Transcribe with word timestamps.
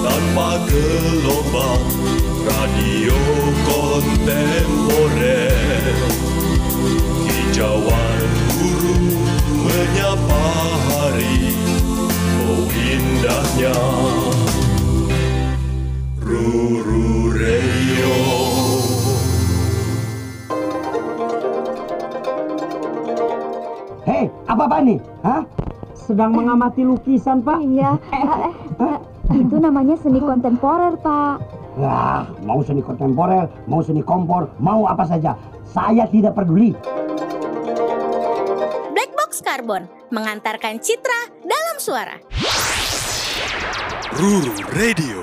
tanpa 0.00 0.56
gelombang 0.64 1.84
radio 2.40 3.20
kontemporer 3.68 5.52
hijauan 7.28 8.20
burung 8.56 9.12
menyapa 9.60 10.44
hari 10.88 11.52
oh 12.48 12.64
indahnya 12.72 13.76
Ruru 16.24 17.36
Radio 17.36 18.16
Hei, 24.08 24.32
apa-apa 24.48 24.80
nih? 24.80 24.96
Hah? 25.20 25.44
Sedang 25.92 26.32
mengamati 26.32 26.88
lukisan, 26.88 27.44
Pak? 27.44 27.60
Iya, 27.60 28.00
eh, 28.16 28.24
eh, 28.80 28.98
itu 29.34 29.56
namanya 29.62 29.94
seni 29.98 30.18
kontemporer, 30.18 30.98
Pak. 30.98 31.36
Wah, 31.78 32.26
mau 32.42 32.60
seni 32.66 32.82
kontemporer, 32.82 33.46
mau 33.70 33.80
seni 33.80 34.02
kompor, 34.02 34.50
mau 34.58 34.90
apa 34.90 35.06
saja. 35.06 35.38
Saya 35.70 36.04
tidak 36.10 36.34
peduli. 36.34 36.74
Black 38.90 39.12
Box 39.14 39.38
Carbon 39.38 39.86
mengantarkan 40.10 40.82
citra 40.82 41.30
dalam 41.46 41.76
suara. 41.78 42.18
Ruru 44.18 44.58
Radio 44.74 45.22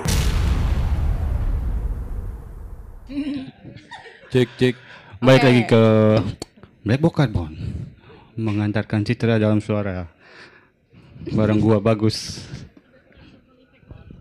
Cek 4.32 4.50
cek. 4.60 4.76
Balik 5.24 5.44
Oke. 5.44 5.48
lagi 5.48 5.64
ke 5.68 5.84
Black 6.84 7.02
Box 7.04 7.14
Carbon. 7.16 7.52
Mengantarkan 8.40 9.04
citra 9.04 9.40
dalam 9.40 9.60
suara. 9.60 10.08
Barang 11.32 11.60
gua 11.60 11.80
bagus. 11.84 12.44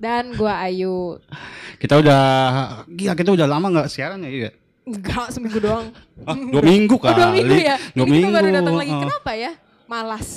Dan 0.06 0.38
gua 0.38 0.62
Ayu. 0.62 1.18
Kita 1.76 1.98
udah 1.98 2.22
gila 2.86 3.12
kita 3.12 3.34
udah 3.34 3.46
lama 3.50 3.66
nggak 3.68 3.90
siaran 3.90 4.22
ya 4.22 4.30
iya. 4.30 4.50
Enggak, 4.86 5.34
seminggu 5.34 5.58
doang. 5.58 5.90
Ah, 6.30 6.38
dua 6.38 6.62
minggu 6.62 6.94
Oh, 6.94 7.02
kali. 7.02 7.18
dua 7.18 7.28
minggu 7.28 7.56
ya? 7.58 7.76
Dua 7.90 8.06
Ini 8.06 8.12
minggu. 8.14 8.22
kita 8.24 8.36
baru 8.38 8.48
datang 8.54 8.74
lagi. 8.78 8.92
Oh. 8.94 9.02
Kenapa 9.02 9.30
ya? 9.34 9.52
Malas. 9.84 10.28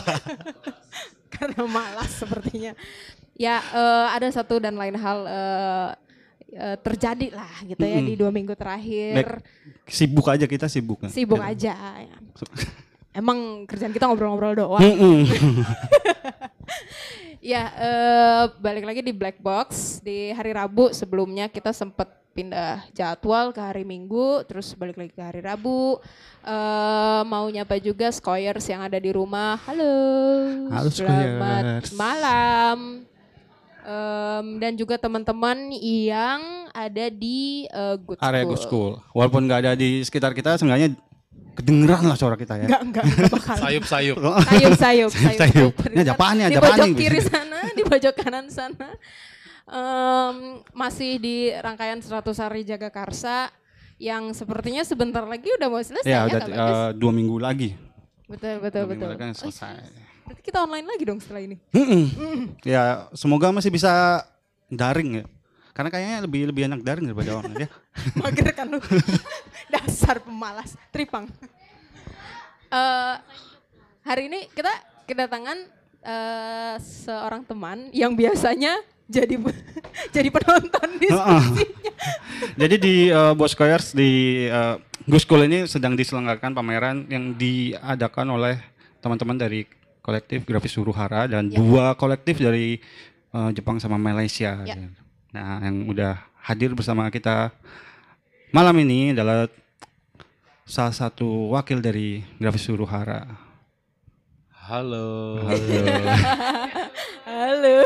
Karena 1.34 1.62
malas 1.64 2.10
sepertinya. 2.12 2.72
Ya, 3.34 3.64
eh, 3.64 4.06
ada 4.12 4.28
satu 4.28 4.60
dan 4.60 4.76
lain 4.76 4.92
hal 4.94 5.18
eh, 5.24 5.88
eh, 6.52 6.76
terjadi 6.78 7.32
lah 7.32 7.48
gitu 7.64 7.80
ya 7.80 7.96
Mm-mm. 7.96 8.08
di 8.08 8.14
dua 8.14 8.28
minggu 8.28 8.52
terakhir. 8.52 9.16
Baik. 9.16 9.40
Sibuk 9.88 10.28
aja 10.28 10.44
kita 10.44 10.68
sibuk. 10.68 11.00
Sibuk 11.08 11.40
aja. 11.40 11.72
Ya. 11.96 12.16
Emang 13.20 13.64
kerjaan 13.64 13.90
kita 13.90 14.04
ngobrol-ngobrol 14.04 14.52
doang. 14.54 14.84
Mm-mm. 14.84 15.24
Ya, 17.40 17.72
eh, 17.72 18.44
balik 18.60 18.84
lagi 18.84 19.00
di 19.00 19.16
Black 19.16 19.40
Box 19.40 19.96
di 20.04 20.28
hari 20.28 20.52
Rabu 20.52 20.92
sebelumnya 20.92 21.48
kita 21.48 21.72
sempat 21.72 22.12
pindah 22.36 22.84
jadwal 22.92 23.48
ke 23.56 23.60
hari 23.64 23.80
Minggu, 23.80 24.44
terus 24.44 24.76
balik 24.76 25.00
lagi 25.00 25.08
ke 25.16 25.24
hari 25.24 25.40
Rabu. 25.40 26.04
Eh, 26.44 27.22
mau 27.24 27.48
nyapa 27.48 27.80
juga 27.80 28.12
Skoyers 28.12 28.68
yang 28.68 28.84
ada 28.84 29.00
di 29.00 29.08
rumah. 29.08 29.56
Halo. 29.64 29.94
Halo, 30.68 30.88
Selamat 30.92 31.88
Skoyers. 31.88 31.96
malam. 31.96 32.78
Em, 33.80 34.46
dan 34.60 34.76
juga 34.76 35.00
teman-teman 35.00 35.72
yang 35.80 36.68
ada 36.76 37.08
di 37.08 37.64
eh, 37.72 37.96
Good 38.04 38.20
Area 38.20 38.44
School. 38.44 38.52
Good 38.52 38.64
School. 38.68 38.92
Walaupun 39.16 39.48
nggak 39.48 39.60
ada 39.64 39.72
di 39.80 40.04
sekitar 40.04 40.36
kita, 40.36 40.60
seenggaknya 40.60 40.92
kedengeran 41.52 42.02
lah 42.02 42.14
suara 42.14 42.34
kita 42.34 42.54
ya. 42.56 42.66
Enggak, 42.66 42.82
enggak, 42.82 43.04
enggak 43.04 43.30
bakal. 43.30 43.56
sayup-sayup. 43.64 44.16
sayup 44.48 44.72
sayup 44.74 45.10
Sayup. 45.12 45.72
Ini 45.86 46.00
ada 46.02 46.12
apaan 46.12 46.34
nih? 46.36 46.46
di 46.46 46.58
pojok 46.58 46.88
kiri 46.94 47.20
sana 47.20 47.60
di 47.70 47.82
pojok 47.82 48.14
kanan 48.16 48.46
sana 48.48 48.88
Em, 49.66 50.36
masih 50.72 51.16
di 51.16 51.36
rangkaian 51.54 51.94
100 51.96 52.10
hari 52.36 52.64
jaga 52.64 52.90
karsa 52.90 53.54
yang 53.96 54.32
sepertinya 54.32 54.82
sebentar 54.82 55.22
lagi 55.22 55.46
udah 55.52 55.68
mau 55.68 55.78
selesai 55.78 56.02
Ya, 56.04 56.26
ya, 56.26 56.26
udah 56.26 56.40
eh, 56.42 56.90
dua 56.92 57.12
minggu 57.12 57.38
lagi. 57.38 57.78
betul 58.26 58.58
betul 58.58 58.82
Dua 58.82 58.88
minggu 58.88 59.06
betul 59.06 59.08
lagi 59.08 59.20
kan 59.20 59.30
Oh, 59.30 59.38
selesai. 59.38 59.74
berarti 60.24 60.42
kita 60.42 60.58
online 60.60 60.86
lagi 60.86 61.04
dong 61.04 61.18
setelah 61.18 61.42
ini 61.44 61.56
Mm-mm. 61.70 62.02
Ya, 62.62 63.06
semoga 63.12 63.50
masih 63.50 63.70
bisa 63.70 64.26
daring 64.68 65.22
ya. 65.22 65.24
Karena 65.70 65.88
kayaknya 65.88 66.16
lebih 66.20 66.40
lebih 66.46 66.62
enak 66.66 66.80
daring 66.82 67.06
daripada 67.06 67.30
online 67.36 67.58
ya. 67.60 67.68
mager 68.20 68.50
kan 68.54 68.66
lu 68.70 68.78
dasar 69.74 70.22
pemalas 70.22 70.74
tripang 70.90 71.26
Eh, 72.70 73.16
hari 74.06 74.30
ini 74.30 74.46
kita 74.54 74.70
kedatangan 75.02 75.58
eh, 76.06 76.74
seorang 76.78 77.42
teman 77.42 77.90
yang 77.90 78.14
biasanya 78.14 78.78
jadi 79.10 79.34
jadi 80.14 80.28
penonton 80.30 80.88
diskusinya 81.02 81.90
Jadi 82.54 82.76
di 82.78 82.94
uh, 83.10 83.34
Bos 83.34 83.58
Koyers 83.58 83.90
di 83.92 84.46
uh, 84.48 84.78
Gus 85.04 85.26
School 85.26 85.50
ini 85.50 85.66
sedang 85.66 85.98
diselenggarakan 85.98 86.54
pameran 86.54 87.10
yang 87.10 87.34
diadakan 87.34 88.38
oleh 88.38 88.56
teman-teman 89.02 89.34
dari 89.34 89.66
kolektif 90.00 90.46
Grafis 90.46 90.78
Suruhara 90.78 91.26
dan 91.26 91.50
Ya. 91.50 91.58
dua 91.58 91.98
kolektif 91.98 92.38
dari 92.38 92.78
uh, 93.34 93.50
Jepang 93.50 93.82
sama 93.82 93.98
Malaysia. 93.98 94.62
Ya. 94.62 94.78
Nah, 95.34 95.58
yang 95.66 95.90
udah 95.90 96.29
hadir 96.44 96.72
bersama 96.72 97.08
kita 97.08 97.52
malam 98.50 98.74
ini 98.80 99.12
adalah 99.14 99.46
salah 100.64 100.94
satu 100.94 101.50
wakil 101.52 101.82
dari 101.82 102.22
Grafis 102.38 102.66
Suruhara. 102.66 103.26
Halo. 104.70 105.42
Halo. 105.50 105.82
halo 107.26 107.76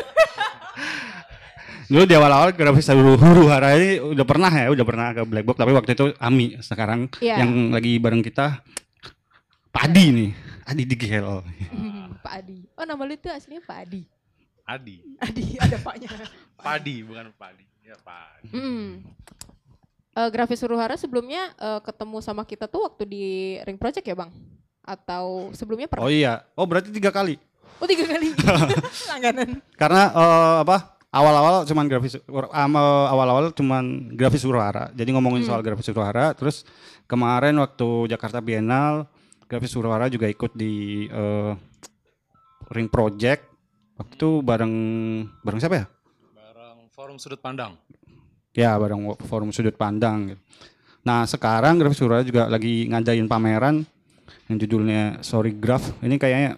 Dulu 1.84 2.04
di 2.08 2.16
awal-awal 2.16 2.56
grafis 2.56 2.88
huru 2.88 3.44
hara 3.52 3.76
ini 3.76 4.00
udah 4.00 4.24
pernah 4.24 4.48
ya, 4.48 4.72
udah 4.72 4.84
pernah 4.88 5.12
ke 5.12 5.20
Black 5.28 5.44
Box, 5.44 5.56
tapi 5.60 5.72
waktu 5.76 5.92
itu 5.92 6.06
Ami. 6.16 6.56
Sekarang 6.64 7.12
Iya. 7.20 7.44
yang 7.44 7.72
lagi 7.72 8.00
bareng 8.00 8.24
kita 8.24 8.64
Padi 9.68 10.04
nih, 10.14 10.30
Adi 10.64 10.82
di 10.88 10.96
GL. 10.96 11.28
Hmm, 11.72 12.14
Pak 12.24 12.32
Adi. 12.40 12.64
Oh 12.80 12.88
nama 12.88 13.04
lu 13.04 13.12
itu 13.12 13.28
aslinya 13.28 13.60
Pak 13.64 13.78
Adi. 13.84 14.02
Adi. 14.64 14.96
Adi 15.20 15.44
ada 15.60 15.76
paknya. 15.76 16.08
Padi 16.56 17.04
bukan 17.04 17.28
padi. 17.36 17.64
Ya. 17.84 17.96
Hmm. 18.48 19.04
Eh, 20.14 20.28
grafis 20.32 20.62
Suruhara 20.62 20.96
sebelumnya 20.96 21.52
eh, 21.58 21.80
ketemu 21.84 22.24
sama 22.24 22.48
kita 22.48 22.64
tuh 22.64 22.88
waktu 22.88 23.04
di 23.04 23.24
Ring 23.68 23.76
Project 23.76 24.06
ya 24.08 24.16
bang? 24.16 24.32
Atau 24.80 25.52
sebelumnya 25.52 25.84
pernah? 25.84 26.08
Oh 26.08 26.12
iya, 26.12 26.48
oh 26.56 26.64
berarti 26.64 26.88
tiga 26.88 27.12
kali. 27.12 27.36
Oh 27.82 27.84
tiga 27.84 28.08
kali. 28.08 28.32
Langganan. 29.12 29.60
Karena 29.76 30.02
eh, 30.10 30.56
apa? 30.64 30.96
Awal-awal 31.14 31.62
cuman 31.62 31.86
grafis 31.86 32.18
awal-awal 32.26 33.54
cuman 33.54 34.10
grafis 34.16 34.42
Suruhara. 34.42 34.90
Jadi 34.96 35.14
ngomongin 35.14 35.46
Hmm. 35.46 35.54
soal 35.54 35.62
grafis 35.62 35.86
Suruhara, 35.86 36.34
terus 36.34 36.66
kemarin 37.06 37.54
waktu 37.62 38.10
Jakarta 38.10 38.42
Biennale 38.42 39.06
grafis 39.46 39.70
Suruhara 39.70 40.10
juga 40.10 40.26
ikut 40.26 40.56
di 40.56 41.06
eh, 41.06 41.52
Ring 42.72 42.88
Project. 42.88 43.46
Waktu 43.94 44.14
itu 44.18 44.30
bareng 44.42 44.74
bareng 45.46 45.60
siapa 45.62 45.76
ya? 45.78 45.86
Forum 46.94 47.18
sudut 47.18 47.42
pandang. 47.42 47.74
Ya, 48.54 48.78
bareng 48.78 49.18
forum 49.26 49.50
sudut 49.50 49.74
pandang. 49.74 50.38
Nah, 51.02 51.26
sekarang 51.26 51.82
Grafis 51.82 51.98
Suruhara 51.98 52.22
juga 52.22 52.46
lagi 52.46 52.86
ngadain 52.86 53.26
pameran 53.26 53.82
yang 54.46 54.56
judulnya 54.62 55.18
Sorry 55.18 55.50
Graph. 55.58 55.90
Ini 55.98 56.14
kayaknya 56.22 56.54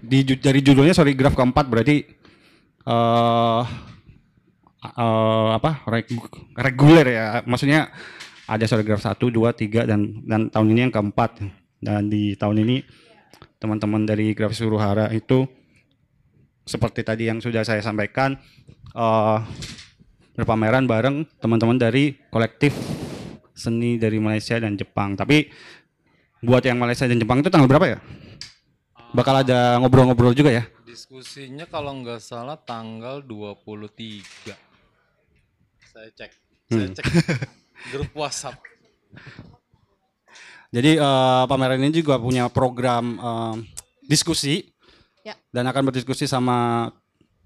di 0.00 0.24
dari 0.40 0.64
judulnya 0.64 0.96
Sorry 0.96 1.12
Graph 1.12 1.36
keempat 1.36 1.68
berarti 1.68 2.00
eh 2.88 3.64
eh, 4.88 5.48
apa? 5.52 5.84
regu- 5.84 6.32
reguler 6.56 7.06
ya. 7.12 7.24
Maksudnya 7.44 7.92
ada 8.48 8.64
Sorry 8.64 8.88
Graph 8.88 9.04
1, 9.04 9.20
2, 9.20 9.52
3 9.52 9.84
dan 9.84 10.00
dan 10.24 10.40
tahun 10.48 10.72
ini 10.72 10.80
yang 10.88 10.94
keempat. 10.96 11.44
Dan 11.76 12.08
di 12.08 12.40
tahun 12.40 12.64
ini 12.64 12.80
teman-teman 13.60 14.08
dari 14.08 14.32
Grafis 14.32 14.64
Suruhara 14.64 15.12
itu 15.12 15.44
seperti 16.68 17.00
tadi 17.00 17.32
yang 17.32 17.40
sudah 17.40 17.64
saya 17.64 17.80
sampaikan 17.80 18.36
eh 18.92 19.38
berpameran 20.38 20.86
bareng 20.86 21.26
teman-teman 21.42 21.74
dari 21.74 22.14
kolektif 22.30 22.70
seni 23.58 23.98
dari 23.98 24.22
Malaysia 24.22 24.54
dan 24.62 24.78
Jepang. 24.78 25.18
Tapi 25.18 25.50
buat 26.46 26.62
yang 26.62 26.78
Malaysia 26.78 27.10
dan 27.10 27.18
Jepang 27.18 27.42
itu 27.42 27.50
tanggal 27.50 27.66
berapa 27.66 27.86
ya? 27.90 27.98
Bakal 29.18 29.42
ada 29.42 29.82
ngobrol-ngobrol 29.82 30.30
juga 30.38 30.54
ya? 30.54 30.64
Diskusinya 30.86 31.66
kalau 31.66 31.90
nggak 31.98 32.22
salah 32.22 32.54
tanggal 32.54 33.18
23. 33.26 34.54
Saya 35.90 36.08
cek. 36.14 36.30
Saya 36.70 36.86
Hmm. 36.86 36.94
cek 36.94 37.04
grup 37.96 38.10
WhatsApp. 38.14 38.62
Jadi 40.70 41.00
eh, 41.00 41.44
pameran 41.48 41.82
ini 41.82 41.90
juga 41.90 42.20
punya 42.22 42.46
program 42.46 43.18
eh, 43.18 43.54
diskusi 44.06 44.70
Ya. 45.26 45.34
dan 45.52 45.66
akan 45.68 45.90
berdiskusi 45.90 46.24
sama 46.24 46.88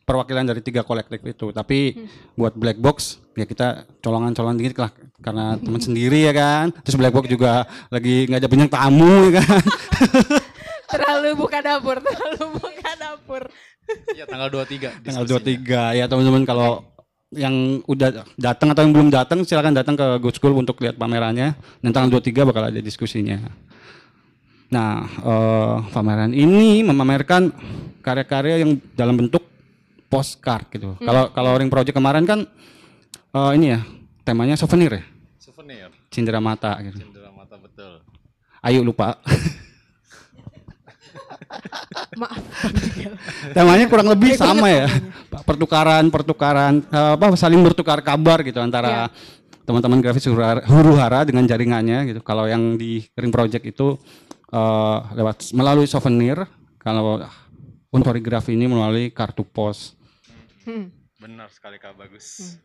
perwakilan 0.03 0.45
dari 0.45 0.61
tiga 0.61 0.83
kolektif 0.83 1.23
itu. 1.23 1.51
Tapi 1.55 1.97
buat 2.35 2.55
black 2.55 2.79
box 2.83 3.23
ya 3.33 3.49
kita 3.49 3.89
colongan-colongan 4.03 4.59
dikit 4.61 4.85
lah 4.85 4.91
karena 5.23 5.57
teman 5.57 5.81
sendiri 5.87 6.29
ya 6.29 6.33
kan. 6.35 6.75
Terus 6.85 6.99
black 6.99 7.15
box 7.15 7.27
juga 7.31 7.67
lagi 7.89 8.29
nggak 8.29 8.41
ada 8.43 8.51
banyak 8.51 8.71
tamu 8.71 9.13
ya 9.31 9.33
kan. 9.41 9.63
terlalu 10.93 11.31
buka 11.39 11.59
dapur, 11.65 11.97
terlalu 12.05 12.45
buka 12.61 12.91
dapur. 13.01 13.43
Iya 14.13 14.25
tanggal 14.29 14.49
23. 14.53 15.07
Tanggal 15.07 15.25
diskusinya. 15.25 15.95
23 15.97 15.99
ya 15.99 16.05
teman-teman 16.07 16.43
kalau 16.45 16.71
yang 17.33 17.81
udah 17.89 18.29
datang 18.37 18.77
atau 18.77 18.85
yang 18.85 18.93
belum 18.93 19.09
datang 19.09 19.41
silakan 19.49 19.73
datang 19.73 19.97
ke 19.97 20.05
Good 20.21 20.37
School 20.37 20.53
untuk 20.53 20.77
lihat 20.85 21.01
pamerannya. 21.01 21.57
Dan 21.81 21.91
tanggal 21.91 22.21
23 22.21 22.45
bakal 22.45 22.69
ada 22.69 22.81
diskusinya. 22.83 23.41
Nah, 24.73 25.05
eh, 25.05 25.77
pameran 25.93 26.33
ini 26.33 26.81
memamerkan 26.81 27.53
karya-karya 28.01 28.65
yang 28.65 28.81
dalam 28.97 29.21
bentuk 29.21 29.45
postcard 30.09 30.65
gitu. 30.73 30.97
Kalau 30.97 31.29
kalau 31.37 31.53
Ring 31.61 31.69
Project 31.69 31.93
kemarin 31.93 32.25
kan 32.25 32.49
eh, 33.37 33.51
ini 33.61 33.77
ya 33.77 33.85
temanya 34.25 34.57
souvenir 34.57 34.97
ya, 34.97 35.05
Souvenir. 35.37 35.93
cindera 36.09 36.41
mata 36.41 36.73
gitu. 36.81 37.05
Cendera 37.05 37.29
mata 37.37 37.61
betul. 37.61 38.01
Ayo 38.65 38.81
lupa. 38.81 39.21
Maaf. 42.13 42.41
temanya 43.57 43.89
kurang 43.89 44.09
lebih 44.13 44.37
sama 44.37 44.69
ya 44.69 44.89
pertukaran 45.45 46.09
pertukaran 46.13 46.81
eh, 46.81 47.13
apa 47.17 47.37
saling 47.37 47.61
bertukar 47.61 48.01
kabar 48.05 48.41
gitu 48.45 48.61
antara 48.61 49.09
teman-teman 49.65 50.01
grafis 50.01 50.29
huru 50.29 50.41
hara, 50.45 50.61
huru 50.65 50.93
hara 50.97 51.25
dengan 51.25 51.45
jaringannya 51.45 52.09
gitu 52.13 52.21
kalau 52.25 52.45
yang 52.49 52.77
di 52.77 53.05
ring 53.17 53.33
project 53.33 53.65
itu 53.65 53.97
eh, 54.53 54.99
lewat 55.17 55.57
melalui 55.57 55.89
souvenir 55.89 56.45
kalau 56.79 57.25
untuk 57.93 58.13
poligrafi 58.13 58.53
ini 58.53 58.69
melalui 58.69 59.09
kartu 59.09 59.43
pos 59.43 59.97
Hmm. 60.63 60.95
Benar 61.19 61.51
sekali 61.51 61.79
Kak 61.79 61.99
bagus. 61.99 62.59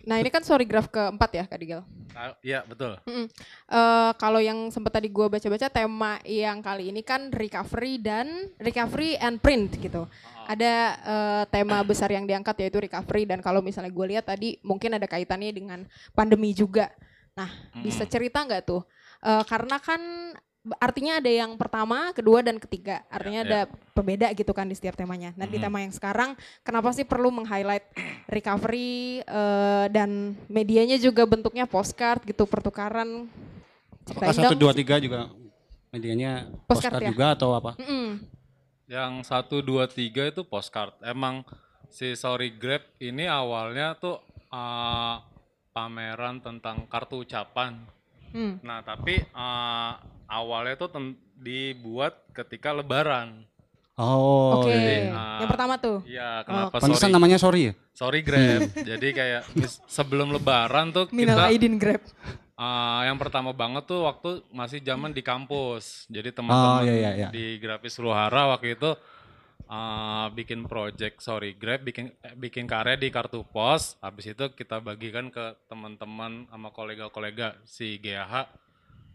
Nah 0.00 0.16
ini 0.16 0.32
kan 0.32 0.40
sorry 0.40 0.64
graph 0.64 0.88
keempat 0.88 1.30
ya 1.36 1.44
Kak 1.44 1.60
Digel. 1.60 1.82
Ah, 2.16 2.32
Iya 2.40 2.64
betul. 2.64 2.96
Mm-mm. 3.04 3.28
Eh, 3.68 4.12
kalau 4.16 4.40
yang 4.40 4.72
sempat 4.72 4.96
tadi 4.96 5.12
gue 5.12 5.26
baca-baca 5.28 5.68
tema 5.68 6.16
yang 6.24 6.64
kali 6.64 6.88
ini 6.88 7.04
kan 7.04 7.28
recovery 7.28 8.00
dan 8.00 8.48
recovery 8.56 9.20
and 9.20 9.40
print 9.44 9.76
gitu. 9.76 10.08
Ada 10.48 10.74
eh, 11.04 11.42
tema 11.52 11.84
besar 11.84 12.08
yang 12.08 12.24
diangkat 12.24 12.56
yaitu 12.64 12.80
recovery 12.80 13.28
dan 13.28 13.44
kalau 13.44 13.60
misalnya 13.60 13.92
gue 13.92 14.06
lihat 14.16 14.24
tadi 14.28 14.56
mungkin 14.64 14.96
ada 14.96 15.04
kaitannya 15.04 15.52
dengan 15.52 15.80
pandemi 16.16 16.56
juga. 16.56 16.88
Nah 17.36 17.48
bisa 17.84 18.08
cerita 18.08 18.40
nggak 18.44 18.64
tuh? 18.64 18.82
Eh, 19.20 19.44
karena 19.44 19.76
kan 19.76 20.00
artinya 20.76 21.20
ada 21.20 21.28
yang 21.28 21.56
pertama, 21.56 22.12
kedua 22.12 22.44
dan 22.44 22.60
ketiga. 22.60 23.00
Artinya 23.08 23.40
Ya, 23.44 23.48
ada 23.48 23.60
pembeda 23.96 24.28
gitu 24.32 24.52
kan 24.52 24.68
di 24.68 24.76
setiap 24.76 24.96
temanya. 24.96 25.32
Nah 25.36 25.48
di 25.48 25.56
tema 25.56 25.80
yang 25.80 25.92
sekarang 25.92 26.36
kenapa 26.64 26.92
sih 26.92 27.04
perlu 27.04 27.32
meng-highlight 27.32 27.84
recovery 28.28 29.24
eh, 29.24 29.86
dan 29.92 30.36
medianya 30.48 30.96
juga 31.00 31.24
bentuknya 31.24 31.64
postcard 31.64 32.24
gitu 32.24 32.44
pertukaran. 32.44 33.28
apakah 34.10 34.34
satu 34.34 34.58
dua 34.58 34.74
tiga 34.74 34.98
juga 34.98 35.30
medianya 35.94 36.50
Postcard 36.66 36.98
postcard 36.98 37.02
ya? 37.04 37.10
juga 37.14 37.26
atau 37.30 37.54
apa 37.54 37.78
Mm-mm. 37.78 38.18
Yang 38.90 39.12
satu 39.22 39.62
dua 39.62 39.86
tiga 39.86 40.26
itu 40.26 40.42
postcard. 40.42 40.98
Emang 41.06 41.46
si 41.86 42.18
Sorry 42.18 42.50
Grab 42.50 42.82
ini 42.98 43.30
awalnya 43.30 43.94
tuh 43.94 44.18
eh, 44.50 45.16
pameran 45.70 46.42
tentang 46.42 46.90
kartu 46.90 47.22
ucapan. 47.22 47.78
Hmm. 48.30 48.62
Nah 48.62 48.80
tapi 48.82 49.18
eh, 49.20 49.92
awalnya 50.30 50.74
tuh 50.78 50.90
dibuat 51.34 52.26
ketika 52.30 52.70
Lebaran. 52.70 53.46
oh 54.00 54.64
Oke, 54.64 54.72
iya. 54.72 55.12
Ah. 55.12 55.38
yang 55.44 55.50
pertama 55.52 55.74
tuh. 55.76 56.00
Iya 56.08 56.40
kenapa 56.48 56.80
pantesan 56.80 57.10
sorry? 57.10 57.14
namanya 57.14 57.36
sorry 57.36 57.60
ya 57.68 57.74
Sorry 57.92 58.20
Grab. 58.24 58.72
Jadi 58.96 59.08
kayak 59.12 59.42
sebelum 59.84 60.32
Lebaran 60.32 60.88
tuh 60.88 61.12
Minal 61.12 61.36
kita 61.36 61.52
Aidin 61.52 61.76
Grab. 61.76 62.00
Ah, 62.56 63.04
yang 63.08 63.16
pertama 63.16 63.52
banget 63.52 63.84
tuh 63.88 64.04
waktu 64.08 64.40
masih 64.52 64.80
zaman 64.80 65.12
di 65.12 65.20
kampus. 65.20 66.08
Jadi 66.08 66.32
teman-teman 66.32 66.80
Oh, 66.80 66.84
iya, 66.84 66.92
iya, 66.96 67.10
iya. 67.16 67.28
di 67.28 67.60
Grafis 67.60 67.96
Luhara 68.00 68.52
waktu 68.52 68.76
itu 68.76 68.90
ah, 69.70 70.26
bikin 70.34 70.66
project 70.66 71.22
sorry 71.22 71.54
Grab 71.54 71.86
bikin 71.86 72.10
eh, 72.26 72.34
bikin 72.34 72.66
karya 72.66 72.98
di 72.98 73.08
kartu 73.14 73.46
pos. 73.46 73.94
Habis 74.02 74.34
itu 74.34 74.44
kita 74.58 74.82
bagikan 74.82 75.30
ke 75.30 75.54
teman-teman 75.70 76.50
sama 76.50 76.74
kolega-kolega 76.74 77.54
si 77.62 78.02
GH 78.02 78.50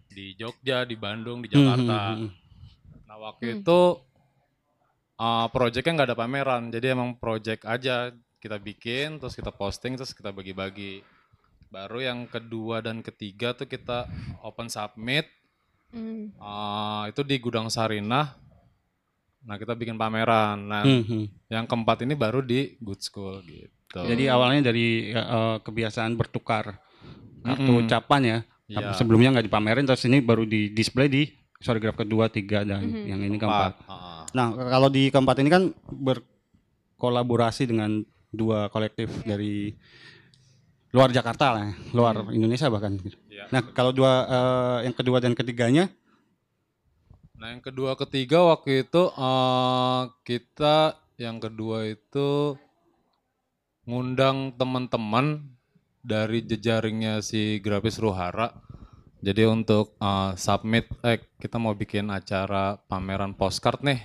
di 0.08 0.32
Jogja, 0.40 0.88
di 0.88 0.96
Bandung, 0.96 1.44
di 1.44 1.52
Jakarta. 1.52 2.16
Hmm, 2.16 2.16
hmm, 2.16 2.30
hmm. 2.32 3.06
Nah, 3.06 3.18
waktu 3.20 3.46
itu 3.60 3.82
ah, 5.20 5.52
projectnya 5.52 5.92
nggak 6.02 6.10
ada 6.16 6.18
pameran. 6.18 6.72
Jadi 6.72 6.88
emang 6.96 7.20
project 7.20 7.68
aja 7.68 8.16
kita 8.40 8.56
bikin, 8.56 9.20
terus 9.20 9.36
kita 9.36 9.52
posting, 9.52 10.00
terus 10.00 10.16
kita 10.16 10.32
bagi-bagi. 10.32 11.04
Baru 11.68 12.00
yang 12.00 12.30
kedua 12.32 12.80
dan 12.80 13.04
ketiga 13.04 13.52
tuh 13.52 13.68
kita 13.68 14.08
open 14.40 14.72
submit. 14.72 15.28
Hmm. 15.92 16.32
ah, 16.40 17.08
itu 17.12 17.24
di 17.28 17.36
Gudang 17.40 17.68
Sarinah. 17.68 18.45
Nah 19.46 19.56
kita 19.56 19.74
bikin 19.74 19.96
pameran. 19.96 20.58
Nah 20.66 20.82
Hmm, 20.82 21.06
hmm. 21.06 21.26
yang 21.48 21.66
keempat 21.66 22.02
ini 22.02 22.14
baru 22.14 22.42
di 22.42 22.74
Good 22.78 23.02
School 23.02 23.46
gitu. 23.46 24.02
Jadi 24.02 24.28
awalnya 24.28 24.74
dari 24.74 25.14
ya, 25.14 25.22
eh, 25.24 25.58
kebiasaan 25.62 26.18
bertukar 26.18 26.82
kartu 27.42 27.62
Mm-mm. 27.64 27.86
ucapan 27.86 28.22
ya. 28.26 28.38
Tapi 28.66 28.90
Iya. 28.92 28.98
sebelumnya 28.98 29.30
nggak 29.38 29.46
dipamerin, 29.46 29.86
terus 29.86 30.02
ini 30.04 30.18
baru 30.20 30.42
di 30.42 30.74
display 30.74 31.06
di 31.06 31.30
sorry 31.62 31.78
graph 31.78 32.02
kedua, 32.02 32.26
tiga 32.28 32.66
dan 32.66 32.82
yang 33.06 33.22
ini 33.22 33.38
keempat. 33.38 33.78
Empat. 33.78 33.88
Ah, 33.88 34.26
Nah 34.34 34.48
kalau 34.58 34.90
di 34.90 35.14
keempat 35.14 35.38
ini 35.40 35.50
kan 35.54 35.70
berkolaborasi 35.88 37.70
dengan 37.70 38.02
dua 38.34 38.68
kolektif 38.68 39.08
dari 39.24 39.72
luar 40.92 41.12
Jakarta 41.12 41.54
lah, 41.54 41.64
ya, 41.68 41.74
luar 41.92 42.16
Indonesia 42.32 42.68
bahkan. 42.68 42.98
Iya. 43.30 43.48
Nah 43.52 43.62
kalau 43.70 43.92
dua 43.92 44.14
eh, 44.26 44.78
yang 44.90 44.96
kedua 44.96 45.20
dan 45.20 45.32
ketiganya, 45.32 45.92
Nah 47.36 47.52
yang 47.52 47.64
kedua 47.64 48.00
ketiga 48.00 48.48
waktu 48.48 48.88
itu 48.88 49.12
eh, 49.12 50.02
kita 50.24 50.96
yang 51.20 51.40
kedua 51.40 51.88
itu 51.88 52.60
ngundang 53.86 54.56
teman-teman 54.56 55.46
dari 56.06 56.42
jejaringnya 56.46 57.22
si 57.22 57.60
Grafis 57.60 58.00
Ruhara. 58.00 58.54
Jadi 59.26 59.44
untuk 59.50 59.98
eh, 60.00 60.32
submit, 60.38 60.88
eh 61.02 61.20
kita 61.42 61.58
mau 61.60 61.74
bikin 61.76 62.14
acara 62.14 62.78
pameran 62.88 63.34
postcard 63.36 63.82
nih, 63.84 64.00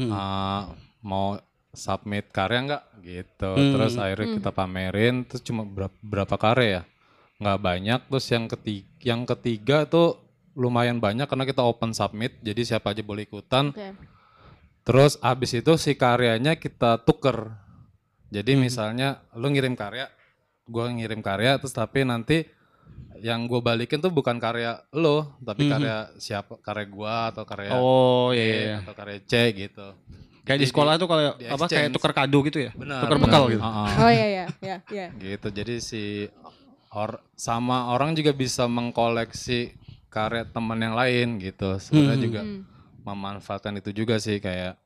Hmm. 0.00 0.08
Eh, 0.08 0.62
mau 1.04 1.36
submit 1.76 2.32
karya 2.32 2.64
nggak 2.64 2.84
gitu. 3.04 3.52
Hmm. 3.52 3.72
Terus 3.76 3.94
akhirnya 4.00 4.28
kita 4.40 4.50
pamerin, 4.50 5.28
terus 5.28 5.44
cuma 5.44 5.62
berapa, 5.68 5.96
berapa 6.00 6.36
karya 6.40 6.68
ya? 6.80 6.82
Nggak 7.36 7.60
banyak. 7.60 8.00
Terus 8.08 8.26
yang 8.32 8.44
ketiga, 8.48 8.88
yang 9.04 9.22
ketiga 9.28 9.76
tuh 9.84 10.16
lumayan 10.52 10.98
banyak 10.98 11.26
karena 11.26 11.44
kita 11.44 11.62
open 11.62 11.92
submit, 11.92 12.38
jadi 12.40 12.62
siapa 12.66 12.90
aja 12.90 13.00
boleh 13.00 13.24
ikutan. 13.24 13.70
Oke. 13.70 13.94
Terus 14.82 15.20
abis 15.20 15.54
itu 15.54 15.72
si 15.76 15.94
karyanya 15.94 16.56
kita 16.56 16.98
tuker. 17.00 17.52
Jadi 18.30 18.54
misalnya 18.54 19.22
lu 19.34 19.50
ngirim 19.50 19.74
karya, 19.74 20.06
gua 20.64 20.88
ngirim 20.88 21.20
karya, 21.20 21.58
terus 21.58 21.70
tapi 21.70 22.02
nanti 22.02 22.46
yang 23.20 23.44
gue 23.44 23.60
balikin 23.60 24.00
tuh 24.00 24.08
bukan 24.08 24.40
karya 24.40 24.80
lo, 24.90 25.36
tapi 25.44 25.66
Mhm. 25.66 25.70
karya 25.70 25.96
siapa, 26.16 26.56
karya 26.58 26.86
gua 26.88 27.14
atau 27.28 27.44
karya 27.44 27.70
oh 27.76 28.32
E 28.32 28.38
iya, 28.38 28.46
iya. 28.48 28.76
atau 28.80 28.94
karya 28.96 29.18
C 29.22 29.32
gitu. 29.52 29.86
kayak 30.40 30.56
di 30.56 30.66
Jadi 30.66 30.72
sekolah 30.72 30.92
tuh 30.96 31.06
kalau 31.06 31.22
di 31.36 31.46
apa 31.46 31.64
kayak 31.68 31.92
tukar 31.92 32.10
kado 32.10 32.38
gitu 32.42 32.58
ya, 32.58 32.72
Benar. 32.72 33.06
tukar 33.06 33.18
benar. 33.20 33.28
bekal 33.28 33.42
gitu. 33.52 33.62
Oh 33.62 34.10
iya 34.10 34.26
iya 34.26 34.44
iya 34.64 34.76
iya. 34.90 35.06
gitu. 35.14 35.46
Jadi 35.52 35.74
si 35.78 36.26
or 36.90 37.20
sama 37.36 37.92
orang 37.92 38.16
juga 38.16 38.32
bisa 38.32 38.64
mengkoleksi 38.66 39.76
karya 40.10 40.44
teman 40.44 40.76
yang 40.76 40.92
lain 40.92 41.38
gitu. 41.38 41.78
Sebenarnya 41.78 42.18
Hmm. 42.18 42.26
juga 42.26 42.40
Hmm. 42.42 42.60
memanfaatkan 43.00 43.74
itu 43.76 43.90
juga 43.94 44.18
sih 44.18 44.36
kayak 44.36 44.76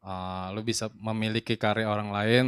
uh, 0.00 0.52
lu 0.52 0.60
bisa 0.60 0.92
memiliki 0.94 1.56
karya 1.56 1.84
orang 1.84 2.10
lain 2.10 2.44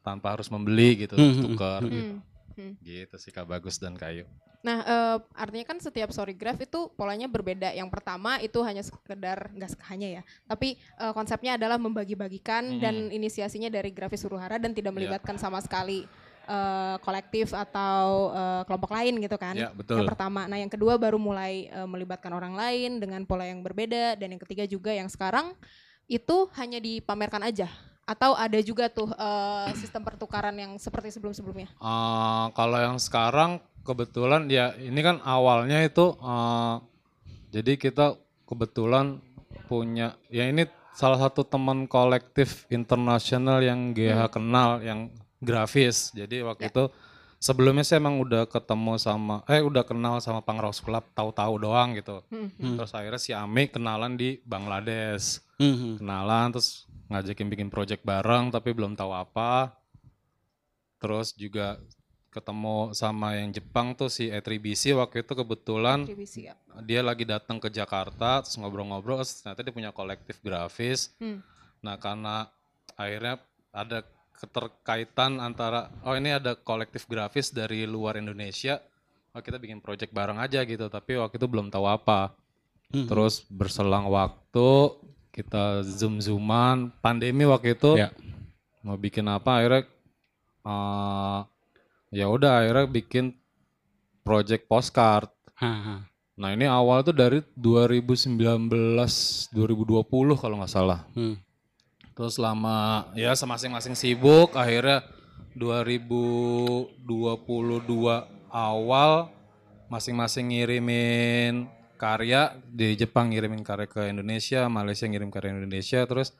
tanpa 0.00 0.32
harus 0.32 0.48
membeli 0.48 1.04
gitu, 1.04 1.14
Hmm, 1.14 1.32
hmm, 1.32 1.42
tukar 1.42 1.80
hmm. 1.80 1.90
gitu. 1.90 2.12
Hmm. 2.54 2.72
Gitu 2.80 3.14
sih 3.18 3.28
Kak 3.28 3.44
Bagus 3.44 3.76
dan 3.76 3.94
Kayu. 3.94 4.24
Nah, 4.60 4.80
eh, 4.80 5.16
artinya 5.34 5.66
kan 5.66 5.76
setiap 5.76 6.08
story 6.08 6.32
graph 6.32 6.56
itu 6.58 6.88
polanya 6.90 7.26
berbeda. 7.26 7.68
Yang 7.70 7.92
pertama 7.92 8.40
itu 8.40 8.56
hanya 8.62 8.80
sekedar 8.80 9.52
nggak 9.52 9.70
se- 9.70 9.84
hanya 9.84 10.08
ya, 10.10 10.22
tapi 10.42 10.80
eh, 10.80 11.12
konsepnya 11.12 11.56
adalah 11.56 11.76
membagi-bagikan 11.76 12.64
Hmm. 12.64 12.80
dan 12.80 12.94
inisiasinya 13.10 13.68
dari 13.68 13.90
grafis 13.90 14.24
Suruhara 14.24 14.56
dan 14.56 14.72
tidak 14.72 14.90
Iya. 14.90 14.96
melibatkan 14.96 15.36
sama 15.36 15.60
sekali 15.60 16.08
eh, 16.44 16.96
kolektif 17.00 17.50
atau 17.56 18.30
eh, 18.36 18.62
kelompok 18.68 18.92
lain 18.92 19.18
gitu 19.24 19.36
kan. 19.40 19.56
Ya, 19.56 19.72
betul. 19.72 20.00
Yang 20.00 20.12
pertama. 20.14 20.46
Nah, 20.46 20.60
yang 20.60 20.68
kedua 20.68 21.00
baru 21.00 21.16
mulai 21.16 21.72
eh, 21.72 21.88
melibatkan 21.88 22.30
orang 22.36 22.54
lain 22.54 23.00
dengan 23.00 23.24
pola 23.24 23.48
yang 23.48 23.64
berbeda 23.64 24.20
dan 24.20 24.36
yang 24.36 24.42
ketiga 24.44 24.64
juga 24.68 24.92
yang 24.92 25.08
sekarang 25.08 25.56
itu 26.04 26.52
hanya 26.60 26.78
dipamerkan 26.78 27.40
aja 27.48 27.68
atau 28.04 28.36
ada 28.36 28.60
juga 28.60 28.92
tuh 28.92 29.08
eh, 29.16 29.68
sistem 29.80 30.04
pertukaran 30.04 30.54
yang 30.54 30.76
seperti 30.76 31.08
sebelum-sebelumnya. 31.16 31.72
Uh, 31.80 32.52
kalau 32.52 32.76
yang 32.76 33.00
sekarang 33.00 33.64
kebetulan 33.84 34.48
ya 34.48 34.76
ini 34.76 35.00
kan 35.00 35.20
awalnya 35.24 35.80
itu 35.84 36.16
uh, 36.20 36.80
jadi 37.52 37.76
kita 37.76 38.16
kebetulan 38.44 39.20
punya 39.68 40.16
ya 40.28 40.48
ini 40.48 40.68
salah 40.94 41.18
satu 41.18 41.42
teman 41.42 41.90
kolektif 41.90 42.68
internasional 42.70 43.58
yang 43.64 43.96
GH 43.96 44.30
kenal 44.30 44.78
yang 44.84 45.10
grafis. 45.44 46.10
Jadi 46.16 46.40
waktu 46.40 46.72
itu 46.72 46.88
sebelumnya 47.44 47.84
saya 47.84 48.00
emang 48.00 48.16
udah 48.24 48.48
ketemu 48.48 48.96
sama 48.96 49.44
eh 49.44 49.60
udah 49.60 49.84
kenal 49.84 50.16
sama 50.24 50.40
Pangrose 50.40 50.80
Club 50.80 51.04
tahu-tahu 51.12 51.60
doang 51.60 51.92
gitu. 51.92 52.24
Hmm. 52.32 52.48
Terus 52.80 52.92
akhirnya 52.96 53.20
si 53.20 53.36
Ami 53.36 53.68
kenalan 53.68 54.16
di 54.16 54.40
Bangladesh. 54.48 55.44
Hmm. 55.60 56.00
Kenalan 56.00 56.56
terus 56.56 56.88
ngajakin 57.12 57.52
bikin 57.52 57.68
project 57.68 58.00
bareng 58.00 58.48
tapi 58.48 58.72
belum 58.72 58.96
tahu 58.96 59.12
apa. 59.12 59.76
Terus 60.96 61.36
juga 61.36 61.76
ketemu 62.32 62.90
sama 62.96 63.38
yang 63.38 63.54
Jepang 63.54 63.94
tuh 63.94 64.10
si 64.10 64.26
Etribisi 64.26 64.90
waktu 64.90 65.22
itu 65.22 65.38
kebetulan 65.38 66.02
ya. 66.34 66.58
dia 66.82 66.98
lagi 66.98 67.22
datang 67.22 67.62
ke 67.62 67.70
Jakarta 67.70 68.42
terus 68.42 68.58
ngobrol-ngobrol 68.58 69.22
terus 69.22 69.38
ternyata 69.38 69.62
dia 69.62 69.70
punya 69.70 69.90
kolektif 69.94 70.42
grafis. 70.42 71.14
Hmm. 71.22 71.44
Nah 71.84 72.00
karena 72.00 72.50
akhirnya 72.98 73.38
ada 73.70 74.02
keterkaitan 74.34 75.38
antara 75.38 75.88
oh 76.02 76.14
ini 76.14 76.34
ada 76.34 76.54
kolektif 76.54 77.06
grafis 77.06 77.48
dari 77.48 77.86
luar 77.86 78.18
Indonesia, 78.18 78.82
oh 79.32 79.40
kita 79.40 79.56
bikin 79.56 79.78
project 79.78 80.10
bareng 80.10 80.36
aja 80.36 80.62
gitu. 80.62 80.86
Tapi 80.86 81.16
waktu 81.16 81.38
itu 81.38 81.46
belum 81.46 81.70
tahu 81.70 81.86
apa. 81.86 82.34
Terus 82.94 83.42
berselang 83.50 84.06
waktu 84.06 84.68
kita 85.34 85.82
zoom 85.82 86.22
zooman 86.22 86.94
pandemi 87.02 87.42
waktu 87.42 87.74
itu 87.74 87.98
Ya. 87.98 88.14
mau 88.86 88.94
bikin 88.94 89.26
apa 89.26 89.58
akhirnya 89.58 89.82
eh, 90.62 91.40
ya 92.14 92.30
udah 92.30 92.62
akhirnya 92.62 92.86
bikin 92.86 93.34
project 94.22 94.70
postcard. 94.70 95.26
Haha. 95.58 96.06
Nah 96.34 96.50
ini 96.50 96.66
awal 96.66 97.02
tuh 97.02 97.14
dari 97.14 97.42
2019 97.54 98.38
2020 99.50 100.38
kalau 100.38 100.54
nggak 100.62 100.70
salah. 100.70 101.02
Hmm. 101.14 101.34
Terus 102.14 102.38
lama 102.38 103.10
ya 103.18 103.34
masing-masing 103.34 103.98
sibuk 103.98 104.54
akhirnya 104.54 105.02
2022 105.58 106.94
awal 108.54 109.30
masing-masing 109.90 110.54
ngirimin 110.54 111.66
karya 111.98 112.54
di 112.70 112.94
Jepang 112.94 113.30
ngirimin 113.30 113.62
karya 113.66 113.86
ke 113.90 114.10
Indonesia, 114.10 114.66
Malaysia 114.70 115.06
ngirim 115.06 115.30
karya 115.30 115.58
Indonesia 115.58 116.06
terus 116.06 116.34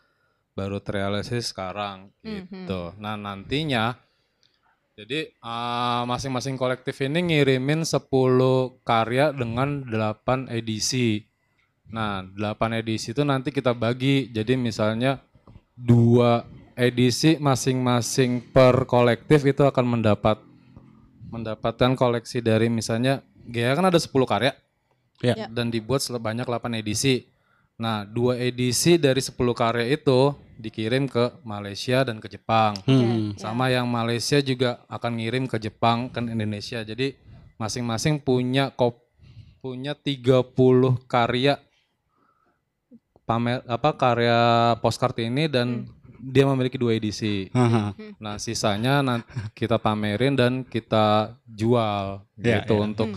baru 0.54 0.78
terrealisasi 0.78 1.43
sekarang 1.43 2.14
gitu. 2.23 2.95
Nah, 3.02 3.19
nantinya 3.19 3.99
jadi 4.95 5.26
eh, 5.26 6.02
masing-masing 6.07 6.54
kolektif 6.54 6.95
ini 7.02 7.19
ngirimin 7.35 7.83
10 7.83 8.07
karya 8.87 9.35
dengan 9.35 9.83
8 9.90 10.54
edisi. 10.54 11.19
Nah, 11.90 12.23
8 12.23 12.78
edisi 12.78 13.11
itu 13.11 13.26
nanti 13.26 13.50
kita 13.50 13.75
bagi. 13.75 14.31
Jadi 14.31 14.54
misalnya 14.54 15.19
dua 15.75 16.47
edisi 16.75 17.38
masing-masing 17.38 18.50
per 18.50 18.87
kolektif 18.87 19.47
itu 19.47 19.62
akan 19.62 19.99
mendapat 19.99 20.38
mendapatkan 21.31 21.99
koleksi 21.99 22.38
dari 22.43 22.71
misalnya 22.71 23.23
GA 23.45 23.75
kan 23.75 23.90
ada 23.90 23.99
10 23.99 24.11
karya 24.25 24.54
Ya. 25.23 25.47
Dan 25.49 25.71
dibuat 25.71 26.02
sebanyak 26.02 26.45
8 26.45 26.83
edisi. 26.83 27.31
Nah, 27.78 28.02
dua 28.07 28.38
edisi 28.38 28.99
dari 28.99 29.25
10 29.25 29.35
karya 29.54 29.87
itu 29.95 30.35
dikirim 30.59 31.09
ke 31.11 31.43
Malaysia 31.43 32.02
dan 32.07 32.19
ke 32.19 32.28
Jepang. 32.31 32.76
Hmm. 32.87 33.35
Sama 33.40 33.71
yang 33.71 33.87
Malaysia 33.87 34.38
juga 34.45 34.83
akan 34.87 35.19
ngirim 35.19 35.45
ke 35.47 35.59
Jepang 35.59 36.11
kan 36.11 36.31
Indonesia. 36.31 36.83
Jadi 36.83 37.14
masing-masing 37.59 38.23
punya 38.23 38.71
kop 38.75 39.02
punya 39.64 39.97
30 39.97 40.52
karya 41.09 41.57
pamer 43.25 43.64
apa 43.64 43.97
karya 43.97 44.40
postcard 44.78 45.16
ini 45.19 45.49
dan 45.49 45.88
dia 46.25 46.49
memiliki 46.49 46.81
dua 46.81 46.97
edisi. 46.97 47.52
Nah, 48.16 48.40
sisanya 48.40 49.04
nanti 49.04 49.28
kita 49.52 49.76
pamerin 49.76 50.33
dan 50.33 50.52
kita 50.64 51.37
jual 51.45 52.25
Ya, 52.37 52.61
gitu 52.64 52.81
ya. 52.81 52.85
untuk 52.85 53.09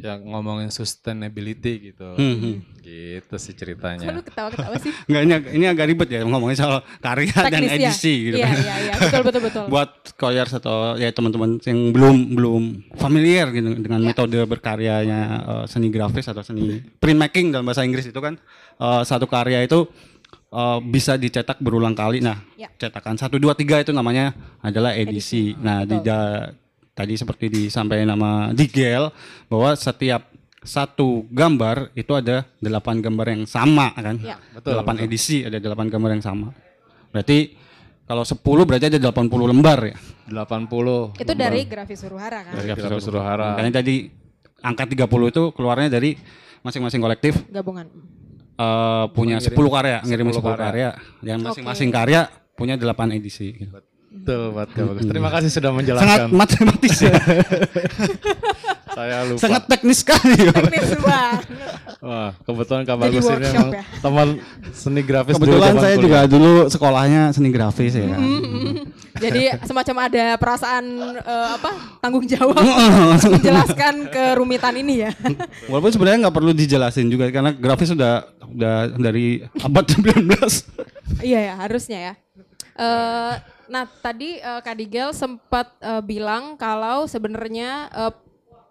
ya 0.00 0.16
ngomongin 0.16 0.68
sustainability 0.68 1.92
gitu. 1.92 2.16
Hmm. 2.16 2.64
Gitu 2.80 3.34
sih 3.36 3.52
Kok 3.52 3.56
lu 3.56 3.60
ceritanya. 3.60 4.06
ketawa-ketawa 4.20 4.74
sih? 4.80 4.92
Enggak 5.08 5.22
ini, 5.22 5.32
ini 5.54 5.64
agak 5.64 5.86
ribet 5.86 6.08
ya 6.08 6.20
ngomongin 6.24 6.56
soal 6.56 6.80
karya 6.98 7.28
dan 7.30 7.52
Teknis 7.52 7.70
ya? 7.70 7.76
edisi 7.76 8.14
gitu 8.26 8.36
Iya, 8.36 8.46
kan. 8.46 8.56
iya, 8.56 8.74
iya. 8.80 8.92
Betul, 8.96 9.22
betul, 9.22 9.42
betul. 9.44 9.64
Buat 9.72 9.90
koyers 10.16 10.52
atau 10.52 10.76
ya 10.96 11.08
teman-teman 11.10 11.60
yang 11.62 11.92
belum 11.92 12.16
belum 12.34 12.62
familiar 12.96 13.52
gitu 13.52 13.68
dengan 13.76 14.00
Ya. 14.00 14.06
metode 14.10 14.38
berkaryanya 14.42 15.20
eh, 15.42 15.64
seni 15.66 15.88
grafis 15.88 16.26
atau 16.26 16.40
seni 16.40 16.80
printmaking 16.96 17.52
dalam 17.52 17.62
bahasa 17.62 17.84
Inggris 17.84 18.04
itu 18.04 18.16
kan 18.16 18.40
eh, 18.76 19.02
satu 19.04 19.28
karya 19.28 19.60
itu 19.62 19.84
eh, 20.50 20.78
bisa 20.82 21.14
dicetak 21.14 21.60
berulang 21.60 21.92
kali. 21.92 22.18
Nah, 22.18 22.40
Ya. 22.56 22.72
cetakan 22.74 23.14
satu 23.14 23.36
dua 23.36 23.52
tiga 23.52 23.76
itu 23.76 23.92
namanya 23.92 24.32
adalah 24.58 24.92
edisi. 24.92 25.52
Nah, 25.54 25.84
di 25.84 26.00
da- 26.00 26.48
tadi 26.92 27.14
seperti 27.14 27.46
disampaikan 27.48 28.10
nama 28.10 28.30
Digel 28.52 29.08
bahwa 29.46 29.72
setiap 29.74 30.28
satu 30.60 31.24
gambar 31.32 31.88
itu 31.96 32.12
ada 32.12 32.44
delapan 32.60 33.00
gambar 33.00 33.26
yang 33.32 33.44
sama 33.48 33.96
kan? 33.96 34.20
Ya. 34.20 34.36
Betul, 34.52 34.76
delapan 34.76 34.96
edisi 35.00 35.40
ada 35.40 35.56
delapan 35.56 35.88
gambar 35.88 36.10
yang 36.20 36.24
sama. 36.24 36.52
Berarti 37.08 37.56
kalau 38.04 38.26
10 38.26 38.42
berarti 38.68 38.86
ada 38.90 38.98
80 39.00 39.50
lembar 39.50 39.78
ya. 39.86 39.96
80 40.28 41.16
Itu 41.16 41.32
dari 41.32 41.64
grafis 41.64 42.04
Suruhara 42.04 42.44
kan? 42.44 42.52
dari 42.54 42.66
Grafis 42.70 43.02
Suruhara. 43.02 43.56
Makanya 43.56 43.80
tadi 43.80 44.10
angka 44.60 44.84
30 44.84 45.32
itu 45.32 45.42
keluarnya 45.56 45.88
dari 45.88 46.14
masing-masing 46.60 47.00
kolektif 47.00 47.34
Gabungan. 47.48 47.88
eh, 48.60 49.04
punya 49.16 49.40
10 49.40 49.56
karya, 49.72 49.98
ngirim 50.04 50.28
10 50.28 50.44
10 50.44 50.60
karya. 50.60 50.90
Yang 51.24 51.38
masing-masing 51.40 51.88
karya 51.88 52.20
punya 52.52 52.76
8 52.76 53.16
edisi. 53.16 53.56
gitu. 53.56 53.72
Betul, 53.72 53.89
Pak. 54.10 54.74
Bagus. 54.74 55.06
Terima 55.06 55.30
kasih 55.30 55.48
sudah 55.48 55.70
Sangat 55.70 55.78
menjelaskan. 55.78 56.28
matematis 56.34 56.96
ya. 56.98 57.14
Saya 58.90 59.22
lupa. 59.22 59.38
Sangat 59.38 59.62
teknis 59.70 60.02
sekali. 60.02 60.34
Teknis 60.50 60.90
banget. 60.98 61.40
Wah, 62.02 62.34
kebetulan 62.42 62.82
Kak 62.82 62.96
Bagus 62.98 63.22
ini 63.22 63.30
workshop 63.30 63.54
emang 63.54 63.70
ya. 63.70 63.82
teman 64.02 64.28
seni 64.72 65.02
grafis 65.04 65.34
Kebetulan 65.36 65.74
saya 65.76 65.94
kuliah. 65.94 66.02
juga 66.02 66.18
dulu 66.26 66.52
sekolahnya 66.66 67.22
seni 67.30 67.48
grafis 67.54 67.92
ya. 67.94 68.06
kan. 68.08 68.20
Jadi 69.14 69.42
semacam 69.62 69.96
ada 70.10 70.24
perasaan 70.34 70.84
eh, 71.16 71.48
apa 71.54 71.70
tanggung 72.00 72.26
jawab 72.26 72.56
menjelaskan 73.30 73.94
kerumitan 74.10 74.74
ini 74.74 75.06
ya. 75.06 75.10
Walaupun 75.68 75.92
sebenarnya 75.92 76.26
nggak 76.26 76.34
perlu 76.34 76.50
dijelasin 76.50 77.06
juga 77.06 77.30
karena 77.30 77.54
grafis 77.54 77.94
sudah 77.94 78.26
udah 78.42 78.90
dari 78.90 79.44
abad 79.60 79.84
19. 79.86 80.34
iya 81.22 81.40
ya 81.46 81.54
harusnya 81.62 81.98
ya. 82.00 82.12
Eh, 82.74 83.32
nah 83.70 83.86
tadi 83.86 84.36
eh, 84.36 84.60
Kak 84.60 84.74
Digel 84.74 85.14
sempat 85.14 85.70
eh, 85.78 86.02
bilang 86.02 86.58
kalau 86.58 87.06
sebenarnya 87.06 87.86
eh, 87.88 88.12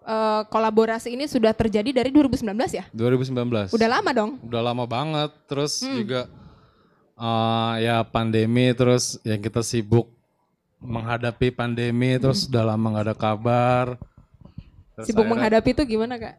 eh, 0.04 0.42
kolaborasi 0.46 1.10
ini 1.10 1.24
sudah 1.24 1.50
terjadi 1.50 1.90
dari 1.90 2.12
2019 2.12 2.44
ya. 2.70 2.84
2019. 2.92 3.72
Udah 3.72 3.88
lama 3.88 4.10
dong. 4.12 4.30
Udah 4.44 4.60
lama 4.60 4.84
banget. 4.84 5.32
Terus 5.48 5.80
juga 5.80 6.28
eh, 7.16 7.74
ya 7.80 8.04
pandemi 8.04 8.76
terus 8.76 9.16
yang 9.24 9.40
kita 9.40 9.64
sibuk 9.64 10.12
menghadapi 10.80 11.52
pandemi 11.52 12.16
terus 12.16 12.44
udah 12.44 12.76
lama 12.76 12.86
nggak 12.92 13.06
ada 13.08 13.16
kabar. 13.16 13.86
Terus 14.96 15.06
Sibuk 15.08 15.24
akhirnya- 15.24 15.32
menghadapi 15.32 15.70
itu 15.72 15.82
gimana 15.88 16.14
kak? 16.20 16.34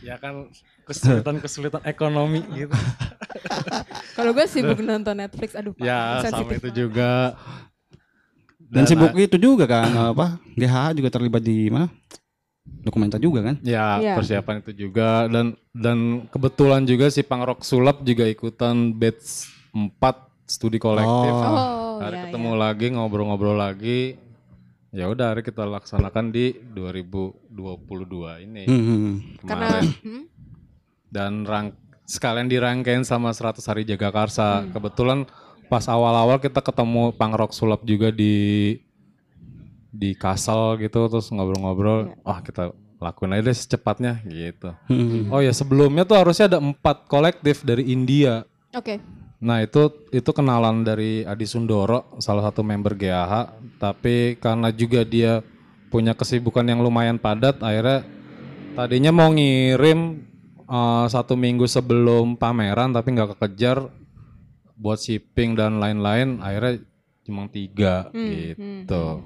Ya 0.00 0.16
kan 0.16 0.48
kesulitan-kesulitan 0.88 1.84
ekonomi 1.84 2.40
gitu. 2.56 2.72
Kalau 4.16 4.32
gue 4.32 4.46
sibuk 4.48 4.80
nonton 4.80 5.12
Netflix, 5.14 5.52
aduh 5.52 5.76
Pak, 5.76 5.84
ya 5.84 6.24
sama 6.24 6.48
itu 6.48 6.58
banget. 6.58 6.72
juga. 6.72 7.12
Dan 8.68 8.84
sibuk 8.84 9.12
itu 9.14 9.36
juga 9.36 9.64
kan 9.64 9.88
apa? 10.12 10.36
GH 10.52 10.74
juga 10.94 11.08
terlibat 11.08 11.40
di 11.40 11.68
mana? 11.68 11.88
Dokumenter 12.84 13.16
juga 13.16 13.40
kan? 13.42 13.56
Ya 13.64 13.96
Iya. 13.96 14.14
persiapan 14.14 14.60
itu 14.60 14.72
juga 14.78 15.24
dan 15.26 15.56
dan 15.72 15.98
kebetulan 16.28 16.84
juga 16.84 17.08
si 17.08 17.24
Pangrok 17.24 17.64
Sulap 17.64 18.04
juga 18.04 18.24
ikutan 18.24 18.92
batch 18.92 19.48
4 19.72 19.96
studi 20.44 20.76
kolektif. 20.76 21.32
Oh. 21.32 21.44
Oh, 21.48 21.96
hari 21.98 22.14
ya, 22.14 22.22
ketemu 22.28 22.50
ya. 22.52 22.58
lagi 22.60 22.86
ngobrol-ngobrol 22.90 23.56
lagi. 23.56 24.20
Ya 24.88 25.04
udah 25.04 25.32
hari 25.32 25.42
kita 25.42 25.64
laksanakan 25.64 26.28
di 26.28 26.56
2022 26.68 28.44
ini 28.44 28.64
Hmm, 28.64 28.82
hmm. 28.82 29.14
Karena 29.42 29.66
kemarin. 29.68 29.84
hmm, 29.98 30.22
Dan 31.08 31.32
rang 31.44 31.72
sekalian 32.04 32.48
dirangkain 32.48 33.00
sama 33.02 33.32
100 33.32 33.64
hari 33.64 33.84
jaga 33.84 34.08
karsa. 34.08 34.60
Hmm. 34.60 34.72
Kebetulan 34.72 35.18
pas 35.68 35.84
awal-awal 35.86 36.40
kita 36.40 36.64
ketemu 36.64 37.12
Pangrok 37.14 37.52
Sulap 37.52 37.84
juga 37.84 38.08
di 38.08 38.76
di 39.92 40.12
Kasel 40.16 40.80
gitu 40.80 41.08
terus 41.08 41.28
ngobrol-ngobrol. 41.28 42.16
Wah 42.24 42.40
kita 42.40 42.72
lakuin 42.98 43.36
aja 43.36 43.42
deh 43.46 43.56
secepatnya 43.56 44.20
gitu. 44.26 44.74
Hmm. 44.90 45.30
Oh 45.30 45.38
ya 45.38 45.54
sebelumnya 45.54 46.02
tuh 46.02 46.18
harusnya 46.18 46.50
ada 46.50 46.58
empat 46.58 47.06
kolektif 47.06 47.62
dari 47.62 47.88
India. 47.94 48.42
Oke. 48.74 48.98
Nah 49.38 49.62
itu 49.62 50.10
itu 50.10 50.30
kenalan 50.34 50.82
dari 50.82 51.22
Adi 51.22 51.46
Sundoro, 51.46 52.18
salah 52.18 52.50
satu 52.50 52.66
member 52.66 52.98
GAH. 52.98 53.54
Tapi 53.78 54.34
karena 54.42 54.74
juga 54.74 55.06
dia 55.06 55.46
punya 55.88 56.12
kesibukan 56.12 56.66
yang 56.66 56.82
lumayan 56.82 57.16
padat, 57.16 57.62
akhirnya 57.62 58.04
tadinya 58.74 59.14
mau 59.14 59.30
ngirim 59.30 60.26
eh, 60.66 61.06
satu 61.06 61.38
minggu 61.38 61.64
sebelum 61.70 62.34
pameran, 62.34 62.90
tapi 62.90 63.14
nggak 63.14 63.38
kekejar 63.38 63.88
buat 64.78 64.96
shipping 64.96 65.52
dan 65.52 65.76
lain-lain. 65.76 66.38
Akhirnya 66.38 66.80
cuma 67.22 67.44
tiga 67.46 68.08
gitu. 68.14 69.20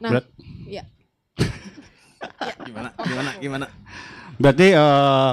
Nah, 0.00 0.10
Berat. 0.10 0.26
ya. 0.66 0.82
gimana 2.66 2.88
gimana 2.98 3.30
gimana 3.38 3.66
berarti 4.36 4.72
eh, 4.72 5.32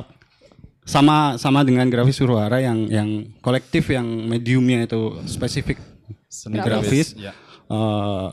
sama 0.83 1.17
sama 1.35 1.63
dengan 1.63 1.87
grafis 1.87 2.17
suruhara 2.17 2.59
yang 2.59 2.85
yang 2.85 3.09
kolektif 3.39 3.87
yang 3.87 4.05
mediumnya 4.05 4.83
itu 4.83 5.23
spesifik 5.25 5.79
Seni 6.27 6.59
grafis. 6.59 7.11
Ya. 7.13 7.35
Eh, 7.67 8.29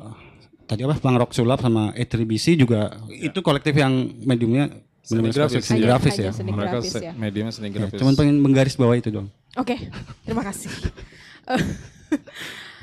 tadi 0.65 0.83
apa 0.83 0.99
Bang 0.99 1.17
Rock 1.17 1.33
Sulap 1.33 1.59
sama 1.59 1.91
E3BC 1.93 2.55
juga 2.57 2.95
itu 3.09 3.39
kolektif 3.41 3.75
yang 3.75 3.91
mediumnya 4.21 4.71
benar-benar 5.03 5.35
grafis. 5.35 5.51
spesifik 5.57 5.67
seni 5.67 5.81
grafis 5.81 6.15
ya. 6.17 6.31
seni 6.31 6.51
Mereka 6.53 6.77
grafis 6.77 6.93
se- 6.93 7.03
ya. 7.03 7.13
mediumnya 7.15 7.51
seni 7.51 7.69
Ya, 7.69 7.75
grafis. 7.75 7.99
Cuman 7.99 8.15
pengen 8.15 8.37
menggaris 8.39 8.77
bawah 8.77 8.95
itu 8.95 9.09
doang. 9.09 9.31
Oke, 9.57 9.89
terima 10.27 10.45
kasih. 10.45 10.71
Eh, 11.49 11.65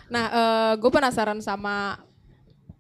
nah, 0.10 0.74
gue 0.74 0.90
penasaran 0.90 1.38
sama 1.38 2.02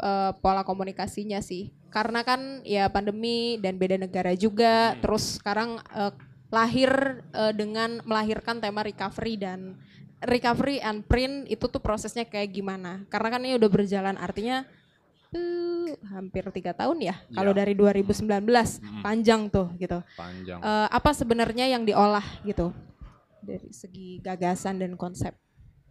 eh, 0.02 0.34
pola 0.42 0.66
komunikasinya 0.66 1.38
sih, 1.46 1.70
karena 1.94 2.26
kan 2.28 2.66
ya 2.66 2.90
pandemi 2.90 3.62
dan 3.62 3.78
beda 3.78 3.96
negara 4.02 4.34
juga, 4.34 4.98
terus 4.98 5.38
sekarang 5.38 5.78
eh, 5.94 6.10
lahir 6.50 7.22
eh, 7.32 7.54
dengan 7.54 8.04
melahirkan 8.04 8.60
tema 8.60 8.84
recovery 8.84 9.38
dan 9.40 9.80
recovery 10.26 10.82
and 10.82 11.06
print 11.06 11.46
itu 11.48 11.66
tuh 11.70 11.80
prosesnya 11.80 12.26
kayak 12.28 12.52
gimana? 12.52 13.06
Karena 13.08 13.30
kan 13.32 13.42
ini 13.46 13.56
udah 13.56 13.70
berjalan, 13.72 14.16
artinya 14.20 14.68
eh, 15.32 15.96
hampir 16.12 16.44
tiga 16.52 16.76
tahun 16.76 17.00
ya. 17.00 17.16
Kalau 17.32 17.56
dari 17.56 17.78
2019 17.78 18.26
panjang 19.06 19.48
tuh 19.48 19.72
gitu. 19.80 20.04
panjang. 20.18 20.60
Eh, 20.60 20.88
apa 20.92 21.12
sebenarnya 21.14 21.70
yang 21.72 21.88
diolah 21.88 22.26
gitu 22.44 22.76
dari 23.46 23.70
segi 23.70 24.20
gagasan 24.20 24.82
dan 24.82 24.98
konsep? 24.98 25.38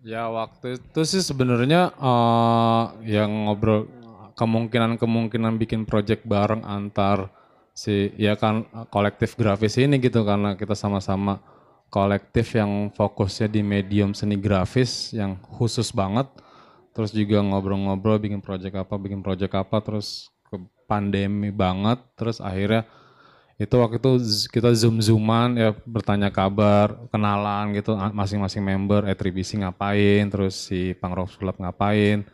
Ya 0.05 0.29
waktu 0.29 0.77
itu 0.77 1.01
sih 1.09 1.23
sebenarnya 1.25 1.95
eh, 1.97 2.85
yang 3.09 3.49
ngobrol 3.49 3.89
kemungkinan-kemungkinan 4.35 5.57
bikin 5.63 5.87
project 5.87 6.27
bareng 6.27 6.67
antar 6.67 7.31
si 7.75 8.15
ya 8.19 8.39
kan 8.39 8.67
kolektif 8.91 9.35
grafis 9.35 9.79
ini 9.79 9.99
gitu 9.99 10.23
karena 10.23 10.55
kita 10.55 10.79
sama-sama 10.79 11.43
kolektif 11.91 12.55
yang 12.55 12.91
fokusnya 12.95 13.51
di 13.51 13.63
medium 13.63 14.15
seni 14.15 14.39
grafis 14.39 15.15
yang 15.15 15.39
khusus 15.43 15.91
banget 15.95 16.27
terus 16.95 17.11
juga 17.11 17.43
ngobrol-ngobrol 17.43 18.23
bikin 18.23 18.39
project 18.39 18.79
apa 18.79 18.95
bikin 18.99 19.23
project 19.23 19.55
apa 19.59 19.83
terus 19.83 20.31
ke 20.47 20.59
pandemi 20.87 21.51
banget 21.51 21.99
terus 22.15 22.39
akhirnya 22.39 22.87
itu 23.55 23.75
waktu 23.79 24.03
itu 24.03 24.13
kita 24.51 24.75
zoom 24.75 24.99
zooman 24.99 25.55
ya 25.55 25.71
bertanya 25.87 26.27
kabar 26.35 27.07
kenalan 27.15 27.71
gitu 27.79 27.95
masing-masing 27.95 28.67
member 28.67 29.07
E3BC 29.07 29.63
ngapain 29.63 30.27
terus 30.27 30.67
si 30.67 30.91
Pangrok 30.99 31.31
Sulap 31.31 31.63
ngapain. 31.63 32.27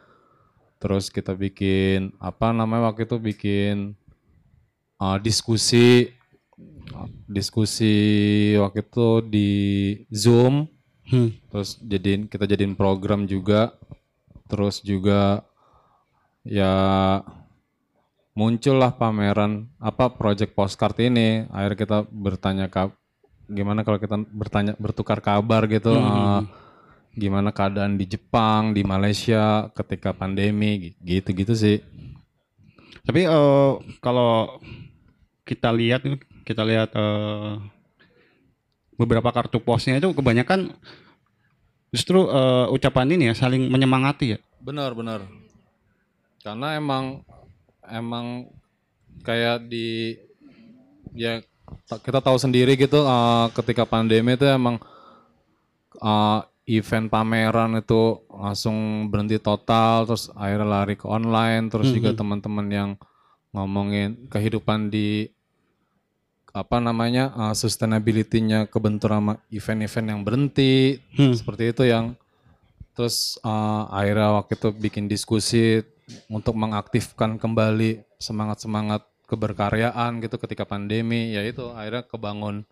Terus 0.81 1.13
kita 1.13 1.37
bikin 1.37 2.17
apa 2.17 2.57
namanya 2.57 2.89
waktu 2.89 3.05
itu 3.05 3.21
bikin 3.21 3.93
uh, 4.97 5.21
diskusi 5.21 6.09
diskusi 7.29 7.95
waktu 8.57 8.81
itu 8.81 9.09
di 9.29 9.51
Zoom. 10.09 10.69
Hmm. 11.11 11.35
terus 11.51 11.75
jadiin 11.83 12.31
kita 12.31 12.49
jadiin 12.49 12.73
program 12.73 13.29
juga. 13.29 13.77
Terus 14.49 14.81
juga 14.81 15.45
ya 16.49 16.73
muncullah 18.35 18.95
pameran 18.95 19.67
apa 19.83 20.11
project 20.15 20.55
postcard 20.55 20.95
ini 21.03 21.51
akhirnya 21.51 21.79
kita 21.79 21.99
bertanya 22.09 22.67
ka, 22.71 22.95
gimana 23.51 23.83
kalau 23.83 23.99
kita 23.99 24.17
bertanya 24.31 24.73
bertukar 24.79 25.19
kabar 25.19 25.67
gitu 25.67 25.91
eh, 25.93 26.41
gimana 27.19 27.51
keadaan 27.51 27.99
di 27.99 28.07
Jepang 28.07 28.71
di 28.71 28.87
Malaysia 28.87 29.67
ketika 29.75 30.15
pandemi 30.15 30.95
gitu 31.03 31.35
gitu 31.35 31.55
sih 31.59 31.83
Tapi 33.03 33.27
eh, 33.27 33.73
kalau 33.99 34.61
kita 35.43 35.75
lihat 35.75 36.07
kita 36.47 36.63
lihat 36.63 36.95
eh, 36.95 37.53
beberapa 38.95 39.33
kartu 39.33 39.59
posnya 39.59 39.99
itu 39.99 40.13
kebanyakan 40.13 40.71
justru 41.91 42.31
eh, 42.31 42.67
ucapan 42.71 43.11
ini 43.17 43.33
ya 43.33 43.35
saling 43.35 43.67
menyemangati 43.67 44.37
ya. 44.37 44.39
Benar, 44.63 44.93
benar. 44.95 45.25
Karena 46.45 46.77
emang 46.77 47.25
emang 47.93 48.49
kayak 49.27 49.67
di 49.69 50.17
ya 51.15 51.43
ta- 51.87 52.01
kita 52.01 52.23
tahu 52.23 52.37
sendiri 52.41 52.79
gitu 52.79 53.03
eh, 53.05 53.47
ketika 53.55 53.85
pandemi 53.85 54.35
itu 54.35 54.47
emang 54.47 54.79
eh, 56.01 56.41
event 56.71 57.11
pameran 57.11 57.83
itu 57.83 58.23
langsung 58.31 59.11
berhenti 59.11 59.43
total 59.43 60.07
terus 60.07 60.31
akhirnya 60.39 60.69
lari 60.69 60.95
ke 60.95 61.07
online 61.11 61.67
terus 61.67 61.91
juga 61.91 62.15
teman-teman 62.15 62.67
yang 62.71 62.91
ngomongin 63.51 64.31
kehidupan 64.31 64.87
di 64.93 65.27
apa 66.51 66.83
namanya 66.83 67.31
uh, 67.35 67.55
sustainability-nya 67.55 68.67
kebentur 68.67 69.15
sama 69.15 69.39
event-event 69.55 70.07
yang 70.11 70.21
berhenti 70.27 70.99
seperti 71.15 71.71
itu 71.71 71.83
yang 71.87 72.15
terus 72.95 73.39
uh, 73.47 73.87
akhirnya 73.91 74.35
waktu 74.43 74.59
itu 74.59 74.69
bikin 74.75 75.07
diskusi 75.07 75.83
untuk 76.29 76.55
mengaktifkan 76.55 77.37
kembali 77.37 78.03
semangat-semangat 78.17 79.03
keberkaryaan 79.25 80.19
gitu 80.19 80.37
ketika 80.37 80.65
pandemi 80.65 81.31
ya 81.31 81.43
itu 81.43 81.71
akhirnya 81.71 82.03
kebangun 82.03 82.67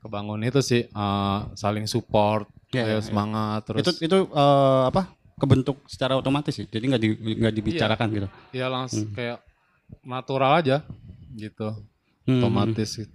kebangun 0.00 0.40
itu 0.42 0.60
sih 0.60 0.82
uh, 0.90 1.48
saling 1.54 1.84
support 1.84 2.48
Ya, 2.68 2.82
ayo 2.82 2.90
ya, 2.90 2.94
ya. 2.98 3.04
semangat 3.04 3.60
terus 3.64 3.86
Itu 3.86 3.92
itu 4.02 4.18
eh, 4.26 4.82
apa? 4.84 5.14
kebentuk 5.34 5.78
secara 5.84 6.14
otomatis 6.14 6.50
sih. 6.52 6.62
Jadi 6.64 6.84
nggak 6.86 6.98
di, 7.00 7.08
nggak 7.38 7.54
dibicarakan 7.54 8.08
gitu. 8.12 8.28
ya 8.50 8.66
langsung 8.66 9.10
kayak 9.10 9.38
natural 10.02 10.58
aja 10.58 10.82
gitu 11.30 11.70
Hmm. 12.24 12.40
otomatis 12.40 12.96
gitu. 12.96 13.14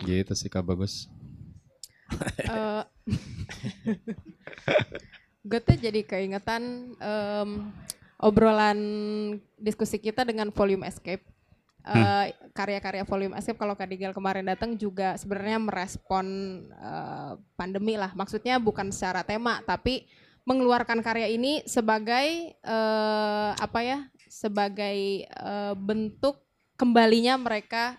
gitu 0.00 0.32
sih 0.32 0.48
kak 0.48 0.64
bagus 0.64 1.06
Eh, 2.40 2.82
gue 5.48 5.60
tuh 5.60 5.76
jadi 5.76 6.00
keingetan 6.02 6.62
em, 6.96 7.50
obrolan 8.20 8.78
diskusi 9.60 10.00
kita 10.00 10.24
dengan 10.24 10.48
Volume 10.52 10.88
Escape. 10.88 11.24
Eh, 11.86 12.34
Karya-karya 12.50 13.06
Volume 13.06 13.38
Escape 13.38 13.62
kalau 13.62 13.78
Kak 13.78 13.86
Digel 13.86 14.10
kemarin 14.10 14.42
datang 14.42 14.74
juga 14.74 15.14
sebenarnya 15.14 15.62
merespon 15.62 16.26
eh, 16.72 17.32
pandemi 17.54 17.94
lah. 17.94 18.10
Maksudnya 18.16 18.58
bukan 18.58 18.90
secara 18.90 19.22
tema 19.22 19.62
tapi 19.62 20.08
mengeluarkan 20.46 21.02
karya 21.02 21.30
ini 21.30 21.62
sebagai 21.66 22.56
eh, 22.58 23.50
apa 23.54 23.80
ya? 23.86 23.98
Sebagai 24.26 25.26
eh, 25.30 25.74
bentuk 25.78 26.42
kembalinya 26.74 27.38
mereka 27.38 27.94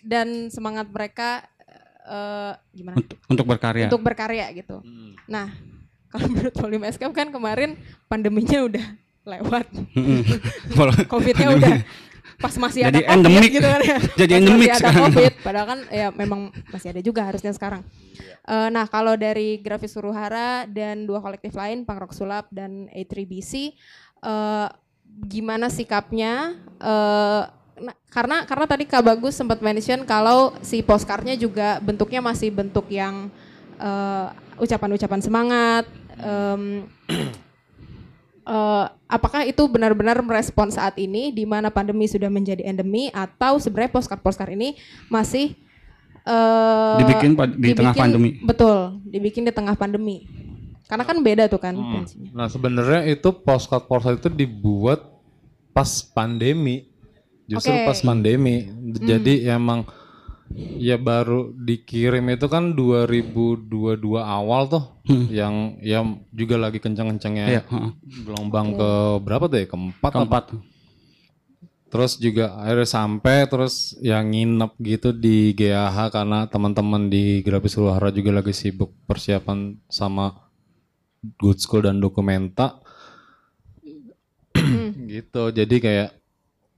dan 0.00 0.48
semangat 0.48 0.88
mereka 0.88 1.44
eh, 2.08 2.52
gimana? 2.72 2.96
Untuk, 3.04 3.18
untuk 3.28 3.46
berkarya. 3.52 3.86
untuk 3.92 4.00
berkarya 4.00 4.46
gitu. 4.56 4.80
Nah, 5.28 5.71
kalau 6.12 6.26
menurut 6.28 6.54
Volume 6.54 6.84
Escape 6.92 7.14
kan 7.16 7.32
kemarin 7.32 7.80
pandeminya 8.06 8.68
udah 8.68 8.86
lewat, 9.22 9.66
covidnya 11.12 11.48
udah 11.56 11.74
pas 12.42 12.54
masih 12.58 12.82
ada 12.82 12.98
Jadi 12.98 13.06
covid 13.06 13.14
endemik. 13.22 13.50
gitu 13.54 13.68
kan 13.70 13.80
ya. 13.86 13.98
Jadi 14.20 14.32
Pas 14.34 14.40
endemik 14.42 14.58
masih 14.58 14.72
ada 14.74 14.78
sekarang. 14.82 15.02
covid, 15.06 15.32
padahal 15.46 15.66
kan 15.70 15.80
ya 15.94 16.08
memang 16.10 16.40
masih 16.74 16.88
ada 16.90 17.00
juga 17.00 17.20
harusnya 17.22 17.52
sekarang. 17.54 17.82
Eh, 18.42 18.68
nah, 18.74 18.84
kalau 18.90 19.14
dari 19.14 19.62
Grafis 19.62 19.94
Suruhara 19.94 20.66
dan 20.66 21.06
dua 21.06 21.22
kolektif 21.22 21.54
lain, 21.54 21.86
Punk 21.86 22.02
Rock 22.02 22.12
Sulap 22.18 22.50
dan 22.50 22.90
A3BC, 22.90 23.78
eh, 24.26 24.68
gimana 25.30 25.70
sikapnya? 25.70 26.58
Eh, 26.82 27.42
nah, 27.78 27.94
karena 28.10 28.42
karena 28.42 28.66
tadi 28.66 28.84
Kak 28.90 29.06
Bagus 29.06 29.38
sempat 29.38 29.62
mention 29.62 30.02
kalau 30.02 30.58
si 30.66 30.82
postcardnya 30.82 31.38
juga 31.38 31.78
bentuknya 31.78 32.18
masih 32.18 32.50
bentuk 32.50 32.90
yang 32.90 33.30
eh, 33.78 34.28
ucapan-ucapan 34.58 35.20
semangat. 35.22 35.86
Em, 36.22 36.62
eh, 38.54 38.84
apakah 39.10 39.42
itu 39.46 39.62
benar-benar 39.66 40.22
merespon 40.22 40.70
saat 40.70 40.96
ini 40.98 41.34
di 41.34 41.44
mana 41.44 41.68
pandemi 41.68 42.06
sudah 42.06 42.30
menjadi 42.30 42.62
endemi 42.66 43.10
atau 43.10 43.58
sebenarnya 43.58 43.92
postcard-postcard 43.92 44.54
ini 44.54 44.78
masih 45.10 45.54
eh, 46.26 46.98
Dibikin 47.02 47.34
di 47.58 47.70
tengah 47.74 47.94
pandemi. 47.94 48.38
Betul, 48.40 49.02
dibikin 49.06 49.42
di 49.46 49.52
tengah 49.52 49.74
pandemi. 49.74 50.26
Karena 50.86 51.08
kan 51.08 51.16
beda 51.24 51.48
tuh 51.48 51.56
kan 51.56 51.72
Hmm. 51.72 52.04
Nah 52.36 52.52
sebenarnya 52.52 53.08
itu 53.08 53.32
postcard 53.32 53.88
postcard 53.88 54.20
itu 54.20 54.28
dibuat 54.28 55.00
pas 55.72 55.88
pandemi, 56.04 56.84
justru 57.48 57.72
Oke. 57.72 57.88
pas 57.88 57.98
pandemi. 58.04 58.68
Jadi 59.00 59.48
emang 59.48 59.88
ya 60.76 60.96
baru 61.00 61.52
dikirim 61.54 62.26
itu 62.32 62.46
kan 62.48 62.72
2022 62.72 63.96
awal 64.18 64.68
tuh, 64.68 64.84
yang 65.30 65.76
yang 65.80 66.20
juga 66.32 66.56
lagi 66.58 66.78
kencang-kencangnya 66.80 67.46
Iya, 67.48 67.62
heeh. 67.66 67.92
gelombang 68.24 68.76
ke 68.76 68.90
berapa 69.22 69.44
tuh 69.48 69.58
ya 69.62 69.66
keempat 69.68 70.10
apa? 70.12 70.18
Keempat. 70.22 70.44
Terus 71.92 72.16
juga 72.16 72.56
akhirnya 72.56 72.88
sampai 72.88 73.44
terus 73.52 73.92
yang 74.00 74.32
nginep 74.32 74.72
gitu 74.80 75.12
di 75.12 75.52
GAH 75.52 76.08
karena 76.08 76.48
teman-teman 76.48 77.12
di 77.12 77.44
Grafis 77.44 77.76
Luhara 77.76 78.08
juga 78.08 78.32
lagi 78.40 78.56
sibuk 78.56 78.96
persiapan 79.04 79.76
sama 79.92 80.32
Good 81.36 81.60
School 81.60 81.84
dan 81.84 82.00
Dokumenta. 82.00 82.80
gitu. 85.12 85.52
Jadi 85.52 85.76
kayak 85.84 86.21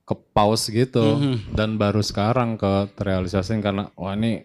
ke 0.05 0.15
pause 0.33 0.69
gitu. 0.69 1.17
Mhm. 1.17 1.57
dan 1.57 1.77
baru 1.77 2.01
sekarang 2.01 2.57
ke 2.57 2.93
terrealisasiin 2.93 3.61
karena 3.61 3.89
wah 3.97 4.13
ini 4.13 4.45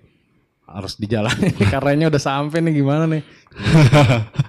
harus 0.64 0.96
dijalani 0.96 1.52
karyanya 1.74 2.08
udah 2.08 2.22
sampai 2.22 2.62
nih 2.62 2.74
gimana 2.78 3.04
nih? 3.06 3.24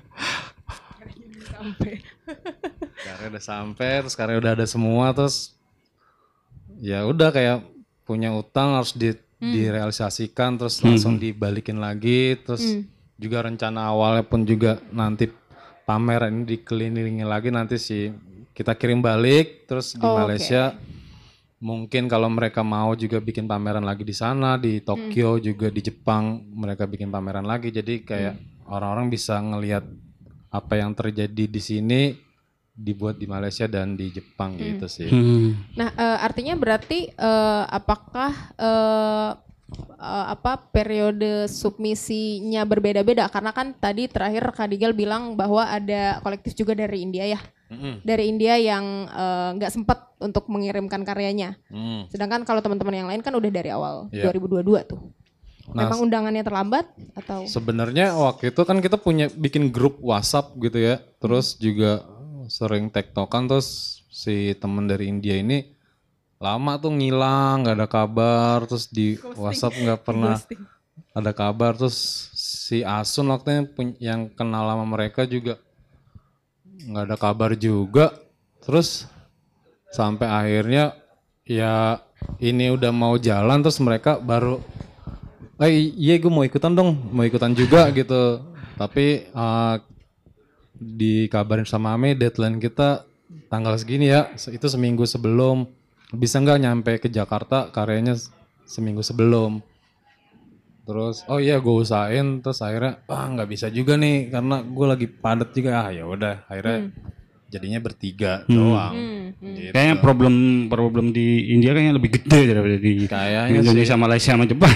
Karya 3.01 3.27
udah 3.29 3.43
sampai 3.43 4.01
terus 4.01 4.15
karya 4.15 4.37
udah 4.39 4.53
ada 4.55 4.67
semua 4.69 5.11
terus 5.13 5.57
ya 6.79 7.05
udah 7.05 7.33
kayak 7.33 7.65
punya 8.05 8.33
utang 8.33 8.77
harus 8.77 8.93
di 8.93 9.13
direalisasikan 9.41 10.61
terus 10.61 10.85
langsung 10.85 11.17
dibalikin 11.17 11.81
lagi 11.81 12.37
terus 12.39 12.61
juga 13.17 13.41
rencana 13.41 13.89
awalnya 13.89 14.21
pun 14.21 14.45
juga 14.45 14.77
nanti 14.93 15.29
pameran 15.85 16.45
ini 16.45 16.57
dikelilingi 16.57 17.25
lagi 17.25 17.49
nanti 17.49 17.81
sih 17.81 18.13
kita 18.53 18.77
kirim 18.77 19.01
balik 19.01 19.65
terus 19.65 19.97
di 19.97 20.05
Oh. 20.05 20.17
Malaysia 20.21 20.77
mungkin 21.61 22.09
kalau 22.09 22.33
mereka 22.33 22.65
mau 22.65 22.97
juga 22.97 23.21
bikin 23.21 23.45
pameran 23.45 23.85
lagi 23.85 24.01
di 24.01 24.17
sana 24.17 24.57
di 24.57 24.81
Tokyo 24.81 25.37
juga 25.37 25.69
di 25.69 25.85
Jepang 25.85 26.41
mereka 26.57 26.89
bikin 26.89 27.13
pameran 27.13 27.45
lagi 27.45 27.69
jadi 27.69 28.01
kayak 28.01 28.35
orang-orang 28.65 29.13
bisa 29.13 29.37
ngelihat 29.37 29.85
apa 30.51 30.75
yang 30.81 30.97
terjadi 30.97 31.45
di 31.47 31.61
sini 31.61 32.01
dibuat 32.81 33.21
di 33.21 33.29
Malaysia 33.29 33.69
dan 33.69 33.93
di 33.93 34.09
Jepang 34.09 34.57
gitu 34.57 34.89
sih. 34.89 35.11
Hmm. 35.11 35.69
Nah, 35.77 35.93
eh, 35.93 36.19
artinya 36.25 36.57
berarti 36.57 37.13
eh, 37.13 37.65
apakah 37.69 38.33
eh, 38.57 39.31
eh, 40.01 40.27
apa 40.33 40.57
periode 40.73 41.45
submisinya 41.47 42.65
berbeda-beda? 42.65 43.29
Karena 43.29 43.53
kan 43.53 43.77
tadi 43.77 44.09
terakhir 44.09 44.49
Kadigal 44.57 44.97
bilang 44.97 45.37
bahwa 45.37 45.69
ada 45.69 46.25
kolektif 46.25 46.57
juga 46.57 46.73
dari 46.73 47.05
India 47.05 47.29
ya, 47.29 47.41
Dari 48.03 48.25
India 48.27 48.59
yang 48.59 48.85
eh, 49.07 49.51
nggak 49.57 49.71
sempat 49.71 50.11
untuk 50.19 50.47
mengirimkan 50.47 51.01
karyanya. 51.01 51.57
Mm. 51.71 52.11
Sedangkan 52.11 52.43
kalau 52.43 52.61
teman-teman 52.61 52.95
yang 52.95 53.09
lain 53.09 53.23
kan 53.23 53.33
udah 53.33 53.49
dari 53.49 53.71
awal 53.71 54.11
Iya. 54.11 54.29
2022 54.29 54.85
tuh. 54.85 55.01
Nah, 55.71 55.87
Memang 55.87 56.03
undangannya 56.03 56.43
terlambat 56.43 56.87
atau? 57.15 57.47
Sebenarnya 57.47 58.11
waktu 58.13 58.51
itu 58.51 58.61
kan 58.67 58.83
kita 58.83 58.99
punya 58.99 59.31
bikin 59.31 59.71
grup 59.71 60.03
WhatsApp 60.03 60.51
gitu 60.59 60.83
ya. 60.83 60.99
Terus 61.23 61.55
juga 61.57 62.03
sering 62.51 62.91
tektokan 62.91 63.47
terus 63.47 64.03
si 64.11 64.51
temen 64.59 64.91
dari 64.91 65.07
India 65.07 65.39
ini 65.39 65.71
lama 66.43 66.75
tuh 66.75 66.91
ngilang, 66.91 67.63
nggak 67.63 67.77
ada 67.79 67.87
kabar, 67.87 68.67
terus 68.67 68.91
di 68.91 69.15
WhatsApp 69.39 69.79
nggak 69.79 70.01
pernah 70.11 70.35
ada 71.15 71.31
kabar. 71.31 71.79
Terus 71.79 71.97
si 72.35 72.83
Asun 72.83 73.31
waktu 73.31 73.49
itu 73.55 73.65
pun- 73.71 73.99
yang 74.03 74.27
kenal 74.27 74.67
sama 74.67 74.83
mereka 74.85 75.23
juga 75.23 75.55
nggak 76.87 77.05
ada 77.11 77.17
kabar 77.17 77.53
juga. 77.57 78.17
Terus 78.65 79.09
sampai 79.91 80.29
akhirnya 80.29 80.95
ya 81.45 81.99
ini 82.39 82.71
udah 82.71 82.93
mau 82.95 83.19
jalan 83.19 83.65
terus 83.65 83.81
mereka 83.83 84.21
baru 84.21 84.61
eh 85.61 85.93
iya 85.93 86.17
gue 86.17 86.31
mau 86.31 86.47
ikutan 86.47 86.73
dong 86.73 87.11
mau 87.11 87.25
ikutan 87.27 87.53
juga 87.53 87.89
gitu. 87.99 88.45
Tapi 88.81 89.29
eh, 89.29 89.77
dikabarin 90.81 91.69
sama 91.69 91.93
Ame 91.93 92.17
deadline 92.17 92.57
kita 92.57 93.05
tanggal 93.53 93.77
segini 93.77 94.09
ya 94.09 94.33
itu 94.33 94.67
seminggu 94.69 95.05
sebelum. 95.05 95.69
Bisa 96.11 96.43
nggak 96.43 96.59
nyampe 96.59 96.93
ke 96.99 97.07
Jakarta 97.07 97.71
karyanya 97.71 98.19
seminggu 98.67 99.03
sebelum 99.03 99.63
terus 100.91 101.23
oh 101.31 101.39
iya 101.39 101.63
gue 101.63 101.71
usahain 101.71 102.43
terus 102.43 102.59
akhirnya 102.59 102.99
ah 103.07 103.27
nggak 103.31 103.47
bisa 103.47 103.71
juga 103.71 103.95
nih 103.95 104.35
karena 104.35 104.67
gue 104.67 104.87
lagi 104.91 105.07
padat 105.07 105.55
juga 105.55 105.87
ah 105.87 105.89
ya 105.95 106.03
udah 106.03 106.51
akhirnya 106.51 106.91
jadinya 107.47 107.79
bertiga 107.79 108.43
doang 108.51 109.21
Gitu. 109.41 109.73
Kayaknya 109.73 109.97
problem 110.05 110.35
problem 110.69 111.17
di 111.17 111.55
India 111.55 111.73
kayaknya 111.73 111.95
lebih 111.97 112.11
gede 112.13 112.41
daripada 112.51 112.77
di 112.77 113.09
Kayaknya 113.09 113.57
Indonesia, 113.63 113.97
Malaysia 113.97 114.31
sama 114.37 114.45
Jepang. 114.45 114.69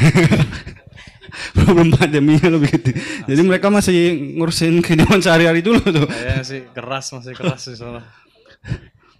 problem 1.59 1.93
pandeminya 1.93 2.49
lebih 2.55 2.71
gede. 2.81 2.93
Jadi 3.29 3.41
mereka 3.45 3.69
masih 3.69 4.15
ngurusin 4.39 4.81
kehidupan 4.81 5.21
sehari-hari 5.21 5.61
dulu 5.61 5.83
tuh. 5.83 6.07
kayaknya 6.09 6.45
sih 6.47 6.61
keras 6.73 7.13
masih 7.13 7.33
keras 7.37 7.61
sih 7.67 7.77
soalnya 7.77 8.07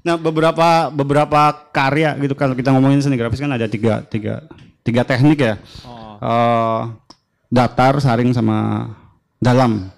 Nah 0.05 0.21
beberapa 0.21 0.93
beberapa 0.93 1.41
karya 1.73 2.13
gitu 2.21 2.37
kalau 2.37 2.53
kita 2.53 2.73
ngomongin 2.73 3.01
seni 3.01 3.17
grafis 3.17 3.41
kan 3.41 3.53
ada 3.53 3.65
tiga 3.69 4.05
tiga 4.09 4.45
tiga 4.85 5.03
teknik 5.05 5.41
ya. 5.41 5.55
Eh, 6.25 6.83
datar, 7.53 8.01
saring 8.01 8.33
sama 8.33 8.89
dalam. 9.37 9.93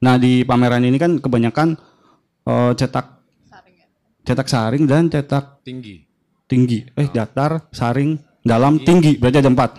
Nah 0.00 0.16
di 0.16 0.42
pameran 0.42 0.82
ini 0.82 0.98
kan 0.98 1.22
kebanyakan 1.22 1.78
eh, 2.48 2.72
cetak 2.74 3.06
cetak 4.26 4.48
saring 4.50 4.84
dan 4.90 5.06
cetak 5.06 5.62
tinggi 5.62 6.10
tinggi. 6.50 6.82
Eh 6.98 7.06
datar, 7.14 7.70
saring, 7.70 8.18
dalam, 8.42 8.82
tinggi. 8.82 9.14
Berarti 9.14 9.38
ada 9.38 9.50
empat. 9.54 9.70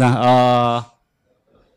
nah 0.00 0.12
eh, 0.18 0.76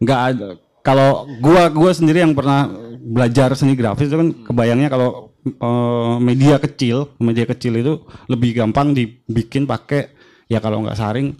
nggak 0.01 0.19
ada. 0.33 0.57
Kalau 0.81 1.29
gua 1.37 1.69
gua 1.69 1.93
sendiri 1.93 2.25
yang 2.25 2.33
pernah 2.33 2.65
belajar 2.97 3.53
seni 3.53 3.77
grafis 3.77 4.09
itu 4.09 4.17
kan 4.17 4.33
kebayangnya 4.49 4.89
kalau 4.89 5.37
eh, 5.45 6.15
media 6.19 6.59
kecil, 6.59 7.15
media 7.19 7.45
kecil 7.47 7.73
itu 7.79 7.93
lebih 8.27 8.55
gampang 8.55 8.91
dibikin 8.91 9.63
pakai 9.63 10.11
ya 10.47 10.59
kalau 10.59 10.83
nggak 10.83 10.97
saring 10.97 11.37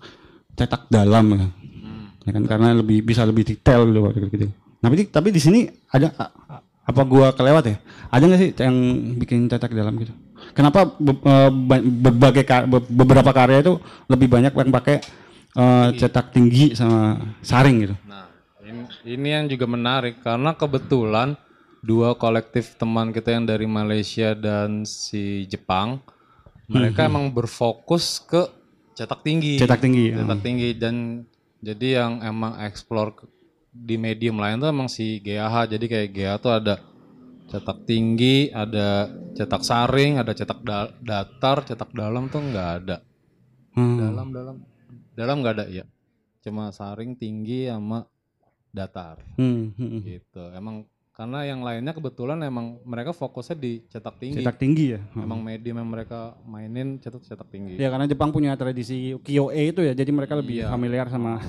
cetak 0.56 0.88
dalam 0.88 1.26
ya. 1.34 1.48
Ya 2.28 2.32
kan 2.36 2.44
karena 2.46 2.76
lebih 2.76 3.02
bisa 3.02 3.26
lebih 3.26 3.48
detail 3.48 3.90
gitu 3.90 4.28
gitu. 4.30 4.48
Tapi 4.80 4.94
di- 4.96 5.10
tapi 5.10 5.28
di 5.34 5.42
sini 5.42 5.66
ada 5.90 6.14
apa 6.84 7.02
gua 7.06 7.34
kelewat 7.34 7.64
ya? 7.66 7.78
Ada 8.10 8.24
nggak 8.26 8.40
sih 8.40 8.50
yang 8.60 8.76
bikin 9.18 9.50
cetak 9.50 9.74
dalam 9.74 9.98
gitu? 9.98 10.14
Kenapa 10.54 10.86
be- 11.00 11.20
eh, 11.20 11.50
ba- 11.52 11.84
berbagai 11.84 12.44
be- 12.68 12.90
beberapa 12.90 13.32
karya 13.34 13.62
itu 13.62 13.78
lebih 14.08 14.28
banyak 14.30 14.54
yang 14.54 14.72
pakai 14.72 14.98
eh, 15.50 15.88
cetak 15.98 16.30
tinggi 16.30 16.78
sama 16.78 17.18
saring 17.42 17.78
gitu? 17.82 17.96
Nah, 18.06 18.30
ini, 18.62 18.86
ini 19.18 19.28
yang 19.34 19.46
juga 19.50 19.66
menarik 19.66 20.22
karena 20.22 20.54
kebetulan 20.54 21.34
dua 21.80 22.16
kolektif 22.16 22.76
teman 22.76 23.12
kita 23.16 23.32
yang 23.32 23.46
dari 23.48 23.66
Malaysia 23.66 24.36
dan 24.36 24.84
si 24.84 25.48
Jepang, 25.48 26.04
mereka 26.68 27.08
emang 27.10 27.32
berfokus 27.32 28.20
ke 28.22 28.46
cetak 28.94 29.24
tinggi. 29.24 29.56
Cetak 29.58 29.80
tinggi, 29.80 30.12
Cetak 30.12 30.40
tinggi 30.44 30.70
dan 30.76 30.96
jadi 31.60 32.04
yang 32.04 32.14
emang 32.24 32.60
explore 32.64 33.16
di 33.70 33.96
medium 33.96 34.40
lain 34.40 34.60
tuh 34.60 34.70
emang 34.72 34.90
si 34.92 35.20
GAH. 35.24 35.72
Jadi 35.72 35.86
kayak 35.88 36.10
GAH 36.12 36.38
tuh 36.40 36.54
ada 36.56 36.76
cetak 37.50 37.80
tinggi, 37.90 38.54
ada 38.54 39.10
cetak 39.34 39.64
saring, 39.66 40.22
ada 40.22 40.32
cetak 40.36 40.60
da- 40.62 40.94
datar, 41.02 41.66
cetak 41.66 41.90
dalam 41.96 42.30
tuh 42.30 42.44
nggak 42.44 42.70
ada. 42.84 42.98
Hmm. 43.74 43.98
Dalam 43.98 44.28
dalam 44.36 44.56
dalam 45.16 45.36
nggak 45.42 45.56
ada 45.58 45.66
ya. 45.72 45.86
Cuma 46.44 46.72
saring 46.72 47.20
tinggi 47.20 47.68
sama 47.68 48.08
datar 48.70 49.20
Hmm, 49.36 49.74
hmm, 49.74 49.90
hmm. 49.90 50.02
gitu. 50.06 50.44
Emang 50.54 50.86
karena 51.20 51.44
yang 51.44 51.60
lainnya 51.60 51.92
kebetulan 51.92 52.40
emang 52.48 52.80
mereka 52.88 53.12
fokusnya 53.12 53.60
di 53.60 53.84
cetak 53.92 54.16
tinggi. 54.24 54.40
Cetak 54.40 54.56
tinggi 54.56 54.96
ya. 54.96 55.04
Hmm. 55.12 55.28
Emang 55.28 55.44
medium 55.44 55.76
yang 55.76 55.90
mereka 55.92 56.40
mainin 56.48 56.96
cetak 56.96 57.28
cetak 57.28 57.44
tinggi. 57.52 57.76
Ya 57.76 57.92
karena 57.92 58.08
Jepang 58.08 58.32
punya 58.32 58.56
tradisi 58.56 59.20
KyoE 59.28 59.76
itu 59.76 59.84
ya, 59.84 59.92
jadi 59.92 60.08
mereka 60.16 60.40
lebih 60.40 60.64
Iya. 60.64 60.72
familiar 60.72 61.12
sama 61.12 61.44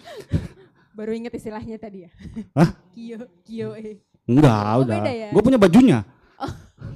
Baru 0.96 1.12
inget 1.12 1.36
istilahnya 1.36 1.76
tadi 1.76 2.08
ya. 2.08 2.10
Hah? 2.56 2.72
Kyo, 2.96 3.28
Kyo 3.44 3.68
E. 3.76 4.00
Enggak, 4.24 4.72
Oh, 4.72 4.88
udah. 4.88 4.96
ya? 5.04 5.28
Gue 5.36 5.42
punya 5.44 5.60
bajunya. 5.60 6.00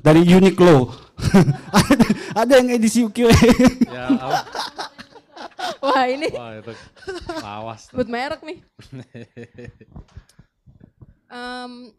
Dari 0.00 0.24
Uniqlo. 0.24 0.96
ada, 1.92 2.04
ada 2.40 2.52
yang 2.56 2.72
edisi 2.72 3.04
KyoE. 3.04 3.36
Ya, 3.84 4.08
Wah 5.84 6.08
ini 6.08 6.32
wah 6.32 6.56
itu 6.56 6.72
lawas. 7.44 7.92
tuh. 7.92 8.00
sebut 8.00 8.08
merek 8.08 8.40
nih. 8.40 8.64
Em, 11.34 11.90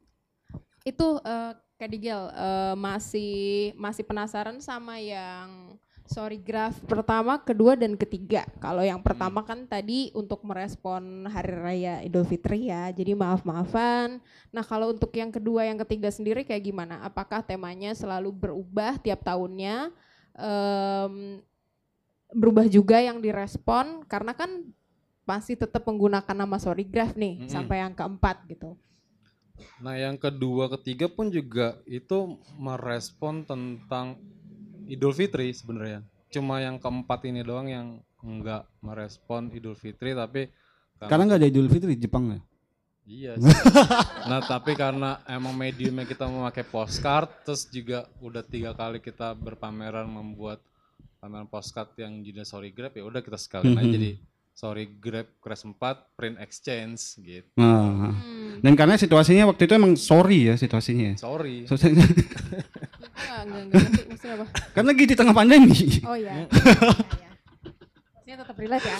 itu 0.88 1.08
eh, 1.28 1.52
Kak 1.76 1.90
Digel 1.92 2.24
eh, 2.32 2.76
masih 2.80 3.76
masih 3.76 4.08
penasaran 4.08 4.64
sama 4.64 4.96
yang 4.96 5.76
sorry 6.06 6.38
graph 6.38 6.80
pertama, 6.86 7.42
kedua 7.42 7.74
dan 7.76 7.98
ketiga. 7.98 8.46
Kalau 8.62 8.86
yang 8.86 9.02
pertama 9.02 9.42
kan 9.42 9.66
tadi 9.66 10.14
untuk 10.14 10.46
merespon 10.46 11.26
Hari 11.26 11.56
Raya 11.58 11.96
Idul 12.06 12.24
Fitri 12.24 12.70
ya, 12.70 12.94
jadi 12.94 13.18
maaf-maafan. 13.18 14.22
Nah 14.54 14.64
kalau 14.64 14.94
untuk 14.94 15.12
yang 15.18 15.34
kedua, 15.34 15.66
yang 15.66 15.82
ketiga 15.82 16.14
sendiri 16.14 16.46
kayak 16.46 16.62
gimana? 16.62 17.02
Apakah 17.02 17.42
temanya 17.42 17.92
selalu 17.98 18.32
berubah 18.32 19.02
tiap 19.02 19.26
tahunnya? 19.26 19.90
Em, 20.38 21.42
berubah 22.32 22.70
juga 22.70 23.02
yang 23.02 23.18
direspon 23.18 24.06
karena 24.06 24.38
kan 24.38 24.62
masih 25.26 25.58
tetap 25.58 25.82
menggunakan 25.90 26.38
nama 26.38 26.58
sorry 26.62 26.86
graph 26.86 27.18
nih 27.18 27.42
Mm-mm. 27.42 27.50
sampai 27.50 27.82
yang 27.82 27.98
keempat 27.98 28.46
gitu. 28.46 28.78
Nah, 29.80 29.96
yang 29.96 30.16
kedua, 30.16 30.72
ketiga 30.80 31.08
pun 31.08 31.32
juga 31.32 31.80
itu 31.88 32.40
merespon 32.60 33.44
tentang 33.44 34.20
Idul 34.86 35.16
Fitri 35.16 35.52
sebenarnya. 35.52 36.06
Cuma 36.32 36.60
yang 36.62 36.78
keempat 36.78 37.26
ini 37.28 37.42
doang 37.42 37.68
yang 37.68 37.88
enggak 38.22 38.68
merespon 38.82 39.54
Idul 39.54 39.78
Fitri 39.78 40.18
tapi 40.18 40.50
Karena 40.96 41.28
nggak 41.28 41.40
ada 41.44 41.50
Idul 41.52 41.68
Fitri 41.68 41.96
di 41.96 42.02
Jepang 42.08 42.32
ya. 42.32 42.40
Iya 43.06 43.32
sih. 43.38 43.54
nah 44.30 44.42
tapi 44.42 44.74
karena 44.74 45.22
emang 45.30 45.54
mediumnya 45.54 46.10
kita 46.10 46.26
memakai 46.26 46.66
postcard, 46.66 47.30
terus 47.46 47.70
juga 47.70 48.10
udah 48.18 48.42
tiga 48.42 48.74
kali 48.74 48.98
kita 48.98 49.38
berpameran 49.38 50.10
membuat 50.10 50.58
pameran 51.22 51.46
postcard 51.46 51.94
yang 51.98 52.22
jenis 52.22 52.50
sorry 52.50 52.70
grab 52.70 52.94
ya 52.94 53.02
udah 53.02 53.22
kita 53.22 53.38
sekalian 53.38 53.78
aja 53.78 53.90
jadi 53.98 54.12
sorry 54.56 54.88
grab 54.90 55.28
crash 55.38 55.62
4 55.62 55.76
print 56.16 56.40
exchange 56.40 57.20
gitu. 57.20 57.44
Nah, 57.54 58.16
Hmm. 58.16 58.58
dan 58.58 58.74
karena 58.74 58.96
situasinya 58.96 59.46
waktu 59.46 59.68
itu 59.68 59.74
emang 59.74 59.94
sorry 59.94 60.48
ya 60.48 60.56
situasinya. 60.56 61.12
ya. 61.12 61.16
Sorry. 61.18 61.56
Situasinya- 61.68 62.08
Enggak, 63.16 63.40
enggak, 63.46 63.62
enggak 63.62 63.82
ngerti 63.82 64.02
maksudnya 64.06 64.34
apa. 64.34 64.46
kan 64.72 64.84
lagi 64.86 65.04
di 65.04 65.14
tengah 65.14 65.34
pandemi. 65.34 65.80
Oh 66.02 66.16
iya. 66.16 66.34
Iya, 66.36 66.48
iya. 67.14 67.30
Maksudnya 68.16 68.36
tetap 68.42 68.58
relate 68.58 68.86
ya. 68.86 68.98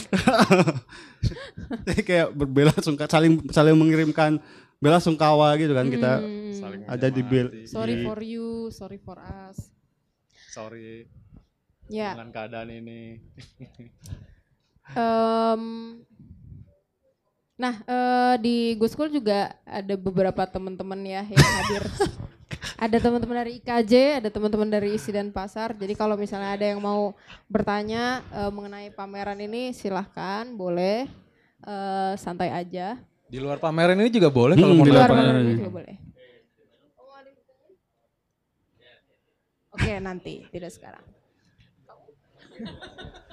Jadi 1.84 2.02
kayak 2.04 2.28
berbela 2.32 2.74
sungkawa 2.78 3.10
saling 3.10 3.34
saling 3.50 3.74
mengirimkan 3.74 4.38
bela 4.78 5.00
sungkawa 5.00 5.56
gitu 5.56 5.72
kan 5.72 5.88
kita 5.88 6.20
Hmm. 6.20 6.52
Saling 6.54 6.82
ada 6.86 7.08
di 7.10 7.22
bel. 7.22 7.48
Sorry 7.66 7.96
di- 7.96 8.06
for 8.06 8.20
you, 8.20 8.48
sorry 8.70 8.98
for 8.98 9.18
us. 9.18 9.58
Sorry 10.48 11.08
Ya. 11.88 12.12
dengan 12.12 12.32
keadaan 12.32 12.70
ini. 12.70 13.20
Em, 14.94 15.64
nah 17.56 17.76
eh, 17.88 18.36
di 18.38 18.56
Go 18.76 18.86
School 18.86 19.10
juga 19.10 19.56
ada 19.66 19.96
beberapa 19.98 20.46
teman-teman 20.46 21.00
ya 21.02 21.24
yang 21.26 21.42
hadir. 21.64 21.84
ada 22.86 22.98
teman-teman 23.02 23.42
dari 23.42 23.52
IKJ, 23.58 24.22
ada 24.22 24.30
teman-teman 24.30 24.70
dari 24.70 24.94
Isi 24.94 25.10
dan 25.10 25.32
Pasar. 25.34 25.74
Jadi 25.74 25.96
kalau 25.96 26.14
misalnya 26.20 26.54
ada 26.54 26.66
yang 26.68 26.84
mau 26.84 27.16
bertanya 27.50 28.22
eh, 28.30 28.52
mengenai 28.54 28.94
pameran 28.94 29.40
ini, 29.42 29.74
silahkan, 29.74 30.46
boleh 30.54 31.10
Eh, 31.66 32.14
santai 32.22 32.54
aja. 32.54 32.94
Di 33.26 33.42
luar 33.42 33.58
pameran 33.58 33.98
ini 33.98 34.14
juga 34.14 34.30
boleh 34.30 34.54
kalau 34.54 34.78
Hmm, 34.78 34.78
mau 34.78 34.86
di 34.86 34.92
Di 34.94 34.94
luar 34.94 35.10
pameran 35.10 35.26
pameran 35.34 35.42
ini 35.42 35.50
ini. 35.50 35.58
juga 35.66 35.72
boleh. 35.74 35.96
Oke 39.74 39.92
nanti, 39.98 40.46
tidak 40.54 40.70
sekarang. 40.70 41.02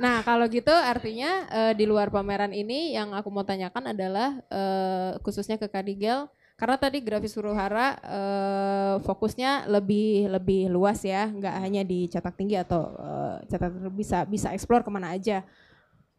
Nah 0.00 0.24
kalau 0.24 0.48
gitu 0.48 0.72
artinya 0.72 1.46
eh, 1.50 1.72
di 1.76 1.84
luar 1.84 2.08
pameran 2.08 2.50
ini 2.52 2.94
yang 2.96 3.12
aku 3.12 3.28
mau 3.28 3.44
tanyakan 3.46 3.92
adalah 3.92 4.40
eh, 4.50 5.10
khususnya 5.20 5.56
ke 5.60 5.68
Kadigel 5.68 6.30
karena 6.62 6.78
tadi 6.78 7.02
grafis 7.02 7.34
Suruhara 7.34 7.98
eh, 7.98 8.94
fokusnya 9.02 9.66
lebih 9.66 10.30
lebih 10.30 10.70
luas 10.70 11.02
ya, 11.02 11.26
nggak 11.26 11.54
hanya 11.58 11.82
di 11.82 12.06
cetak 12.06 12.38
tinggi 12.38 12.54
atau 12.54 12.94
eh, 13.02 13.36
cetak 13.50 13.90
bisa 13.90 14.22
bisa 14.30 14.54
explore 14.54 14.86
ke 14.86 14.90
mana 14.94 15.10
aja. 15.10 15.42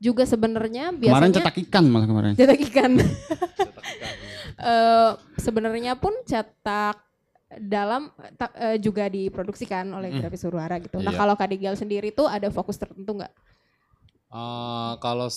Juga 0.04 0.28
sebenarnya 0.28 0.91
biasanya 0.91 1.15
Kemarin 1.15 1.36
cetak 1.39 1.58
ikan 1.69 1.86
malah 1.88 2.08
kemarin. 2.12 2.32
cetak 2.39 2.60
ikan. 2.72 2.91
Eh, 4.54 5.12
sebenarnya 5.41 5.98
pun 5.98 6.13
cetak 6.30 6.96
dalam 7.60 8.10
ta- 8.38 8.54
eh, 8.56 8.78
juga 8.80 9.10
diproduksikan 9.10 9.89
oleh 9.94 10.10
grafis 10.13 10.42
Suruhara 10.42 10.80
gitu. 10.80 10.98
Nah 11.02 11.12
Iya. 11.12 11.20
kalau 11.20 11.36
Kadigel 11.36 11.76
sendiri 11.76 12.10
tuh 12.10 12.26
ada 12.26 12.50
fokus 12.50 12.78
tertentu 12.78 13.18
nggak? 13.20 13.34
Eh, 14.34 14.94
kalau 14.98 15.30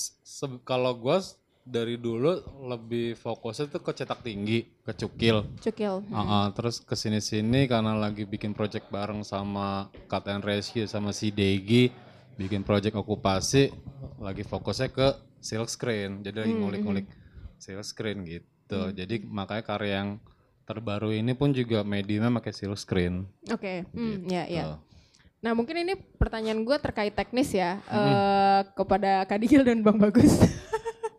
kalau 0.65 0.93
gue 0.97 1.19
dari 1.67 1.99
dulu 1.99 2.31
lebih 2.71 3.19
fokusnya 3.19 3.67
tuh 3.69 3.83
ke 3.83 3.93
cetak 3.93 4.23
tinggi, 4.23 4.65
ke 4.87 4.95
cukil. 4.95 5.43
Cukil. 5.61 6.01
Ah, 6.15 6.23
ah, 6.23 6.47
terus 6.55 6.79
ke 6.79 6.95
sini-sini 6.95 7.67
karena 7.67 7.99
lagi 7.99 8.23
bikin 8.23 8.55
project 8.55 8.87
bareng 8.89 9.27
sama 9.27 9.91
Cut 10.07 10.31
and 10.31 10.47
Rescue 10.47 10.87
sama 10.87 11.11
si 11.11 11.35
Degi, 11.35 11.91
bikin 12.39 12.63
project 12.63 12.95
okupasi, 12.95 13.75
lagi 14.23 14.47
fokusnya 14.47 14.89
ke 14.95 15.09
silk 15.43 15.67
screen. 15.69 16.23
Jadi 16.23 16.37
lagi 16.39 16.55
Hmm, 16.55 16.63
ngulik-ngulik 16.63 17.07
silk 17.59 17.83
screen 17.83 18.23
gitu. 18.25 18.95
Jadi 18.95 19.27
makanya 19.27 19.65
karya 19.67 19.93
yang 20.07 20.11
terbaru 20.67 21.15
ini 21.15 21.33
pun 21.33 21.55
juga 21.55 21.87
mediumnya 21.87 22.29
pakai 22.43 22.53
silk 22.53 22.77
screen. 22.77 23.25
Oke, 23.55 23.87
hmm, 23.95 24.27
ya 24.27 24.45
ya. 24.51 24.63
Tuh. 24.75 24.79
Nah 25.47 25.53
mungkin 25.55 25.79
ini 25.79 25.95
pertanyaan 25.95 26.67
gue 26.67 26.77
terkait 26.83 27.15
teknis 27.15 27.55
ya 27.55 27.79
eh, 27.87 28.61
kepada 28.75 29.23
Kadigil 29.31 29.63
dan 29.63 29.79
Bang 29.87 30.03
Bagus. 30.03 30.43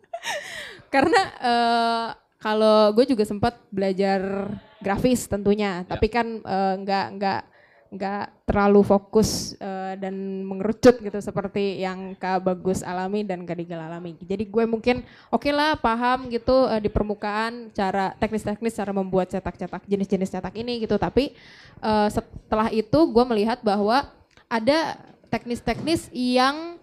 Karena 0.94 1.20
eh, 1.40 2.08
kalau 2.36 2.92
gue 2.92 3.08
juga 3.08 3.24
sempat 3.24 3.56
belajar 3.72 4.52
grafis 4.84 5.24
tentunya, 5.24 5.88
tapi 5.88 6.12
kan 6.12 6.44
eh, 6.44 6.74
nggak 6.84 7.06
nggak 7.16 7.40
nggak 7.88 8.44
terlalu 8.44 8.84
fokus 8.84 9.56
eh, 9.56 9.96
dan 9.96 10.44
mengerucut 10.44 11.00
gitu 11.00 11.18
seperti 11.24 11.80
yang 11.80 12.12
Kak 12.20 12.44
Bagus 12.44 12.84
alami 12.84 13.24
dan 13.24 13.48
Kadigil 13.48 13.80
alami. 13.80 14.12
Jadi 14.20 14.44
gue 14.44 14.64
mungkin 14.68 15.00
oke 15.32 15.48
lah 15.48 15.72
paham 15.80 16.28
gitu 16.28 16.68
eh, 16.68 16.84
di 16.84 16.92
permukaan 16.92 17.72
cara 17.72 18.12
teknis-teknis 18.20 18.76
cara 18.76 18.92
membuat 18.92 19.32
cetak-cetak 19.32 19.88
jenis-jenis 19.88 20.28
cetak 20.28 20.54
ini 20.60 20.84
gitu, 20.84 21.00
tapi 21.00 21.32
eh, 21.80 22.08
setelah 22.12 22.68
itu 22.68 22.98
gue 23.08 23.24
melihat 23.24 23.64
bahwa 23.64 24.04
ada 24.52 25.00
teknis-teknis 25.32 26.12
yang 26.12 26.76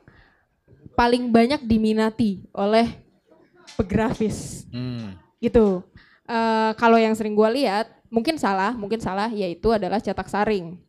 paling 0.97 1.29
banyak 1.29 1.61
diminati 1.65 2.45
oleh 2.49 2.89
pegrafis 3.77 4.65
Hmm. 4.73 5.17
gitu. 5.37 5.85
Eh, 6.25 6.71
kalau 6.81 6.97
yang 6.97 7.13
sering 7.13 7.37
gue 7.37 7.49
lihat, 7.61 7.93
mungkin 8.09 8.41
salah, 8.41 8.73
mungkin 8.73 8.97
salah, 8.97 9.29
yaitu 9.29 9.69
adalah 9.69 10.01
cetak 10.01 10.25
saring 10.25 10.84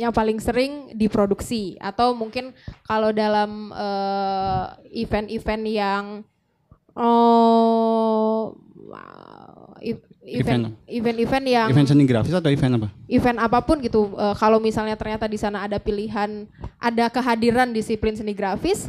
yang 0.00 0.16
paling 0.16 0.40
sering 0.40 0.96
diproduksi. 0.96 1.76
Atau 1.76 2.16
mungkin 2.16 2.56
kalau 2.88 3.12
dalam 3.12 3.68
eh, 3.76 4.64
event-event 5.04 5.64
yang 5.68 6.04
oh 6.96 8.56
ev- 9.84 10.08
event 10.24 10.74
event-event 10.88 11.44
yang 11.46 11.68
Event 11.70 11.88
seni 11.88 12.04
grafis 12.08 12.34
atau 12.34 12.50
event 12.52 12.72
apa? 12.80 12.88
event 13.08 13.38
apa 13.40 13.58
pun 13.64 13.76
gitu 13.84 14.16
eh, 14.16 14.34
kalau 14.40 14.58
misalnya 14.58 14.96
ternyata 14.96 15.28
di 15.28 15.38
sana 15.40 15.64
ada 15.68 15.76
pilihan 15.80 16.48
ada 16.80 17.06
kehadiran 17.12 17.70
disiplin 17.72 18.16
seni 18.16 18.32
grafis 18.32 18.88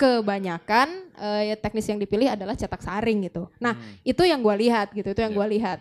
kebanyakan 0.00 0.88
eh, 1.14 1.52
ya 1.52 1.56
teknis 1.56 1.86
yang 1.86 2.00
dipilih 2.00 2.32
adalah 2.32 2.56
cetak 2.58 2.82
saring 2.82 3.28
gitu. 3.30 3.46
Nah 3.60 3.76
itu 4.02 4.22
yang 4.26 4.40
gue 4.42 4.54
lihat 4.68 4.90
gitu 4.92 5.12
itu 5.12 5.20
yang 5.20 5.32
gue 5.32 5.46
lihat. 5.58 5.78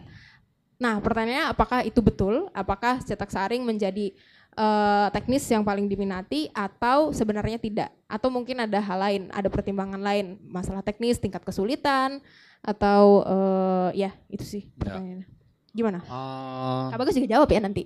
Nah 0.78 0.98
pertanyaannya 1.02 1.46
apakah 1.50 1.80
itu 1.86 2.02
betul? 2.02 2.50
Apakah 2.54 3.02
cetak 3.02 3.30
saring 3.30 3.66
menjadi 3.66 4.14
eh, 4.56 5.08
teknis 5.16 5.44
yang 5.48 5.64
paling 5.64 5.88
diminati 5.88 6.52
atau 6.52 7.12
sebenarnya 7.16 7.58
tidak 7.60 7.90
atau 8.08 8.28
mungkin 8.28 8.64
ada 8.64 8.80
hal 8.80 9.00
lain 9.00 9.22
ada 9.32 9.48
pertimbangan 9.48 10.00
lain 10.00 10.36
masalah 10.44 10.84
teknis 10.84 11.20
tingkat 11.20 11.42
kesulitan 11.44 12.20
atau 12.62 13.26
eh, 13.26 14.08
ya 14.08 14.12
itu 14.30 14.44
sih 14.46 14.64
pertanyaannya 14.78 15.28
gimana 15.72 16.00
Eh, 16.04 16.84
Kak 16.92 17.00
Bagus 17.00 17.16
juga 17.16 17.32
jawab 17.40 17.50
ya 17.52 17.60
nanti. 17.64 17.84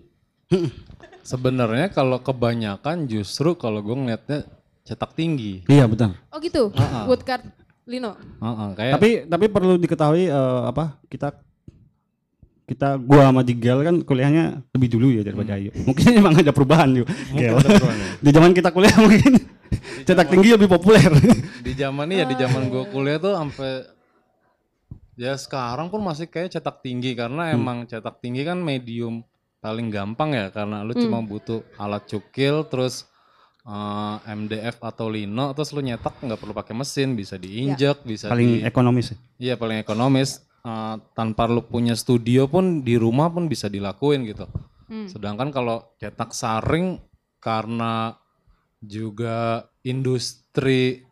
Sebenarnya 1.26 1.90
kalau 1.90 2.22
kebanyakan 2.22 3.10
justru 3.10 3.58
kalau 3.58 3.82
gue 3.82 3.98
ngeliatnya 3.98 4.46
cetak 4.86 5.18
tinggi. 5.18 5.66
Iya 5.66 5.90
betul. 5.90 6.14
Oh 6.30 6.38
gitu. 6.38 6.70
Ah, 6.78 7.02
ah. 7.02 7.04
Woodcard 7.10 7.42
Lino. 7.90 8.14
Heeh, 8.18 8.70
kayak 8.78 8.94
Tapi 8.98 9.10
tapi 9.26 9.46
perlu 9.50 9.78
diketahui 9.82 10.30
eh, 10.30 10.62
apa 10.70 11.02
kita 11.10 11.34
kita 12.66 12.98
gua 12.98 13.30
sama 13.30 13.42
Jigel 13.46 13.86
kan 13.86 13.96
kuliahnya 14.02 14.66
lebih 14.74 14.90
dulu 14.90 15.08
ya 15.14 15.22
daripada 15.22 15.54
Ayu. 15.54 15.70
Mungkin 15.86 16.06
emang 16.18 16.34
ada 16.34 16.50
perubahan 16.50 16.90
yuk. 16.98 17.08
Gel. 17.38 17.62
ada 17.62 17.70
perubahan 17.70 17.98
ya. 17.98 18.08
Di 18.20 18.30
zaman 18.34 18.52
kita 18.58 18.70
kuliah 18.74 18.96
mungkin 18.98 19.34
cetak 20.06 20.28
tinggi 20.34 20.50
lebih 20.58 20.70
populer. 20.70 21.10
di 21.62 21.74
zaman 21.78 22.10
ini 22.10 22.22
ya 22.22 22.26
di 22.26 22.36
zaman 22.38 22.70
gue 22.70 22.84
kuliah 22.90 23.22
tuh 23.22 23.34
sampai 23.38 23.86
ya 25.16 25.34
sekarang 25.38 25.88
pun 25.88 26.02
masih 26.04 26.28
kayak 26.28 26.52
cetak 26.52 26.84
tinggi 26.84 27.16
karena 27.16 27.54
emang 27.54 27.88
cetak 27.88 28.20
tinggi 28.20 28.44
kan 28.44 28.60
medium 28.60 29.24
paling 29.64 29.90
gampang 29.90 30.36
ya 30.36 30.54
karena 30.54 30.86
lu 30.86 30.94
cuma 30.94 31.26
butuh 31.26 31.66
alat 31.82 32.06
cukil 32.06 32.68
terus 32.70 33.10
eh, 33.66 34.16
MDF 34.30 34.78
atau 34.84 35.10
lino 35.10 35.56
terus 35.58 35.74
lu 35.74 35.82
nyetak 35.82 36.14
nggak 36.22 36.38
perlu 36.38 36.54
pakai 36.54 36.76
mesin 36.78 37.18
bisa 37.18 37.34
diinjak 37.40 38.04
bisa 38.06 38.30
Paling 38.30 38.62
di 38.62 38.68
ekonomis. 38.68 39.16
iya 39.42 39.58
paling 39.58 39.82
ekonomis 39.82 40.46
Eh, 40.66 40.96
tanpa 41.14 41.46
lu 41.46 41.62
punya 41.62 41.94
studio 41.94 42.50
pun 42.50 42.82
di 42.82 42.98
rumah 42.98 43.30
pun 43.30 43.46
bisa 43.46 43.70
dilakuin 43.70 44.26
gitu 44.26 44.50
Hmm. 44.90 45.06
sedangkan 45.06 45.54
kalau 45.54 45.94
cetak 45.98 46.34
saring 46.34 46.98
karena 47.38 48.18
juga 48.82 49.66
industri 49.82 51.06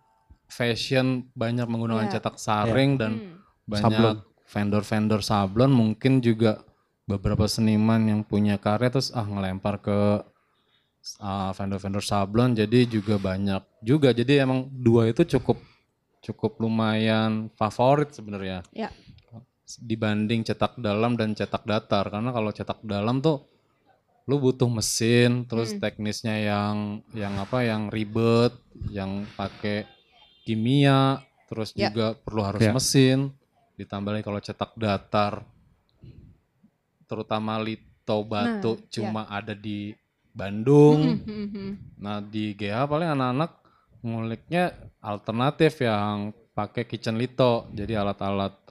fashion 0.50 1.30
banyak 1.34 1.66
menggunakan 1.66 2.06
Iya. 2.06 2.14
cetak 2.18 2.38
saring 2.38 2.98
dan 2.98 3.12
Hmm. 3.22 3.38
banyak 3.64 3.94
Sablon. 3.94 4.18
vendor-vendor 4.44 5.22
sablon 5.22 5.70
mungkin 5.70 6.18
juga 6.18 6.66
beberapa 7.06 7.46
seniman 7.46 8.02
yang 8.06 8.22
punya 8.26 8.58
karya 8.58 8.90
terus 8.90 9.14
ah 9.14 9.22
ngelempar 9.22 9.78
ke 9.80 9.98
ah, 11.20 11.54
vendor-vendor 11.54 12.02
sablon 12.02 12.54
jadi 12.54 12.86
juga 12.86 13.18
banyak 13.18 13.62
juga 13.82 14.10
jadi 14.10 14.50
emang 14.50 14.66
dua 14.72 15.10
itu 15.10 15.22
cukup 15.30 15.62
cukup 16.24 16.58
lumayan 16.58 17.54
favorit 17.54 18.10
sebenarnya 18.10 18.66
Ya. 18.72 18.90
Dibanding 19.80 20.44
cetak 20.44 20.76
dalam 20.78 21.16
dan 21.16 21.32
cetak 21.34 21.64
datar 21.64 22.06
karena 22.12 22.36
kalau 22.36 22.52
cetak 22.52 22.84
dalam 22.84 23.24
tuh 23.24 23.48
lu 24.24 24.40
butuh 24.40 24.68
mesin 24.72 25.44
terus 25.44 25.76
Hmm. 25.76 25.82
teknisnya 25.84 26.36
yang 26.40 26.76
yang 27.12 27.36
apa 27.40 27.64
yang 27.64 27.92
ribet 27.92 28.56
yang 28.88 29.28
pakai 29.36 29.84
kimia 30.44 31.20
terus 31.52 31.76
Ya. 31.76 31.92
juga 31.92 32.16
perlu 32.16 32.42
harus 32.44 32.64
Ya. 32.64 32.72
mesin 32.72 33.32
ditambah 33.76 34.16
lagi 34.16 34.24
kalau 34.24 34.40
cetak 34.40 34.72
datar 34.80 35.44
terutama 37.08 37.60
lito 37.60 38.18
batu 38.24 38.80
Nah, 38.80 38.84
cuma 38.90 39.22
ada 39.28 39.52
di 39.52 39.92
Bandung 40.34 41.20
Mm, 41.22 41.30
mm, 41.30 41.48
mm. 41.52 41.72
nah 42.00 42.18
di 42.24 42.56
GH 42.56 42.90
paling 42.90 43.10
anak-anak 43.12 43.52
nguliknya 44.02 44.64
alternatif 45.00 45.84
yang 45.84 46.32
pakai 46.52 46.88
kitchen 46.88 47.20
lito 47.20 47.68
jadi 47.72 48.02
alat-alat 48.02 48.63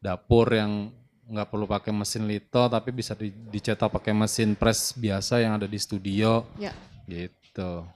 dapur 0.00 0.48
yang 0.50 0.88
nggak 1.30 1.46
perlu 1.46 1.68
pakai 1.68 1.92
mesin 1.94 2.26
lito 2.26 2.66
tapi 2.66 2.90
bisa 2.90 3.14
di- 3.14 3.30
dicetak 3.30 3.86
pakai 3.86 4.10
mesin 4.10 4.58
press 4.58 4.90
biasa 4.92 5.38
yang 5.38 5.54
ada 5.54 5.68
di 5.68 5.78
studio 5.78 6.42
Ya. 6.58 6.74
gitu 7.06 7.86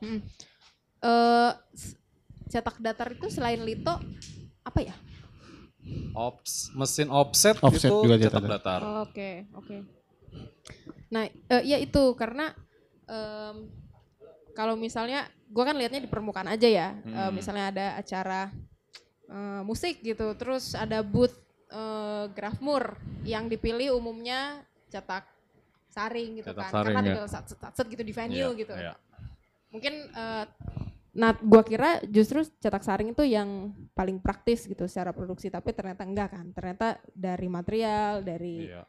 Eh, 1.02 1.52
s- 1.74 1.98
cetak 2.46 2.78
datar 2.78 3.12
itu 3.12 3.28
selain 3.28 3.60
lito 3.60 3.92
apa 4.62 4.80
ya? 4.80 4.94
Ops, 6.16 6.72
mesin 6.72 7.12
offset, 7.12 7.60
Offset 7.60 7.92
itu 7.92 8.08
juga 8.08 8.16
cetak 8.16 8.40
cetak. 8.40 8.52
datar. 8.56 8.80
Oke, 9.04 9.44
oke. 9.52 9.76
Nah, 11.10 11.28
eh, 11.28 11.62
ya 11.66 11.76
itu 11.76 12.16
karena 12.16 12.56
em, 13.04 13.68
kalau 14.56 14.80
misalnya 14.80 15.28
gua 15.52 15.68
kan 15.68 15.76
lihatnya 15.76 16.00
di 16.00 16.08
permukaan 16.08 16.48
aja 16.48 16.64
ya. 16.64 16.88
Eh, 17.04 17.12
Hmm. 17.28 17.36
misalnya 17.36 17.68
ada 17.68 17.86
acara 17.98 18.48
eh, 19.24 19.60
musik 19.60 20.00
gitu, 20.00 20.32
terus 20.40 20.72
ada 20.72 21.04
booth 21.04 21.36
eh, 21.74 22.24
Grafmur 22.30 22.94
yang 23.26 23.50
dipilih 23.50 23.98
umumnya 23.98 24.62
cetak 24.88 25.26
saring 25.90 26.38
gitu 26.38 26.50
Cetak 26.54 26.62
kan. 26.62 26.72
saring, 26.72 26.94
karena 26.94 27.02
ya. 27.02 27.14
tinggal 27.18 27.30
sat, 27.30 27.44
sat, 27.50 27.72
sat 27.74 27.86
gitu 27.86 28.02
di 28.02 28.14
venue 28.14 28.38
Iya, 28.38 28.58
gitu. 28.58 28.72
iya. 28.74 28.94
Mungkin 29.70 29.94
eh, 30.10 30.46
Nah, 31.14 31.30
gua 31.38 31.62
kira 31.62 32.02
justru 32.10 32.42
cetak 32.42 32.82
saring 32.82 33.14
itu 33.14 33.22
yang 33.22 33.70
paling 33.94 34.18
praktis 34.18 34.66
gitu 34.66 34.90
secara 34.90 35.14
produksi, 35.14 35.46
tapi 35.46 35.70
ternyata 35.70 36.02
enggak 36.02 36.34
kan. 36.34 36.50
Ternyata 36.50 36.98
dari 37.14 37.46
material, 37.46 38.26
dari 38.26 38.66
Iya. 38.66 38.82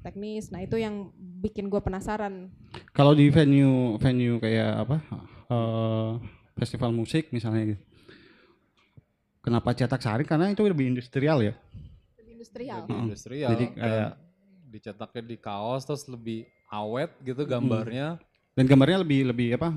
teknis. 0.00 0.48
Nah, 0.48 0.64
itu 0.64 0.80
yang 0.80 1.12
bikin 1.12 1.68
gue 1.68 1.76
penasaran. 1.84 2.48
Kalau 2.96 3.12
di 3.12 3.28
venue 3.28 4.00
venue 4.00 4.40
kayak 4.40 4.72
apa 4.80 4.96
eh, 5.52 6.10
festival 6.56 6.88
musik 6.96 7.28
misalnya 7.36 7.76
gitu. 7.76 7.82
Kenapa 9.44 9.76
cetak 9.76 10.00
saring? 10.00 10.24
Karena 10.24 10.48
itu 10.48 10.64
lebih 10.64 10.88
industrial 10.88 11.44
ya. 11.44 11.52
Lebih 12.38 12.44
industrial. 12.44 12.78
Lebih 12.78 12.88
Heeh. 12.88 13.04
industrial. 13.04 13.48
Jadi 13.50 13.66
dan 13.66 13.74
kayak- 13.76 14.14
dicetaknya 14.68 15.22
di 15.24 15.36
kaos 15.38 15.82
terus 15.82 16.04
lebih 16.06 16.38
awet 16.68 17.10
gitu 17.22 17.42
gambarnya. 17.42 18.20
Dan 18.52 18.64
gambarnya 18.64 18.98
lebih 19.00 19.20
lebih 19.26 19.48
apa? 19.56 19.72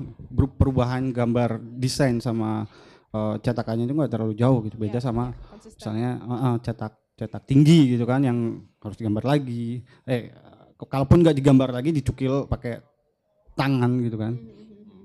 Perubahan 0.52 1.10
gambar 1.10 1.50
desain 1.76 2.18
sama 2.18 2.66
eh, 3.08 3.34
cetakannya 3.40 3.84
itu 3.84 3.92
nggak 3.92 4.08
terlalu 4.10 4.34
jauh 4.34 4.62
gitu. 4.62 4.76
Beda 4.76 4.96
Iya, 4.96 5.04
sama 5.04 5.36
Konsisten. 5.48 5.76
misalnya 5.76 6.10
eh, 6.18 6.32
eh, 6.32 6.56
cetak 6.62 6.92
cetak 7.12 7.42
tinggi 7.44 7.92
gitu 7.92 8.04
kan 8.04 8.20
yang 8.20 8.38
harus 8.78 8.96
digambar 8.96 9.24
lagi. 9.26 9.82
Eh 10.04 10.32
kalaupun 10.80 11.20
nggak 11.20 11.36
digambar 11.36 11.72
lagi 11.72 11.92
dicukil 11.92 12.48
pakai 12.48 12.80
tangan 13.52 14.00
gitu 14.00 14.16
kan. 14.16 14.32
Mhm. 14.32 15.04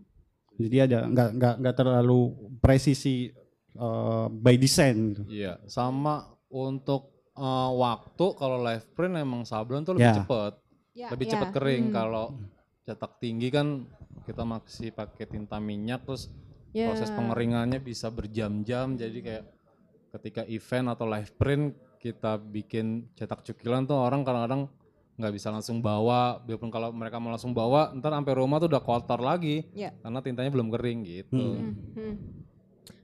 Jadi 0.57 0.77
ada 0.79 0.99
nggak 1.05 1.29
nggak 1.35 1.53
nggak 1.59 1.75
terlalu 1.75 2.19
presisi 2.57 3.27
eh, 3.75 4.25
by 4.31 4.55
design 4.55 4.95
gitu. 5.11 5.23
Iya, 5.27 5.59
sama 5.67 6.27
untuk 6.47 7.16
eh, 7.37 7.71
waktu 7.71 8.25
kalau 8.33 8.57
live 8.59 8.85
print 8.91 9.15
emang 9.15 9.41
sablon 9.43 9.81
tuh 9.81 9.93
lebih 9.93 10.09
Ya. 10.09 10.17
cepet, 10.17 10.53
Ya, 10.91 11.07
lebih 11.09 11.25
ya. 11.25 11.31
cepet 11.33 11.49
kering. 11.51 11.83
Hmm. 11.87 11.95
Kalau 11.95 12.25
cetak 12.83 13.11
tinggi 13.17 13.47
kan 13.47 13.85
kita 14.23 14.43
masih 14.43 14.89
pakai 14.91 15.25
tinta 15.25 15.57
minyak 15.57 16.03
terus 16.03 16.27
Ya. 16.71 16.87
proses 16.87 17.07
pengeringannya 17.09 17.79
bisa 17.79 18.07
berjam-jam 18.07 18.93
jadi 18.93 19.17
kayak 19.17 19.45
ketika 20.13 20.41
event 20.45 20.87
atau 20.89 21.05
live 21.05 21.31
print 21.33 21.65
kita 21.97 22.37
bikin 22.37 22.85
cetak 23.13 23.43
cukilan 23.43 23.83
tuh 23.83 23.97
orang 23.97 24.21
kadang-kadang 24.21 24.67
nggak 25.15 25.33
bisa 25.33 25.49
langsung 25.49 25.79
bawa 25.79 26.37
biarpun 26.39 26.69
kalau 26.69 26.91
mereka 26.91 27.17
mau 27.17 27.27
langsung 27.27 27.49
bawa 27.51 27.89
ntar 27.93 28.13
sampai 28.13 28.33
rumah 28.33 28.57
tuh 28.57 28.69
udah 28.69 28.79
kotor 28.79 29.17
lagi 29.17 29.65
Ya. 29.73 29.89
karena 29.97 30.19
tintanya 30.21 30.47
belum 30.49 30.69
kering 30.69 30.99
gitu 31.03 31.43
Hmm. 31.57 31.73
Mhm. 31.91 32.13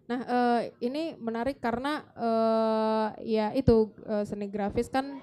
Nah, 0.04 0.20
eh, 0.24 0.62
ini 0.84 1.16
menarik 1.16 1.64
karena 1.64 2.04
eh, 2.18 3.08
ya 3.28 3.46
itu 3.56 3.92
eh, 4.04 4.24
seni 4.28 4.52
grafis 4.52 4.92
kan 4.92 5.20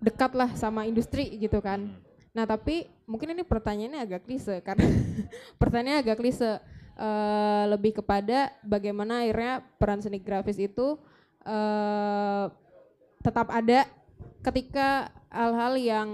dekat 0.00 0.32
lah 0.36 0.52
sama 0.56 0.84
industri 0.84 1.36
gitu 1.40 1.60
kan. 1.60 1.92
Nah, 2.30 2.46
tapi 2.46 2.86
mungkin 3.08 3.34
ini 3.34 3.42
pertanyaannya 3.42 4.00
agak 4.00 4.28
klise 4.28 4.62
karena 4.62 4.86
pertanyaannya 5.60 6.02
agak 6.04 6.18
klise 6.20 6.60
Eh, 7.00 7.64
lebih 7.72 7.96
kepada 7.96 8.52
bagaimana 8.60 9.24
akhirnya 9.24 9.64
peran 9.80 10.04
seni 10.04 10.20
grafis 10.20 10.60
itu 10.60 11.00
eh, 11.48 12.44
tetap 13.24 13.48
ada 13.48 13.88
ketika 14.44 15.08
hal-hal 15.32 15.80
yang 15.80 16.08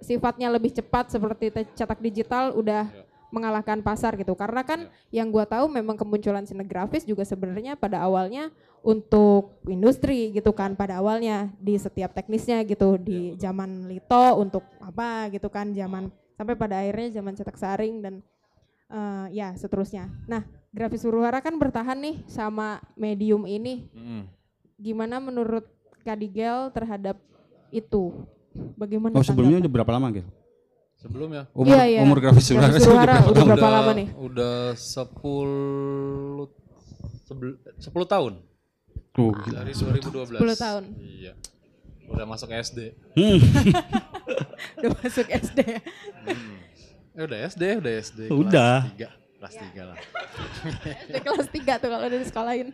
sifatnya 0.00 0.48
lebih 0.48 0.72
cepat 0.72 1.12
seperti 1.12 1.52
cetak 1.76 2.00
digital 2.00 2.56
udah 2.56 2.88
Ya. 2.88 3.04
Mengalahkan 3.32 3.80
pasar 3.80 4.14
gitu. 4.20 4.36
Karena 4.36 4.60
kan 4.62 4.92
yang 5.08 5.32
gua 5.32 5.48
tahu 5.48 5.66
memang 5.72 5.96
kemunculan 5.96 6.44
seni 6.44 6.62
grafis 6.68 7.08
juga 7.08 7.24
sebenarnya 7.24 7.74
pada 7.74 8.04
awalnya 8.04 8.52
untuk 8.84 9.62
industri 9.70 10.34
gitu 10.34 10.50
kan 10.52 10.74
pada 10.74 10.98
awalnya 11.00 11.48
di 11.56 11.78
setiap 11.78 12.12
teknisnya 12.12 12.66
gitu 12.66 12.98
di 12.98 13.38
zaman 13.38 13.88
Lito 13.88 14.36
untuk 14.36 14.66
apa 14.82 15.30
gitu 15.32 15.46
kan 15.48 15.70
zaman 15.72 16.10
sampai 16.34 16.58
pada 16.58 16.82
akhirnya 16.82 17.22
zaman 17.22 17.32
cetak 17.38 17.56
saring 17.56 18.02
dan 18.04 18.14
eh, 18.92 19.26
ya 19.32 19.54
seterusnya. 19.56 20.10
Nah, 20.26 20.42
grafis 20.74 21.06
huru-hara 21.06 21.38
kan 21.40 21.56
bertahan 21.56 21.96
nih 21.96 22.26
sama 22.26 22.82
medium 22.98 23.48
ini. 23.48 23.88
Mm. 23.94 24.22
Gimana 24.82 25.22
menurut 25.22 25.64
Kadigel 26.02 26.74
terhadap 26.74 27.14
itu? 27.70 28.26
Bagaimana 28.74 29.14
Oh 29.16 29.24
sebelumnya 29.24 29.62
udah 29.62 29.72
berapa 29.72 29.92
lama 29.94 30.10
gitu? 30.12 30.28
Sebelumnya 31.02 31.50
Umur, 31.50 31.74
Iya, 31.74 31.82
iya. 31.84 32.00
umur 32.00 32.18
grafis 32.18 32.46
Grafis 32.48 32.80
Suara 32.80 33.18
Suara 33.18 33.26
udah 33.26 33.42
berapa 33.44 33.68
lama 33.68 33.90
nih? 33.92 34.08
udah 34.14 34.56
10 34.72 36.46
sebel- 37.22 37.58
10 37.76 38.06
tahun 38.06 38.32
Tuh, 39.12 39.34
dari 39.44 39.72
2012 39.72 40.38
10 40.38 40.56
tahun. 40.56 40.84
iya 40.96 41.32
udah 42.06 42.24
masuk 42.24 42.48
SD 42.48 42.78
Hmm. 43.12 43.38
Udah 44.78 44.90
masuk 44.96 45.26
SD. 45.26 45.58
Hmm. 46.22 46.54
Eh, 47.12 47.22
udah 47.22 47.38
SD, 47.44 47.62
udah 47.76 47.92
SD. 47.94 48.20
Udah. 48.28 48.74
Kelas 48.88 48.94
3. 48.96 49.10
Kelas 49.36 49.54
3 49.58 49.82
lah. 49.84 49.96
SD 51.02 51.16
kelas 51.20 51.48
3 51.50 51.74
tuh 51.76 51.88
kalau 51.88 52.04
udah 52.04 52.18
disekolahin. 52.18 52.68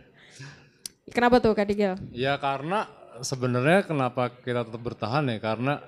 Kenapa 1.07 1.37
tuh 1.37 1.53
Kadigel? 1.53 1.97
Ya 2.09 2.37
karena 2.37 2.85
sebenarnya 3.19 3.83
kenapa 3.83 4.29
kita 4.35 4.63
tetap 4.63 4.79
bertahan 4.79 5.25
ya 5.27 5.37
karena 5.39 5.81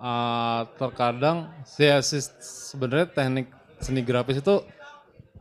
uh, 0.00 0.64
terkadang 0.74 1.52
ya 1.76 2.00
sis- 2.00 2.32
sebenarnya 2.72 3.06
teknik 3.06 3.46
seni 3.78 4.00
grafis 4.00 4.40
itu 4.40 4.64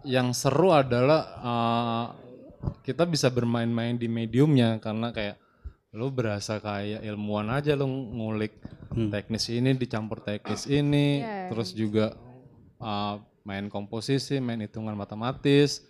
yang 0.04 0.32
seru 0.32 0.72
adalah 0.72 1.22
uh, 1.40 2.06
kita 2.84 3.04
bisa 3.04 3.28
bermain-main 3.28 3.96
di 3.96 4.08
mediumnya 4.08 4.78
karena 4.78 5.12
kayak 5.12 5.36
lu 5.90 6.08
berasa 6.08 6.60
kayak 6.60 7.02
ilmuwan 7.02 7.50
aja 7.50 7.74
lu 7.74 7.88
ngulik 7.88 8.54
Hmm. 8.90 9.14
teknis 9.14 9.46
ini 9.54 9.78
dicampur 9.78 10.18
teknis 10.18 10.66
ini 10.66 11.22
Iya. 11.22 11.54
terus 11.54 11.78
juga 11.78 12.18
uh, 12.82 13.22
main 13.46 13.70
komposisi 13.70 14.42
main 14.42 14.58
hitungan 14.58 14.98
matematis 14.98 15.86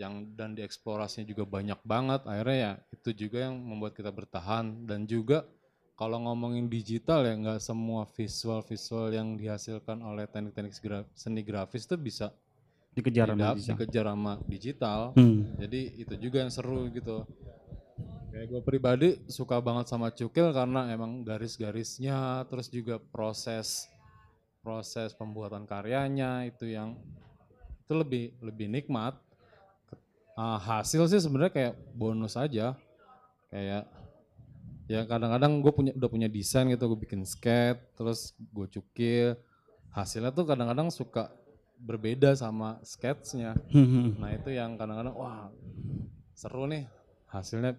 yang 0.00 0.32
dan 0.32 0.56
dieksplorasinya 0.56 1.28
juga 1.28 1.44
banyak 1.44 1.76
banget 1.84 2.24
akhirnya 2.24 2.56
ya 2.56 2.72
itu 2.88 3.12
juga 3.12 3.44
yang 3.44 3.60
membuat 3.60 3.92
kita 3.92 4.08
bertahan 4.08 4.88
dan 4.88 5.04
juga 5.04 5.44
kalau 5.96 6.20
ngomongin 6.20 6.68
digital 6.68 7.24
ya 7.24 7.32
nggak 7.34 7.60
semua 7.64 8.04
visual 8.12 8.60
visual 8.60 9.08
yang 9.08 9.34
dihasilkan 9.40 9.98
oleh 10.04 10.28
teknik-teknik 10.28 10.76
seni 11.16 11.40
grafis 11.40 11.88
itu 11.88 11.96
bisa 11.96 12.30
dikejar 12.92 13.32
sama 13.32 13.56
digital. 13.56 13.74
dikejar 13.74 14.06
sama 14.12 14.32
digital 14.44 15.00
Hmm. 15.16 15.56
jadi 15.56 15.80
itu 15.96 16.14
juga 16.20 16.44
yang 16.44 16.52
seru 16.52 16.86
gitu 16.92 17.24
kayak 18.28 18.46
gue 18.52 18.60
pribadi 18.60 19.08
suka 19.32 19.56
banget 19.64 19.88
sama 19.88 20.12
cukil 20.12 20.52
karena 20.52 20.92
emang 20.92 21.24
garis-garisnya 21.24 22.44
terus 22.52 22.68
juga 22.68 23.00
proses 23.00 23.88
proses 24.60 25.16
pembuatan 25.16 25.64
karyanya 25.64 26.44
itu 26.44 26.68
yang 26.68 26.92
itu 27.88 27.92
lebih 27.96 28.36
lebih 28.44 28.68
nikmat 28.68 29.16
Ah, 30.36 30.60
hasil 30.60 31.08
sih 31.08 31.16
sebenarnya 31.16 31.48
kayak 31.48 31.74
bonus 31.96 32.36
aja 32.36 32.76
kayak 33.48 33.88
ya 34.86 35.02
kadang-kadang 35.02 35.58
gue 35.62 35.72
punya 35.74 35.92
udah 35.98 36.10
punya 36.10 36.28
desain 36.30 36.70
gitu 36.70 36.86
gue 36.94 37.00
bikin 37.02 37.26
sketch 37.26 37.82
terus 37.98 38.34
gue 38.38 38.66
cukil 38.70 39.34
hasilnya 39.90 40.30
tuh 40.30 40.46
kadang-kadang 40.46 40.94
suka 40.94 41.34
berbeda 41.76 42.32
sama 42.32 42.80
sketsnya 42.80 43.52
Hmm. 43.68 44.16
Nah 44.16 44.32
itu 44.32 44.48
yang 44.54 44.78
kadang-kadang 44.80 45.12
wah 45.12 45.52
seru 46.32 46.64
nih 46.70 46.88
hasilnya 47.28 47.76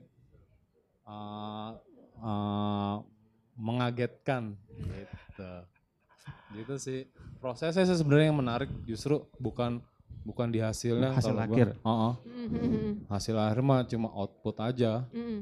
uh, 1.08 1.74
uh, 2.22 2.95
mengagetkan 3.58 4.53
gitu. 4.78 5.51
Gitu 6.53 6.74
sih 6.78 6.99
prosesnya 7.41 7.88
sih 7.88 7.97
sebenarnya 7.97 8.30
yang 8.30 8.39
menarik 8.39 8.70
justru 8.86 9.26
bukan 9.41 9.82
bukan 10.28 10.51
di 10.51 10.60
hasilnya 10.60 11.16
Hasil 11.16 11.34
akhir. 11.39 11.80
Oh. 11.88 12.20
Mhm. 12.28 13.08
hasil 13.08 13.36
akhir 13.39 13.64
mah 13.64 13.88
cuma 13.88 14.12
output 14.14 14.55
aja. 14.62 15.08
Mhm. 15.16 15.41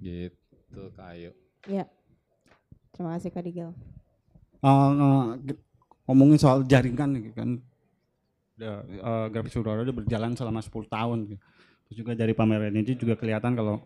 gitu. 0.00 0.39
Gitu 0.70 0.86
kayu. 0.94 1.30
Ya. 1.66 1.84
Terima 2.94 3.18
kasih 3.18 3.34
Kak 3.34 3.42
Digel. 3.42 3.70
Ge- 5.42 5.60
ngomongin 6.06 6.38
soal 6.38 6.62
jaringan 6.66 7.10
kan 7.34 7.50
Ya, 8.60 8.84
eh, 8.84 9.26
grafis 9.32 9.56
Surabaya 9.56 9.88
udah 9.88 9.96
berjalan 10.04 10.36
selama 10.36 10.60
10 10.60 10.84
tahun 10.84 11.32
gitu. 11.32 11.40
terus 11.88 11.96
juga 11.96 12.12
dari 12.12 12.36
pameran 12.36 12.76
ini 12.76 12.92
juga 12.92 13.16
kelihatan 13.16 13.56
kalau 13.56 13.80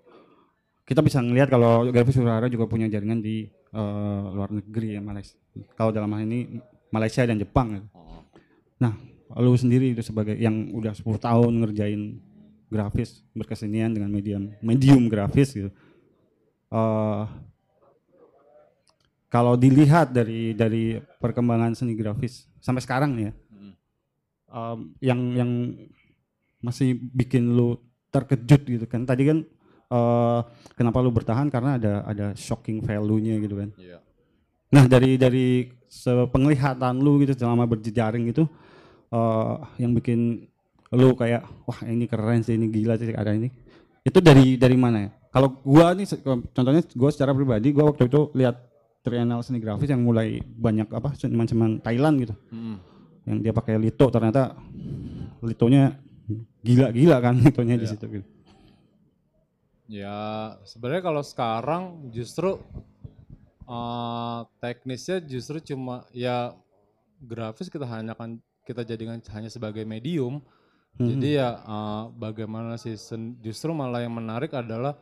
kita 0.83 0.99
bisa 0.99 1.23
ngelihat 1.23 1.47
kalau 1.47 1.87
grafis 1.95 2.19
Surabaya 2.19 2.51
juga 2.51 2.67
punya 2.67 2.91
jaringan 2.91 3.23
di 3.23 3.47
eh, 3.71 4.25
luar 4.35 4.51
negeri 4.51 4.99
ya 4.99 5.01
Malaysia 5.01 5.39
kalau 5.79 5.95
dalam 5.95 6.11
hal 6.11 6.27
ini 6.27 6.59
Malaysia 6.91 7.23
dan 7.23 7.39
Jepang 7.39 7.79
gitu. 7.79 7.87
nah 8.83 8.99
lu 9.39 9.55
sendiri 9.55 9.95
itu 9.95 10.03
sebagai 10.03 10.35
yang 10.35 10.75
udah 10.75 10.91
10 10.91 11.23
tahun 11.23 11.53
ngerjain 11.55 12.19
grafis 12.67 13.23
berkesenian 13.31 13.95
dengan 13.95 14.11
medium 14.11 14.51
medium 14.59 15.07
grafis 15.07 15.55
gitu 15.55 15.71
Eh, 16.75 17.25
kalau 19.31 19.55
dilihat 19.55 20.11
dari 20.11 20.55
dari 20.55 20.99
perkembangan 20.99 21.75
seni 21.75 21.95
grafis 21.95 22.47
sampai 22.59 22.83
sekarang 22.83 23.15
nih 23.15 23.25
ya, 23.31 23.33
em, 24.55 24.79
yang 25.03 25.21
yang 25.35 25.51
masih 26.63 26.95
bikin 26.95 27.55
lu 27.55 27.79
terkejut 28.11 28.63
gitu 28.67 28.87
kan? 28.91 29.07
Tadi 29.07 29.23
kan 29.27 29.39
eh, 29.91 30.41
kenapa 30.75 30.99
lu 31.03 31.15
bertahan 31.15 31.47
karena 31.51 31.79
ada 31.79 31.93
ada 32.07 32.27
shocking 32.35 32.83
value-nya 32.83 33.39
gitu 33.39 33.55
kan? 33.59 33.71
Iya. 33.79 33.99
Nah 34.75 34.91
dari 34.91 35.15
dari 35.15 35.71
sepenglihatan 35.87 36.99
lu 36.99 37.23
gitu 37.23 37.39
selama 37.39 37.71
berjejaring 37.71 38.35
itu 38.35 38.47
eh, 39.15 39.55
yang 39.79 39.95
bikin 39.95 40.51
lu 40.95 41.15
kayak 41.19 41.43
wah 41.67 41.79
ini 41.87 42.07
keren 42.07 42.43
sih 42.43 42.55
ini 42.55 42.71
gila 42.71 42.95
sih 42.99 43.11
ada 43.15 43.35
ini 43.35 43.51
itu 44.05 44.19
dari 44.21 44.55
dari 44.55 44.77
mana 44.77 45.09
ya? 45.09 45.11
Kalau 45.29 45.49
gua 45.65 45.91
nih 45.93 46.07
contohnya 46.53 46.85
gua 46.93 47.11
secara 47.11 47.33
pribadi 47.33 47.73
gua 47.73 47.91
waktu 47.91 48.07
itu 48.07 48.31
lihat 48.33 48.61
trienal 49.01 49.41
seni 49.41 49.59
grafis 49.59 49.89
yang 49.89 50.01
mulai 50.01 50.39
banyak 50.41 50.89
apa 50.89 51.13
seniman-seniman 51.13 51.81
Thailand 51.81 52.17
gitu 52.21 52.35
Mm. 52.49 52.77
yang 53.25 53.39
dia 53.41 53.53
pakai 53.53 53.77
lito 53.77 54.05
ternyata 54.09 54.57
litonya 55.41 55.97
gila-gila 56.61 57.17
kan 57.19 57.35
litonya 57.45 57.77
di 57.77 57.85
Iya. 57.85 57.93
situ 57.93 58.05
gitu. 58.11 58.29
Ya 59.85 60.17
sebenarnya 60.65 61.03
kalau 61.03 61.21
sekarang 61.21 61.83
justru 62.09 62.57
eh, 63.65 64.39
teknisnya 64.59 65.21
justru 65.21 65.61
cuma 65.61 66.05
ya 66.11 66.53
grafis 67.21 67.69
kita 67.69 67.85
hanya 67.85 68.13
kan 68.13 68.37
kita 68.65 68.81
jadikan 68.81 69.21
hanya 69.33 69.49
sebagai 69.49 69.85
medium. 69.85 70.41
Jadi 70.95 71.37
ya 71.37 71.59
eh, 71.59 72.03
bagaimana 72.15 72.79
sih 72.79 72.95
sen- 72.95 73.35
justru 73.43 73.75
malah 73.75 74.01
yang 74.01 74.15
menarik 74.15 74.55
adalah 74.55 74.95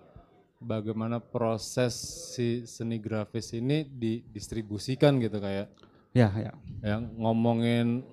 bagaimana 0.56 1.18
proses 1.20 1.92
si 2.32 2.64
seni 2.64 2.96
grafis 2.96 3.52
ini 3.52 3.84
didistribusikan 3.84 5.18
gitu 5.20 5.36
kayak 5.36 5.68
Ya 6.12 6.28
ya. 6.32 6.52
yang 6.80 7.12
ngomongin 7.16 8.04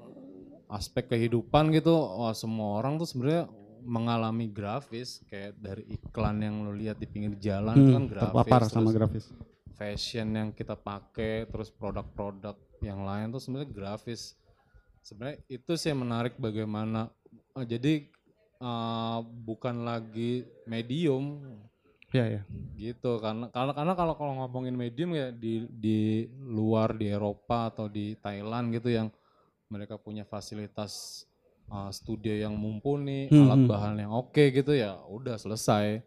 aspek 0.70 1.10
kehidupan 1.10 1.74
gitu 1.74 1.94
wah, 1.94 2.36
semua 2.36 2.78
orang 2.82 2.98
tuh 2.98 3.08
sebenarnya 3.08 3.48
mengalami 3.82 4.52
grafis 4.52 5.24
kayak 5.26 5.56
dari 5.58 5.84
iklan 5.88 6.44
yang 6.44 6.68
lo 6.68 6.76
lihat 6.76 7.00
di 7.00 7.08
pinggir 7.08 7.40
jalan 7.40 7.80
itu 7.80 7.96
kan 7.96 8.06
Hmm, 8.06 8.12
grafis 8.12 8.44
terpapar 8.46 8.62
sama 8.68 8.90
grafis. 8.92 9.26
fashion 9.74 10.28
yang 10.36 10.50
kita 10.52 10.76
pakai 10.76 11.48
terus 11.48 11.72
produk-produk 11.72 12.54
yang 12.84 13.08
lain 13.08 13.32
tuh 13.32 13.40
sebenarnya 13.40 13.72
grafis 13.72 14.36
sebenarnya 15.00 15.40
itu 15.48 15.72
sih 15.80 15.90
yang 15.90 16.04
menarik 16.04 16.36
bagaimana 16.36 17.08
eh, 17.64 17.68
jadi 17.68 17.94
eh, 18.62 19.20
bukan 19.48 19.84
lagi 19.84 20.44
medium 20.66 21.44
Ya 22.10 22.26
ya. 22.26 22.42
gitu 22.74 23.22
karena 23.22 23.54
karena 23.54 23.72
karena 23.78 23.94
kalau 23.94 24.14
kalau 24.18 24.34
ngomongin 24.42 24.74
medium 24.74 25.14
ya 25.14 25.30
di 25.30 25.70
di 25.70 26.26
luar 26.42 26.98
di 26.98 27.06
Eropa 27.12 27.70
atau 27.70 27.86
di 27.86 28.18
Thailand 28.18 28.74
gitu 28.74 28.90
yang 28.90 29.08
mereka 29.70 30.02
punya 30.02 30.26
fasilitas 30.26 31.26
uh, 31.70 31.94
studio 31.94 32.34
yang 32.34 32.58
mumpuni 32.58 33.30
Hmm, 33.30 33.46
alat 33.46 33.62
hmm. 33.62 33.70
bahan 33.70 33.96
yang 34.02 34.12
oke 34.18 34.42
gitu 34.50 34.74
ya 34.74 34.98
udah 35.06 35.38
selesai 35.38 36.02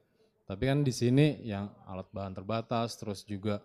tapi 0.51 0.63
kan 0.67 0.83
di 0.83 0.91
sini 0.91 1.39
yang 1.47 1.71
alat 1.87 2.11
bahan 2.11 2.35
terbatas 2.35 2.99
terus 2.99 3.23
juga 3.23 3.63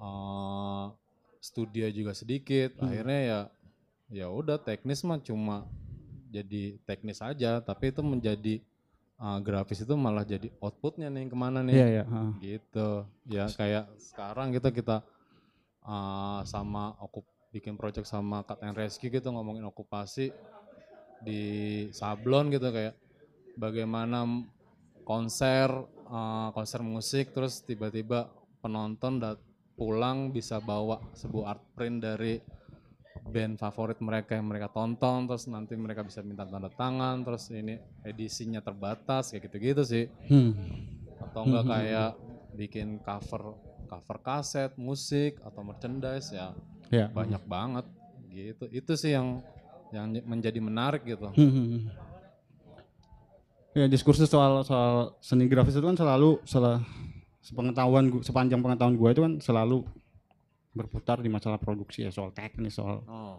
uh, 0.00 0.90
studio 1.38 1.86
juga 1.92 2.12
sedikit 2.16 2.74
Hmm. 2.80 2.90
akhirnya 2.90 3.20
ya 3.22 3.40
ya 4.10 4.26
udah 4.26 4.58
teknis 4.58 5.06
mah 5.06 5.22
cuma 5.22 5.70
jadi 6.34 6.62
teknis 6.82 7.22
aja 7.22 7.62
tapi 7.62 7.94
itu 7.94 8.02
menjadi 8.02 8.58
uh, 9.22 9.38
grafis 9.38 9.86
itu 9.86 9.94
malah 9.94 10.26
jadi 10.26 10.50
outputnya 10.58 11.06
nih 11.06 11.30
ke 11.30 11.36
mana 11.38 11.62
nih 11.62 11.74
Iya 11.78 11.86
ya. 11.86 12.04
heeh. 12.10 12.30
gitu 12.42 12.88
ya 13.30 13.46
kayak 13.54 13.86
sekarang 14.02 14.50
gitu 14.50 14.68
kita 14.74 15.06
uh, 15.86 16.42
sama 16.42 16.98
okup 16.98 17.22
bikin 17.54 17.78
project 17.78 18.10
sama 18.10 18.42
Cut 18.42 18.58
and 18.66 18.74
Rescue 18.74 19.14
gitu 19.14 19.30
ngomongin 19.30 19.62
okupasi 19.70 20.34
di 21.22 21.42
Sablon 21.94 22.50
gitu 22.50 22.66
kayak 22.74 22.98
bagaimana 23.54 24.26
konser 25.06 25.70
uh, 26.10 26.50
konser 26.50 26.82
musik 26.82 27.30
terus 27.30 27.62
tiba-tiba 27.62 28.26
penonton 28.58 29.22
dat 29.22 29.38
pulang 29.78 30.34
bisa 30.34 30.58
bawa 30.58 30.98
sebuah 31.14 31.44
art 31.54 31.62
print 31.74 32.02
dari 32.02 32.38
band 33.22 33.54
favorit 33.56 33.98
mereka 33.98 34.34
yang 34.34 34.46
mereka 34.46 34.66
tonton 34.68 35.24
terus 35.24 35.46
nanti 35.46 35.74
mereka 35.74 36.02
bisa 36.02 36.18
minta 36.20 36.42
tanda 36.42 36.66
tangan 36.68 37.22
terus 37.22 37.46
ini 37.48 37.76
edisinya 38.02 38.58
terbatas 38.58 39.30
kayak 39.30 39.46
gitu-gitu 39.46 39.82
sih 39.82 40.04
Hmm. 40.26 40.52
atau 41.22 41.46
enggak 41.46 41.64
kayak 41.64 42.10
bikin 42.52 42.98
cover 43.00 43.54
cover 43.86 44.18
kaset 44.18 44.74
musik 44.74 45.38
atau 45.40 45.62
merchandise 45.62 46.30
ya 46.30 46.50
Ya. 46.92 47.08
banyak 47.08 47.42
banget 47.44 47.86
gitu 48.28 48.66
itu 48.68 48.92
sih 48.94 49.14
yang 49.14 49.40
yang 49.90 50.10
menjadi 50.26 50.58
menarik 50.58 51.02
gitu 51.02 51.30
Hmm, 51.30 51.50
hmm, 51.50 51.66
hmm. 51.70 51.82
Ya 53.74 53.90
diskursus 53.90 54.30
soal 54.30 54.62
soal 54.62 55.18
seni 55.18 55.50
grafis 55.50 55.74
itu 55.74 55.82
kan 55.82 55.98
selalu 55.98 56.38
salah 56.46 56.78
sepengetahuan 57.42 58.22
sepanjang 58.22 58.62
pengetahuan 58.62 58.94
gue 58.94 59.10
itu 59.10 59.22
kan 59.22 59.32
selalu 59.38 59.82
berputar 60.74 61.22
di 61.22 61.30
masalah 61.30 61.62
produksi 61.62 62.02
ya 62.02 62.10
soal 62.10 62.34
teknis 62.34 62.74
soal 62.74 63.06
oh 63.06 63.38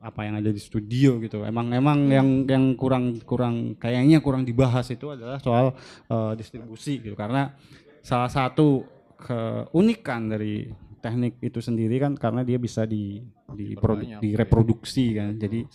apa 0.00 0.20
yang 0.24 0.40
ada 0.40 0.48
di 0.48 0.60
studio 0.62 1.20
gitu. 1.20 1.44
Emang 1.44 1.68
emang 1.76 2.08
yang 2.08 2.28
yang 2.48 2.72
kurang 2.78 3.20
kurang 3.20 3.76
kayaknya 3.76 4.24
kurang 4.24 4.46
dibahas 4.46 4.88
itu 4.88 5.12
adalah 5.12 5.36
soal 5.42 5.76
eh, 6.08 6.32
distribusi 6.38 7.04
gitu 7.04 7.12
karena 7.12 7.52
salah 8.00 8.32
satu 8.32 8.84
keunikan 9.20 10.28
dari 10.32 10.68
teknik 11.04 11.36
itu 11.44 11.60
sendiri 11.60 12.00
kan 12.00 12.16
karena 12.16 12.40
dia 12.40 12.56
bisa 12.56 12.88
di 12.88 13.20
di 13.52 13.76
Diperbanyak, 13.76 14.24
direproduksi 14.24 15.04
kan. 15.12 15.36
Jadi 15.36 15.68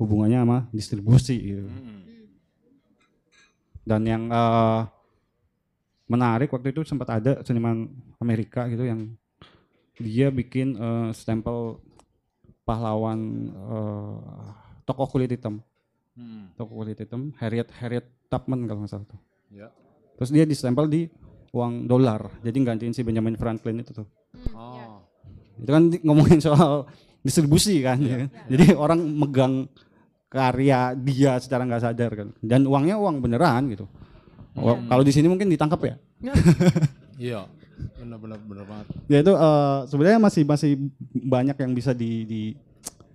hubungannya 0.00 0.38
sama 0.40 0.58
distribusi 0.72 1.36
gitu. 1.36 1.68
Mm-mm. 1.68 2.00
Dan 3.84 4.00
yang 4.08 4.22
eh, 4.32 4.80
menarik 6.08 6.48
waktu 6.48 6.72
itu 6.72 6.88
sempat 6.88 7.20
ada 7.20 7.44
seniman 7.44 7.84
Amerika 8.16 8.64
gitu 8.72 8.88
yang 8.88 9.12
dia 9.94 10.28
bikin 10.28 10.74
eh, 10.74 11.08
stempel 11.12 11.80
pahlawan 12.62 13.20
eh, 13.50 14.18
tokoh 14.82 15.08
kulit 15.08 15.30
hitam, 15.30 15.60
Mm. 16.12 16.52
tokoh 16.54 16.76
kulit 16.78 16.94
hitam 16.94 17.32
Harriet 17.36 17.72
Harriet 17.74 18.04
Tubman 18.28 18.64
kalau 18.64 18.84
nggak 18.84 18.92
salah 18.92 19.06
tuh. 19.06 19.20
ya 19.50 19.68
Terus 20.14 20.28
dia 20.28 20.44
distempel 20.44 20.84
di 20.84 21.08
uang 21.50 21.84
dolar, 21.84 22.28
jadi 22.40 22.52
gantiin 22.54 22.92
si 22.92 23.00
Benjamin 23.00 23.34
Franklin 23.34 23.80
itu 23.80 23.92
tuh. 23.92 24.08
oh 24.52 25.00
Itu 25.56 25.68
kan 25.68 25.88
ngomongin 25.98 26.36
soal 26.38 26.84
distribusi 27.20 27.80
kan, 27.80 27.96
ya 27.98 28.16
kan? 28.18 28.28
Jadi 28.46 28.72
orang 28.74 29.00
megang 29.00 29.68
karya 30.26 30.92
dia 30.94 31.36
secara 31.36 31.62
nggak 31.62 31.82
sadar 31.82 32.12
kan, 32.14 32.28
dan 32.40 32.64
uangnya 32.64 32.96
uang 32.96 33.20
beneran 33.20 33.68
gitu. 33.68 33.84
Wa- 34.52 34.80
Kalau 34.82 35.00
di 35.02 35.12
sini 35.12 35.28
mungkin 35.28 35.48
ditangkap 35.48 35.80
ya. 35.82 35.94
iya 37.18 37.40
benar-benar 37.94 38.38
benar 38.40 38.64
banget 38.64 38.86
Ya 39.06 39.18
itu 39.20 39.32
eh, 39.32 39.78
sebenarnya 39.86 40.18
masih 40.18 40.42
masih 40.42 40.70
banyak 41.12 41.56
yang 41.56 41.72
bisa 41.72 41.90
di, 41.92 42.24
di 42.24 42.42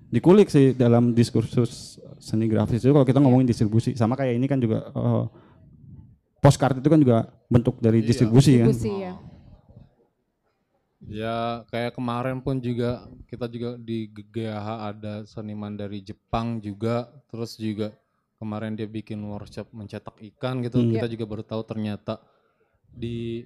dikulik 0.07 0.47
sih 0.47 0.71
dalam 0.71 1.11
diskursus 1.11 1.97
seni 2.17 2.47
grafis 2.47 2.79
itu 2.79 2.91
kalau 2.91 3.03
kita 3.03 3.19
ngomongin 3.19 3.45
distribusi 3.45 3.93
sama 3.93 4.15
kayak 4.15 4.35
ini 4.35 4.45
kan 4.45 4.57
juga 4.57 4.87
eh, 4.87 5.23
postcard 6.37 6.77
itu 6.77 6.87
kan 6.87 6.99
juga 6.99 7.17
bentuk 7.47 7.75
dari 7.77 7.99
Iya. 7.99 8.07
distribusi 8.07 8.51
kan. 8.57 8.69
Distribusi 8.69 9.03
ya. 9.03 9.13
Ya 11.07 11.37
kayak 11.69 11.95
kemarin 11.95 12.41
pun 12.41 12.57
juga 12.57 13.05
kita 13.29 13.45
juga 13.47 13.77
di 13.77 14.09
GGH 14.09 14.67
ada 14.91 15.13
seniman 15.23 15.71
dari 15.71 16.01
Jepang 16.01 16.57
juga 16.57 17.07
terus 17.29 17.55
juga 17.55 17.93
kemarin 18.37 18.73
dia 18.73 18.85
bikin 18.85 19.21
workshop 19.23 19.71
mencetak 19.71 20.17
ikan 20.33 20.59
gitu 20.61 20.77
Hmm. 20.77 20.91
kita 20.91 21.07
juga 21.07 21.25
baru 21.25 21.43
tahu 21.43 21.61
ternyata 21.63 22.17
di 22.89 23.45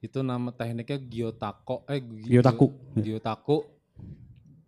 itu 0.00 0.18
nama 0.20 0.48
tekniknya 0.50 0.98
gyotako 0.98 1.84
eh 1.86 2.00
gi- 2.00 2.32
Gyotaku. 2.32 2.66
gyo- 2.66 2.76
gyotaku 2.98 3.56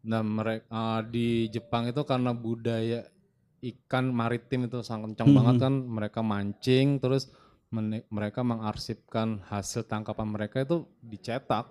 nah 0.03 0.21
mereka 0.21 0.67
di 1.05 1.47
Jepang 1.49 1.87
itu 1.87 2.03
karena 2.03 2.33
budaya 2.33 3.07
ikan 3.63 4.11
maritim 4.11 4.67
itu 4.67 4.83
sangat 4.83 5.15
kencang 5.15 5.29
Hmm. 5.29 5.37
banget 5.39 5.57
kan 5.61 5.75
mereka 5.79 6.21
mancing 6.21 6.99
terus 6.99 7.31
mereka 8.11 8.43
mengarsipkan 8.43 9.41
hasil 9.47 9.83
tangkapan 9.83 10.29
mereka 10.29 10.61
itu 10.61 10.83
dicetak 11.01 11.71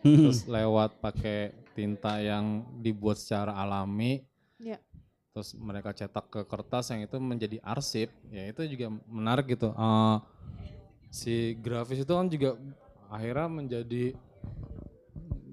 Hmm. 0.00 0.16
terus 0.22 0.46
lewat 0.46 0.96
pakai 0.98 1.38
tinta 1.72 2.16
yang 2.18 2.62
dibuat 2.78 3.18
secara 3.18 3.52
alami 3.54 4.22
Ya. 4.56 4.78
terus 5.32 5.52
mereka 5.52 5.90
cetak 5.90 6.30
ke 6.30 6.40
kertas 6.44 6.88
yang 6.88 7.02
itu 7.02 7.18
menjadi 7.18 7.58
arsip 7.60 8.08
ya 8.28 8.46
itu 8.46 8.62
juga 8.64 8.86
menarik 9.04 9.50
gitu 9.50 9.74
Eh, 9.74 10.16
si 11.10 11.34
grafis 11.56 12.00
itu 12.00 12.10
kan 12.10 12.26
juga 12.26 12.54
akhirnya 13.08 13.48
menjadi 13.48 14.04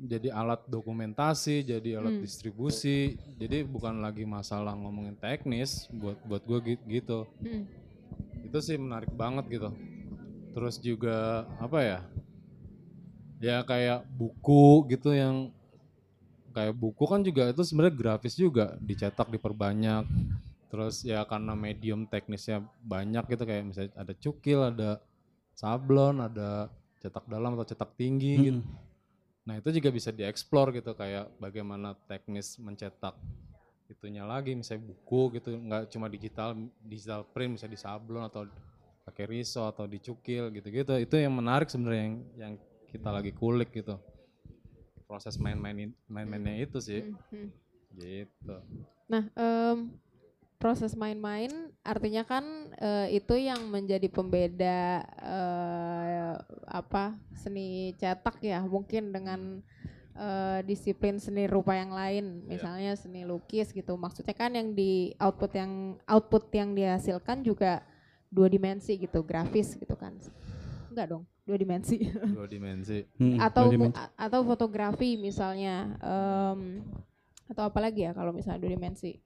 jadi 0.01 0.33
alat 0.33 0.65
dokumentasi 0.65 1.61
jadi 1.61 2.01
alat 2.01 2.19
Hmm. 2.19 2.23
distribusi 2.25 3.15
jadi 3.37 3.61
bukan 3.63 4.01
lagi 4.01 4.25
masalah 4.25 4.73
ngomongin 4.73 5.15
teknis 5.15 5.85
buat 5.93 6.17
buat 6.25 6.43
gue 6.43 6.75
gitu 6.89 7.29
Hmm. 7.39 7.63
itu 8.43 8.57
sih 8.59 8.75
menarik 8.75 9.13
banget 9.13 9.45
gitu 9.47 9.69
terus 10.51 10.75
juga 10.77 11.47
apa 11.61 11.79
ya 11.79 11.99
ya 13.39 13.57
kayak 13.63 14.03
buku 14.09 14.89
gitu 14.91 15.15
yang 15.15 15.49
kayak 16.51 16.75
buku 16.75 17.03
kan 17.07 17.23
juga 17.23 17.47
itu 17.47 17.63
sebenarnya 17.63 17.95
grafis 17.95 18.35
juga 18.35 18.75
dicetak 18.83 19.31
diperbanyak 19.31 20.03
terus 20.67 21.03
ya 21.03 21.23
karena 21.23 21.55
medium 21.55 22.03
teknisnya 22.03 22.59
banyak 22.83 23.23
gitu 23.31 23.43
kayak 23.47 23.63
misalnya 23.63 23.91
ada 23.95 24.13
cukil 24.15 24.59
ada 24.67 24.89
sablon 25.55 26.19
ada 26.19 26.67
cetak 27.01 27.25
dalam 27.25 27.57
atau 27.57 27.65
cetak 27.65 27.97
tinggi 27.97 28.35
gitu. 28.37 28.61
Hmm. 28.61 28.77
nah 29.41 29.57
itu 29.57 29.69
juga 29.73 29.89
bisa 29.89 30.13
dieksplor 30.13 30.69
gitu 30.77 30.93
kayak 30.93 31.33
bagaimana 31.41 31.97
teknis 32.05 32.61
mencetak 32.61 33.17
itunya 33.89 34.23
lagi 34.23 34.55
misalnya 34.55 34.87
buku 34.87 35.41
gitu 35.41 35.57
nggak 35.57 35.91
cuma 35.91 36.07
digital 36.07 36.55
digital 36.85 37.27
print 37.27 37.59
misalnya 37.59 37.75
di 37.75 37.81
sablon 37.81 38.23
atau 38.23 38.47
pakai 39.11 39.25
riso 39.27 39.65
atau 39.65 39.89
dicukil 39.89 40.53
gitu-gitu. 40.53 40.93
Itu 41.01 41.17
yang 41.17 41.33
menarik 41.33 41.67
sebenarnya 41.67 42.03
yang 42.05 42.15
yang 42.37 42.53
kita 42.87 43.09
lagi 43.09 43.31
kulik 43.33 43.73
gitu. 43.73 43.97
Proses 45.09 45.35
main-main 45.35 45.91
main-mainnya 46.07 46.63
itu 46.63 46.79
sih. 46.79 47.01
Hmm, 47.03 47.19
hmm. 47.33 47.49
gitu. 47.99 48.55
Nah, 49.11 49.27
em, 49.35 49.91
proses 50.61 50.93
main-main 50.93 51.49
artinya 51.81 52.21
kan 52.21 52.45
eh, 52.77 53.17
itu 53.17 53.33
yang 53.33 53.57
menjadi 53.73 54.05
pembeda 54.05 55.01
eh, 55.17 56.33
apa 56.69 57.17
seni 57.33 57.97
cetak 57.97 58.37
ya, 58.45 58.61
mungkin 58.61 59.09
dengan 59.09 59.65
eh, 60.13 60.59
disiplin 60.61 61.17
seni 61.17 61.49
rupa 61.49 61.73
yang 61.73 61.89
lain, 61.89 62.45
misalnya 62.45 62.93
seni 62.93 63.25
lukis 63.25 63.73
gitu. 63.73 63.97
Maksudnya 63.97 64.37
kan 64.37 64.53
yang 64.53 64.77
di 64.77 65.17
output 65.17 65.51
yang 65.57 65.97
output 66.05 66.53
yang 66.53 66.77
dihasilkan 66.77 67.41
juga 67.41 67.81
dua 68.29 68.45
dimensi 68.45 69.01
gitu, 69.01 69.25
grafis 69.25 69.73
gitu 69.75 69.97
kan. 69.97 70.13
Enggak 70.93 71.07
dong, 71.09 71.23
dua 71.43 71.57
dimensi. 71.57 71.97
dua 72.37 72.45
dimensi 72.45 73.09
Hmm, 73.17 73.41
atau 73.41 73.73
dua 73.73 73.89
dimensi. 73.89 73.97
atau 74.15 74.39
fotografi 74.45 75.17
misalnya 75.17 75.97
em, 75.97 76.85
atau 77.49 77.67
apa 77.67 77.79
lagi 77.81 78.05
ya 78.05 78.13
kalau 78.13 78.31
misalnya 78.31 78.61
dua 78.61 78.71
dimensi 78.77 79.17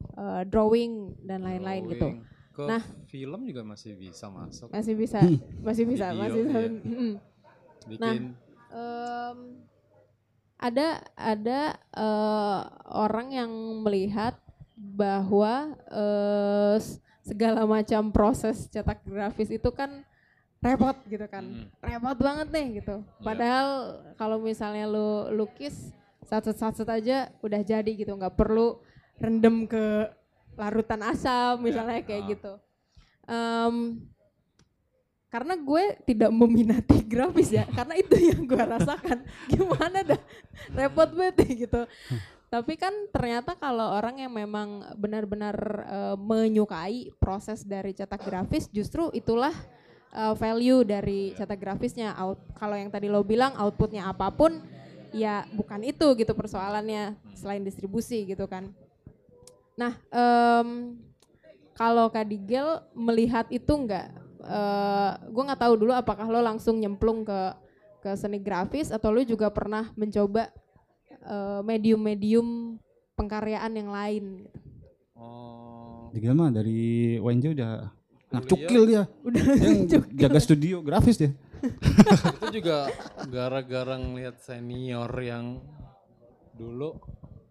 Eh, 0.00 0.42
drawing 0.44 1.16
dan 1.22 1.44
lain-lain 1.44 1.82
gitu. 1.88 2.08
Ke 2.50 2.62
Nah. 2.66 2.82
film 3.06 3.44
juga 3.44 3.62
masih 3.62 3.94
bisa 3.94 4.26
masuk. 4.28 4.68
Masih 4.68 4.94
bisa. 4.96 5.20
Masih 5.60 5.84
bisa 5.86 6.06
Video, 6.10 6.20
masih 6.20 6.40
bisa. 6.42 6.58
iya. 6.60 6.70
Bikin. 7.86 8.22
Em, 8.70 9.38
ada 10.56 10.88
ada 11.14 11.60
eh, 11.90 12.60
orang 12.86 13.28
yang 13.30 13.50
melihat 13.80 14.36
bahwa 14.76 15.76
s- 16.76 17.00
segala 17.20 17.64
macam 17.64 18.08
proses 18.10 18.68
cetak 18.68 19.04
grafis 19.04 19.48
itu 19.48 19.68
kan 19.70 20.04
repot 20.60 20.96
gitu 21.08 21.24
kan. 21.26 21.44
Mm. 21.44 21.66
repot 21.80 22.18
banget 22.18 22.48
nih 22.50 22.66
gitu. 22.80 23.00
Padahal 23.20 23.68
kalau 24.16 24.36
misalnya 24.36 24.84
lu 24.84 25.32
lukis 25.32 25.92
satu-satu 26.24 26.84
aja 26.84 27.32
udah 27.40 27.60
jadi 27.60 27.88
gitu. 27.88 28.12
Nggak 28.12 28.36
perlu 28.36 28.80
rendem 29.20 29.68
ke 29.68 30.08
larutan 30.56 31.00
asam 31.04 31.60
misalnya 31.60 32.00
kayak 32.02 32.22
ah. 32.24 32.28
gitu. 32.32 32.52
Em, 33.30 33.76
karena 35.30 35.54
gue 35.54 35.84
tidak 36.04 36.30
meminati 36.34 37.06
grafis 37.12 37.54
ya 37.54 37.64
karena 37.70 37.94
itu 38.00 38.16
yang 38.18 38.42
gue 38.48 38.58
rasakan. 38.58 39.22
Gimana 39.52 40.02
dah? 40.02 40.20
Repot 40.74 41.08
banget 41.14 41.36
gitu. 41.68 41.86
Tapi 42.50 42.74
kan 42.74 42.90
ternyata 43.14 43.54
kalau 43.54 43.94
orang 43.94 44.26
yang 44.26 44.34
memang 44.34 44.82
benar-benar 44.98 45.56
eh, 45.86 46.16
menyukai 46.18 47.14
proses 47.22 47.62
dari 47.62 47.94
cetak 47.94 48.26
grafis 48.26 48.66
justru 48.74 49.06
itulah 49.14 49.54
eh, 50.10 50.34
value 50.34 50.82
dari 50.82 51.30
cetak 51.38 51.60
grafisnya. 51.62 52.18
Out 52.18 52.42
kalau 52.58 52.74
yang 52.74 52.90
tadi 52.90 53.06
lo 53.06 53.22
bilang 53.22 53.54
outputnya 53.54 54.10
apa 54.10 54.34
pun 54.34 54.58
ya 55.14 55.46
bukan 55.54 55.82
itu 55.86 56.06
gitu 56.18 56.32
persoalannya 56.34 57.18
selain 57.34 57.62
distribusi 57.66 58.30
gitu 58.30 58.46
kan 58.46 58.70
nah 59.80 59.96
em, 60.12 61.00
kalau 61.72 62.12
Kak 62.12 62.28
Digel 62.28 62.84
melihat 62.92 63.48
itu 63.48 63.72
enggak 63.72 64.12
eh 64.40 65.12
gue 65.28 65.42
nggak 65.44 65.60
tahu 65.60 65.74
dulu 65.80 65.92
apakah 65.96 66.28
lo 66.28 66.40
langsung 66.40 66.76
nyemplung 66.76 67.24
ke 67.24 67.40
ke 68.00 68.10
seni 68.16 68.40
grafis 68.40 68.88
atau 68.92 69.12
lo 69.12 69.20
juga 69.24 69.48
pernah 69.48 69.88
mencoba 69.96 70.52
eh, 71.24 71.60
medium-medium 71.64 72.76
pengkaryaan 73.16 73.72
yang 73.76 73.88
lain 73.92 74.24
gitu. 74.44 74.58
oh 75.16 76.08
Digel 76.10 76.34
mah 76.34 76.50
dari 76.50 77.16
WNJ 77.20 77.46
udah 77.54 77.72
anak 78.30 78.42
Kuliah. 78.46 78.50
cukil 78.50 78.82
dia. 78.86 79.02
Udah 79.26 79.42
Yang 79.42 79.78
jaga 80.14 80.40
studio 80.42 80.76
grafis 80.82 81.16
dia. 81.18 81.30
itu 82.40 82.46
juga 82.62 82.88
gara-gara 83.28 83.94
ngeliat 84.00 84.40
senior 84.40 85.10
yang 85.20 85.60
dulu 86.56 86.96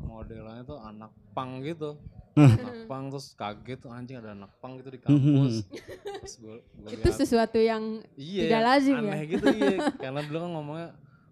modelnya 0.01 0.65
tuh 0.65 0.81
anak 0.81 1.13
pang 1.31 1.61
gitu 1.61 1.93
anak 2.35 2.85
pang 2.85 3.03
terus 3.09 3.27
kaget 3.33 3.77
tuh 3.81 3.91
anjing 3.91 4.17
ada 4.19 4.31
anak 4.33 4.51
pang 4.59 4.77
gitu 4.77 4.89
di 4.93 4.99
kampus. 5.01 5.65
Terus 6.19 6.35
gua- 6.39 6.63
gua 6.77 6.89
itu 6.93 7.09
lihat, 7.09 7.17
sesuatu 7.17 7.59
yang 7.59 7.83
iya, 8.15 8.43
tidak 8.47 8.61
lazim 8.63 8.95
ya? 8.95 9.01
aneh 9.01 9.21
gitu 9.27 9.45
iya. 9.49 9.77
Karena 9.97 10.21
dulu 10.23 10.37
kan 10.39 10.51
ngomongnya 10.53 10.89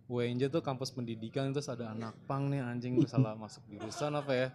WNJ 0.07 0.43
tuh 0.47 0.63
kampus 0.63 0.89
pendidikan 0.95 1.51
terus 1.51 1.67
ada 1.67 1.91
anak 1.91 2.15
pang 2.25 2.47
nih 2.47 2.63
anjing 2.63 2.95
salah 3.11 3.35
masuk 3.35 3.63
jurusan 3.67 4.15
apa 4.15 4.31
ya? 4.31 4.47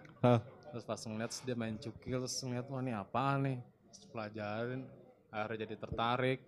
Terus 0.72 0.84
pas 0.88 1.00
ngeliat 1.04 1.28
terus 1.28 1.44
dia 1.44 1.56
main 1.56 1.76
cukil 1.76 2.24
terus 2.24 2.36
ngeliat 2.40 2.66
wah 2.72 2.80
ini 2.80 2.92
apaan 2.96 3.38
nih? 3.44 3.58
Terus 3.92 4.06
pelajarin 4.08 4.80
akhirnya 5.28 5.58
jadi 5.68 5.74
tertarik. 5.76 6.40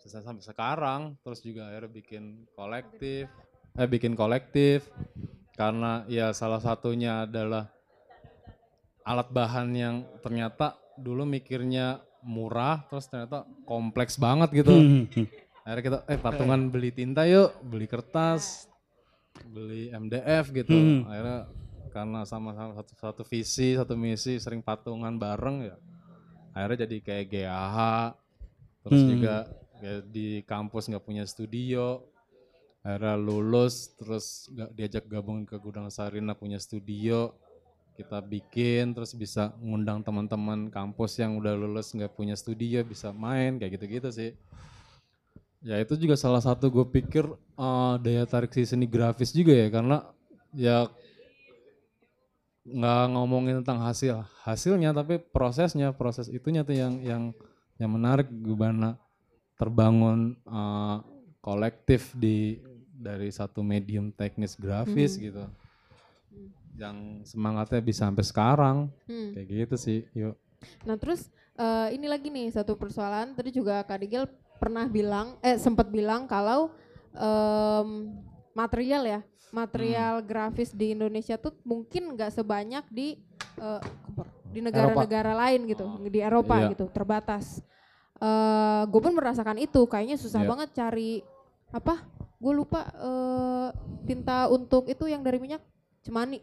Terus 0.00 0.12
sampai 0.18 0.42
sekarang 0.42 1.00
terus 1.20 1.44
juga 1.44 1.68
akhirnya 1.68 1.92
bikin 1.92 2.24
kolektif. 2.56 3.28
Eh 3.76 3.88
bikin 3.88 4.16
kolektif. 4.16 4.88
Karena 5.52 6.08
ya 6.08 6.32
salah 6.32 6.64
satunya 6.64 7.28
adalah 7.28 7.68
alat 9.02 9.28
bahan 9.28 9.68
yang 9.72 9.96
ternyata 10.20 10.74
dulu 10.94 11.24
mikirnya 11.24 11.98
murah 12.22 12.86
terus 12.86 13.10
ternyata 13.10 13.42
kompleks 13.66 14.14
banget 14.16 14.62
gitu 14.62 14.74
akhirnya 15.66 15.82
kita 15.82 15.98
eh 16.06 16.18
patungan 16.18 16.70
beli 16.70 16.90
tinta 16.90 17.26
yuk 17.26 17.54
beli 17.62 17.86
kertas 17.86 18.66
beli 19.46 19.90
MDF 19.90 20.50
gitu 20.52 20.74
Hmm. 20.74 21.06
akhirnya 21.06 21.40
karena 21.92 22.20
sama-sama 22.24 22.72
satu, 22.72 22.92
satu 22.96 23.22
visi 23.22 23.76
satu 23.76 23.92
misi 23.94 24.38
sering 24.38 24.62
patungan 24.62 25.18
bareng 25.18 25.66
ya 25.66 25.76
akhirnya 26.52 26.86
jadi 26.86 26.96
kayak 27.00 27.26
GAH 27.28 27.78
terus 28.82 29.00
Hmm. 29.02 29.10
juga 29.12 29.34
ya 29.82 29.94
di 30.00 30.46
kampus 30.46 30.86
nggak 30.86 31.02
punya 31.02 31.24
studio 31.26 32.06
akhirnya 32.82 33.14
lulus 33.14 33.94
terus 33.94 34.46
nggak 34.50 34.70
diajak 34.74 35.04
gabung 35.06 35.42
ke 35.42 35.58
gudang 35.58 35.90
Sarina 35.90 36.34
punya 36.34 36.58
studio 36.58 37.34
kita 37.92 38.18
bikin 38.24 38.96
terus 38.96 39.12
bisa 39.12 39.52
ngundang 39.60 40.00
teman-teman 40.00 40.72
kampus 40.72 41.20
yang 41.20 41.36
udah 41.36 41.52
lulus 41.52 41.92
nggak 41.92 42.12
punya 42.16 42.34
studio 42.34 42.80
bisa 42.82 43.12
main 43.12 43.60
kayak 43.60 43.78
gitu-gitu 43.78 44.08
sih. 44.08 44.30
Ya 45.62 45.78
itu 45.78 45.94
juga 45.94 46.18
salah 46.18 46.42
satu 46.42 46.72
gue 46.72 46.86
pikir 46.88 47.24
eh, 47.36 47.94
daya 48.02 48.24
tarik 48.26 48.50
si 48.56 48.66
seni 48.66 48.88
grafis 48.88 49.30
juga 49.30 49.54
ya 49.54 49.68
karena 49.70 49.96
ya 50.56 50.90
nggak 52.62 53.04
ngomongin 53.14 53.62
tentang 53.62 53.82
hasil 53.82 54.22
hasilnya 54.46 54.94
tapi 54.94 55.18
prosesnya 55.18 55.90
proses 55.90 56.30
itunya 56.30 56.62
tuh 56.62 56.74
yang 56.78 56.98
yang 57.02 57.22
yang 57.78 57.90
menarik. 57.90 58.26
Gimana 58.30 58.98
terbangun 59.54 60.34
eh, 60.42 60.96
kolektif 61.42 62.14
di 62.18 62.58
dari 63.02 63.34
satu 63.34 63.66
medium 63.66 64.14
teknis 64.14 64.54
grafis 64.54 65.18
Hmm. 65.18 65.22
gitu 65.26 65.44
yang 66.72 67.20
semangatnya 67.22 67.78
bisa 67.78 68.06
sampai 68.06 68.24
sekarang 68.24 68.76
Hmm. 69.04 69.32
kayak 69.32 69.46
gitu 69.48 69.76
sih 69.76 70.00
yuk 70.12 70.36
Nah 70.86 70.94
terus 70.94 71.26
eh, 71.54 71.88
ini 71.92 72.06
lagi 72.06 72.30
nih 72.30 72.48
satu 72.48 72.74
persoalan 72.74 73.34
tadi 73.34 73.50
juga 73.50 73.82
Kak 73.82 73.98
Digel 73.98 74.24
pernah 74.56 74.86
bilang 74.86 75.34
eh 75.40 75.58
sempat 75.58 75.90
bilang 75.90 76.24
kalau 76.24 76.70
em, 77.12 78.14
material 78.52 79.02
ya 79.02 79.20
material 79.50 80.22
grafis 80.22 80.70
di 80.70 80.94
Indonesia 80.94 81.36
tuh 81.36 81.52
mungkin 81.62 82.14
nggak 82.14 82.32
sebanyak 82.32 82.84
di 82.88 83.20
kompor, 83.58 84.26
di 84.48 84.60
negara-negara 84.60 85.32
lain 85.36 85.66
gitu 85.66 85.84
di 86.02 86.20
Eropa 86.20 86.56
Iya. 86.56 86.72
gitu 86.72 86.86
terbatas. 86.88 87.60
eh 88.16 88.82
gue 88.86 89.00
pun 89.02 89.12
merasakan 89.12 89.58
itu 89.58 89.82
kayaknya 89.84 90.14
susah 90.14 90.46
Iya. 90.46 90.48
banget 90.48 90.68
cari 90.72 91.26
apa 91.68 92.06
gue 92.38 92.52
lupa 92.54 92.86
eh 92.86 93.68
tinta 94.06 94.46
untuk 94.46 94.86
itu 94.86 95.10
yang 95.10 95.20
dari 95.20 95.42
minyak 95.42 95.58
cemani 96.00 96.38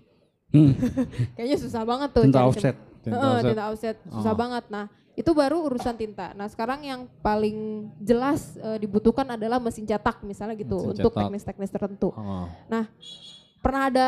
Hmm, 0.50 0.74
kayaknya 1.38 1.58
susah 1.58 1.84
banget 1.84 2.10
tuh 2.10 2.24
tinta 2.26 2.42
offset. 2.42 2.76
Tinta 3.00 3.16
Heeh, 3.16 3.30
offset. 3.32 3.50
tinta 3.54 3.64
offset 3.70 3.98
susah 4.10 4.34
Oh. 4.34 4.38
banget. 4.38 4.66
Nah, 4.68 4.86
itu 5.14 5.32
baru 5.32 5.58
urusan 5.64 5.94
tinta. 5.94 6.32
Nah, 6.34 6.48
sekarang 6.48 6.80
yang 6.82 7.02
paling 7.20 7.58
jelas 8.00 8.58
eh, 8.58 8.78
dibutuhkan 8.78 9.30
adalah 9.30 9.58
mesin 9.58 9.84
cetak 9.84 10.24
misalnya 10.24 10.56
gitu 10.56 10.80
Mesin 10.80 10.92
untuk 10.96 11.12
teknis-teknis 11.12 11.70
tertentu. 11.70 12.10
Oh. 12.12 12.48
Pernah 13.60 13.82
ada 13.88 14.08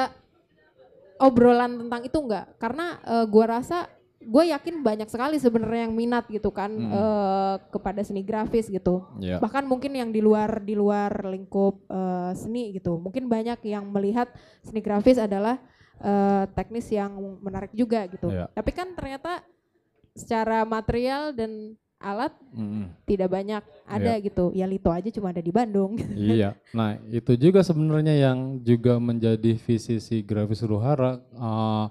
obrolan 1.18 1.78
tentang 1.78 2.02
itu 2.02 2.18
enggak? 2.18 2.46
Karena 2.58 2.98
eh, 3.02 3.26
gua 3.28 3.60
rasa 3.60 3.86
gue 4.22 4.54
yakin 4.54 4.86
banyak 4.86 5.10
sekali 5.10 5.42
sebenarnya 5.42 5.90
yang 5.90 5.98
minat 5.98 6.30
gitu 6.30 6.54
kan 6.54 6.70
Hmm. 6.70 6.94
eh, 6.94 7.56
kepada 7.70 8.02
seni 8.02 8.22
grafis 8.22 8.70
gitu. 8.70 9.02
Iya. 9.18 9.42
Bahkan 9.42 9.66
mungkin 9.66 9.94
yang 9.94 10.10
di 10.10 10.22
luar 10.22 10.62
di 10.62 10.74
luar 10.74 11.26
lingkup 11.26 11.86
eh, 11.86 12.32
seni 12.34 12.70
gitu. 12.72 12.98
Mungkin 12.98 13.26
banyak 13.26 13.62
yang 13.66 13.90
melihat 13.90 14.30
seni 14.62 14.78
grafis 14.80 15.18
adalah 15.18 15.58
eh, 16.02 16.44
teknis 16.58 16.90
yang 16.90 17.14
menarik 17.40 17.72
juga 17.72 18.10
gitu. 18.10 18.34
Iya. 18.34 18.50
Tapi 18.52 18.72
kan 18.74 18.92
ternyata 18.98 19.46
secara 20.12 20.68
material 20.68 21.32
dan 21.32 21.78
alat 22.02 22.34
Mm-mm. 22.52 22.90
tidak 23.06 23.30
banyak 23.30 23.64
ada 23.86 24.14
gitu. 24.18 24.50
Ya 24.58 24.66
Lito 24.66 24.90
aja 24.90 25.08
cuma 25.14 25.30
ada 25.30 25.40
di 25.40 25.54
Bandung. 25.54 25.96
iya. 26.18 26.58
Nah, 26.74 26.98
itu 27.14 27.38
juga 27.38 27.62
sebenarnya 27.62 28.18
yang 28.18 28.60
juga 28.66 28.98
menjadi 28.98 29.54
visi 29.56 30.02
si 30.02 30.26
grafis 30.26 30.66
Ruhara 30.66 31.22
eh, 31.22 31.86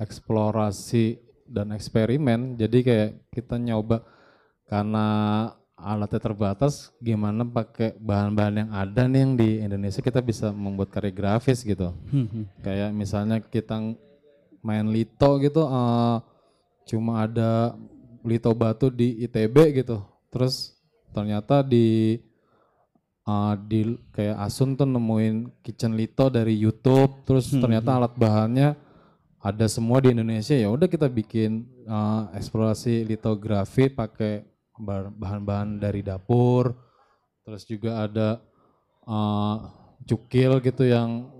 eksplorasi 0.00 1.20
dan 1.46 1.76
eksperimen. 1.76 2.56
Jadi 2.56 2.78
kayak 2.80 3.10
kita 3.28 3.60
nyoba 3.60 4.02
karena 4.66 5.06
alatnya 5.82 6.22
terbatas, 6.22 6.94
gimana 7.02 7.42
pakai 7.42 7.98
bahan-bahan 7.98 8.64
yang 8.64 8.70
ada 8.70 9.02
nih 9.10 9.20
yang 9.26 9.32
di 9.34 9.50
Indonesia 9.58 9.98
kita 9.98 10.22
bisa 10.22 10.54
membuat 10.54 10.94
karya 10.94 11.10
grafis 11.10 11.66
gitu. 11.66 11.90
Hmm, 12.08 12.30
hmm. 12.30 12.44
Kayak 12.62 12.90
misalnya 12.94 13.42
kita 13.42 13.82
main 14.62 14.86
lito 14.86 15.30
gitu, 15.42 15.66
eh, 15.66 16.16
cuma 16.86 17.26
ada 17.26 17.74
lito 18.22 18.50
batu 18.54 18.94
di 18.94 19.26
ITB 19.26 19.82
gitu. 19.82 19.98
Terus 20.30 20.78
ternyata 21.10 21.66
di 21.66 22.16
eh, 23.26 23.54
di 23.66 23.98
kayak 24.14 24.38
Asun 24.38 24.78
tuh 24.78 24.86
nemuin 24.86 25.50
kitchen 25.66 25.98
lito 25.98 26.30
dari 26.30 26.54
YouTube. 26.54 27.26
Terus 27.26 27.50
Hmm, 27.50 27.58
ternyata 27.58 27.98
alat 27.98 28.14
bahannya 28.14 28.78
ada 29.42 29.66
semua 29.66 29.98
di 29.98 30.14
Indonesia. 30.14 30.54
Ya 30.54 30.70
udah 30.70 30.86
kita 30.86 31.10
bikin 31.10 31.66
eh, 31.82 32.22
eksplorasi 32.38 33.02
litografi 33.02 33.90
pakai 33.90 34.51
bahan-bahan 34.78 35.80
dari 35.80 36.00
dapur. 36.00 36.72
Terus 37.42 37.62
juga 37.66 38.06
ada 38.06 38.38
eh, 39.02 39.56
cukil 40.06 40.62
gitu 40.62 40.86
yang 40.86 41.30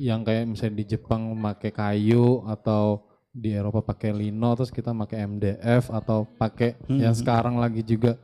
yang 0.00 0.24
kayak 0.24 0.48
misalnya 0.48 0.80
di 0.80 0.96
Jepang 0.96 1.36
pakai 1.36 1.70
kayu 1.72 2.48
atau 2.48 3.04
di 3.30 3.52
Eropa 3.54 3.84
pakai 3.94 4.10
lino 4.10 4.56
terus 4.58 4.72
kita 4.72 4.90
pakai 4.90 5.22
MDF 5.28 5.92
atau 5.92 6.26
pakai 6.26 6.74
yang 6.88 7.14
Hmm. 7.14 7.20
sekarang 7.20 7.54
lagi 7.60 7.84
juga 7.84 8.16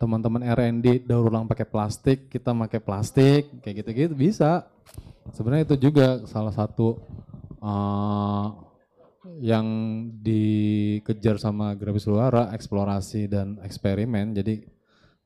teman-teman 0.00 0.42
R&D 0.42 1.06
daur 1.06 1.30
ulang 1.30 1.46
pakai 1.46 1.66
plastik 1.68 2.26
kita 2.26 2.50
pakai 2.54 2.80
plastik 2.82 3.50
kayak 3.62 3.82
gitu-gitu 3.84 4.14
bisa 4.18 4.66
sebenarnya 5.30 5.68
itu 5.74 5.90
juga 5.90 6.22
salah 6.26 6.50
satu 6.50 6.98
eh, 7.60 8.46
yang 9.38 9.66
dikejar 10.24 11.36
sama 11.36 11.76
grafis 11.76 12.08
luara 12.08 12.50
eksplorasi 12.56 13.28
dan 13.28 13.60
eksperimen. 13.62 14.32
Jadi 14.32 14.64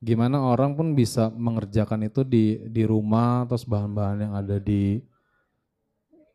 gimana 0.02 0.42
orang 0.42 0.74
pun 0.74 0.98
bisa 0.98 1.30
mengerjakan 1.30 2.10
itu 2.10 2.26
di 2.26 2.58
di 2.66 2.82
rumah 2.82 3.46
terus 3.46 3.62
bahan-bahan 3.62 4.18
yang 4.26 4.34
ada 4.34 4.58
di 4.58 4.98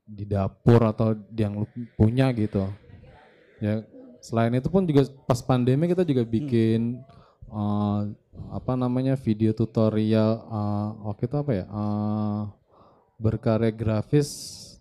di 0.08 0.24
dapur 0.24 0.88
atau 0.88 1.12
yang 1.36 1.60
lu 1.60 1.68
punya 2.00 2.32
gitu. 2.32 2.64
Ya 3.60 3.84
selain 4.24 4.56
itu 4.56 4.72
pun 4.72 4.88
juga 4.88 5.08
pas 5.28 5.44
pandemi 5.44 5.88
kita 5.88 6.08
juga 6.08 6.24
bikin 6.24 7.04
eh, 7.52 8.02
apa 8.52 8.74
namanya 8.76 9.20
video 9.20 9.52
tutorial 9.52 10.32
eh, 10.48 10.90
waktu 11.08 11.24
itu 11.28 11.36
apa 11.36 11.52
ya 11.52 11.66
eh, 11.68 12.42
berkarya 13.18 13.72
grafis 13.74 14.30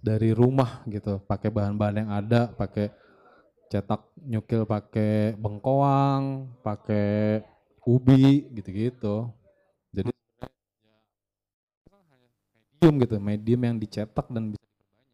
dari 0.07 0.31
rumah 0.31 0.87
gitu. 0.87 1.19
Pakai 1.27 1.51
bahan-bahan 1.51 2.07
yang 2.07 2.11
ada 2.15 2.47
pakai 2.55 2.95
cetak 3.67 4.07
nyukil 4.23 4.63
pakai 4.63 5.35
bengkoang 5.35 6.47
pakai 6.63 7.43
ubi 7.83 8.47
gitu-gitu. 8.55 9.27
Jadi 9.91 10.15
medium 12.71 12.95
gitu 13.03 13.17
medium 13.19 13.61
yang 13.67 13.77
dicetak 13.83 14.27
dan 14.31 14.55
bisa 14.55 14.63
diperbanyak. 14.63 15.11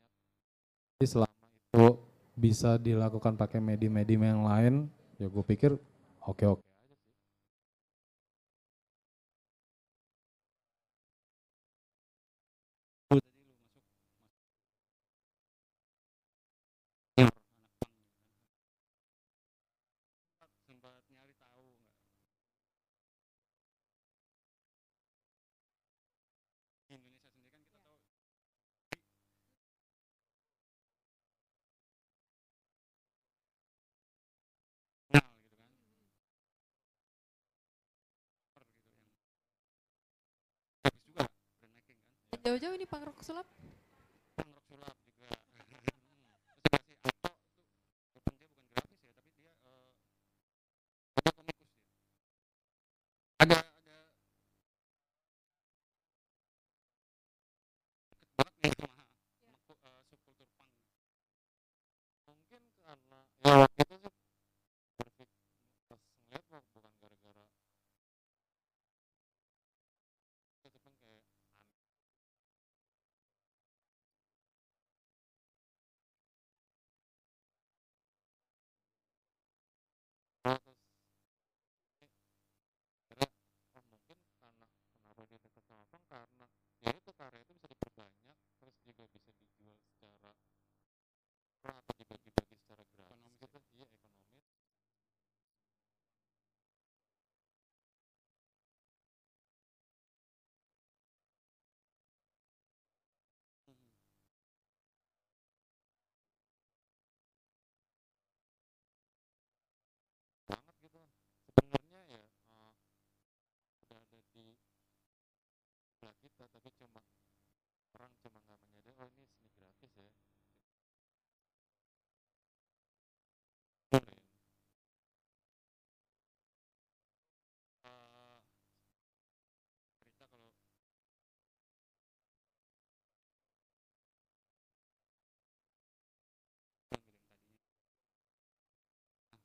Jadi 1.00 1.06
selama 1.08 1.40
itu 1.48 1.86
bisa 2.32 2.70
dilakukan 2.76 3.36
pakai 3.36 3.60
medium-medium 3.60 4.22
yang 4.24 4.42
lain 4.44 4.74
ya 5.20 5.28
gue 5.28 5.44
pikir 5.44 5.76
oke-oke 6.24 6.71
Jauh-jauh 42.42 42.74
ini 42.74 42.90
pangrok 42.90 43.22
sulap. 43.22 43.46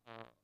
Uh, 0.07 0.36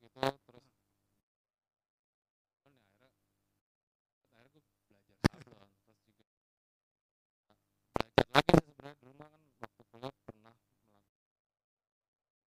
gitu 0.00 0.20
terus 0.46 0.66
kan 2.62 2.72
ya 2.74 2.86
akhirnya 2.98 3.22
akhirnya 4.34 4.60
gue 4.62 4.62
belajar 4.86 5.16
sablon 5.26 5.68
terus 5.82 5.98
juga 6.04 6.24
nah, 7.48 7.58
belajar 7.94 8.26
lagi 8.34 8.52
sih 8.56 8.64
sebenarnya 8.68 8.96
dulu 9.00 9.12
mah 9.16 9.28
kan 9.28 9.42
waktu 9.62 9.82
kuliah 9.90 10.14
pernah 10.24 10.54
melakukan 10.84 11.02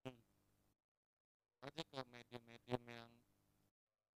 hmm. 0.06 0.20
aja 1.62 1.82
ke 1.84 2.00
medium-medium 2.08 2.84
yang 2.88 3.12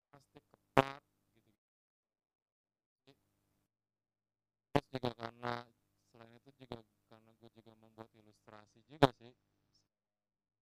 plastik 0.08 0.44
kepat 0.44 1.02
gitu 1.30 1.52
Jadi, 3.00 3.12
terus 4.70 4.86
juga 4.90 5.10
karena 5.16 5.54
selain 6.06 6.32
itu 6.34 6.50
juga 6.58 6.78
karena 7.06 7.30
gue 7.36 7.50
juga 7.54 7.72
membuat 7.76 8.10
ilustrasi 8.12 8.80
juga 8.86 9.10
sih 9.16 9.32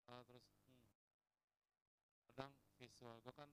Ah, 0.06 0.20
terus 0.28 0.44
hmm, 0.68 0.84
kadang 2.28 2.52
visual 2.76 3.16
gue 3.22 3.32
kan 3.32 3.50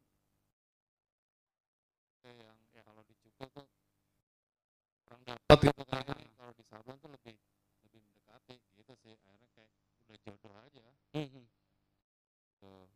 kayak 2.18 2.36
yang 2.42 2.58
ya 2.72 2.82
kalau 2.82 3.02
dicukil 3.04 3.46
tuh 3.48 3.66
kurang 5.04 5.22
dapat 5.22 5.58
gitu 5.62 5.82
kan 5.86 6.02
Ini 6.02 6.34
kalau 6.34 6.52
di 6.52 6.64
sablon 6.66 6.98
tuh 6.98 7.08
lebih 7.08 7.36
lebih 7.82 8.00
mendekati 8.02 8.56
gitu 8.74 8.92
sih 8.98 9.14
akhirnya 9.14 9.48
kayak 9.54 9.70
udah 10.02 10.16
jodoh 10.20 10.54
aja 10.58 10.84
Mhm. 11.14 11.44
tuh 12.58 12.86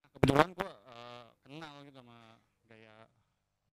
Nah, 0.00 0.08
kebetulan 0.10 0.48
gua 0.52 0.70
eh, 0.88 1.26
kenal 1.42 1.74
gitu 1.84 1.96
sama 2.00 2.18
gaya 2.66 2.94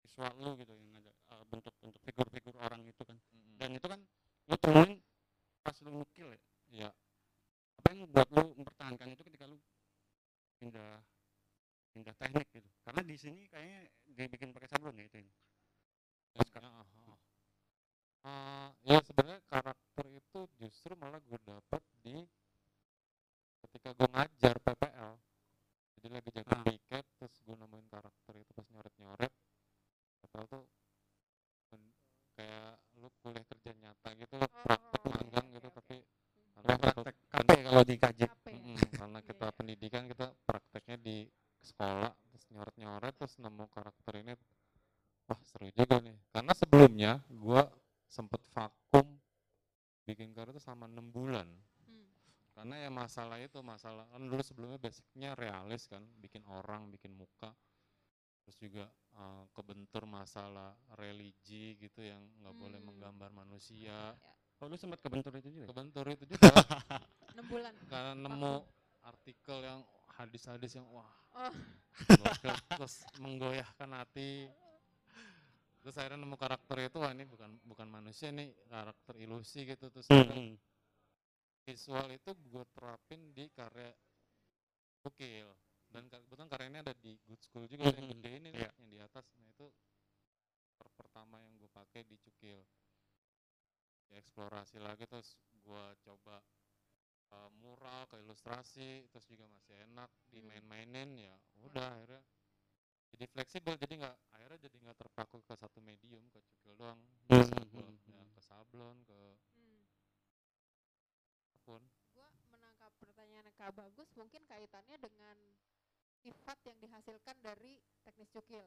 visual 0.00 0.32
lu 0.38 0.50
gitu 0.56 0.72
yang 0.72 0.92
ada 0.96 1.12
eh, 1.32 1.44
bentuk-bentuk 1.48 2.00
figur-figur 2.04 2.54
orang 2.60 2.82
itu 2.84 3.02
kan. 3.02 3.16
Mm-mm. 3.32 3.56
Dan 3.56 3.70
itu 3.74 3.86
kan 3.86 4.00
lu 4.46 4.56
temuin 4.56 4.92
pas 5.60 5.76
lu 5.80 5.90
nukil 5.92 6.28
ya. 6.30 6.40
ya 6.70 6.90
Apa 7.78 7.92
yang 7.92 8.08
buat 8.08 8.28
lu 8.30 8.54
mempertahankan 8.56 9.08
itu 9.10 9.22
ketika 9.26 9.44
lu 9.44 9.56
pindah 10.58 11.00
pindah 11.92 12.14
teknik 12.16 12.46
gitu. 12.52 12.68
Karena 12.86 13.02
di 13.02 13.16
sini 13.18 13.50
kayaknya 13.50 13.80
dibikin 14.06 14.54
pakai 14.54 14.68
sablon 14.70 14.96
ya 14.96 15.04
itu. 15.04 15.18
ini. 15.18 15.32
Ya, 16.38 16.62
ah, 16.62 16.86
ah. 16.86 17.18
Ah, 18.22 18.68
ya 18.84 19.00
sebenarnya 19.00 19.40
karakter 19.48 20.06
itu 20.06 20.38
justru 20.60 20.92
malah 20.94 21.18
gue 21.24 21.40
dapat 21.42 21.80
di 22.00 22.20
ketika 23.60 23.90
gue 23.92 24.08
ngajar 24.08 24.54
PPL 24.60 25.12
jadi 25.96 26.08
lagi 26.12 26.30
jaga 26.32 26.52
Ah. 26.52 26.64
piket 26.64 27.04
terus 27.16 27.34
gue 27.40 27.56
nemuin 27.56 27.86
karakter 27.88 28.34
itu 28.36 28.50
pas 28.52 28.66
nyoret 28.72 28.94
nyoret 29.00 29.32
PPL 30.20 30.46
tuh 30.48 30.64
men- 31.70 31.96
kayak 32.36 32.72
lu 32.96 33.08
kuliah 33.20 33.44
kerja 33.44 33.70
nyata 33.74 34.08
gitu 34.16 34.34
lo 34.36 34.46
praktek 34.48 35.00
oh, 35.00 35.10
magang 35.12 35.46
oke, 35.48 35.54
gitu 35.56 35.68
oke. 35.68 35.76
tapi 35.80 35.96
Lu 36.60 36.68
karena 36.68 36.72
kita 36.76 36.92
praktek 36.92 37.16
Kalau 37.80 37.88
di 37.88 37.96
KJ. 37.96 38.20
Ya? 38.20 38.28
Mm-mm, 38.28 38.76
karena 38.92 39.18
Iya, 39.24 39.28
kita 39.32 39.46
iya. 39.48 39.56
pendidikan 39.56 40.04
kita 40.04 40.26
prakteknya 40.44 40.96
di 41.00 41.24
sekolah 41.64 42.12
terus 42.28 42.44
nyoret 42.52 42.76
nyoret 42.76 43.14
terus 43.16 43.40
nemu 43.40 43.64
karakter 43.72 44.12
ini 44.20 44.36
wah 45.24 45.40
seru 45.48 45.72
juga 45.72 45.96
nih 46.04 46.12
karena 46.28 46.52
sebelumnya 46.52 47.12
gua 47.32 47.64
sempet 48.04 48.40
vakum 48.52 49.16
bikin 50.04 50.36
karakter 50.36 50.60
itu 50.60 50.60
sama 50.60 50.84
enam 50.92 51.08
bulan 51.08 51.48
Hmm. 51.88 52.04
karena 52.52 52.84
ya 52.84 52.90
masalah 52.92 53.40
itu 53.40 53.56
masalah 53.64 54.04
kan 54.12 54.20
dulu 54.28 54.44
sebelumnya 54.44 54.76
basicnya 54.76 55.32
realis 55.40 55.88
kan 55.88 56.04
bikin 56.20 56.44
orang 56.52 56.92
bikin 56.92 57.16
muka 57.16 57.56
terus 58.44 58.60
juga 58.60 58.92
eh, 59.16 59.44
kebentur 59.56 60.04
masalah 60.04 60.76
religi 61.00 61.80
gitu 61.80 62.04
yang 62.04 62.20
nggak 62.44 62.56
boleh 62.60 62.76
Hmm. 62.76 62.88
menggambar 62.92 63.32
manusia 63.32 64.12
Oh, 64.60 64.68
lu 64.68 64.76
sempat 64.76 65.00
kebentur 65.00 65.32
itu 65.40 65.48
juga. 65.48 65.64
ya? 65.64 65.68
kebentur 65.72 66.04
itu 66.12 66.24
juga 66.28 66.52
Enam 67.40 67.48
bulan. 67.48 67.72
karena 67.88 68.12
nemu 68.14 68.54
artikel 69.00 69.58
yang 69.60 69.80
hadis-hadis 70.12 70.76
yang 70.76 70.84
wah. 70.92 71.08
Oh. 71.32 71.54
terus 72.76 73.00
menggoyahkan 73.16 73.88
hati. 73.96 74.44
Terus 75.80 75.96
akhirnya 75.96 76.20
nemu 76.20 76.36
karakter 76.36 76.76
itu 76.84 77.00
wah 77.00 77.08
ini 77.08 77.24
bukan 77.24 77.56
bukan 77.64 77.88
manusia 77.88 78.28
nih 78.28 78.52
karakter 78.68 79.16
ilusi 79.16 79.64
gitu. 79.64 79.88
Terus 79.88 80.04
akhirnya 80.06 80.36
Mhm. 80.36 80.56
visual 81.64 82.06
itu 82.10 82.30
gue 82.36 82.64
terapin 82.70 83.32
di 83.32 83.48
karya 83.48 83.88
Bukil 85.00 85.48
dan 85.88 86.04
kebetulan 86.06 86.44
karya 86.46 86.68
ini 86.68 86.78
ada 86.84 86.92
di 86.92 87.16
Good 87.24 87.40
School 87.40 87.64
juga 87.64 87.88
yang 87.88 88.04
Mhm, 88.04 88.12
gede 88.14 88.30
ini 88.36 88.48
iya. 88.52 88.68
yang 88.68 88.86
di 88.86 88.98
atas. 89.00 89.24
Nah 89.32 89.48
itu 89.48 89.64
per- 90.76 90.92
pertama 90.92 91.40
yang 91.40 91.56
gue 91.56 91.70
pakai 91.72 92.04
di 92.04 92.20
Cukil. 92.20 92.60
Eksplorasi 94.10 94.76
lagi 94.76 95.06
terus 95.06 95.32
gue 95.56 95.84
coba 96.02 96.42
uh, 97.32 97.50
mural 97.62 98.06
ke 98.10 98.16
ilustrasi 98.22 99.06
terus 99.10 99.26
juga 99.30 99.46
masih 99.50 99.74
enak 99.86 100.10
dimain-mainin 100.30 101.10
ya 101.18 101.36
udah 101.66 101.86
akhirnya 101.96 102.22
jadi 103.10 103.24
fleksibel 103.32 103.74
jadi 103.74 103.94
nggak 104.00 104.16
akhirnya 104.34 104.58
jadi 104.66 104.76
nggak 104.86 104.98
terpaku 104.98 105.42
ke 105.42 105.54
satu 105.58 105.78
medium 105.82 106.22
ke 106.30 106.38
Cukil 106.42 106.74
doang 106.78 107.00
Hmm, 107.30 107.42
bisa 107.42 107.54
hmm, 107.54 107.70
gua, 107.70 107.86
hmm, 107.86 107.96
ya, 108.10 108.22
hmm. 108.22 108.30
ke 108.34 108.40
sablon 108.42 108.96
ke 109.06 109.18
Hmm. 109.54 109.82
apa 111.46 111.58
pun 111.66 111.82
Gua 112.14 112.28
menangkap 112.52 112.90
pertanyaan 113.00 113.48
Kak 113.56 113.72
Bagus 113.78 114.08
mungkin 114.18 114.42
kaitannya 114.46 114.96
dengan 114.98 115.36
sifat 116.20 116.58
yang 116.68 116.78
dihasilkan 116.84 117.36
dari 117.40 117.80
teknis 118.04 118.28
cukil. 118.34 118.66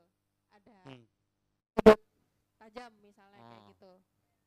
Ada 0.49 0.77
Hmm. 0.85 1.05
sudut 1.73 1.99
tajam 2.57 2.91
misalnya 3.01 3.39
kayak 3.43 3.63
Oh. 3.63 3.69
gitu. 3.73 3.93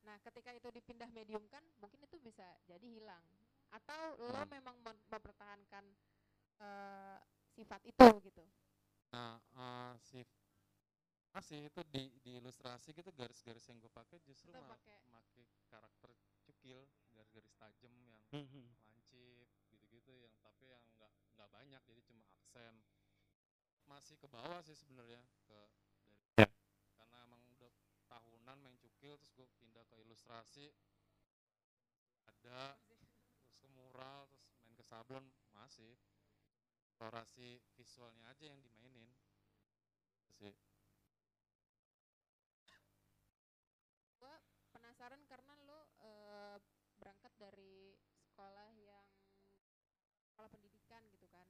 Nah, 0.07 0.15
ketika 0.23 0.51
itu 0.55 0.67
dipindah 0.71 1.09
medium 1.11 1.43
kan 1.51 1.63
mungkin 1.79 1.99
itu 2.03 2.17
bisa 2.19 2.47
jadi 2.67 2.87
hilang. 2.87 3.23
Atau 3.71 4.01
lo 4.31 4.41
Hmm. 4.43 4.49
memang 4.49 4.75
mem- 4.83 5.05
mempertahankan 5.11 5.85
eh, 6.57 7.17
sifat 7.53 7.81
itu 7.85 8.07
gitu. 8.25 8.43
Nah, 9.13 9.37
eh, 9.55 9.93
si 10.01 10.19
masih 11.35 11.69
itu 11.69 11.81
di, 11.93 12.09
di 12.25 12.41
ilustrasi 12.41 12.97
gitu 12.97 13.13
garis-garis 13.13 13.61
yang 13.69 13.77
gue 13.77 13.91
pakai 13.93 14.17
justru 14.25 14.49
malah 14.49 14.73
pakai. 14.73 14.97
karakter 15.69 16.09
cukil, 16.47 16.79
garis-garis 17.13 17.53
tajam 17.59 17.93
yang 18.09 18.23
Mhm. 18.33 18.65
lancip 18.87 19.47
gitu-gitu 19.69 20.11
yang 20.17 20.33
tapi 20.41 20.65
yang 20.71 20.81
nggak 20.97 21.11
nggak 21.35 21.49
banyak 21.51 21.81
jadi 21.85 22.01
cuma 22.07 22.25
aksen. 22.33 22.73
Masih 23.85 24.17
ke 24.17 24.27
bawah 24.27 24.59
sih 24.65 24.73
sebenarnya 24.75 25.21
ke 25.47 25.59
dari 26.33 26.41
Ya. 26.41 26.47
karena 26.97 27.17
emang 27.23 27.41
udah 27.53 27.71
tahunan 28.07 28.57
main 28.63 28.77
cukil 28.81 29.13
terus 29.19 29.31
gue 29.35 29.47
pindah 29.59 29.83
ke 29.87 29.95
ilustrasi 30.01 30.71
ada 32.27 32.75
terus 32.87 33.03
ke 33.59 33.67
mural 33.71 34.27
terus 34.31 34.45
main 34.63 34.73
ke 34.75 34.76
sablon 34.87 35.25
masih 35.51 35.99
eksplorasi 36.87 37.59
visualnya 37.75 38.25
aja 38.31 38.45
yang 38.47 38.59
dimainin 38.63 39.11
sih 40.39 40.55
Gua 44.17 44.33
penasaran 44.73 45.21
karena 45.29 45.53
lo 45.67 45.79
eh, 46.01 46.57
berangkat 46.97 47.33
dari 47.37 47.93
sekolah 48.25 48.69
yang 48.81 49.05
sekolah 50.33 50.49
pendidikan 50.49 51.01
gitu 51.13 51.27
kan. 51.29 51.47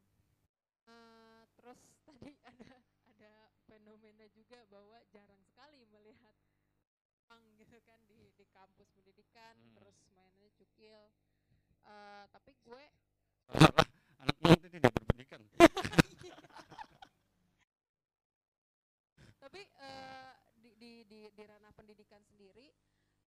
Eh, 0.88 1.44
terus 1.56 1.80
tadi 2.08 2.32
ada 2.44 2.80
ada 3.08 3.34
fenomena 3.68 4.28
juga 4.32 4.64
bahwa 4.68 5.00
jarang 5.12 5.40
sekali 5.48 5.84
melihat 5.92 6.36
pang 7.28 7.44
gitu 7.60 7.80
kan 7.84 8.00
di 8.08 8.32
di 8.40 8.46
kampus 8.52 8.88
pendidikan 8.96 9.56
Hmm. 9.60 9.76
terus 9.76 9.98
mainnya 10.16 10.48
cukil. 10.56 11.12
Eh, 11.88 12.26
tapi 12.32 12.52
gue 12.64 12.84
Anakmu 13.50 14.48
itu 14.54 14.68
tidak 14.70 14.92
berpendidikan. 14.92 15.42
tapi 19.38 19.62
eh, 19.64 20.32
di, 20.60 20.70
di 20.76 20.92
di 21.08 21.22
di 21.32 21.44
ranah 21.44 21.72
pendidikan 21.72 22.20
sendiri 22.22 22.68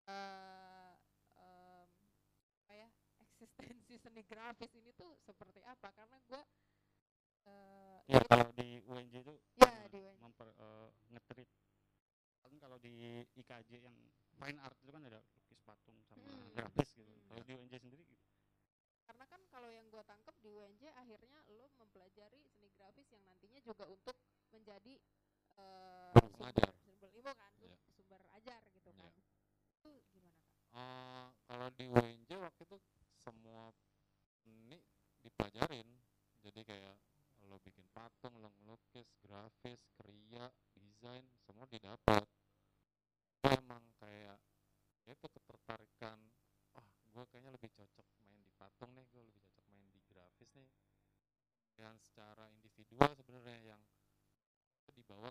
em, 0.05 1.89
apa 2.61 2.73
ya 2.77 2.89
eksistensi 3.19 3.97
seni 3.97 4.21
grafis 4.23 4.69
ini 4.77 4.93
tuh 4.93 5.17
seperti 5.19 5.65
apa 5.65 5.89
karena 5.91 6.19
gue 6.21 6.43
eh, 7.47 7.99
Ya 8.07 8.21
kalau 8.27 8.53
di 8.53 8.85
UNJ 8.85 9.15
itu 9.23 9.35
ya 9.57 9.89
di 9.89 9.99
UNJ. 9.99 10.19
memper 10.21 10.49
eh, 10.53 10.89
ngetrit 11.09 11.49
kan 12.41 12.53
kalau 12.59 12.77
di 12.77 12.93
IKJ 13.33 13.71
yang 13.81 13.97
fine 14.37 14.59
art 14.59 14.77
itu 14.83 14.91
kan 14.91 15.01
ada 15.01 15.25
lukis 15.33 15.61
patung 15.63 15.97
sama 16.05 16.21
Hmm. 16.21 16.53
grafis 16.53 16.91
gitu. 16.93 17.09
Kalau 17.29 17.41
di 17.41 17.53
UNJ 17.55 17.75
sendiri. 17.79 18.05
Karena 19.21 19.37
kan 19.37 19.45
kalau 19.53 19.69
yang 19.69 19.85
gue 19.93 20.01
tangkap 20.09 20.33
di 20.41 20.49
UNJ 20.49 20.97
akhirnya 20.97 21.45
lo 21.53 21.69
mempelajari 21.77 22.41
seni 22.57 22.73
grafis 22.73 23.05
yang 23.13 23.21
nantinya 23.29 23.61
juga 23.61 23.85
untuk 23.85 24.17
menjadi 24.49 24.97
Guru 26.17 26.41
sumber, 26.41 26.73
sumber 26.89 27.11
ilmu 27.13 27.33
kan 27.37 27.53
Iya. 27.61 27.77
sumber 28.01 28.21
ajar 28.41 28.65
gitu 28.73 28.89
Iya. 28.89 29.13
kan 29.13 29.13
itu 29.77 29.93
gimana 30.09 30.41
kak? 30.41 30.57
Eh, 30.73 31.27
kalau 31.45 31.69
di 31.77 31.85
UNJ 31.93 32.31
waktu 32.41 32.65
itu 32.65 32.77
semua 33.21 33.69
seni 34.41 34.81
dipelajarin 35.21 35.89
jadi 36.41 36.61
kayak 36.65 36.97
lo 37.45 37.61
bikin 37.61 37.85
patung 37.93 38.41
lo 38.41 38.49
ngelukis 38.57 39.13
grafis 39.21 39.85
kriya 40.01 40.49
desain 40.81 41.29
semua 41.45 41.69
didapat 41.69 42.25
itu 43.37 43.49
emang 43.53 43.85
kayak 44.01 44.41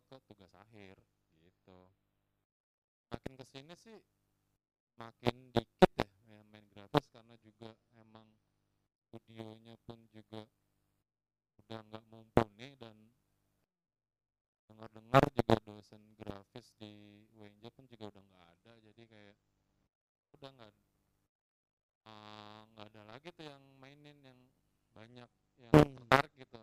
ke 0.10 0.18
tugas 0.26 0.50
akhir 0.58 0.98
gitu 1.46 1.80
ke 3.70 3.78
sini 3.78 4.02
sih 4.02 4.02
makin 4.98 5.54
dikit 5.54 5.92
ya 5.94 6.10
yang 6.34 6.42
main 6.50 6.66
grafis 6.74 7.06
karena 7.14 7.38
juga 7.38 7.70
emang 8.02 8.26
studionya 9.06 9.78
pun 9.86 10.02
juga 10.10 10.42
udah 11.62 11.78
nggak 11.86 12.04
mumpuni 12.10 12.74
dan 12.82 12.98
dengar-dengar 14.66 15.22
juga 15.38 15.54
dosen 15.62 16.02
grafis 16.18 16.74
di 16.82 17.22
UNJ 17.38 17.70
pun 17.70 17.86
juga 17.86 18.10
udah 18.10 18.24
nggak 18.26 18.46
ada. 18.58 18.74
Jadi 18.90 19.02
kayak 19.06 19.38
udah 20.34 20.50
nggak 20.50 20.74
eh, 22.10 22.62
nggak 22.74 22.88
ada 22.90 23.02
lagi 23.06 23.30
tuh 23.38 23.46
yang 23.46 23.62
mainin 23.78 24.18
yang 24.26 24.40
banyak 24.98 25.30
yang 25.62 25.74
tertarik 25.78 26.34
gitu. 26.42 26.58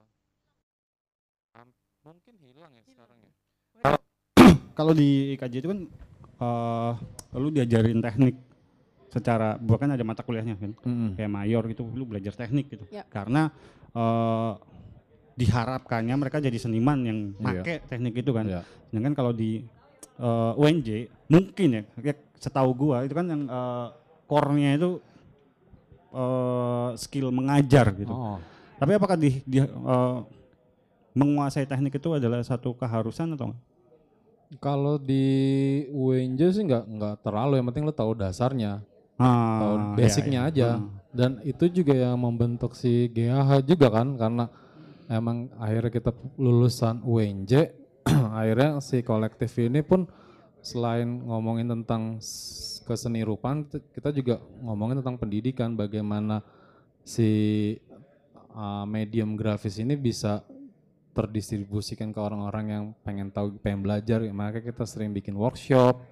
Ham- 1.54 1.78
mungkin 2.02 2.34
hilang 2.42 2.74
ya 2.74 2.82
sekarang 2.82 3.22
ya? 3.22 3.32
Kalau 4.74 4.92
di 4.92 5.38
IKJ 5.38 5.54
itu 5.62 5.70
kan 5.70 5.80
eh 6.36 6.92
lu 7.34 7.48
diajarin 7.48 7.98
teknik 7.98 8.36
secara 9.08 9.56
bukan 9.56 9.88
ada 9.90 10.04
mata 10.04 10.20
kuliahnya 10.20 10.54
kan 10.54 10.72
kayak 11.14 11.30
mayor 11.30 11.64
gitu 11.66 11.88
lu 11.88 12.04
belajar 12.04 12.32
teknik 12.32 12.68
gitu 12.68 12.84
Ya. 12.88 13.08
karena 13.08 13.48
eh 13.90 14.52
diharapkannya 15.36 16.16
mereka 16.16 16.36
jadi 16.38 16.56
seniman 16.56 16.98
yang 17.00 17.18
Iya. 17.34 17.60
make 17.60 17.74
teknik 17.86 18.14
itu 18.16 18.32
kan 18.32 18.44
Iya. 18.46 18.60
sedangkan 18.88 19.12
kalau 19.12 19.32
di 19.32 19.64
eh, 20.16 20.52
UNJ 20.54 20.88
mungkin 21.26 21.68
ya, 21.70 21.82
ya 22.02 22.14
setahu 22.36 22.72
gua 22.72 23.04
itu 23.04 23.12
kan 23.12 23.26
yang 23.26 23.42
eh, 23.44 23.86
core-nya 24.24 24.76
itu 24.76 24.90
eh, 26.12 26.90
skill 26.96 27.28
mengajar 27.30 27.92
gitu 27.94 28.12
Oh, 28.12 28.38
tapi 28.76 28.92
apakah 28.92 29.16
di, 29.16 29.40
di 29.44 29.60
eh, 29.60 30.18
menguasai 31.12 31.64
teknik 31.64 31.96
itu 31.96 32.12
adalah 32.12 32.40
satu 32.40 32.72
keharusan 32.72 33.32
atau 33.32 33.52
enggak? 33.52 33.60
Kalau 34.62 34.96
di 34.96 35.24
UNJ 35.90 36.40
sih 36.54 36.62
nggak 36.62 36.84
nggak 36.86 37.14
terlalu 37.22 37.58
yang 37.58 37.66
penting 37.68 37.84
lo 37.86 37.94
tahu 37.94 38.14
dasarnya 38.14 38.82
Ah, 39.16 39.58
tahu 39.64 39.74
iya, 39.76 39.92
basicnya 39.96 40.40
iya. 40.44 40.50
aja 40.52 40.68
Hmm. 40.76 40.92
dan 41.16 41.30
itu 41.40 41.64
juga 41.72 41.96
yang 41.96 42.20
membentuk 42.20 42.76
si 42.76 43.08
GAH 43.08 43.64
juga 43.64 43.88
kan 43.88 44.12
karena 44.20 44.44
emang 45.08 45.48
akhirnya 45.56 45.88
kita 45.88 46.10
lulusan 46.36 47.00
UNJ 47.00 47.72
akhirnya 48.38 48.78
si 48.84 49.00
kolektif 49.00 49.56
ini 49.56 49.80
pun 49.80 50.04
selain 50.60 51.06
ngomongin 51.24 51.70
tentang 51.80 52.20
keseni 52.86 53.24
rupan 53.24 53.66
kita 53.66 54.12
juga 54.12 54.38
ngomongin 54.62 55.00
tentang 55.00 55.16
pendidikan 55.18 55.74
bagaimana 55.74 56.44
si 57.06 57.30
uh, 58.52 58.84
medium 58.84 59.34
grafis 59.38 59.78
ini 59.78 59.94
bisa 59.94 60.42
terdistribusikan 61.16 62.12
ke 62.12 62.20
orang-orang 62.20 62.66
yang 62.68 62.84
pengen 63.00 63.32
tahu 63.32 63.56
pengen 63.58 63.80
belajar 63.80 64.20
makanya 64.28 64.68
kita 64.68 64.84
sering 64.84 65.10
bikin 65.10 65.32
workshop 65.32 66.04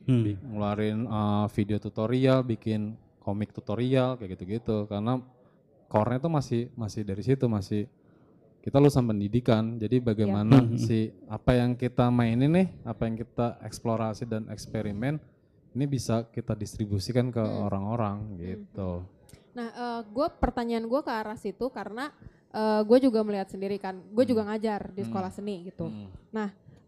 Hmm. 0.00 0.24
bi- 0.24 0.40
ngeluarin 0.40 1.04
uh, 1.06 1.44
video 1.52 1.76
tutorial, 1.76 2.40
bikin 2.40 2.96
komik 3.20 3.52
tutorial 3.52 4.16
kayak 4.16 4.32
gitu-gitu 4.32 4.88
karena 4.88 5.20
core-nya 5.86 6.24
tuh 6.24 6.32
masih 6.32 6.72
masih 6.72 7.04
dari 7.04 7.20
situ 7.20 7.44
masih 7.46 7.84
kita 8.60 8.80
lulusan 8.80 9.04
pendidikan. 9.04 9.76
Jadi 9.76 10.00
bagaimana 10.00 10.56
Mhm. 10.56 10.80
si 10.80 11.12
apa 11.28 11.52
yang 11.52 11.76
kita 11.76 12.08
mainin 12.08 12.48
nih, 12.48 12.68
apa 12.82 13.06
yang 13.06 13.16
kita 13.16 13.60
eksplorasi 13.60 14.24
dan 14.24 14.48
eksperimen 14.48 15.20
ini 15.70 15.84
bisa 15.86 16.24
kita 16.26 16.56
distribusikan 16.56 17.28
ke 17.28 17.44
Hmm. 17.44 17.68
orang-orang 17.68 18.16
gitu. 18.40 19.04
Nah, 19.52 19.68
gue 20.02 20.26
pertanyaan 20.40 20.88
gue 20.88 21.00
ke 21.02 21.12
arah 21.12 21.36
situ 21.36 21.68
karena 21.68 22.08
gue 22.82 22.98
juga 23.00 23.22
melihat 23.22 23.46
sendiri 23.46 23.78
kan, 23.78 24.02
gue 24.02 24.24
juga 24.24 24.42
ngajar 24.42 24.90
di 24.90 25.02
Hmm. 25.02 25.08
sekolah 25.08 25.30
seni 25.30 25.66
gitu. 25.66 25.86
Hmm. 25.86 26.10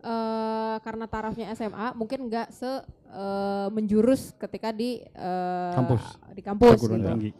eh 0.02 0.76
karena 0.82 1.06
tarafnya 1.06 1.46
SMA 1.54 1.94
mungkin 1.94 2.26
nggak 2.26 2.50
se 2.50 2.66
eh, 3.12 3.68
menjurus 3.70 4.34
ketika 4.34 4.74
di 4.74 4.98
eh, 4.98 5.72
Kampus. 5.72 6.02
di 6.34 6.42
kampus 6.42 6.74
Perguruan 6.74 6.98
gitu. 6.98 7.10
tinggi. 7.14 7.30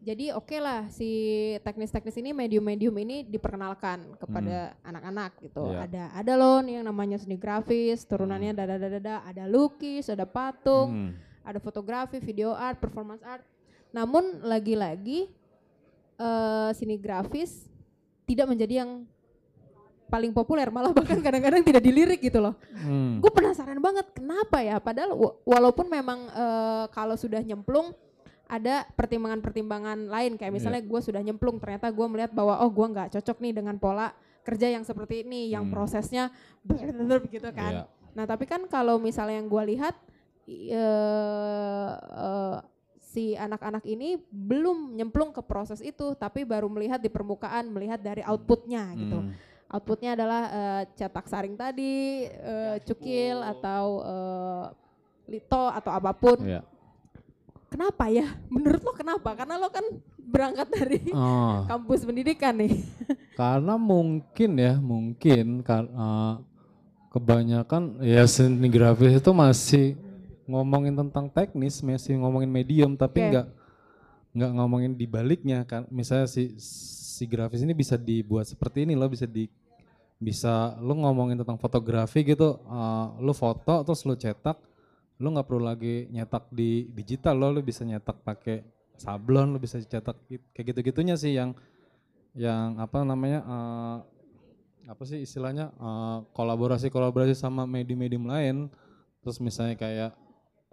Jadi 0.00 0.32
oke 0.32 0.56
lah 0.58 0.88
si 0.88 1.10
teknis-teknis 1.60 2.16
ini 2.16 2.32
medium-medium 2.32 2.96
ini 2.98 3.22
diperkenalkan 3.22 4.16
kepada 4.16 4.72
Hmm. 4.74 4.88
anak-anak 4.90 5.30
gitu. 5.38 5.70
Iya. 5.70 5.78
Ada 5.86 6.04
ada 6.16 6.32
loh 6.34 6.58
yang 6.64 6.82
namanya 6.82 7.14
seni 7.14 7.36
grafis, 7.36 8.02
turunannya 8.02 8.56
dada 8.56 8.74
dada 8.74 8.96
dada, 8.96 9.16
ada 9.22 9.44
lukis, 9.44 10.08
ada 10.08 10.24
patung, 10.24 10.88
Hmm. 10.90 11.12
ada 11.44 11.60
fotografi, 11.60 12.18
video 12.18 12.50
art, 12.50 12.80
performance 12.80 13.20
art. 13.22 13.44
Namun 13.92 14.40
lagi-lagi 14.40 15.28
eh 16.20 16.70
seni 16.76 17.00
grafis 17.00 17.64
tidak 18.28 18.44
menjadi 18.44 18.84
yang 18.84 19.08
paling 20.06 20.34
populer, 20.34 20.66
malah 20.68 20.90
bahkan 20.90 21.22
kadang-kadang 21.22 21.62
tidak 21.62 21.80
dilirik 21.80 22.18
gitu 22.18 22.42
loh. 22.42 22.58
Hmm. 22.74 23.22
Gue 23.22 23.30
penasaran 23.30 23.78
banget 23.78 24.10
kenapa 24.10 24.58
ya, 24.58 24.82
padahal 24.82 25.14
wa- 25.14 25.38
walaupun 25.46 25.86
memang 25.86 26.26
eh, 26.28 26.84
kalau 26.90 27.14
sudah 27.14 27.38
nyemplung 27.40 27.94
ada 28.50 28.82
pertimbangan-pertimbangan 28.98 30.10
lain 30.10 30.34
kayak 30.34 30.50
misalnya 30.50 30.82
gue 30.82 31.00
sudah 31.00 31.22
nyemplung 31.22 31.62
ternyata 31.62 31.86
gue 31.86 32.06
melihat 32.10 32.34
bahwa 32.34 32.58
oh 32.58 32.66
gue 32.66 32.82
nggak 32.82 33.14
cocok 33.14 33.38
nih 33.38 33.54
dengan 33.54 33.78
pola 33.78 34.10
kerja 34.42 34.66
yang 34.66 34.82
seperti 34.82 35.22
ini 35.22 35.54
yang 35.54 35.70
Hmm. 35.70 35.74
prosesnya 35.78 36.34
begitu 36.66 37.46
kan. 37.54 37.86
Iya. 37.86 38.12
Nah 38.18 38.24
tapi 38.26 38.50
kan 38.50 38.66
kalau 38.66 38.98
misalnya 38.98 39.38
yang 39.38 39.46
gue 39.46 39.62
lihat 39.78 39.94
eh, 40.50 41.94
eh, 41.94 42.56
si 43.10 43.34
anak-anak 43.34 43.82
ini 43.82 44.22
belum 44.30 44.94
nyemplung 44.94 45.34
ke 45.34 45.42
proses 45.42 45.82
itu, 45.82 46.14
tapi 46.14 46.46
baru 46.46 46.70
melihat 46.70 47.02
di 47.02 47.10
permukaan, 47.10 47.66
melihat 47.66 47.98
dari 47.98 48.22
outputnya 48.22 48.94
gitu. 48.94 49.18
Hmm. 49.26 49.34
Outputnya 49.66 50.14
adalah 50.14 50.42
eh, 50.50 50.82
cetak 50.94 51.26
saring 51.26 51.58
tadi, 51.58 52.26
eh, 52.30 52.76
cukil 52.86 53.42
atau 53.42 53.84
eh, 54.06 54.64
lito 55.26 55.64
atau 55.66 55.90
apa 55.90 56.14
pun. 56.14 56.38
Iya. 56.42 56.62
Kenapa 57.70 58.10
ya? 58.10 58.26
Menurut 58.50 58.82
lo 58.82 58.92
kenapa? 58.94 59.34
Karena 59.34 59.54
lo 59.58 59.70
kan 59.70 59.86
berangkat 60.18 60.66
dari 60.70 60.98
Oh. 61.10 61.62
kampus 61.70 62.06
pendidikan 62.06 62.54
nih. 62.58 62.78
Karena 63.40 63.74
mungkin 63.74 64.50
ya, 64.58 64.74
mungkin 64.78 65.62
kar- 65.66 65.90
eh, 65.90 66.34
kebanyakan 67.10 67.98
ya 68.06 68.22
seni 68.30 68.70
grafis 68.70 69.18
itu 69.18 69.30
masih 69.34 69.98
ngomongin 70.50 70.98
tentang 70.98 71.30
teknis, 71.30 71.78
masih 71.80 72.18
ngomongin 72.18 72.50
medium, 72.50 72.98
tapi 72.98 73.22
Oke. 73.22 73.30
nggak 73.30 73.46
nggak 74.30 74.50
ngomongin 74.58 74.92
di 74.98 75.06
baliknya 75.06 75.62
kan. 75.62 75.86
Misalnya 75.90 76.26
si 76.26 76.58
si 76.58 77.24
grafis 77.30 77.62
ini 77.62 77.72
bisa 77.72 77.94
dibuat 77.94 78.50
seperti 78.50 78.82
ini 78.82 78.98
loh, 78.98 79.06
bisa 79.06 79.24
di 79.30 79.46
bisa 80.20 80.76
lu 80.82 81.00
ngomongin 81.00 81.38
tentang 81.40 81.56
fotografi 81.56 82.26
gitu, 82.26 82.58
eh, 82.60 83.06
lu 83.22 83.32
foto 83.32 83.86
terus 83.86 84.02
lu 84.04 84.18
cetak, 84.18 84.58
lu 85.22 85.32
nggak 85.32 85.46
perlu 85.46 85.62
lagi 85.64 86.10
nyetak 86.12 86.50
di 86.52 86.90
digital 86.92 87.38
lo, 87.38 87.48
lu 87.54 87.62
bisa 87.64 87.86
nyetak 87.86 88.20
pakai 88.20 88.66
sablon, 89.00 89.56
lu 89.56 89.58
bisa 89.62 89.80
cetak 89.80 90.18
kayak 90.52 90.66
gitu-gitunya 90.74 91.16
sih 91.16 91.32
yang 91.38 91.56
yang 92.36 92.78
apa 92.78 93.02
namanya 93.02 93.40
eh, 93.42 93.98
apa 94.90 95.02
sih 95.06 95.22
istilahnya 95.22 95.70
eh, 95.70 96.18
kolaborasi-kolaborasi 96.34 97.34
sama 97.38 97.64
medium-medium 97.64 98.26
lain 98.26 98.56
terus 99.20 99.36
misalnya 99.40 99.76
kayak 99.76 100.10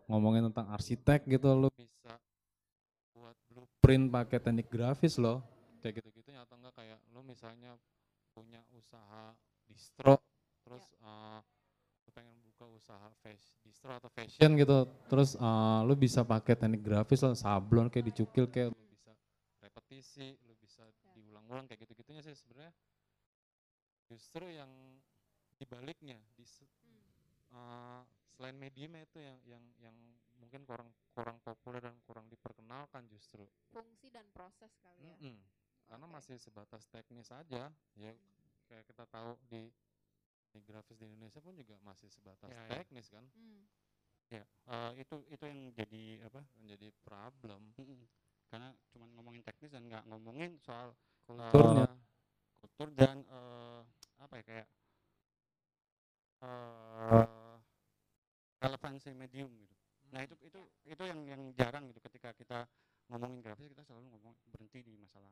ngomongin 0.08 0.48
tentang 0.52 0.68
arsitek 0.72 1.28
gitu 1.28 1.52
lo 1.54 1.70
bisa 1.76 2.16
buat 3.12 3.36
blueprint 3.52 4.08
pakai 4.12 4.40
teknik 4.40 4.68
grafis 4.72 5.20
lo 5.20 5.44
kayak 5.84 6.02
gitu-gitunya 6.02 6.44
atau 6.44 6.56
enggak 6.58 6.74
kayak 6.80 7.00
lo 7.12 7.22
misalnya 7.24 7.76
punya 8.32 8.64
usaha 8.76 9.36
distro 9.68 10.20
terus 10.64 10.86
eh, 11.04 11.40
lo 12.08 12.10
pengen 12.16 12.36
buka 12.44 12.66
usaha 12.72 13.08
fashion 13.20 13.56
distro 13.62 13.92
atau 13.94 14.10
fashion 14.12 14.56
gitu 14.56 14.88
terus 15.12 15.36
eh, 15.36 15.80
lo 15.84 15.94
bisa 15.94 16.24
pakai 16.24 16.56
teknik 16.56 16.82
grafis 16.82 17.22
lo 17.22 17.36
sablon 17.36 17.92
kayak 17.92 18.10
dicukil 18.10 18.48
kayak 18.48 18.72
lo 18.72 18.84
bisa 18.88 19.12
repetisi 19.60 20.40
lo 20.48 20.56
bisa 20.58 20.88
diulang-ulang 21.18 21.66
kayak 21.66 21.86
gitu-gitunya 21.86 22.22
sih 22.22 22.38
sebenarnya. 22.38 22.74
Justru 24.08 24.46
yang 24.48 24.70
dibaliknya 25.58 26.22
di 26.38 26.46
eh, 26.46 28.02
selain 28.38 28.54
mediumnya 28.54 29.02
itu 29.02 29.18
yang 29.18 29.38
yang 29.50 29.64
yang 29.82 29.98
mungkin 30.38 30.62
kurang 30.70 30.94
kurang 31.12 31.42
populer 31.42 31.82
dan 31.82 31.98
kurang 32.06 32.30
diperkenalkan 32.30 33.10
justru 33.10 33.42
Fungsi 33.74 34.14
dan 34.14 34.30
proses 34.30 34.70
kali 34.78 35.02
ya. 35.02 35.18
Mm-mm. 35.18 35.38
karena 35.90 36.06
masih 36.06 36.38
sebatas 36.38 36.86
teknis 36.94 37.34
aja 37.34 37.74
ya 37.98 38.12
kayak 38.70 38.86
kita 38.86 39.04
tahu 39.10 39.34
di 39.50 39.74
di 40.54 40.60
grafis 40.64 40.96
di 41.02 41.10
Indonesia 41.10 41.42
pun 41.42 41.58
juga 41.58 41.76
masih 41.82 42.08
sebatas 42.14 42.48
Ya, 42.54 42.62
ya. 42.70 42.78
teknis 42.86 43.10
kan 43.10 43.26
Hmm. 43.34 43.66
Ya, 44.28 44.44
eh, 44.44 44.92
itu 45.00 45.24
itu 45.32 45.44
yang 45.48 45.72
jadi 45.72 46.28
apa? 46.28 46.44
menjadi 46.60 46.92
problem 47.02 47.72
Mm-mm. 47.80 48.04
Karena 48.52 48.76
cuma 48.92 49.08
ngomongin 49.16 49.40
teknis 49.42 49.72
dan 49.72 49.88
nggak 49.88 50.04
ngomongin 50.08 50.60
soal 50.62 50.92
kulturnya 51.26 51.88
eh, 51.88 51.96
kultur 52.60 52.88
dan 52.92 53.24
eh, 53.24 53.82
apa 54.20 54.34
ya 54.40 54.44
kayak 54.44 54.68
eh, 56.44 57.47
relevansi 58.58 59.14
medium 59.14 59.50
gitu. 59.58 59.76
Nah 60.12 60.24
itu 60.24 60.36
itu 60.42 60.60
itu 60.84 61.04
yang 61.04 61.20
yang 61.28 61.42
jarang 61.54 61.86
gitu 61.88 62.00
ketika 62.02 62.32
kita 62.34 62.60
ngomongin 63.08 63.40
grafis 63.40 63.68
kita 63.68 63.84
selalu 63.84 64.08
ngomong 64.12 64.34
berhenti 64.50 64.84
di 64.84 64.94
masalah 64.96 65.32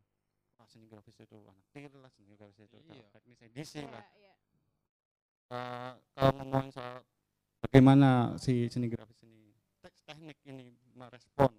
ah, 0.60 0.68
seni 0.68 0.88
grafis 0.88 1.16
itu 1.20 1.36
anak 1.44 1.66
tir 1.72 1.92
lah, 1.96 2.08
seni 2.12 2.36
grafis 2.36 2.60
itu 2.64 2.78
Iya. 2.88 3.08
teknis 3.12 3.40
edisi 3.44 3.82
lah. 3.84 4.04
Iya, 4.16 4.34
iya. 4.52 4.64
eh, 5.52 5.92
kalau 6.16 6.32
ngomongin 6.40 6.72
soal 6.72 7.04
bagaimana 7.62 8.36
si 8.38 8.68
seni 8.70 8.88
grafis 8.88 9.20
ini 9.24 9.52
tek- 9.84 10.00
teknik 10.06 10.38
ini 10.46 10.72
merespon 10.94 11.52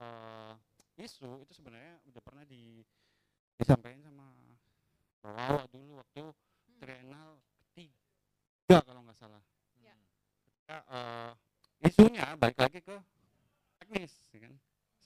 eh, 0.00 0.54
isu 0.96 1.44
itu 1.44 1.52
sebenarnya 1.52 2.00
udah 2.08 2.22
pernah 2.24 2.44
di 2.44 2.80
disampaikan 3.56 4.00
sama 4.02 4.32
Bawawa 5.20 5.66
dulu 5.68 5.98
waktu 5.98 6.22
trienal 6.78 7.40
ketiga 7.58 8.80
kalau 8.84 9.02
nggak 9.02 9.16
salah 9.18 9.42
eh, 10.68 11.30
isunya 11.82 12.26
balik 12.36 12.58
lagi 12.58 12.78
ke 12.80 12.96
teknis 13.78 14.12
ya 14.32 14.38
kan? 14.42 14.52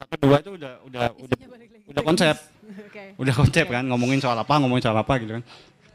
Satu 0.00 0.14
dua 0.16 0.36
itu 0.40 0.50
udah 0.56 0.72
udah 0.86 1.00
udah 1.18 1.36
udah 1.92 2.02
konsep. 2.02 2.36
Oke. 2.88 3.04
udah 3.18 3.34
konsep 3.34 3.66
kan 3.66 3.84
ngomongin 3.84 4.20
soal 4.20 4.38
apa 4.38 4.54
ngomongin 4.56 4.84
soal 4.84 4.96
apa 4.96 5.12
gitu 5.20 5.36
kan. 5.36 5.44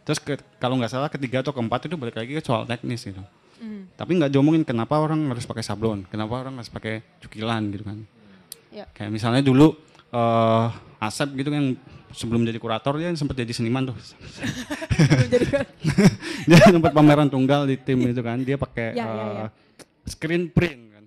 Terus 0.05 0.19
ke- 0.21 0.45
kalau 0.61 0.77
nggak 0.77 0.91
salah 0.93 1.09
ketiga 1.09 1.41
atau 1.41 1.49
keempat 1.49 1.89
itu 1.89 1.95
balik 1.97 2.15
lagi 2.15 2.37
ke 2.37 2.43
soal 2.43 2.63
teknis 2.65 3.01
gitu. 3.03 3.21
Hmm. 3.55 3.87
tapi 3.95 4.19
nggak 4.19 4.35
diomongin 4.35 4.67
kenapa 4.67 4.99
orang 4.99 5.31
harus 5.31 5.47
pakai 5.47 5.63
sablon 5.63 6.03
kenapa 6.11 6.43
orang 6.43 6.59
harus 6.59 6.67
pakai 6.67 6.99
cukilan 7.23 7.63
gitu 7.71 7.87
kan. 7.87 8.03
Ya. 8.67 8.83
kayak 8.91 9.07
misalnya 9.07 9.39
dulu 9.39 9.71
eh 10.11 10.65
Asep 11.05 11.29
gitu 11.33 11.49
kan 11.49 11.77
sebelum 12.11 12.41
jadi 12.43 12.57
kurator 12.57 12.97
dia 12.97 13.13
sempat 13.13 13.37
jadi 13.37 13.51
seniman 13.51 13.89
tuh. 13.89 13.97
Dia 16.45 16.61
sempat 16.61 16.93
pameran 16.93 17.25
tunggal 17.27 17.65
di 17.65 17.75
tim 17.75 17.97
itu 18.05 18.21
kan 18.21 18.37
dia 18.39 18.53
pakai 18.55 18.93
Ya, 18.93 19.05
ya, 19.05 19.25
ya. 19.25 19.45
eh, 19.45 19.49
screen 20.05 20.53
print 20.53 20.81
kan. 20.93 21.05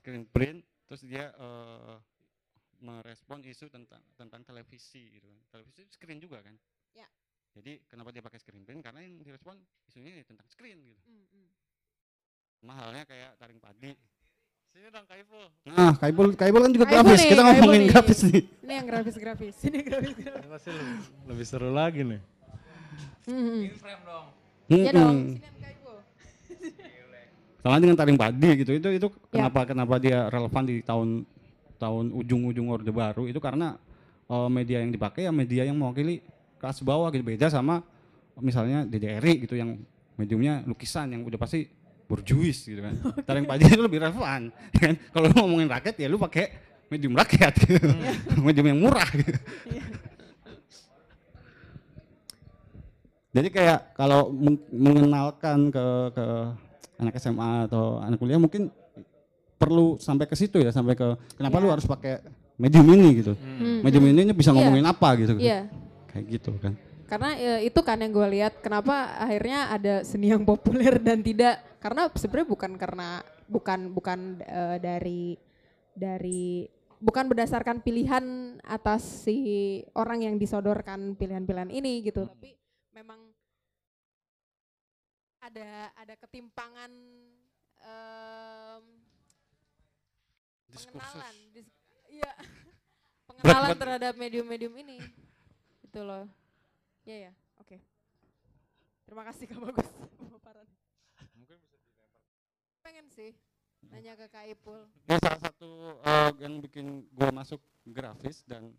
Screen 0.00 0.24
print 0.24 0.58
terus 0.88 1.04
dia 1.04 1.30
eh, 1.30 1.96
merespon 2.80 3.44
isu 3.44 3.68
tentang 3.68 4.00
tentang 4.16 4.40
televisi 4.42 5.12
gitu 5.12 5.28
kan. 5.28 5.38
Televisi 5.52 5.84
itu 5.84 5.92
screen 5.92 6.18
juga 6.18 6.40
kan. 6.40 6.56
Ya. 6.92 7.06
jadi 7.50 7.82
kenapa 7.86 8.10
dia 8.10 8.22
pakai 8.22 8.38
screen 8.38 8.64
print? 8.64 8.80
Karena 8.80 9.04
yang 9.04 9.20
direspon 9.20 9.58
isunya 9.84 10.16
ya 10.16 10.24
tentang 10.24 10.48
screen 10.48 10.80
gitu. 10.80 11.00
Hmm, 11.04 11.48
mahalnya 12.62 13.04
kayak 13.04 13.36
taring 13.36 13.60
padi 13.60 13.92
Sini 14.70 14.88
dong 14.88 15.06
Kaiful. 15.06 15.44
nah 15.70 15.92
kaibul 15.94 16.28
kaibul 16.34 16.60
kan 16.62 16.70
juga 16.70 16.86
Kaibul 16.86 17.02
grafis 17.04 17.20
nih, 17.20 17.30
kita 17.30 17.42
ngomongin 17.42 17.80
nih. 17.80 17.88
grafis 17.90 18.20
nih 18.24 18.42
Ini 18.60 18.72
yang 18.72 18.86
grafis-grafis. 18.86 19.54
Ini 19.66 19.78
grafis-grafis. 19.82 20.40
Ini 20.40 20.50
pasti 20.50 20.70
lebih, 20.70 20.96
lebih 21.26 21.44
seru 21.46 21.70
lagi 21.70 22.00
nih. 22.06 22.20
Hmm. 23.26 23.36
Mm-mm. 23.36 23.62
Ya 24.70 24.90
dong. 24.94 25.16
Sini 25.36 25.48
sama 27.60 27.76
dengan 27.76 27.92
taring 27.92 28.16
padi 28.16 28.64
gitu 28.64 28.72
itu 28.72 28.88
itu 28.88 29.06
Ya. 29.28 29.44
kenapa 29.44 29.68
kenapa 29.68 29.94
dia 30.00 30.32
relevan 30.32 30.64
di 30.64 30.80
tahun 30.80 31.28
tahun 31.76 32.04
ujung-ujung 32.16 32.72
orde 32.72 32.88
baru 32.88 33.28
itu 33.28 33.36
karena 33.36 33.76
eh, 34.26 34.48
media 34.48 34.80
yang 34.80 34.88
dipakai 34.88 35.28
ya 35.28 35.32
media 35.32 35.68
yang 35.68 35.76
mewakili 35.76 36.24
kelas 36.56 36.80
bawah 36.80 37.12
gitu 37.12 37.20
beda 37.20 37.52
sama 37.52 37.84
misalnya 38.40 38.88
DDRI 38.88 39.44
gitu 39.44 39.60
yang 39.60 39.76
mediumnya 40.16 40.64
lukisan 40.64 41.12
yang 41.12 41.20
udah 41.20 41.36
pasti 41.36 41.68
borjuis 42.10 42.58
gitu 42.60 42.82
kan 42.82 42.98
taring 43.22 43.46
padi 43.46 43.62
itu 43.64 43.78
lebih 43.78 44.02
relevan 44.02 44.50
kan 44.74 44.94
kalau 45.14 45.30
lu 45.30 45.34
ngomongin 45.38 45.70
rakyat 45.70 45.94
ya 45.94 46.10
lu 46.10 46.18
pakai 46.18 46.50
medium 46.90 47.14
rakyat 47.14 47.54
gitu. 47.54 47.86
medium 48.42 48.66
yang 48.66 48.82
murah 48.82 49.06
gitu. 49.14 49.30
Jadi 53.30 53.46
kayak 53.46 53.94
kalau 53.94 54.34
meng- 54.34 54.66
mengenalkan 54.74 55.70
ke 55.70 55.84
ke 56.10 56.26
anak 56.98 57.14
SMA 57.16 57.70
atau 57.70 58.02
anak 58.02 58.18
kuliah 58.18 58.42
mungkin 58.42 58.74
perlu 59.54 60.02
sampai 60.02 60.26
ke 60.26 60.34
situ 60.34 60.58
ya, 60.58 60.74
sampai 60.74 60.98
ke 60.98 61.06
kenapa 61.38 61.56
Iya. 61.56 61.62
lu 61.62 61.68
harus 61.70 61.86
pakai 61.86 62.26
medium 62.58 62.90
ini 62.90 63.22
gitu. 63.22 63.38
Hmm. 63.38 63.86
Medium 63.86 64.04
ini 64.10 64.34
bisa 64.34 64.50
Iya. 64.50 64.56
ngomongin 64.58 64.82
apa 64.82 65.08
gitu. 65.14 65.38
Iya. 65.38 65.70
Kayak 66.10 66.24
gitu 66.26 66.50
kan. 66.58 66.74
Karena 67.10 67.34
ya, 67.34 67.58
itu 67.58 67.82
kan 67.82 67.98
yang 67.98 68.14
gue 68.14 68.28
lihat 68.38 68.62
kenapa 68.62 69.18
akhirnya 69.18 69.66
ada 69.74 70.06
seni 70.06 70.30
yang 70.30 70.46
populer 70.46 70.94
dan 71.02 71.18
tidak. 71.26 71.58
Karena 71.82 72.06
sebenarnya 72.14 72.46
bukan 72.46 72.72
karena 72.78 73.08
bukan 73.50 73.80
bukan 73.90 74.38
eh, 74.46 74.78
dari 74.78 75.34
dari 75.90 76.70
bukan 77.02 77.26
berdasarkan 77.26 77.82
pilihan 77.82 78.54
atas 78.62 79.26
si 79.26 79.82
orang 79.98 80.22
yang 80.22 80.38
disodorkan 80.38 81.18
pilihan-pilihan 81.18 81.74
ini 81.74 82.06
gitu. 82.06 82.30
Tapi 82.30 82.54
memang 82.94 83.18
ada 85.42 85.90
ada 85.98 86.14
ketimpangan 86.14 86.94
em, 87.82 88.84
pengenalan 90.70 91.34
dis- 91.50 91.74
iya. 92.06 92.32
Pengenalan 93.26 93.74
terhadap 93.74 94.14
medium-medium 94.14 94.74
ini. 94.78 95.02
Gitu 95.82 96.06
loh 96.06 96.39
ya 97.04 97.16
ya 97.28 97.32
oke 97.58 97.76
terima 99.04 99.22
kasih 99.26 99.44
kak 99.46 99.60
bagus 99.60 99.88
pemaparan 100.20 100.66
pengen 102.80 103.06
sih 103.12 103.32
nanya 103.88 104.12
ke 104.14 104.26
kak 104.28 104.44
Ipul 104.46 104.84
Ya 105.08 105.16
salah 105.18 105.40
satu 105.40 105.68
eh, 106.00 106.30
yang 106.38 106.60
bikin 106.60 107.08
gua 107.12 107.32
masuk 107.32 107.60
grafis 107.86 108.44
dan 108.44 108.76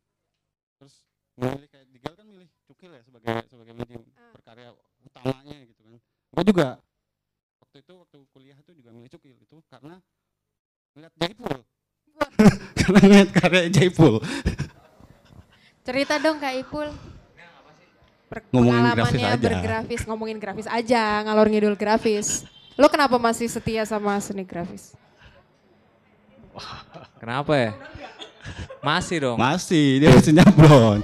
terus 0.77 1.05
milih 1.33 1.65
kayak 1.67 1.89
Digal 1.89 2.13
kan 2.13 2.27
milih 2.27 2.49
cukil 2.69 2.93
ya 2.93 3.01
sebagai 3.01 3.25
sebagai 3.49 3.73
medium 3.73 4.03
Ah. 4.13 4.29
berkarya 4.35 4.69
utamanya 5.01 5.57
gitu 5.65 5.81
kan. 5.81 5.97
Gua 6.29 6.43
juga 6.45 6.67
waktu 7.57 7.77
itu 7.81 7.93
waktu 7.97 8.17
kuliah 8.29 8.57
itu 8.57 8.71
juga 8.77 8.89
milih 8.93 9.09
cukil 9.09 9.35
itu 9.35 9.57
karena 9.65 9.97
ngeliat 10.93 11.13
Jaipul. 11.17 11.57
karena 12.81 12.99
ngeliat 13.01 13.29
karya 13.33 13.63
Jaipul. 13.73 14.21
cerita 15.81 16.21
dong 16.21 16.37
kak 16.37 16.61
Ipul 16.61 16.89
Ngomongin 18.51 18.79
grafis 18.79 19.11
pengalamannya 19.11 19.27
aja. 19.27 19.43
bergrafis 19.43 20.01
ngomongin 20.07 20.37
grafis 20.39 20.67
aja 20.71 21.03
ngalor 21.27 21.47
ngidul 21.51 21.75
grafis 21.75 22.47
lo 22.79 22.87
kenapa 22.87 23.19
masih 23.19 23.51
setia 23.51 23.83
sama 23.83 24.15
seni 24.23 24.47
grafis 24.47 24.95
Kenapa 27.19 27.53
ya? 27.55 27.71
Masih 28.81 29.17
dong. 29.23 29.37
Masih, 29.37 30.01
dia 30.01 30.09
masih 30.11 30.33
nyablon. 30.35 30.99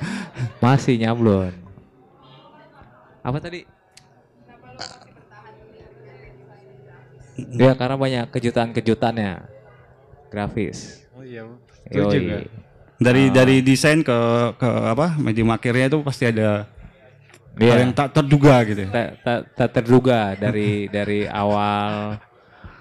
Masih 0.57 0.95
nyablon. 0.97 1.53
Apa 3.21 3.37
tadi? 3.39 3.63
Ya 7.53 7.77
karena 7.77 7.95
banyak 7.95 8.25
kejutan-kejutannya 8.33 9.45
grafis. 10.33 11.05
Oh 11.13 11.21
iya, 11.21 11.45
nggak? 11.45 12.43
Dari 12.97 13.29
Ah. 13.29 13.31
dari 13.31 13.55
desain 13.61 14.01
ke 14.01 14.17
ke 14.57 14.69
apa 14.89 15.21
medium 15.21 15.53
akhirnya 15.53 15.85
itu 15.93 16.01
pasti 16.01 16.25
ada 16.25 16.65
Iya. 17.57 17.71
hal 17.73 17.79
yang 17.83 17.93
tak 17.93 18.09
terduga 18.13 18.55
gitu. 18.63 18.81
ya. 18.85 18.89
tak 18.89 19.07
tak 19.21 19.39
tak 19.57 19.69
terduga 19.73 20.19
dari 20.33 20.85
dari 20.95 21.19
awal 21.25 22.21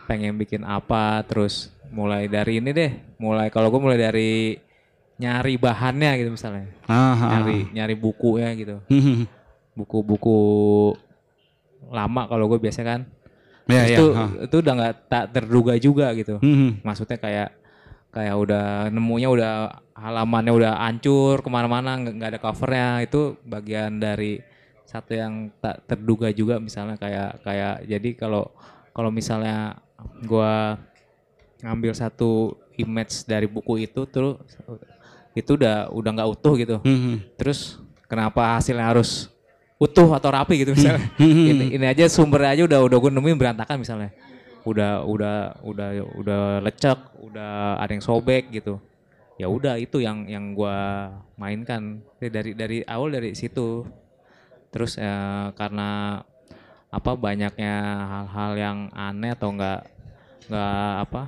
pengen 0.07 0.37
bikin 0.37 0.62
apa 0.62 1.24
terus 1.24 1.68
mulai 1.91 2.29
dari 2.29 2.61
ini 2.61 2.70
deh 2.70 2.91
mulai 3.16 3.49
kalau 3.49 3.72
gue 3.72 3.81
mulai 3.81 3.99
dari 3.99 4.55
nyari 5.16 5.57
bahannya 5.57 6.12
gitu 6.20 6.31
misalnya 6.31 6.68
Ah, 6.85 7.16
ah, 7.16 7.31
nyari 7.33 7.72
nyari 7.72 7.95
buku 7.97 8.37
ya 8.37 8.53
gitu 8.53 8.79
ah. 8.79 9.24
buku-buku 9.72 10.39
lama 11.89 12.22
kalau 12.27 12.47
gue 12.47 12.61
biasa 12.61 12.83
kan 12.83 13.03
Ya, 13.66 13.83
ya, 13.83 13.99
itu 13.99 14.05
ah. 14.14 14.31
itu 14.47 14.57
udah 14.62 14.72
nggak 14.79 14.95
tak 15.11 15.24
terduga 15.35 15.74
juga 15.74 16.14
gitu 16.14 16.39
maksudnya 16.87 17.18
kayak 17.18 17.51
kayak 18.14 18.39
udah 18.39 18.95
nemunya 18.95 19.27
udah 19.27 19.53
halamannya 19.91 20.53
udah 20.55 20.72
hancur 20.87 21.43
ke 21.43 21.51
mana-mana 21.51 21.99
nggak 21.99 22.31
ada 22.31 22.39
covernya 22.39 23.03
itu 23.03 23.35
bagian 23.43 23.99
dari 23.99 24.39
satu 24.97 25.12
yang 25.12 25.53
tak 25.61 25.84
terduga 25.84 26.32
juga 26.32 26.57
misalnya 26.57 26.97
kayak 26.97 27.44
kayak 27.44 27.74
jadi 27.84 28.11
kalau 28.16 28.49
kalau 28.97 29.12
misalnya 29.12 29.76
gua 30.24 30.80
ngambil 31.61 31.92
satu 31.92 32.57
image 32.76 33.24
dari 33.24 33.49
buku 33.49 33.88
itu 33.88 34.05
terus 34.09 34.40
itu 35.36 35.51
udah 35.57 35.92
udah 35.92 36.11
nggak 36.16 36.30
utuh 36.32 36.55
gitu. 36.57 36.76
Mhm. 36.80 37.36
terus 37.36 37.76
kenapa 38.09 38.57
hasilnya 38.57 38.86
harus 38.88 39.28
utuh 39.76 40.09
atau 40.16 40.32
rapi 40.32 40.64
gitu 40.64 40.72
misalnya? 40.72 41.05
Hmm. 41.20 41.47
ini, 41.53 41.64
ini 41.76 41.84
aja 41.84 42.09
sumber 42.09 42.49
aja 42.49 42.64
udah 42.64 42.80
udah 42.88 42.97
gue 42.97 43.11
nemuin 43.12 43.36
berantakan 43.36 43.76
misalnya. 43.80 44.11
Udah 44.64 45.05
udah 45.05 45.61
udah 45.62 45.88
udah 46.16 46.40
lecek 46.64 46.99
udah 47.22 47.78
ada 47.78 47.92
yang 47.92 48.03
sobek 48.03 48.51
gitu. 48.51 48.80
Ya 49.36 49.53
udah 49.53 49.76
itu 49.76 50.01
yang 50.01 50.24
yang 50.26 50.57
gua 50.57 51.12
mainkan. 51.36 52.01
Dari 52.18 52.57
dari 52.57 52.80
awal 52.88 53.12
dari 53.12 53.36
situ 53.36 53.84
terus 54.77 55.01
eh, 55.01 55.47
karena 55.57 56.20
apa 56.93 57.11
banyaknya 57.16 57.74
hal-hal 58.05 58.51
yang 58.55 58.79
aneh 58.93 59.33
atau 59.33 59.49
enggak 59.49 59.89
enggak 60.47 60.93
apa 61.01 61.22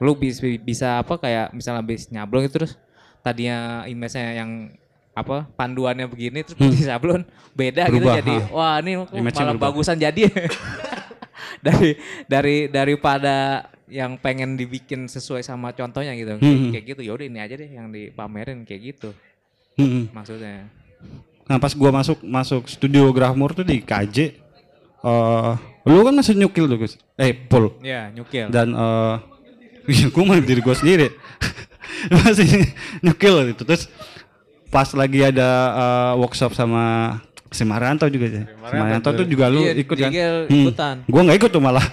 lu 0.00 0.14
bisa 0.14 0.40
bisa 0.58 0.88
apa 0.96 1.20
kayak 1.20 1.52
misalnya 1.52 1.84
habis 1.84 2.08
nyablon 2.08 2.48
gitu 2.48 2.64
terus 2.64 2.72
tadinya 3.20 3.84
image-nya 3.84 4.40
yang 4.40 4.72
apa 5.12 5.44
panduannya 5.52 6.06
begini 6.06 6.46
terus 6.46 6.56
Hmm. 6.56 6.70
di 6.70 6.80
sablon 6.80 7.22
beda 7.52 7.90
Berubah, 7.90 7.92
gitu 7.92 8.08
jadi 8.22 8.34
ha. 8.38 8.48
wah 8.48 8.74
ini 8.78 8.92
malah 8.96 9.52
berubah. 9.52 9.58
bagusan 9.68 9.98
jadi 9.98 10.22
dari 11.66 11.98
dari 12.24 12.56
daripada 12.70 13.66
yang 13.90 14.14
pengen 14.16 14.54
dibikin 14.54 15.04
sesuai 15.04 15.42
sama 15.42 15.72
contohnya 15.72 16.14
gitu 16.14 16.38
Hmm. 16.38 16.70
kayak 16.70 16.84
gitu 16.88 17.00
ya 17.02 17.12
udah 17.12 17.26
ini 17.26 17.38
aja 17.40 17.54
deh 17.54 17.66
yang 17.68 17.90
dipamerin 17.90 18.62
kayak 18.62 18.94
gitu 18.94 19.10
Mhm. 19.74 20.14
maksudnya 20.14 20.70
Nah 21.48 21.56
pas 21.56 21.72
gua 21.72 21.90
masuk 21.90 22.20
masuk 22.20 22.68
studio 22.68 23.08
Grafmur 23.10 23.56
tuh 23.56 23.64
di 23.64 23.80
KJ 23.80 24.16
eh 24.98 25.52
lu 25.88 26.04
kan 26.04 26.14
masih 26.14 26.36
nyukil 26.36 26.68
tuh 26.68 26.76
Gus. 26.76 26.94
Eh, 27.16 27.32
Pul. 27.32 27.72
Iya, 27.80 28.12
nyukil. 28.12 28.52
Dan 28.52 28.76
eh 28.76 29.16
gue 30.14 30.24
mah 30.28 30.36
diri 30.44 30.60
gue 30.60 30.76
sendiri. 30.76 31.08
masih 32.12 32.68
nyukil 33.00 33.56
itu 33.56 33.64
terus 33.64 33.88
pas 34.68 34.86
lagi 34.92 35.24
ada 35.24 35.48
eh, 35.72 36.12
workshop 36.20 36.52
sama 36.52 37.16
si 37.48 37.64
Marianto 37.64 38.04
juga 38.12 38.26
sih. 38.28 38.44
Si 38.44 38.74
Marianto 38.76 39.08
tuh 39.16 39.24
juga 39.24 39.48
lu 39.48 39.64
Iya, 39.64 39.72
ikut 39.80 39.96
kan? 39.96 40.10
Digel 40.12 40.36
ikutan. 40.52 40.96
Gue 41.08 41.20
nggak 41.24 41.38
ikut 41.40 41.50
tuh 41.50 41.62
malah. 41.64 41.86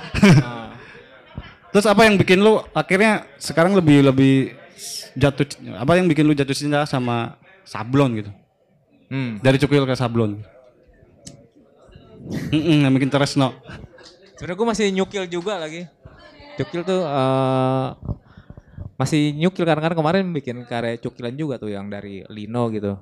Ah. 0.43 0.75
Terus 1.71 1.87
apa 1.91 2.07
yang 2.07 2.15
bikin 2.15 2.39
lu 2.39 2.59
akhirnya 2.71 3.27
sekarang 3.39 3.75
lebih 3.75 4.03
lebih 4.11 4.55
jatuh 5.15 5.47
apa 5.75 5.91
yang 5.99 6.07
bikin 6.07 6.23
lu 6.27 6.35
jatuh 6.35 6.55
cinta 6.55 6.83
sama 6.83 7.39
sablon 7.63 8.19
gitu? 8.19 8.31
Hmm. 9.07 9.37
Dari 9.39 9.57
cukil 9.57 9.83
ke 9.83 9.93
sablon. 9.93 10.41
Mm 12.49 12.81
yang 12.81 12.93
bikin 12.93 13.09
teresno. 13.09 13.53
Sebenarnya 14.35 14.57
gue 14.57 14.67
masih 14.67 14.85
nyukil 14.91 15.23
juga 15.27 15.61
lagi. 15.61 15.85
Cukil 16.57 16.81
tuh 16.81 17.01
eh 17.01 17.87
masih 18.95 19.35
nyukil 19.35 19.61
karena 19.61 19.83
kan 19.83 19.93
kemarin 19.93 20.25
bikin 20.31 20.63
karya 20.63 20.95
cukilan 20.97 21.35
juga 21.35 21.55
tuh 21.59 21.69
yang 21.69 21.85
dari 21.85 22.25
Lino 22.27 22.71
gitu. 22.71 22.95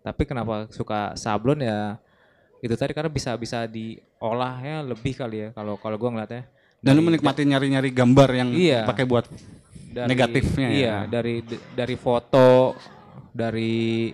Tapi 0.00 0.22
kenapa 0.24 0.66
suka 0.68 1.12
sablon 1.14 1.60
ya 1.60 2.00
itu 2.60 2.72
tadi 2.74 2.92
karena 2.92 3.08
bisa 3.08 3.32
bisa 3.36 3.64
diolahnya 3.64 4.82
lebih 4.82 5.14
kali 5.14 5.36
ya 5.44 5.48
kalau 5.52 5.76
kalau 5.76 5.96
gue 5.96 6.10
ngeliatnya. 6.10 6.42
Dan 6.80 6.96
lu 6.96 7.04
Dari- 7.04 7.06
menikmati 7.12 7.42
nyari-nyari 7.44 7.90
gambar 7.92 8.28
yang 8.32 8.48
Iya. 8.50 8.88
pakai 8.88 9.04
buat 9.04 9.28
dari- 9.86 10.08
negatifnya 10.08 10.68
ya. 10.72 10.76
iya 10.76 10.96
dari 11.04 11.44
d- 11.44 11.60
dari 11.76 11.92
foto 11.94 12.72
dari 13.30 14.08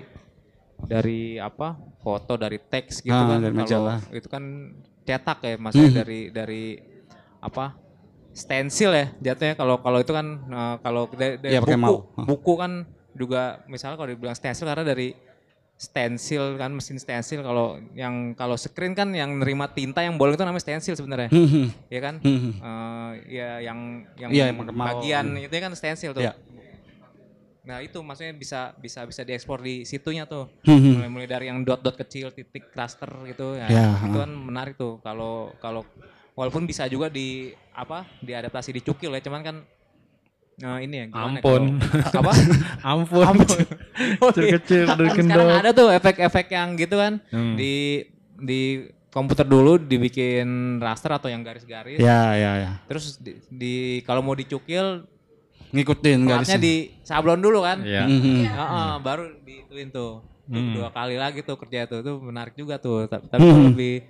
dari 0.78 1.20
apa 1.36 1.74
foto 1.98 2.36
dari 2.36 2.58
teks 2.58 3.00
gitu 3.00 3.10
Ah, 3.10 3.26
kan 3.26 3.40
dari 3.40 3.54
kalau 3.54 3.64
majalah. 3.64 3.98
itu 4.10 4.28
kan 4.28 4.44
cetak 5.02 5.38
ya 5.40 5.54
maksudnya 5.56 5.88
Mhm. 5.88 5.96
dari 5.96 6.20
dari 6.30 6.64
apa 7.38 7.78
stensil 8.30 8.90
ya 8.90 9.06
jatuhnya 9.24 9.54
kalau 9.54 9.80
kalau 9.80 9.98
itu 9.98 10.12
kan 10.12 10.26
eh, 10.44 10.76
kalau 10.78 11.08
dari, 11.08 11.34
dari 11.38 11.56
pakai 11.56 11.72
buku 11.72 11.80
mau. 11.80 11.96
Ah. 12.12 12.24
buku 12.24 12.52
kan 12.54 12.72
juga 13.12 13.42
misalnya 13.64 13.96
kalau 13.96 14.10
dibilang 14.10 14.34
stensil 14.34 14.66
karena 14.66 14.84
dari 14.84 15.16
stensil 15.74 16.56
kan 16.56 16.68
mesin 16.70 16.96
stensil 16.96 17.40
kalau 17.40 17.76
yang 17.92 18.32
kalau 18.32 18.56
screen 18.56 18.92
kan 18.92 19.08
yang 19.10 19.36
nerima 19.36 19.68
tinta 19.68 20.00
yang 20.00 20.16
bolong 20.16 20.32
itu 20.34 20.42
namanya 20.42 20.60
stensil 20.62 20.92
sebenarnya 20.94 21.28
ya 21.86 22.00
kan. 22.02 22.20
Eh, 22.20 23.10
ya 23.30 23.60
yang 23.62 24.04
yang 24.18 24.32
mau- 24.56 24.72
bagian 24.90 25.36
itu 25.36 25.52
kan 25.52 25.72
stensil 25.72 26.12
tuh 26.12 26.20
Iya. 26.22 26.32
Nah 27.66 27.78
itu 27.78 27.98
maksudnya 27.98 28.30
bisa 28.32 28.60
bisa 28.72 29.02
bisa 29.02 29.20
diekspor 29.20 29.58
di 29.58 29.82
situnya 29.82 30.22
tuh 30.24 30.46
Mhm. 30.62 30.90
mulai 30.94 31.10
mulai 31.10 31.26
dari 31.26 31.46
yang 31.46 31.60
dot-dot 31.60 31.98
kecil 31.98 32.30
titik 32.30 32.70
cluster 32.70 33.10
gitu 33.26 33.54
ya 33.54 33.66
Ya, 33.66 33.86
itu 34.00 34.14
kan 34.14 34.30
menarik 34.30 34.74
tuh 34.74 34.96
kalau 35.00 35.50
kalau 35.56 35.82
walaupun 36.32 36.62
bisa 36.62 36.86
juga 36.86 37.08
di 37.08 37.50
apa 37.72 38.06
diadaptasi 38.20 38.70
di 38.70 38.80
cukil 38.80 39.10
ya 39.10 39.20
cuman 39.20 39.42
kan 39.42 39.56
Nah 40.56 40.80
ini 40.80 40.96
ya 40.96 41.06
gimana 41.06 41.36
Ampun. 41.36 41.76
kalau- 42.08 42.16
apa? 42.24 42.32
Ampun. 42.80 43.24
Oh, 44.24 44.30
Kecil-kecil 44.32 44.82
iya. 44.82 44.96
dari 44.96 45.10
Sekarang 45.12 45.28
kendor. 45.44 45.60
ada 45.60 45.70
tuh 45.70 45.88
efek-efek 45.92 46.46
yang 46.48 46.68
gitu 46.74 46.96
kan 46.96 47.20
Hmm. 47.28 47.60
di 47.60 48.00
di 48.32 48.88
komputer 49.06 49.44
dulu 49.44 49.76
dibikin 49.76 50.48
raster 50.78 51.08
atau 51.10 51.28
yang 51.28 51.40
garis-garis. 51.40 51.96
Ya, 51.96 52.32
ya, 52.32 52.52
ya. 52.58 52.72
Terus 52.84 53.16
di, 53.16 53.36
di- 53.48 54.00
kalau 54.02 54.20
mau 54.20 54.32
dicukil 54.32 55.04
Ngikutin 55.68 56.18
garisnya. 56.24 56.58
di 56.58 56.74
sablon 57.00 57.38
dulu 57.38 57.60
kan. 57.60 57.80
Iya. 57.80 58.04
Mhm. 58.04 58.36
Heeh, 58.44 58.90
baru 59.00 59.24
diituin 59.40 59.88
tuh. 59.88 60.22
Tuh 60.42 60.54
Hmm. 60.54 60.72
Dua 60.72 60.88
kali 60.88 61.14
lagi 61.14 61.42
tuh 61.42 61.56
kerja 61.56 61.84
tuh. 61.84 62.00
Itu 62.00 62.12
menarik 62.20 62.54
juga 62.54 62.76
tuh. 62.76 63.06
Ta- 63.06 63.18
Tapi 63.20 63.42
Hmm. 63.42 63.70
lebih 63.70 64.06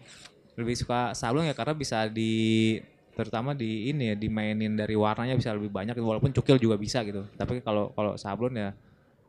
lebih 0.54 0.74
suka 0.74 1.12
sablon 1.12 1.44
ya 1.44 1.52
karena 1.52 1.72
bisa 1.72 2.04
di 2.06 2.76
terutama 3.12 3.52
di 3.52 3.88
ini 3.88 4.08
ya 4.08 4.14
dimainin 4.14 4.72
dari 4.72 4.92
warnanya 4.92 5.32
bisa 5.32 5.52
lebih 5.52 5.68
banyak 5.70 5.96
walaupun 5.96 6.32
cukil 6.32 6.56
juga 6.56 6.76
bisa 6.76 7.00
gitu. 7.02 7.24
Tapi 7.30 7.60
kalau 7.60 7.88
kalau 7.90 8.14
sablon 8.14 8.52
ya 8.52 8.76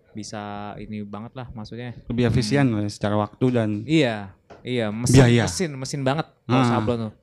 bisa 0.09 0.41
ini 0.75 0.99
banget 1.01 1.31
lah 1.33 1.47
maksudnya. 1.49 1.95
Lebih 2.07 2.27
efisien 2.27 2.67
lah 2.67 2.83
secara 2.87 3.15
waktu 3.15 3.45
dan 3.49 3.69
Iya, 3.83 4.33
iya 4.61 4.87
mesin 4.89 5.15
Biaya. 5.21 5.43
mesin 5.45 5.71
mesin 5.73 6.01
banget 6.01 6.27
kalau 6.43 6.59
Ah. 6.59 6.69
sablon 6.69 6.99
tuh. 7.01 7.13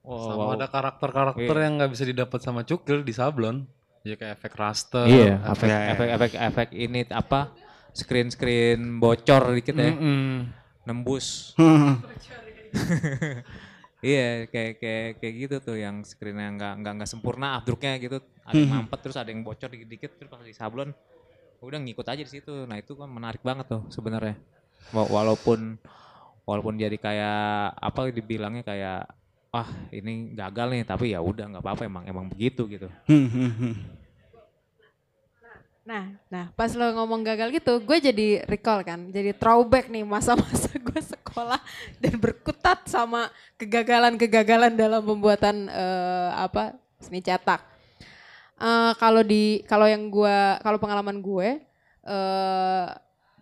Oh, 0.00 0.24
Sama 0.24 0.42
wow. 0.42 0.56
ada 0.56 0.66
karakter-karakter 0.66 1.52
Iya. 1.52 1.62
yang 1.62 1.72
nggak 1.76 1.90
bisa 1.92 2.04
didapat 2.06 2.40
sama 2.40 2.62
cukil 2.62 3.02
di 3.02 3.12
sablon. 3.12 3.68
Ya 4.06 4.14
kayak 4.14 4.38
efek 4.38 4.52
raster. 4.56 5.04
Iya, 5.06 5.42
efek, 5.52 5.68
ya, 5.68 5.78
ya. 5.78 5.90
efek 5.92 6.08
efek 6.16 6.32
efek 6.38 6.68
ini 6.72 7.00
apa 7.10 7.40
screen 7.92 8.28
screen 8.30 9.02
bocor 9.02 9.52
dikit 9.58 9.74
ya, 9.74 9.90
Mm-mm. 9.92 10.46
nembus. 10.86 11.58
iya, 14.04 14.46
kayak 14.46 14.72
kayak 14.78 15.08
kayak 15.18 15.34
gitu 15.34 15.56
tuh 15.64 15.76
yang 15.80 16.04
screennya 16.06 16.48
nggak 16.54 16.72
nggak 16.84 16.92
nggak 17.02 17.10
sempurna 17.10 17.58
abdruknya 17.58 17.98
gitu, 17.98 18.22
ada 18.46 18.54
yang 18.54 18.70
mampet 18.86 18.98
terus 19.02 19.16
ada 19.18 19.30
yang 19.34 19.42
bocor 19.42 19.68
dikit-dikit 19.72 20.10
terus 20.20 20.30
pas 20.30 20.44
di 20.44 20.54
sablon 20.54 20.94
udah 21.58 21.78
ngikut 21.82 22.06
aja 22.06 22.22
di 22.22 22.30
situ. 22.30 22.54
Nah 22.70 22.78
itu 22.78 22.94
kan 22.94 23.10
menarik 23.10 23.42
banget 23.42 23.66
tuh 23.66 23.82
sebenarnya. 23.90 24.38
Wa- 24.94 25.10
Walaupun 25.10 25.74
walaupun 26.46 26.80
jadi 26.80 26.96
kayak 26.96 27.40
apa 27.76 28.08
dibilangnya 28.08 28.64
kayak 28.64 29.04
ah 29.48 29.68
ini 29.88 30.36
gagal 30.36 30.68
nih 30.76 30.84
tapi 30.84 31.16
ya 31.16 31.24
udah 31.24 31.56
nggak 31.56 31.64
apa-apa 31.64 31.82
emang 31.88 32.04
emang 32.04 32.26
begitu 32.28 32.68
gitu. 32.68 32.88
Nah, 35.88 36.04
nah 36.28 36.52
pas 36.52 36.68
lo 36.76 36.84
ngomong 36.84 37.24
gagal 37.24 37.48
gitu, 37.48 37.80
gue 37.80 37.96
jadi 37.96 38.44
recall 38.44 38.84
kan, 38.84 39.08
jadi 39.08 39.32
throwback 39.32 39.88
nih 39.88 40.04
masa-masa 40.04 40.68
gue 40.92 41.00
sekolah 41.00 41.56
dan 41.96 42.20
berkutat 42.20 42.84
sama 42.84 43.32
kegagalan-kegagalan 43.56 44.76
dalam 44.76 45.00
pembuatan 45.00 45.64
eh, 45.72 46.30
apa 46.36 46.76
seni 47.00 47.24
cetak. 47.24 47.64
Eh, 48.60 48.92
kalau 49.00 49.24
di 49.24 49.64
kalau 49.64 49.88
yang 49.88 50.12
gue 50.12 50.36
kalau 50.60 50.76
pengalaman 50.76 51.24
gue 51.24 51.56
eh, 52.04 52.86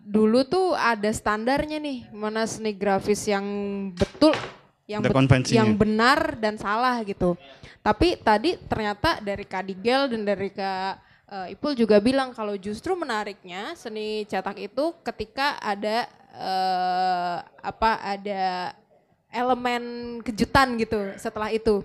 dulu 0.07 0.47
tuh 0.47 0.71
ada 0.71 1.11
standarnya 1.11 1.83
nih 1.83 2.07
mana 2.15 2.47
seni 2.47 2.71
grafis 2.71 3.27
yang 3.27 3.43
betul 3.91 4.31
yang 4.87 5.03
yang 5.51 5.75
benar 5.75 6.39
dan 6.39 6.55
salah 6.55 7.03
gitu. 7.03 7.35
Tapi 7.83 8.15
tadi 8.23 8.55
ternyata 8.55 9.19
dari 9.19 9.43
Kak 9.43 9.67
Digel 9.67 10.07
dan 10.15 10.23
dari 10.23 10.47
Kak 10.47 10.91
eh, 11.27 11.53
Ipul 11.53 11.75
juga 11.75 11.99
bilang 11.99 12.31
kalau 12.31 12.55
justru 12.55 12.95
menariknya 12.95 13.75
seni 13.75 14.23
cetak 14.31 14.55
itu 14.55 14.95
ketika 15.03 15.59
ada 15.59 16.07
eh, 16.31 17.37
apa 17.43 17.91
ada 17.99 18.71
elemen 19.27 19.83
kejutan 20.23 20.79
gitu 20.79 21.13
setelah 21.19 21.51
itu. 21.51 21.83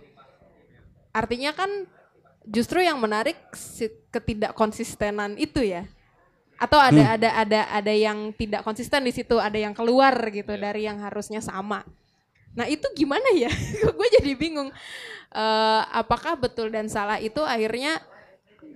Artinya 1.10 1.52
kan 1.52 1.68
justru 2.46 2.86
yang 2.86 3.02
menarik 3.02 3.36
si 3.52 3.90
ketidakkonsistenan 4.14 5.36
itu 5.42 5.58
ya. 5.66 5.90
Atau 6.62 6.78
ada 6.78 7.18
ada 7.18 7.30
ada 7.42 7.60
ada 7.74 7.90
yang 7.90 8.30
tidak 8.38 8.62
konsisten 8.62 9.02
di 9.02 9.10
situ, 9.10 9.34
ada 9.42 9.58
yang 9.58 9.74
keluar 9.74 10.14
gitu 10.30 10.54
dari 10.54 10.86
yang 10.86 11.02
harusnya 11.02 11.42
sama. 11.42 11.82
Nah 12.52 12.66
itu 12.68 12.84
gimana 12.92 13.24
ya? 13.32 13.48
Gue 13.96 14.08
jadi 14.20 14.32
bingung. 14.36 14.68
Eh, 15.32 15.82
apakah 15.96 16.36
betul 16.36 16.68
dan 16.68 16.88
salah 16.92 17.16
itu 17.16 17.40
akhirnya 17.40 18.00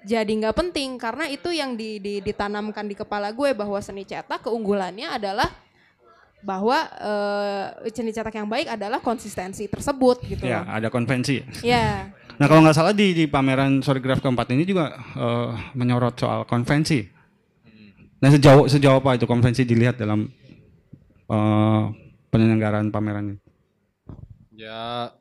jadi 0.07 0.28
nggak 0.28 0.57
penting 0.57 0.97
karena 0.97 1.28
itu 1.28 1.53
yang 1.53 1.77
di- 1.77 2.01
di- 2.01 2.23
ditanamkan 2.24 2.86
di 2.89 2.97
kepala 2.97 3.28
gue 3.35 3.53
bahwa 3.53 3.77
seni 3.82 4.07
cetak 4.09 4.40
keunggulannya 4.47 5.05
adalah 5.11 5.53
bahwa 6.40 6.78
eh, 6.97 7.90
seni 7.93 8.15
cetak 8.15 8.32
yang 8.40 8.48
baik 8.48 8.73
adalah 8.73 9.05
konsistensi 9.05 9.69
tersebut 9.69 10.24
gitu. 10.24 10.48
ya 10.48 10.65
ada 10.65 10.89
konvensi. 10.89 11.44
Ya, 11.61 12.09
Nah 12.40 12.47
kalau 12.53 12.61
nggak 12.65 12.77
salah 12.77 12.93
di, 12.93 13.16
di 13.16 13.24
pameran 13.24 13.81
Sorrygraph 13.81 14.20
keempat 14.20 14.53
ini 14.53 14.69
juga 14.69 14.97
eh, 15.16 15.51
menyorot 15.77 16.16
soal 16.16 16.44
konvensi. 16.44 17.05
Nah 18.16 18.32
sejauh 18.32 18.69
sejauh 18.69 19.01
apa 19.01 19.16
itu 19.16 19.28
konvensi 19.28 19.65
dilihat 19.65 20.01
dalam 20.01 20.28
eh, 21.28 21.82
penyelenggaraan 22.32 22.89
pameran 22.93 23.36
ini? 23.36 23.45
Ya 24.57 25.12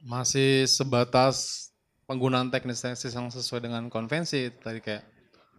masih 0.00 0.64
sebatas 0.64 1.68
penggunaan 2.08 2.48
teknis 2.48 2.80
teknis 2.80 3.12
yang 3.12 3.28
sesuai 3.28 3.68
dengan 3.68 3.92
konvensi 3.92 4.48
tadi 4.48 4.80
kayak 4.80 5.04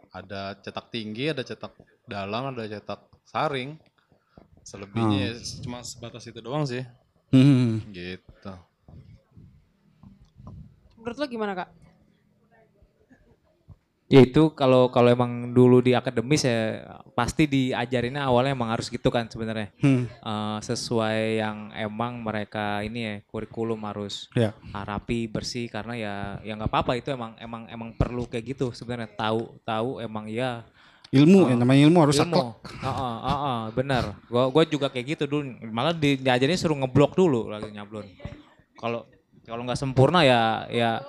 ada 0.09 0.57
cetak 0.57 0.89
tinggi, 0.89 1.29
ada 1.29 1.45
cetak 1.45 1.77
dalam, 2.09 2.49
ada 2.49 2.65
cetak 2.65 3.05
saring. 3.29 3.77
Selebihnya 4.65 5.29
ya 5.29 5.31
cuma 5.61 5.85
sebatas 5.85 6.25
itu 6.25 6.41
doang 6.41 6.65
sih. 6.65 6.81
Hmm. 7.29 7.85
Gitu. 7.93 8.53
menurut 10.99 11.15
lo 11.15 11.25
gimana 11.31 11.53
kak? 11.55 11.69
Ya 14.09 14.25
itu 14.25 14.49
kalau 14.57 14.89
kalau 14.89 15.05
emang 15.13 15.53
dulu 15.53 15.85
di 15.85 15.93
akademis 15.93 16.41
ya 16.41 16.81
pasti 17.13 17.45
diajarinnya 17.45 18.25
awalnya 18.25 18.57
emang 18.57 18.73
harus 18.73 18.89
gitu 18.89 19.13
kan 19.13 19.29
sebenarnya. 19.29 19.69
Hmm. 19.77 20.09
Eh, 20.09 20.57
sesuai 20.65 21.37
yang 21.37 21.69
emang 21.77 22.17
mereka 22.17 22.81
ini 22.81 22.99
ya 23.05 23.13
kurikulum 23.29 23.77
harus 23.85 24.25
Ya. 24.33 24.57
rapi 24.73 25.29
bersih 25.29 25.69
karena 25.69 25.93
ya 25.93 26.13
ya 26.41 26.57
nggak 26.57 26.73
apa-apa 26.73 26.97
itu 26.97 27.13
emang 27.13 27.37
emang 27.37 27.69
emang 27.69 27.89
perlu 27.93 28.25
kayak 28.25 28.57
gitu 28.57 28.73
sebenarnya 28.73 29.13
tahu 29.13 29.61
tahu 29.61 30.01
emang 30.01 30.25
ya 30.25 30.65
Ilmu, 31.09 31.49
ya, 31.49 31.57
namanya 31.57 31.89
ilmu 31.89 32.05
harus 32.05 32.21
ilmu. 32.21 32.37
saklek. 32.37 32.69
Heeh, 32.85 33.15
heeh, 33.25 33.59
benar. 33.73 34.03
Gua 34.29 34.45
gua 34.53 34.61
juga 34.61 34.93
kayak 34.93 35.17
gitu 35.17 35.23
dulu. 35.25 35.41
Malah 35.73 35.89
di, 35.97 36.21
diajarin 36.21 36.53
suruh 36.53 36.77
ngeblok 36.77 37.17
dulu 37.17 37.49
lagi 37.49 37.73
nyablon. 37.73 38.05
Kalau 38.77 39.09
kalau 39.41 39.61
nggak 39.65 39.79
sempurna 39.81 40.21
ya 40.21 40.69
ya 40.69 41.01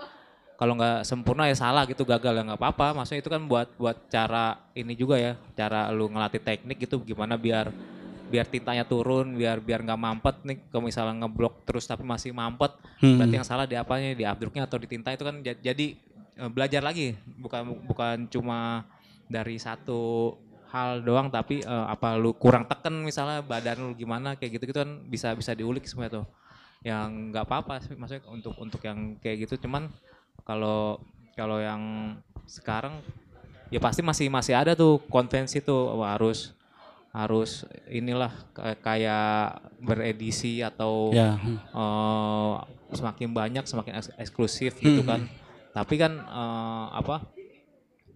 kalau 0.61 0.77
nggak 0.77 1.09
sempurna 1.09 1.49
ya 1.49 1.57
salah 1.57 1.89
gitu 1.89 2.05
gagal 2.05 2.37
ya 2.37 2.43
nggak 2.45 2.61
apa-apa. 2.61 2.93
Maksudnya 2.93 3.25
itu 3.25 3.33
kan 3.33 3.41
buat 3.49 3.73
buat 3.81 3.97
cara 4.13 4.61
ini 4.77 4.93
juga 4.93 5.17
ya, 5.17 5.33
cara 5.57 5.89
lu 5.89 6.13
ngelatih 6.13 6.45
teknik 6.45 6.85
gitu 6.85 7.01
gimana 7.01 7.41
biar 7.41 7.73
biar 8.29 8.45
tintanya 8.45 8.85
turun, 8.85 9.41
biar 9.41 9.65
biar 9.65 9.81
nggak 9.81 9.97
mampet 9.97 10.37
nih. 10.45 10.59
Kalau 10.69 10.85
misalnya 10.85 11.25
ngeblok 11.25 11.65
terus 11.65 11.89
tapi 11.89 12.05
masih 12.05 12.37
mampet, 12.37 12.77
Hmm. 13.01 13.17
berarti 13.17 13.35
yang 13.41 13.49
salah 13.49 13.65
di 13.65 13.73
apanya, 13.73 14.13
di 14.13 14.29
abdruknya 14.29 14.69
atau 14.69 14.77
di 14.77 14.85
tinta 14.85 15.09
itu 15.17 15.25
kan 15.25 15.41
ja- 15.41 15.57
jadi 15.57 15.97
eh, 16.37 16.51
belajar 16.53 16.85
lagi, 16.85 17.17
bukan 17.41 17.89
bukan 17.89 18.17
cuma 18.29 18.85
dari 19.25 19.57
satu 19.57 20.37
hal 20.69 21.01
doang 21.01 21.33
tapi 21.33 21.65
eh, 21.65 21.87
apa 21.89 22.21
lu 22.21 22.37
kurang 22.37 22.69
teken 22.69 23.01
misalnya 23.01 23.41
badan 23.41 23.81
lu 23.81 23.93
gimana 23.97 24.37
kayak 24.37 24.61
gitu-gitu 24.61 24.85
kan 24.85 25.09
bisa 25.09 25.33
bisa 25.35 25.57
diulik 25.57 25.89
semua 25.89 26.07
tuh 26.07 26.29
yang 26.81 27.35
nggak 27.35 27.45
apa-apa 27.45 27.83
sih 27.85 27.93
maksudnya 27.99 28.25
untuk 28.31 28.55
untuk 28.57 28.81
yang 28.81 29.19
kayak 29.19 29.45
gitu 29.45 29.67
cuman 29.67 29.91
kalau 30.43 30.99
kalau 31.33 31.59
yang 31.59 31.83
sekarang 32.45 33.01
ya 33.69 33.79
pasti 33.79 34.01
masih 34.01 34.27
masih 34.27 34.53
ada 34.53 34.75
tuh 34.75 34.99
konvensi 35.07 35.61
tuh 35.61 35.95
Wah, 35.95 36.15
harus 36.15 36.53
harus 37.11 37.63
inilah 37.87 38.31
kayak- 38.79 39.59
beredisi 39.81 40.61
atau 40.61 41.11
Ya. 41.11 41.35
eh, 41.71 42.55
semakin 42.93 43.31
banyak 43.31 43.65
semakin 43.65 43.95
eks- 43.97 44.15
eksklusif 44.17 44.79
gitu 44.79 45.03
Hmm. 45.03 45.09
kan 45.09 45.21
tapi 45.71 45.95
kan 45.97 46.13
eh, 46.15 46.87
apa 46.93 47.27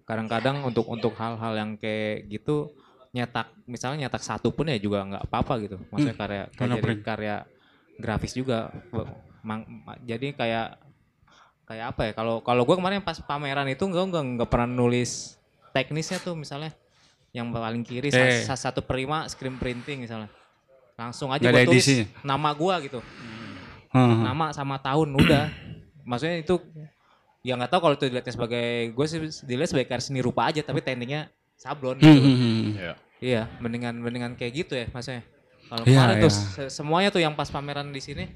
kadang-kadang 0.04 0.60
untuk 0.62 0.84
untuk 0.86 1.14
hal-hal 1.14 1.54
yang 1.54 1.70
kayak 1.74 2.28
gitu 2.28 2.70
nyetak 3.10 3.48
misalnya 3.64 4.06
nyetak 4.06 4.20
satu 4.20 4.50
pun 4.50 4.66
ya 4.66 4.76
juga 4.76 5.00
nggak 5.02 5.24
apa-apa 5.24 5.54
gitu 5.60 5.76
maksudnya 5.88 6.12
Hmm. 6.12 6.22
karya 6.22 6.42
jadi 6.50 6.82
print. 6.82 7.02
karya 7.02 7.36
grafis 7.96 8.34
juga 8.34 8.74
Mang- 9.40 9.68
ma- 9.80 10.00
jadi 10.00 10.32
kayak 10.32 10.68
kayak 11.64 11.86
apa 11.90 12.02
ya 12.04 12.12
kalau 12.12 12.40
kalau 12.40 12.62
gue 12.62 12.74
kemarin 12.74 13.00
pas 13.00 13.16
pameran 13.18 13.64
itu 13.66 13.82
gue 13.82 14.04
nggak 14.04 14.24
nggak 14.36 14.48
pernah 14.48 14.68
nulis 14.68 15.40
teknisnya 15.70 16.18
tuh 16.18 16.34
misalnya 16.34 16.70
yang 17.30 17.48
paling 17.48 17.80
kiri 17.80 18.08
Eh. 18.08 18.44
sa- 18.44 18.54
satu 18.54 18.80
prima 18.80 19.24
screen 19.26 19.56
printing 19.56 20.00
misalnya 20.00 20.28
langsung 20.94 21.28
aja 21.28 21.42
gue 21.42 21.64
tulis 21.64 21.88
nama 22.20 22.52
gue 22.52 22.74
gitu 22.84 23.00
Heeh. 23.90 24.16
nama 24.20 24.50
sama 24.50 24.76
tahun 24.76 25.08
udah 25.10 25.44
maksudnya 26.02 26.38
itu 26.38 26.60
ya 27.40 27.54
nggak 27.54 27.70
tahu 27.70 27.80
kalau 27.82 27.94
itu 27.94 28.04
dilihatnya 28.06 28.34
sebagai 28.34 28.66
gue 28.90 29.06
sih 29.06 29.18
dilihat 29.42 29.68
sebagai 29.68 29.88
karya 29.88 30.04
seni 30.04 30.20
rupa 30.20 30.46
aja 30.46 30.60
tapi 30.60 30.78
tekniknya 30.78 31.28
sablon 31.54 31.96
Hmm, 31.96 32.04
gitu 32.04 32.20
hmm, 32.20 32.36
hmm. 32.36 32.64
Iya. 32.74 32.94
iya 33.20 33.42
mendingan 33.58 33.94
mendingan 33.96 34.32
kayak 34.34 34.52
gitu 34.54 34.74
ya 34.74 34.86
maksudnya 34.86 35.24
kalau 35.64 35.82
Iya, 35.82 35.96
kemarin 35.96 36.14
tuh 36.20 36.30
iya. 36.30 36.40
se- 36.60 36.70
semuanya 36.70 37.08
tuh 37.08 37.18
yang 37.18 37.32
pas 37.32 37.48
pameran 37.48 37.88
di 37.88 37.98
sini 37.98 38.28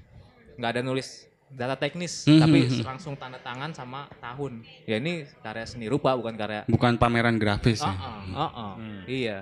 nggak 0.57 0.71
ada 0.71 0.81
nulis 0.81 1.28
data 1.49 1.77
teknis 1.81 2.29
Hmm, 2.29 2.41
tapi 2.45 2.59
hmm, 2.65 2.71
hmm. 2.81 2.85
langsung 2.85 3.15
tanda 3.17 3.41
tangan 3.41 3.73
sama 3.73 4.05
tahun 4.21 4.61
ya 4.85 5.01
ini 5.01 5.25
karya 5.41 5.65
seni 5.65 5.89
rupa 5.89 6.13
bukan 6.13 6.37
karya 6.37 6.63
Bukan 6.69 7.01
pameran 7.01 7.41
grafis 7.41 7.81
ya. 7.81 7.93
Heeh, 7.93 8.21
heeh. 8.37 8.73
Iya. 9.09 9.39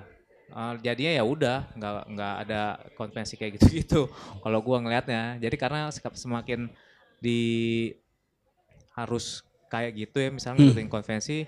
Eh, 0.47 0.75
jadinya 0.79 1.13
ya 1.19 1.25
udah 1.27 1.59
nggak 1.75 1.95
nggak 2.15 2.35
ada 2.47 2.61
konvensi 2.95 3.35
kayak 3.35 3.59
gitu-gitu 3.59 4.07
kalau 4.45 4.63
gua 4.63 4.79
ngelihatnya. 4.79 5.43
Jadi 5.43 5.57
karena 5.59 5.91
semakin 5.91 6.71
di 7.19 7.91
harus 8.95 9.43
kayak 9.67 9.93
gitu 9.99 10.17
ya 10.23 10.31
misalnya 10.31 10.63
Hmm. 10.63 10.71
ngikutin 10.71 10.89
konvensi 10.89 11.39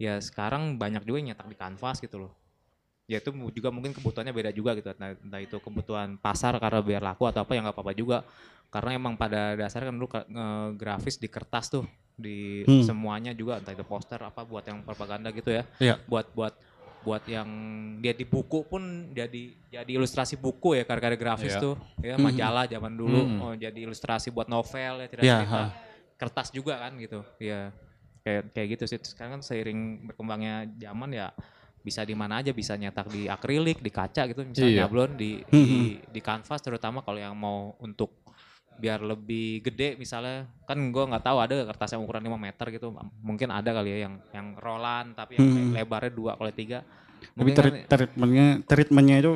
ya 0.00 0.20
sekarang 0.20 0.76
banyak 0.76 1.02
juga 1.04 1.18
yang 1.24 1.28
nyetak 1.34 1.48
di 1.48 1.56
kanvas 1.56 1.98
gitu 2.00 2.28
loh. 2.28 2.32
Ya 3.10 3.18
itu 3.18 3.34
juga 3.50 3.74
mungkin 3.74 3.90
kebutuhannya 3.90 4.30
beda 4.30 4.54
juga 4.54 4.78
gitu. 4.78 4.86
Entah, 4.94 5.18
entah 5.18 5.40
itu 5.42 5.58
kebutuhan 5.58 6.14
pasar 6.14 6.54
karena 6.62 6.78
biar 6.78 7.02
laku 7.02 7.26
atau 7.26 7.42
apa 7.42 7.58
ya 7.58 7.66
nggak 7.66 7.74
apa-apa 7.74 7.92
juga. 7.92 8.22
Karena 8.70 8.94
emang 8.94 9.18
pada 9.18 9.58
dasarnya 9.58 9.90
kan 9.90 9.96
dulu 9.98 10.08
nge- 10.14 10.70
grafis 10.78 11.18
di 11.18 11.26
kertas 11.26 11.66
tuh 11.66 11.82
di 12.14 12.62
Hmm. 12.62 12.86
semuanya 12.86 13.34
juga 13.34 13.58
entah 13.58 13.74
itu 13.74 13.82
poster 13.82 14.20
apa 14.20 14.46
buat 14.46 14.62
yang 14.62 14.84
propaganda 14.84 15.32
gitu 15.32 15.50
ya 15.50 15.64
Iya. 15.80 15.96
buat 16.04 16.28
buat 16.36 16.52
buat 17.00 17.24
yang 17.24 17.48
dia 18.04 18.12
di 18.12 18.28
buku 18.28 18.68
pun 18.68 19.08
jadi 19.10 19.56
jadi 19.72 19.88
ilustrasi 19.96 20.36
buku 20.36 20.76
ya 20.76 20.84
karya-karya 20.84 21.16
grafis 21.16 21.56
Iya. 21.56 21.64
tuh 21.64 21.74
ya 22.04 22.20
Mhm. 22.20 22.24
majalah 22.28 22.64
zaman 22.68 22.92
dulu 22.92 23.20
Mhm. 23.24 23.38
oh, 23.40 23.54
jadi 23.56 23.78
ilustrasi 23.88 24.28
buat 24.30 24.52
novel 24.52 25.00
ya 25.00 25.00
Iya, 25.00 25.08
cerita-cerita 25.08 25.62
ha. 25.64 25.72
kertas 26.14 26.52
juga 26.52 26.76
kan 26.76 26.92
gitu 27.00 27.24
ya 27.40 27.72
kayak 28.20 28.52
kayak 28.52 28.68
gitu 28.76 28.84
sih 28.84 29.00
sekarang 29.00 29.40
kan 29.40 29.42
seiring 29.42 29.80
berkembangnya 30.04 30.68
zaman 30.76 31.16
ya 31.16 31.32
bisa 31.80 32.02
di 32.02 32.12
mana 32.12 32.38
aja 32.38 32.52
bisa 32.52 32.74
nyetak 32.74 33.08
di 33.08 33.24
akrilik 33.24 33.76
di 33.76 33.88
kaca 33.88 34.24
gitu 34.26 34.44
misalnya 34.44 34.68
Iya. 34.68 34.80
nyablon 34.84 35.10
di, 35.14 35.30
di 35.50 35.78
di 36.02 36.20
kanvas 36.20 36.60
terutama 36.60 37.00
kalau 37.00 37.16
yang 37.16 37.32
mau 37.32 37.72
untuk 37.78 38.12
biar 38.72 39.00
lebih 39.00 39.60
gede 39.62 39.92
misalnya 39.94 40.48
kan 40.64 40.76
gue 40.78 41.04
nggak 41.04 41.20
tahu 41.22 41.36
ada 41.38 41.52
kertas 41.66 41.92
yang 41.92 42.00
ukuran 42.00 42.24
5 42.24 42.36
meter 42.38 42.66
gitu 42.70 42.88
mungkin 43.20 43.48
ada 43.50 43.70
kali 43.70 43.92
ya 43.92 44.08
yang 44.08 44.14
yang 44.30 44.46
rolan 44.56 45.12
tapi 45.12 45.36
yang 45.36 45.48
Hmm. 45.48 45.72
lebarnya 45.74 46.10
dua 46.10 46.32
kali 46.34 46.52
tiga 46.54 46.80
Tapi 47.20 47.52
treat- 47.52 47.84
kan- 47.84 47.88
treatmentnya 47.90 48.46
treatmentnya 48.64 49.16
itu 49.18 49.32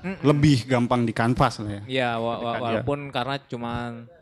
Mm-mm. 0.00 0.22
lebih 0.22 0.70
gampang 0.70 1.02
di 1.02 1.10
kanvas 1.10 1.58
lah 1.58 1.72
ya. 1.72 1.82
Iya, 1.84 2.10
wa- 2.14 2.38
wa- 2.38 2.58
walaupun 2.60 3.10
karena 3.10 3.42
cuma 3.42 3.72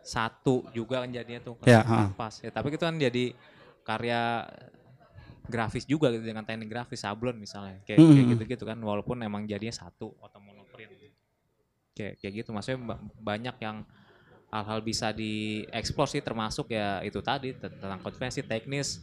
satu 0.00 0.64
juga 0.70 1.04
kan 1.04 1.12
jadinya 1.12 1.42
tuh 1.42 1.60
Ya, 1.62 1.84
kanvas. 1.84 2.40
Ya, 2.40 2.48
tapi 2.48 2.72
itu 2.72 2.80
kan 2.80 2.96
jadi 2.96 3.36
karya 3.82 4.48
grafis 5.48 5.84
juga 5.84 6.10
gitu 6.14 6.22
dengan 6.22 6.46
teknik 6.46 6.70
grafis 6.70 7.02
sablon 7.02 7.38
misalnya. 7.38 7.82
Kayak 7.82 7.98
kayak 8.04 8.24
Hmm. 8.24 8.30
gitu-gitu 8.36 8.64
kan 8.66 8.78
walaupun 8.78 9.18
emang 9.22 9.42
jadinya 9.46 9.74
satu 9.74 10.14
atau 10.22 10.38
monoprint. 10.38 10.90
Kayak 11.92 12.14
kayak 12.22 12.32
gitu 12.42 12.50
maksudnya 12.54 12.78
ba- 12.94 13.02
banyak 13.20 13.56
yang 13.60 13.84
hal-hal 14.52 14.80
bisa 14.84 15.10
dieksplor 15.12 16.08
sih 16.08 16.20
termasuk 16.20 16.68
ya 16.72 17.00
itu 17.00 17.20
tadi 17.24 17.56
tentang 17.56 18.00
konvensi 18.04 18.44
teknis 18.44 19.00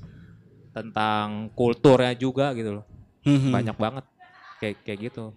tentang 0.69 1.49
kulturnya 1.57 2.13
juga 2.13 2.53
gitu 2.53 2.81
loh. 2.81 2.85
Mhm. 3.25 3.49
Banyak 3.49 3.77
banget 3.77 4.05
kayak 4.61 4.75
kayak 4.85 4.99
gitu. 5.09 5.33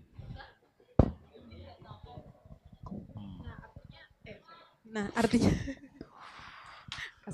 Nah, 4.93 5.09
artinya 5.17 5.49
Gak 7.25 7.33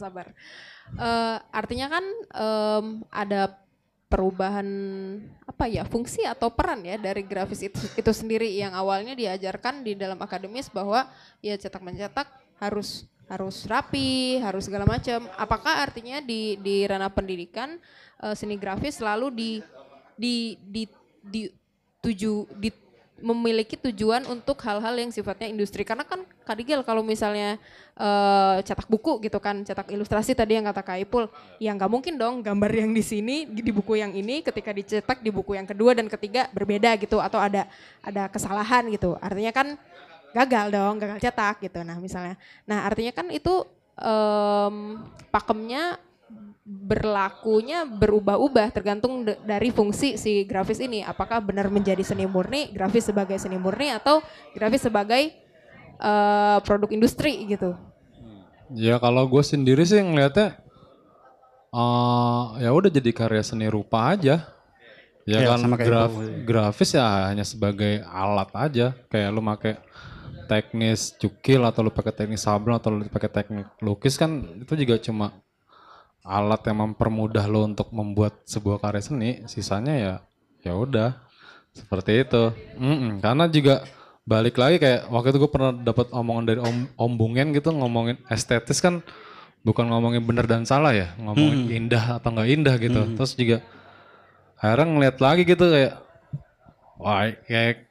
Eh, 0.97 1.37
artinya 1.53 1.87
kan 1.93 2.05
em, 2.33 2.87
ada 3.13 3.53
perubahan 4.09 4.65
apa 5.45 5.69
ya 5.69 5.85
fungsi 5.85 6.25
atau 6.25 6.49
peran 6.49 6.81
ya 6.81 6.97
dari 6.97 7.21
grafis 7.21 7.61
itu 7.69 7.81
itu 7.99 8.13
sendiri. 8.15 8.49
Yang 8.57 8.73
awalnya 8.79 9.13
diajarkan 9.13 9.85
di 9.85 9.93
dalam 9.93 10.17
akademis 10.17 10.73
bahwa 10.73 11.05
ya 11.45 11.59
cetak 11.61 11.85
mencetak 11.85 12.29
harus 12.57 13.05
harus 13.29 13.69
rapi 13.69 14.41
harus 14.41 14.65
segala 14.65 14.89
macam. 14.89 15.29
Apakah 15.37 15.85
artinya 15.85 16.25
di 16.25 16.57
di 16.57 16.89
ranah 16.89 17.13
pendidikan 17.13 17.77
eh, 18.25 18.35
seni 18.35 18.57
grafis 18.57 18.97
selalu 18.97 19.29
di 19.35 19.51
di 20.17 20.57
di 20.65 20.83
di 21.21 21.43
tuju 22.01 22.49
di 22.57 22.88
memiliki 23.19 23.75
tujuan 23.75 24.25
untuk 24.31 24.59
hal-hal 24.63 24.95
yang 24.95 25.11
sifatnya 25.11 25.51
industri. 25.51 25.83
Karena 25.83 26.07
kan 26.07 26.23
Kadigel 26.47 26.83
kalau 26.87 27.03
misalnya 27.03 27.59
eh, 27.99 28.57
cetak 28.63 28.87
buku 28.87 29.23
gitu 29.27 29.39
kan 29.43 29.63
cetak 29.67 29.91
ilustrasi 29.91 30.33
tadi 30.33 30.57
yang 30.57 30.67
kata 30.67 30.83
Kaipul 30.87 31.29
ya 31.59 31.75
nggak 31.75 31.91
mungkin 31.91 32.15
dong 32.17 32.41
gambar 32.41 32.71
yang 32.71 32.91
di 32.95 33.03
sini 33.03 33.45
di 33.49 33.73
buku 33.75 33.99
yang 33.99 34.15
ini 34.15 34.41
ketika 34.41 34.71
dicetak 34.71 35.19
di 35.21 35.29
buku 35.29 35.59
yang 35.59 35.67
kedua 35.67 35.93
dan 35.93 36.07
ketiga 36.07 36.47
berbeda 36.55 36.95
gitu 36.99 37.19
atau 37.19 37.43
ada 37.43 37.67
ada 38.01 38.31
kesalahan 38.31 38.87
gitu. 38.95 39.19
Artinya 39.19 39.53
kan 39.53 39.69
gagal 40.33 40.67
dong 40.71 40.95
gagal 41.03 41.19
cetak 41.21 41.63
gitu. 41.65 41.83
Nah 41.83 41.99
misalnya. 41.99 42.37
Nah 42.65 42.87
artinya 42.87 43.13
kan 43.13 43.27
itu 43.35 43.65
em, 43.99 45.03
pakemnya 45.35 45.99
berlakunya 46.65 47.89
berubah-ubah 47.89 48.69
tergantung 48.71 49.25
dari 49.25 49.73
fungsi 49.73 50.21
si 50.21 50.45
grafis 50.45 50.79
ini. 50.79 51.01
Apakah 51.01 51.41
benar 51.41 51.73
menjadi 51.73 52.05
seni 52.05 52.29
murni, 52.29 52.69
grafis 52.71 53.09
sebagai 53.09 53.41
seni 53.41 53.57
murni 53.57 53.89
atau 53.89 54.21
grafis 54.53 54.85
sebagai 54.85 55.33
eh, 55.99 56.59
produk 56.65 56.91
industri 56.93 57.49
gitu. 57.49 57.73
Ya 58.69 59.01
kalau 59.01 59.25
gue 59.25 59.41
sendiri 59.41 59.81
sih 59.83 59.97
ngelihatnya 59.97 60.61
eh 61.69 62.45
ya 62.65 62.71
udah 62.73 62.89
jadi 62.93 63.11
karya 63.13 63.43
seni 63.45 63.69
rupa 63.69 64.13
aja. 64.13 64.45
Ya, 65.29 65.45
Ya, 65.45 65.53
kan 65.53 65.61
sama 65.61 65.77
graf- 65.77 66.17
itu. 66.25 66.49
grafis 66.49 66.97
ya 66.97 67.29
hanya 67.29 67.45
sebagai 67.45 68.01
alat 68.05 68.49
aja. 68.57 68.97
Kayak 69.13 69.29
lu 69.37 69.45
pakai 69.45 69.77
teknis 70.49 71.13
cukil 71.21 71.61
atau 71.61 71.85
lu 71.85 71.93
pakai 71.93 72.13
teknis 72.17 72.41
sablon 72.41 72.81
atau 72.81 72.89
lu 72.89 73.05
pakai 73.05 73.29
teknik 73.29 73.69
lukis 73.85 74.17
kan 74.17 74.41
itu 74.57 74.73
juga 74.81 74.97
cuma 74.97 75.37
alat 76.29 76.61
yang 76.69 76.79
mempermudah 76.85 77.49
lu 77.49 77.65
untuk 77.65 77.89
membuat 77.91 78.45
sebuah 78.45 78.79
karya 78.79 79.01
seni. 79.01 79.31
Sisanya 79.49 79.95
ya 79.97 80.15
ya 80.61 80.77
udah 80.77 81.17
seperti 81.73 82.23
itu. 82.23 82.53
Mm-mm, 82.77 83.25
Karena 83.25 83.49
juga 83.49 83.89
balik 84.23 84.61
lagi 84.61 84.77
kayak 84.77 85.09
waktu 85.09 85.33
itu 85.33 85.39
gue 85.41 85.49
pernah 85.49 85.73
dapat 85.73 86.13
omongan 86.13 86.45
dari 86.45 86.61
om, 86.61 86.85
om 87.01 87.13
Bungen 87.17 87.57
gitu 87.57 87.73
ngomongin 87.73 88.21
estetis 88.29 88.77
kan 88.77 89.01
bukan 89.65 89.89
ngomongin 89.89 90.21
benar 90.21 90.45
dan 90.45 90.69
salah 90.69 90.93
ya 90.93 91.17
ngomongin 91.17 91.65
Hmm. 91.65 91.79
indah 91.81 92.05
atau 92.21 92.37
nggak 92.37 92.49
indah 92.53 92.77
gitu 92.77 93.01
Hmm. 93.01 93.17
terus 93.17 93.33
juga 93.33 93.65
akhirnya 94.61 94.85
ngeliat 94.85 95.17
lagi 95.19 95.43
gitu 95.49 95.65
kayak 95.65 95.97
wah 97.01 97.25
kayak 97.49 97.89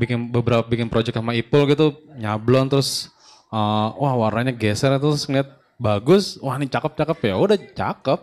bikin 0.00 0.32
beberapa 0.32 0.64
bikin 0.64 0.88
project 0.88 1.12
sama 1.12 1.36
Ipul 1.36 1.68
gitu 1.68 1.92
nyablon 2.16 2.72
terus 2.72 3.12
eh, 3.52 3.88
wah 4.00 4.14
warnanya 4.16 4.56
geser 4.56 4.96
terus 4.96 5.28
ngeliat 5.28 5.52
bagus. 5.76 6.40
Wah 6.40 6.56
ini 6.56 6.68
cakep 6.68 6.92
cakep 6.96 7.18
ya. 7.32 7.34
Udah 7.36 7.58
cakep. 7.58 8.20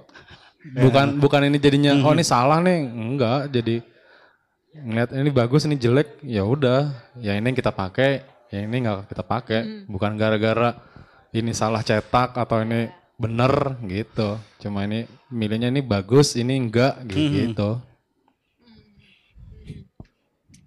Bukan 0.63 1.19
bukan 1.19 1.41
ini 1.47 1.57
jadinya 1.59 1.91
oh 2.01 2.13
ini 2.13 2.25
salah 2.25 2.59
nih. 2.63 2.79
Enggak 2.87 3.51
jadi 3.53 3.83
ngeliat 4.73 5.09
ini 5.13 5.29
bagus 5.29 5.65
ini 5.69 5.75
jelek 5.77 6.21
ya 6.25 6.43
udah. 6.43 6.91
Ya 7.21 7.37
ini 7.37 7.53
yang 7.53 7.57
kita 7.57 7.71
pakai 7.73 8.25
ya 8.49 8.59
ini 8.63 8.75
nggak 8.83 9.09
kita 9.11 9.23
pakai. 9.23 9.85
Bukan 9.85 10.17
gara-gara 10.17 10.77
ini 11.33 11.51
salah 11.51 11.81
cetak 11.81 12.37
atau 12.37 12.61
ini 12.61 12.89
bener 13.17 13.77
gitu. 13.85 14.37
Cuma 14.61 14.85
ini 14.87 15.05
milihnya 15.29 15.69
ini 15.69 15.81
bagus 15.81 16.33
ini 16.37 16.57
enggak 16.57 17.05
gitu. 17.09 17.81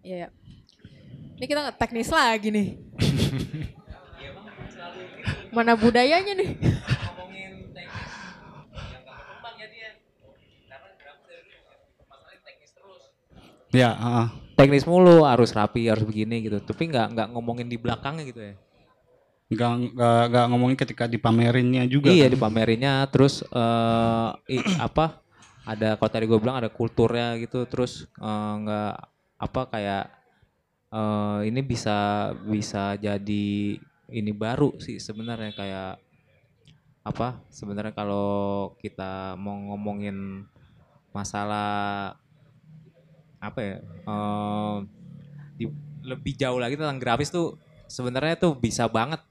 Iya. 0.07 0.31
Ini 1.37 1.45
kita 1.45 1.75
teknis 1.75 2.09
lagi 2.09 2.49
nih. 2.49 2.69
Mana 5.57 5.73
budayanya 5.81 6.33
nih? 6.37 6.51
Ya, 13.75 13.91
heeh. 13.93 14.27
Teknis 14.57 14.89
mulu, 14.89 15.29
harus 15.29 15.53
rapi, 15.53 15.85
harus 15.91 16.05
begini 16.09 16.49
gitu. 16.49 16.59
Tapi 16.65 16.89
nggak 16.89 17.07
nggak 17.13 17.29
ngomongin 17.37 17.69
di 17.69 17.77
belakangnya 17.77 18.25
gitu 18.25 18.41
ya. 18.41 18.55
Nggak, 19.47 19.71
nggak, 19.95 20.23
nggak 20.33 20.47
ngomongin 20.51 20.79
ketika 20.79 21.05
dipamerinnya 21.07 21.85
juga. 21.87 22.11
iya 22.11 22.27
kan. 22.27 22.35
dipamerinnya 22.35 22.93
terus 23.15 23.47
eh 23.47 24.31
i- 24.59 24.69
apa 24.83 25.23
ada 25.63 25.95
kalau 25.99 26.11
tadi 26.11 26.25
gue 26.27 26.39
bilang 26.39 26.59
ada 26.59 26.71
kulturnya 26.71 27.39
gitu 27.39 27.63
terus 27.71 28.07
eh, 28.19 28.53
nggak 28.63 28.93
apa 29.39 29.61
kayak 29.71 30.05
eh 30.91 31.39
ini 31.51 31.61
bisa 31.63 32.31
bisa 32.47 32.99
jadi 32.99 33.79
ini 34.11 34.31
baru 34.31 34.75
sih 34.79 35.03
sebenarnya 35.03 35.53
kayak 35.55 35.95
apa 37.07 37.39
sebenarnya 37.55 37.95
kalau 37.95 38.75
kita 38.83 39.39
mau 39.39 39.55
ngomongin 39.55 40.43
masalah 41.15 42.19
apa 43.39 43.61
ya 43.63 43.77
eh, 43.83 44.77
di- 45.57 45.79
lebih 46.03 46.35
jauh 46.35 46.59
lagi 46.59 46.75
tentang 46.75 46.99
grafis 46.99 47.31
tuh 47.31 47.59
sebenarnya 47.87 48.35
tuh 48.39 48.59
bisa 48.59 48.87
banget. 48.91 49.23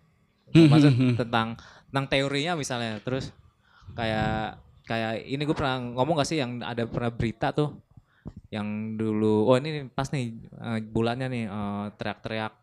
Maksud 0.55 1.19
tentang 1.19 1.59
tentang 1.91 2.05
teorinya 2.07 2.55
misalnya 2.55 2.99
terus 3.03 3.31
kayak 3.95 4.59
kayak 4.87 5.23
ini 5.27 5.41
gue 5.43 5.55
pernah 5.57 5.81
ngomong 5.81 6.21
gak 6.21 6.29
sih 6.31 6.39
yang 6.39 6.63
ada 6.63 6.87
pernah 6.87 7.11
berita 7.11 7.51
tuh? 7.51 7.75
Yang 8.51 8.67
dulu 8.99 9.51
oh 9.51 9.55
ini 9.59 9.87
pas 9.91 10.07
nih 10.15 10.31
eh, 10.39 10.79
bulannya 10.87 11.27
nih 11.27 11.45
eh, 11.47 11.85
teriak-teriak 11.99 12.53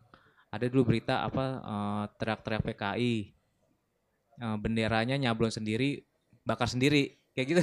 ada 0.53 0.65
dulu 0.69 0.93
berita 0.93 1.25
apa 1.25 1.45
eh, 1.65 2.05
teriak-teriak 2.21 2.63
PKI 2.69 3.15
eh, 4.45 4.57
benderanya 4.61 5.17
nyablon 5.17 5.51
sendiri 5.51 6.05
bakar 6.45 6.69
sendiri 6.69 7.17
kayak 7.33 7.47
gitu 7.57 7.63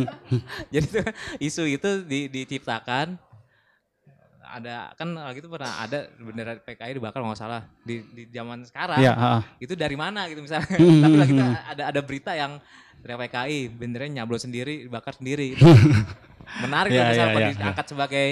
jadi 0.72 0.86
tuh 0.88 1.06
isu 1.44 1.62
itu 1.68 1.90
di, 2.08 2.32
diciptakan 2.32 3.20
ada 4.54 4.94
kan 4.94 5.08
lagi 5.10 5.42
itu 5.42 5.50
pernah 5.50 5.82
ada 5.82 6.06
bendera 6.14 6.54
PKI 6.62 7.02
dibakar 7.02 7.18
nggak 7.20 7.40
salah 7.40 7.66
di 7.82 8.06
di 8.14 8.30
zaman 8.30 8.62
sekarang 8.62 9.02
heeh. 9.02 9.40
itu 9.58 9.74
dari 9.74 9.98
mana 9.98 10.30
gitu 10.30 10.46
misalnya 10.46 10.78
Hmm, 10.78 11.00
tapi 11.04 11.16
lagi 11.18 11.32
tuh 11.34 11.42
hmm. 11.42 11.72
ada 11.74 11.82
ada 11.90 12.00
berita 12.00 12.32
yang 12.38 12.62
dari 13.02 13.14
PKI 13.18 13.58
benderanya 13.74 14.22
nyablon 14.22 14.40
sendiri 14.40 14.86
dibakar 14.86 15.18
sendiri 15.18 15.58
itu 15.58 15.64
menarik 16.64 16.94
Iya, 16.94 17.00
tuh 17.02 17.04
misalnya 17.10 17.34
iya, 17.34 17.48
iya. 17.50 17.58
diangkat 17.58 17.86
sebagai 17.90 18.26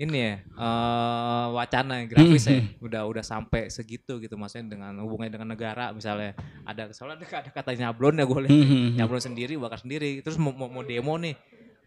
ini 0.00 0.16
ya 0.16 0.34
eh, 0.40 1.46
wacana 1.52 2.08
grafis 2.08 2.48
Hmm, 2.48 2.56
ya 2.56 2.60
udah 2.80 3.02
udah 3.04 3.20
sampai 3.20 3.68
segitu 3.68 4.16
gitu 4.16 4.32
maksudnya 4.40 4.72
dengan 4.72 4.96
hubungannya 5.04 5.36
dengan 5.36 5.52
negara 5.52 5.92
misalnya. 5.92 6.32
Ada 6.64 6.96
soalnya 6.96 7.20
ada, 7.20 7.44
ada 7.44 7.50
kata 7.52 7.76
nyablon 7.76 8.16
ya 8.16 8.24
gue 8.24 8.40
lihat. 8.48 8.52
Hmm, 8.56 8.64
hmm, 8.64 8.86
nyablon 8.96 9.20
sendiri 9.20 9.52
bakar 9.60 9.84
sendiri. 9.84 10.24
Terus 10.24 10.40
mau, 10.40 10.56
mau, 10.56 10.72
mau 10.72 10.80
demo 10.80 11.12
nih 11.20 11.36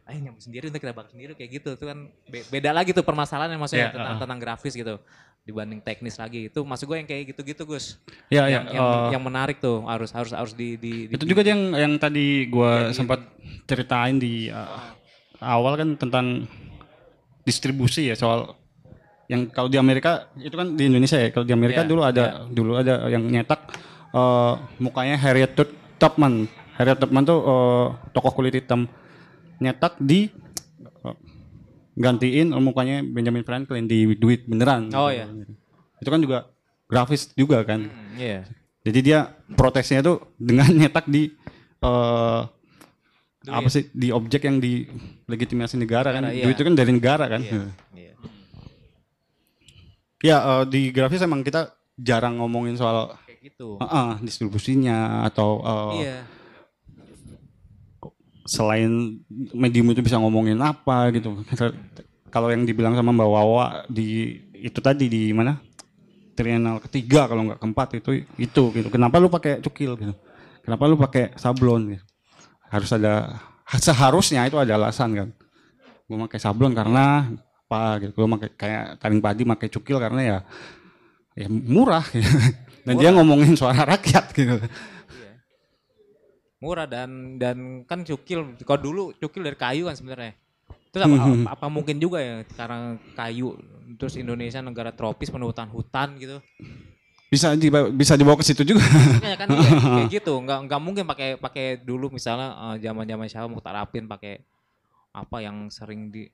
eh 0.03 0.19
nyablon 0.19 0.43
sendiri 0.43 0.67
untuk 0.69 0.83
kita 0.83 0.93
bakar 0.93 1.09
sendiri 1.09 1.33
kayak 1.33 1.51
gitu. 1.57 1.69
Itu 1.73 1.85
kan 1.89 2.13
be- 2.29 2.45
beda 2.53 2.69
lagi 2.69 2.93
tuh 2.93 3.01
permasalahannya 3.01 3.57
maksudnya 3.57 3.89
Iya, 3.89 3.95
tentang 3.97 4.13
uh-uh. 4.13 4.21
tentang 4.21 4.39
grafis 4.39 4.73
gitu. 4.77 4.95
Dibanding 5.43 5.83
teknis 5.83 6.15
lagi 6.15 6.47
itu 6.47 6.59
maksud 6.63 6.87
gue 6.87 6.97
yang 7.03 7.09
kayak 7.09 7.35
gitu-gitu 7.35 7.67
Gus. 7.67 7.99
Ya, 8.31 8.47
yang, 8.47 8.63
ya, 8.69 8.79
yang, 8.79 8.85
eh, 8.87 9.09
yang 9.17 9.23
menarik 9.25 9.59
tuh 9.59 9.83
harus 9.89 10.13
harus 10.15 10.31
harus 10.31 10.53
di, 10.55 10.79
di, 10.79 11.09
di- 11.09 11.17
itu 11.17 11.25
juga 11.25 11.43
yang 11.43 11.73
yang 11.75 11.93
tadi 11.99 12.47
gua 12.47 12.87
Kayak 12.87 12.95
sempat 12.95 13.19
ceritain 13.67 14.15
di 14.15 14.47
uh, 14.47 14.95
awal 15.43 15.75
kan 15.75 15.99
tentang 15.99 16.47
distribusi 17.43 18.07
ya 18.11 18.15
soal 18.15 18.55
yang 19.31 19.47
kalau 19.51 19.71
di 19.71 19.79
Amerika 19.79 20.27
itu 20.39 20.51
kan 20.51 20.75
di 20.75 20.83
Indonesia 20.87 21.15
ya 21.15 21.31
kalau 21.31 21.47
di 21.47 21.55
Amerika 21.55 21.81
Iya, 21.83 21.89
dulu 21.89 22.01
ada 22.03 22.23
dulu 22.51 22.71
ada 22.75 23.07
yang 23.07 23.23
nyetak 23.23 23.71
uh, 24.11 24.59
mukanya 24.79 25.15
Harriet 25.19 25.55
Tub- 25.55 25.75
Tubman. 25.99 26.47
Harriet 26.75 26.99
Tubman 26.99 27.23
tuh 27.23 27.39
uh, 27.39 27.85
tokoh 28.11 28.33
kulit 28.35 28.53
hitam. 28.55 28.85
Nyetak 29.63 29.95
di 29.99 30.27
uh, 31.07 31.15
gantiin 31.95 32.51
mukanya 32.59 32.99
Benjamin 32.99 33.47
Franklin 33.47 33.87
di 33.87 34.11
duit 34.19 34.43
beneran. 34.43 34.91
Oh, 34.91 35.07
iya. 35.07 35.27
itu 36.03 36.09
kan 36.11 36.19
juga 36.19 36.51
grafis 36.91 37.31
juga 37.31 37.63
kan. 37.63 37.87
Hmm, 37.87 38.19
iya. 38.19 38.43
Jadi 38.83 38.99
dia 38.99 39.31
protesnya 39.55 40.03
tuh 40.03 40.35
dengan 40.35 40.67
nyetak 40.83 41.07
di 41.07 41.31
eh 43.43 43.53
apa 43.53 43.67
sih 43.67 43.91
di 43.91 44.09
objek 44.09 44.47
yang 44.47 44.57
di 44.63 44.87
legitimasi 45.27 45.75
negara 45.75 46.15
kan. 46.15 46.23
Negara, 46.27 46.35
iya. 46.35 46.45
Duit 46.47 46.55
itu 46.55 46.63
kan 46.63 46.75
dari 46.75 46.91
negara 46.95 47.25
kan. 47.27 47.41
Iya, 47.43 47.63
iya. 47.95 48.13
Ya 50.23 50.37
eh, 50.39 50.63
di 50.71 50.81
grafis 50.95 51.23
emang 51.23 51.43
kita 51.43 51.75
jarang 51.99 52.39
ngomongin 52.39 52.73
soal 52.79 53.13
kayak 53.27 53.53
gitu 53.53 53.77
eh, 53.77 53.85
eh, 53.85 54.11
distribusinya 54.23 55.27
atau 55.27 55.49
eh, 55.61 55.93
iya 56.07 56.17
selain 58.43 59.23
medium 59.55 59.87
itu 59.95 60.03
bisa 60.03 60.19
ngomongin 60.19 60.59
apa 60.59 61.11
gitu. 61.15 61.43
Kalau 62.33 62.49
yang 62.51 62.67
dibilang 62.67 62.97
sama 62.97 63.15
Mbak 63.15 63.29
Wawa 63.29 63.65
di 63.87 64.39
itu 64.57 64.79
tadi 64.83 65.07
di 65.07 65.31
mana? 65.31 65.59
Trienal 66.33 66.81
ketiga 66.81 67.29
kalau 67.29 67.45
nggak 67.45 67.61
keempat 67.61 67.87
itu 68.01 68.25
itu 68.41 68.63
gitu. 68.73 68.87
Kenapa 68.89 69.21
lu 69.21 69.29
pakai 69.29 69.61
cukil 69.61 69.95
gitu? 70.01 70.13
Kenapa 70.65 70.83
lu 70.89 70.97
pakai 70.97 71.35
sablon 71.37 71.93
gitu? 71.93 72.03
Harus 72.73 72.89
ada 72.89 73.37
seharusnya 73.77 74.49
itu 74.49 74.57
ada 74.57 74.73
alasan 74.73 75.13
kan. 75.13 75.29
Gue 76.09 76.17
pakai 76.25 76.41
sablon 76.41 76.73
karena 76.73 77.29
apa 77.69 78.01
gitu. 78.01 78.11
Gue 78.17 78.27
pakai 78.33 78.49
kayak 78.57 78.83
taring 78.97 79.21
padi 79.21 79.45
pakai 79.45 79.69
cukil 79.69 79.97
karena 80.01 80.21
ya 80.25 80.37
ya 81.37 81.47
murah 81.49 82.03
gitu. 82.09 82.25
Dan 82.83 82.99
dia 82.99 83.13
ngomongin 83.15 83.53
suara 83.55 83.85
rakyat 83.85 84.25
gitu. 84.33 84.57
murah 86.63 86.87
dan 86.87 87.35
dan 87.35 87.83
kan 87.83 88.07
cukil 88.07 88.55
kalau 88.63 88.79
dulu 88.79 89.03
cukil 89.19 89.43
dari 89.43 89.59
kayu 89.59 89.91
kan 89.91 89.99
sebenarnya 89.99 90.31
terus 90.95 91.03
apa, 91.03 91.15
Hmm. 91.19 91.43
apa, 91.43 91.59
apa 91.59 91.67
mungkin 91.67 91.99
juga 91.99 92.23
ya 92.23 92.47
karena 92.55 92.95
kayu 93.19 93.59
terus 93.99 94.15
Indonesia 94.15 94.63
negara 94.63 94.95
tropis 94.95 95.27
penuh 95.27 95.51
hutan 95.51 95.67
hutan 95.67 96.15
gitu 96.15 96.39
Bisa 97.33 97.57
dibawa, 97.57 97.89
bisa 97.89 98.13
dibawa 98.13 98.37
ke 98.37 98.45
situ 98.45 98.61
juga. 98.61 98.85
Makanya 98.85 99.37
kan 99.41 99.47
iya, 99.49 99.69
kayak 99.97 100.11
gitu. 100.13 100.33
Nggak 100.37 100.59
nggak 100.69 100.81
mungkin 100.81 101.03
pakai 101.03 101.29
pakai 101.35 101.81
dulu 101.81 102.13
misalnya 102.13 102.53
eh, 102.69 102.85
zaman 102.85 103.03
zaman 103.03 103.25
siapa 103.25 103.49
mau 103.49 103.57
tarapin 103.57 104.05
pakai 104.05 104.45
apa 105.13 105.37
yang 105.41 105.69
sering 105.69 106.09
di 106.09 106.29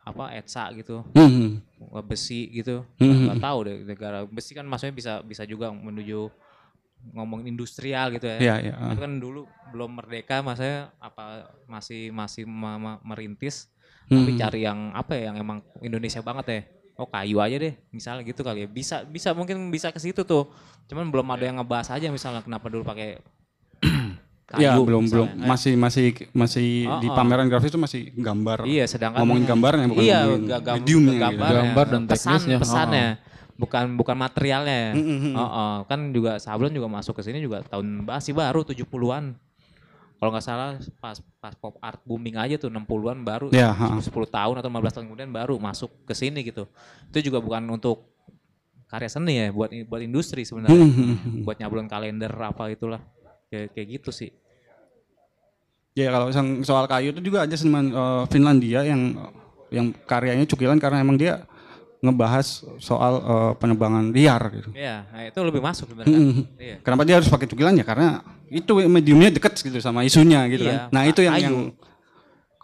apa 0.00 0.32
etsa 0.32 0.68
gitu. 0.72 1.00
Hmm. 1.16 1.64
besi 2.04 2.52
gitu. 2.52 2.84
Hmm. 3.00 3.24
nggak 3.24 3.40
tahu 3.40 3.58
deh 3.64 3.76
negara. 3.84 4.18
Besi 4.24 4.52
kan 4.52 4.68
maksudnya 4.68 4.92
bisa 4.92 5.12
bisa 5.22 5.42
juga 5.44 5.72
menuju 5.72 6.28
ngomongin 7.14 7.54
industrial 7.54 8.10
gitu 8.10 8.26
ya. 8.26 8.36
Iya, 8.36 8.54
iya, 8.58 8.72
itu 8.90 8.98
kan 8.98 9.12
dulu 9.16 9.46
belum 9.70 9.96
merdeka 9.96 10.42
maksudnya 10.42 10.90
apa 10.98 11.46
masih 11.64 12.10
masih 12.10 12.42
ma- 12.44 12.76
ma- 12.76 13.00
merintis. 13.02 13.70
Tapi 14.08 14.34
Hmm. 14.34 14.40
cari 14.40 14.60
yang 14.64 14.92
apa 14.92 15.12
ya 15.14 15.30
yang 15.30 15.36
emang 15.38 15.58
Indonesia 15.80 16.20
banget 16.20 16.46
ya 16.48 16.60
oh 16.98 17.06
kayu 17.06 17.38
aja 17.38 17.56
deh 17.56 17.74
misalnya 17.88 18.26
gitu 18.26 18.42
kali 18.42 18.66
ya 18.66 18.68
bisa 18.68 19.06
bisa 19.06 19.30
mungkin 19.30 19.70
bisa 19.70 19.94
ke 19.94 20.02
situ 20.02 20.26
tuh 20.26 20.50
cuman 20.90 21.06
belum 21.08 21.26
ada 21.30 21.44
yang 21.46 21.56
ngebahas 21.62 21.94
aja 21.94 22.10
misalnya 22.10 22.42
kenapa 22.42 22.66
dulu 22.66 22.82
pakai 22.82 23.22
Ya 24.56 24.72
kayu 24.72 24.88
belum 24.88 25.12
belum 25.12 25.26
misalnya. 25.28 25.44
Eh, 25.44 25.48
masih 25.52 25.72
masih 25.76 26.04
masih 26.32 26.68
di 27.04 27.06
Oh, 27.06 27.12
oh. 27.12 27.16
pameran 27.20 27.52
grafis 27.52 27.68
itu 27.68 27.76
masih 27.76 28.08
gambar. 28.16 28.64
Iya, 28.64 28.88
sedangkan 28.88 29.20
ngomongin 29.20 29.44
gambarnya 29.44 29.86
bukan 29.92 30.00
iya, 30.00 30.24
ngomongin 30.24 30.48
ga- 30.48 30.62
gam- 30.64 30.76
mediumnya 30.80 31.12
gitu. 31.12 31.24
gambarnya. 31.28 31.60
Gambar 31.68 31.84
dan 31.92 32.02
pesan 32.08 32.32
teknisnya. 32.32 32.56
pesannya 32.56 33.06
bukan 33.60 33.84
bukan 34.00 34.16
materialnya. 34.16 34.96
Mm, 34.96 35.04
mm, 35.04 35.18
mm. 35.20 35.34
Oh, 35.36 35.44
oh. 35.44 35.74
kan 35.84 36.00
juga 36.16 36.40
sablon 36.40 36.72
juga 36.72 36.88
masuk 36.88 37.20
ke 37.20 37.28
sini 37.28 37.44
juga 37.44 37.60
tahun 37.60 38.08
masih 38.08 38.32
baru 38.32 38.64
70-an. 38.64 39.36
Kalau 40.18 40.30
nggak 40.34 40.44
salah 40.44 40.74
pas 40.98 41.16
pas 41.38 41.54
pop 41.54 41.78
art 41.78 42.02
booming 42.02 42.34
aja 42.34 42.58
tuh 42.58 42.66
60-an 42.66 43.22
baru 43.22 43.46
Ya, 43.54 43.70
ha. 43.70 44.02
10 44.02 44.10
tahun 44.10 44.54
atau 44.58 44.66
15 44.66 44.94
tahun 44.98 45.06
kemudian 45.06 45.30
baru 45.30 45.54
masuk 45.62 45.94
ke 46.02 46.14
sini 46.14 46.42
gitu. 46.42 46.66
Itu 47.14 47.30
juga 47.30 47.38
bukan 47.38 47.62
untuk 47.70 48.02
karya 48.90 49.06
seni 49.06 49.38
ya, 49.38 49.54
buat 49.54 49.70
buat 49.86 50.02
industri 50.02 50.42
sebenarnya. 50.42 50.74
Hmm, 50.74 51.46
buat 51.46 51.54
nyablon 51.62 51.86
kalender 51.86 52.32
apa 52.34 52.66
itulah. 52.66 52.98
Kayak 53.46 53.78
kayak 53.78 53.88
gitu 54.00 54.10
sih. 54.10 54.34
Ya 55.94 56.10
kalau 56.10 56.30
soal 56.66 56.86
kayu 56.90 57.14
itu 57.14 57.22
juga 57.22 57.46
ada 57.46 57.54
seniman 57.54 57.86
eh, 57.90 58.24
Finlandia 58.30 58.82
yang 58.82 59.18
yang 59.70 59.86
karyanya 59.92 60.46
cukilan 60.48 60.82
karena 60.82 60.98
emang 61.04 61.14
dia 61.14 61.46
ngebahas 61.98 62.46
soal 62.78 63.14
eh, 63.18 63.52
penebangan 63.58 64.14
liar 64.14 64.38
gitu. 64.54 64.70
Iya, 64.70 65.02
nah 65.10 65.22
itu 65.26 65.38
lebih 65.42 65.58
masuk 65.58 65.90
sebenarnya. 65.90 66.14
kan? 66.14 66.22
Mm. 66.22 66.42
Iya. 66.56 66.76
Kenapa 66.82 67.02
dia 67.02 67.14
harus 67.18 67.28
pakai 67.28 67.46
cukilan 67.46 67.74
ya? 67.74 67.84
Karena 67.84 68.08
itu 68.48 68.72
mediumnya 68.86 69.28
deket 69.28 69.58
gitu 69.58 69.78
sama 69.78 70.06
isunya 70.06 70.46
gitu 70.46 70.64
Iya, 70.64 70.88
kan. 70.88 70.94
Nah 70.94 71.02
itu 71.04 71.20
yang, 71.20 71.34
kayu. 71.34 71.44
yang 71.44 71.56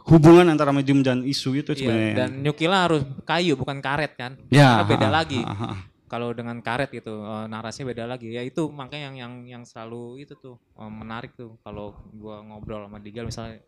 hubungan 0.05 0.47
antara 0.53 0.71
medium 0.71 1.01
dan 1.01 1.25
isu 1.25 1.57
itu 1.57 1.73
Iya, 1.73 1.79
sebenarnya. 1.81 2.15
dan 2.15 2.31
nyukila 2.41 2.79
harus 2.87 3.03
kayu 3.25 3.57
bukan 3.57 3.81
karet 3.81 4.13
kan. 4.15 4.37
Ya, 4.53 4.81
Karena 4.81 4.89
beda 4.89 5.09
ha, 5.09 5.13
lagi. 5.13 5.41
ha, 5.43 5.55
ha. 5.55 5.69
Kalau 6.05 6.31
dengan 6.31 6.61
karet 6.63 6.95
gitu 6.95 7.25
eh, 7.25 7.47
narasinya 7.49 7.91
beda 7.91 8.05
lagi. 8.07 8.31
Ya 8.31 8.45
itu 8.45 8.71
makanya 8.71 9.11
yang 9.11 9.17
yang 9.19 9.33
yang 9.51 9.63
selalu 9.65 10.23
itu 10.23 10.39
tuh 10.39 10.61
eh, 10.79 10.87
menarik 10.93 11.35
tuh 11.35 11.59
kalau 11.65 11.97
gua 12.15 12.39
ngobrol 12.39 12.87
sama 12.87 13.03
Digal 13.03 13.27
misalnya 13.27 13.59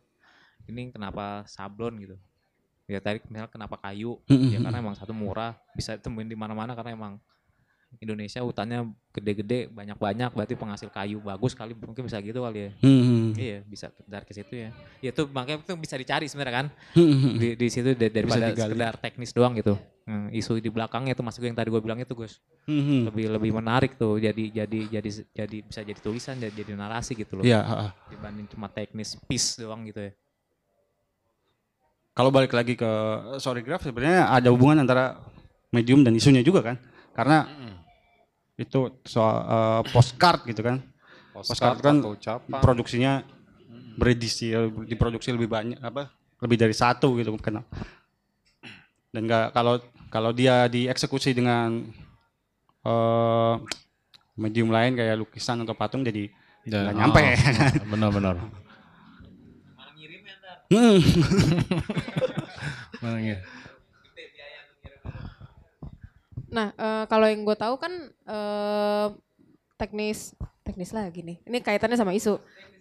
ini 0.63 0.93
kenapa 0.93 1.43
sablon 1.43 1.99
gitu. 1.99 2.15
Ya 2.87 3.03
tadi 3.03 3.19
misalnya 3.27 3.51
kenapa 3.51 3.75
kayu? 3.83 4.15
Ya 4.47 4.63
karena 4.63 4.79
emang 4.79 4.95
satu 4.95 5.11
murah, 5.11 5.59
bisa 5.75 5.99
temuin 5.99 6.23
di 6.23 6.39
mana-mana 6.39 6.71
karena 6.71 6.95
emang 6.95 7.13
Indonesia 7.99 8.39
hutannya 8.43 8.83
gede-gede, 9.15 9.67
banyak-banyak 9.71 10.31
berarti 10.35 10.55
penghasil 10.59 10.87
kayu 10.91 11.23
bagus 11.23 11.55
kali 11.55 11.71
mungkin 11.75 12.03
bisa 12.07 12.19
gitu 12.19 12.43
kali 12.43 12.67
ya. 12.67 12.71
Hmm. 12.83 13.31
Iya, 13.35 13.59
bisa 13.63 13.91
dari 14.07 14.23
ke 14.27 14.31
situ 14.35 14.53
ya. 14.55 14.69
Ya 14.99 15.11
itu 15.15 15.23
makanya 15.27 15.63
itu 15.63 15.73
bisa 15.75 15.95
dicari 15.99 16.27
sebenarnya 16.27 16.55
kan. 16.63 16.67
Hmm. 16.95 17.39
Di 17.39 17.55
di 17.59 17.67
situ 17.67 17.91
da- 17.95 18.11
daripada 18.11 18.51
sekedar 18.55 18.93
teknis 18.99 19.31
doang 19.35 19.55
gitu. 19.55 19.75
Hmm, 20.07 20.31
isu 20.31 20.59
di 20.63 20.71
belakangnya 20.71 21.11
itu 21.11 21.23
masuk 21.23 21.43
yang 21.43 21.55
tadi 21.55 21.67
gue 21.67 21.81
bilang 21.83 21.99
itu 21.99 22.11
Gus. 22.15 22.39
Hmm. 22.67 23.07
Lebih 23.07 23.35
lebih 23.35 23.51
menarik 23.55 23.99
tuh. 23.99 24.19
Jadi 24.19 24.51
jadi 24.51 24.79
jadi 24.99 25.09
jadi 25.35 25.57
bisa 25.63 25.81
jadi 25.83 25.99
tulisan 25.99 26.39
jadi, 26.39 26.55
jadi 26.55 26.75
narasi 26.75 27.15
gitu 27.19 27.39
loh. 27.39 27.43
Iya, 27.43 27.59
ha. 27.63 27.91
Dibanding 28.07 28.47
cuma 28.51 28.67
teknis 28.71 29.15
piece 29.27 29.59
doang 29.59 29.83
gitu 29.87 30.07
ya. 30.07 30.11
Kalau 32.17 32.33
balik 32.33 32.57
lagi 32.57 32.73
ke 32.73 32.91
Storygraph 33.37 33.85
sebenarnya 33.85 34.33
ada 34.33 34.49
hubungan 34.49 34.81
antara 34.81 35.21
medium 35.69 36.01
dan 36.01 36.17
isunya 36.17 36.41
juga 36.41 36.65
kan. 36.65 36.81
Karena 37.13 37.45
itu 38.57 38.89
soal 39.05 39.37
eh, 39.45 39.81
postcard 39.93 40.41
gitu 40.49 40.65
kan. 40.65 40.81
Postcard, 41.37 41.77
kan 41.77 42.01
atau 42.01 42.17
ucapan. 42.17 42.59
produksinya 42.65 43.21
beredisi 44.01 44.49
diproduksi 44.89 45.29
lebih 45.29 45.45
banyak 45.45 45.77
apa 45.77 46.09
lebih 46.41 46.57
dari 46.57 46.73
satu 46.73 47.13
gitu 47.21 47.37
kan. 47.37 47.61
Dan 49.13 49.29
nggak 49.29 49.53
kalau 49.53 49.77
kalau 50.09 50.33
dia 50.33 50.65
dieksekusi 50.65 51.37
dengan 51.37 51.85
eh 52.81 53.53
medium 54.37 54.73
lain 54.73 54.97
kayak 54.97 55.21
lukisan 55.21 55.61
atau 55.61 55.77
patung 55.77 56.01
jadi 56.01 56.33
nggak 56.65 56.95
nyampe. 56.97 57.21
oh, 57.21 57.89
Benar-benar. 57.93 58.35
Hmm. 60.67 60.99
Nah, 66.47 66.67
eh, 66.73 67.03
kalau 67.07 67.27
yang 67.27 67.43
gue 67.43 67.57
tahu 67.59 67.75
kan 67.79 67.93
eh, 68.11 69.07
teknis 69.77 70.33
teknis 70.67 70.91
lagi 70.91 71.23
nih. 71.23 71.37
Ini 71.47 71.57
kaitannya 71.63 71.95
sama 71.95 72.11
isu. 72.11 72.35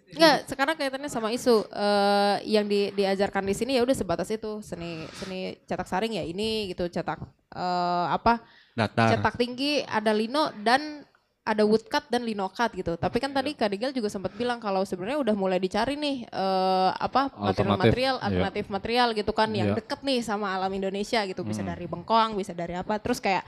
Enggak, 0.06 0.46
sekarang 0.46 0.74
kaitannya 0.78 1.10
sama 1.10 1.34
isu 1.34 1.66
eh, 1.66 2.36
yang 2.46 2.66
di, 2.66 2.94
diajarkan 2.94 3.42
di 3.42 3.54
sini 3.58 3.74
ya 3.74 3.82
udah 3.82 3.94
sebatas 3.94 4.30
itu 4.30 4.62
seni 4.62 5.02
seni 5.18 5.58
cetak 5.66 5.86
saring 5.86 6.14
ya 6.14 6.22
ini 6.22 6.70
gitu 6.70 6.86
cetak 6.86 7.18
eh, 7.54 8.06
apa 8.10 8.38
Datar. 8.78 9.18
cetak 9.18 9.34
tinggi 9.34 9.82
ada 9.82 10.14
lino 10.14 10.54
dan 10.62 11.02
ada 11.46 11.62
woodcut 11.62 12.02
dan 12.10 12.26
lino 12.26 12.50
cut 12.50 12.74
gitu. 12.74 12.98
Tapi 12.98 13.22
kan 13.22 13.30
tadi 13.30 13.54
Kak 13.54 13.70
Digel 13.70 13.94
juga 13.94 14.10
sempat 14.10 14.34
bilang 14.34 14.58
kalau 14.58 14.82
sebenarnya 14.82 15.22
udah 15.22 15.34
mulai 15.38 15.62
dicari 15.62 15.94
nih 15.94 16.26
eh, 16.26 16.90
apa 16.98 17.30
material-material 17.30 18.18
Alternatif, 18.18 18.26
iya. 18.26 18.26
alternatif 18.26 18.64
material 18.66 19.08
gitu 19.14 19.30
kan 19.30 19.48
yang 19.54 19.70
Iya. 19.70 19.76
deket 19.78 20.02
nih 20.02 20.18
sama 20.26 20.50
alam 20.58 20.74
Indonesia 20.74 21.22
gitu. 21.22 21.46
Bisa 21.46 21.62
Hmm. 21.62 21.70
dari 21.70 21.86
bengkoang, 21.86 22.34
bisa 22.34 22.50
dari 22.50 22.74
apa. 22.74 22.98
Terus 22.98 23.22
kayak 23.22 23.46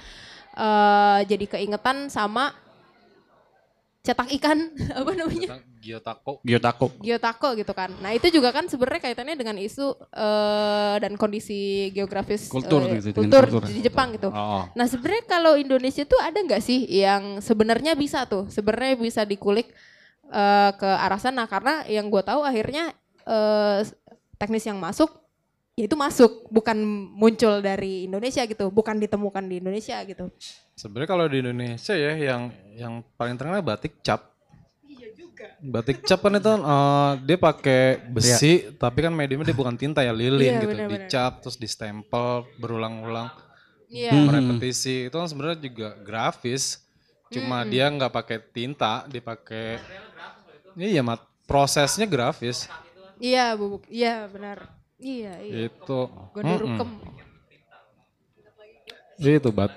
eh 0.54 1.20
jadi 1.26 1.44
keingetan 1.58 2.06
sama 2.06 2.54
cetak 4.06 4.30
ikan 4.38 4.58
apa 5.02 5.10
namanya? 5.12 5.58
Gyotako. 5.78 6.42
Gyotako. 6.42 6.86
Gyotako 7.00 7.48
gitu 7.54 7.72
kan. 7.72 7.90
Nah, 8.02 8.10
itu 8.10 8.26
juga 8.34 8.50
kan 8.50 8.66
sebenarnya 8.66 9.10
kaitannya 9.10 9.38
dengan 9.38 9.56
isu 9.56 9.94
eh, 10.10 10.96
dan 10.98 11.14
kondisi 11.14 11.88
geografis 11.94 12.50
Kultur 12.50 12.82
eh, 12.90 12.98
gitu, 12.98 13.14
kultur 13.14 13.46
kultur. 13.46 13.62
di 13.70 13.80
Jepang 13.80 14.10
gitu. 14.18 14.28
Oh, 14.34 14.66
Nah 14.74 14.86
sebenarnya 14.90 15.24
kalau 15.30 15.54
Indonesia 15.54 16.02
tuh 16.02 16.18
ada 16.18 16.38
nggak 16.38 16.62
sih 16.62 16.84
yang 16.90 17.38
sebenarnya 17.38 17.94
bisa 17.94 18.26
tuh, 18.26 18.50
sebenarnya 18.50 18.98
bisa 18.98 19.22
dikulik 19.22 19.70
eh, 20.34 20.70
ke 20.74 20.88
arah 20.88 21.20
sana 21.22 21.46
karena 21.46 21.86
yang 21.86 22.10
gue 22.10 22.22
tahu 22.26 22.42
akhirnya 22.42 22.90
eh, 23.24 23.86
teknis 24.38 24.66
yang 24.66 24.78
masuk 24.82 25.10
ya 25.78 25.86
itu 25.86 25.94
masuk 25.94 26.50
bukan 26.50 26.74
muncul 27.14 27.62
dari 27.62 28.10
Indonesia 28.10 28.42
gitu, 28.50 28.66
bukan 28.74 28.98
ditemukan 28.98 29.46
di 29.46 29.62
Indonesia 29.62 30.02
gitu. 30.02 30.26
Sebenarnya 30.74 31.06
kalau 31.06 31.26
di 31.30 31.38
Indonesia 31.38 31.94
ya 31.94 32.18
yang 32.18 32.50
yang 32.74 32.94
paling 33.14 33.38
terkenal 33.38 33.62
batik 33.62 34.02
cap. 34.02 34.34
Batik 35.60 36.02
cap 36.02 36.20
kan 36.20 36.32
itu 36.32 36.48
eh, 36.48 37.12
dia 37.24 37.36
pakai 37.36 37.82
besi 38.06 38.52
tapi 38.74 38.98
kan 39.00 39.10
mediumnya 39.10 39.46
dia 39.46 39.54
bukan 39.54 39.74
tinta 39.74 40.00
ya 40.00 40.10
lilin 40.10 40.38
Iya, 40.38 40.60
gitu 40.60 40.72
benar-benar. 40.72 41.06
dicap 41.06 41.32
terus 41.40 41.56
distempel 41.56 42.26
berulang-ulang 42.56 43.30
Iya. 43.88 44.12
merepetisi 44.14 45.08
itu 45.08 45.14
kan 45.14 45.26
sebenarnya 45.26 45.58
juga 45.58 45.96
grafis 45.98 46.84
cuma 47.28 47.60
dia 47.62 47.86
nggak 47.86 48.08
pakai 48.10 48.38
tinta 48.40 49.04
dia 49.06 49.20
pakai 49.20 49.80
iya 50.74 51.00
mat 51.00 51.18
prosesnya 51.44 52.04
grafis 52.04 52.68
Iya, 53.18 53.50
bubuk. 53.52 53.82
Iya, 53.90 54.30
benar. 54.30 54.70
Iya, 54.94 55.42
iya. 55.42 55.66
itu 55.66 56.00
Gondorukem. 56.30 56.86
Mm-mm. 57.02 57.18
itu 59.18 59.50
bat 59.50 59.74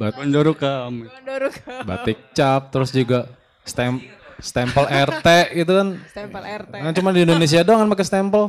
bat 0.00 0.12
Gondorukem. 0.16 1.04
Gondorukem. 1.04 1.80
batik 1.84 2.18
cap 2.32 2.72
terus 2.72 2.88
juga 2.90 3.28
stem 3.62 4.00
stempel 4.40 4.84
RT 4.88 5.28
gitu 5.52 5.72
kan 5.72 5.88
Stempel 6.08 6.42
RT. 6.42 6.72
Kan 6.80 6.92
cuma 6.96 7.10
di 7.12 7.22
Indonesia 7.24 7.60
doang 7.64 7.84
kan 7.84 7.88
pakai 7.92 8.06
stempel. 8.08 8.44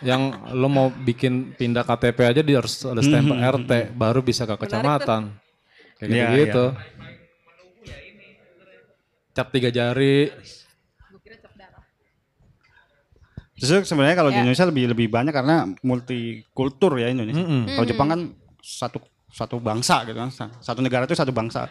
Yang 0.00 0.22
lo 0.54 0.68
mau 0.70 0.88
bikin 0.90 1.54
pindah 1.54 1.82
KTP 1.84 2.18
aja 2.24 2.40
dia 2.40 2.56
harus 2.58 2.74
ada 2.86 3.02
stempel 3.02 3.36
RT 3.38 3.92
baru 3.94 4.22
bisa 4.22 4.46
ke 4.46 4.54
kecamatan. 4.56 5.34
Kayak 6.00 6.10
Iya, 6.10 6.26
gitu. 6.32 6.64
Cap 9.36 9.52
tiga 9.52 9.68
jari. 9.70 10.32
Justru 13.60 13.84
sebenarnya 13.84 14.16
kalau 14.16 14.32
di 14.32 14.40
Ya. 14.40 14.42
Indonesia 14.42 14.64
lebih 14.64 14.84
lebih 14.96 15.06
banyak 15.12 15.36
karena 15.36 15.68
multikultur 15.84 16.96
ya 16.96 17.12
Indonesia. 17.12 17.44
Mm-mm. 17.44 17.76
Kalau 17.76 17.86
Jepang 17.86 18.08
kan 18.08 18.20
satu 18.64 19.04
satu 19.28 19.60
bangsa 19.60 20.08
gitu 20.08 20.16
kan. 20.16 20.32
Satu 20.64 20.80
negara 20.80 21.04
itu 21.04 21.12
satu 21.12 21.28
bangsa. 21.28 21.68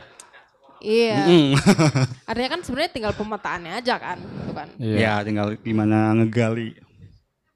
Iya. 0.79 1.19
Mm. 1.27 1.51
Artinya 2.29 2.49
kan 2.55 2.61
sebenarnya 2.63 2.91
tinggal 2.91 3.13
pemetaannya 3.15 3.73
aja 3.79 3.95
kan, 3.99 4.17
gitu 4.19 4.51
kan. 4.55 4.67
Iya. 4.79 4.97
Ya 4.97 5.13
tinggal 5.27 5.47
gimana 5.59 6.15
ngegali 6.15 6.79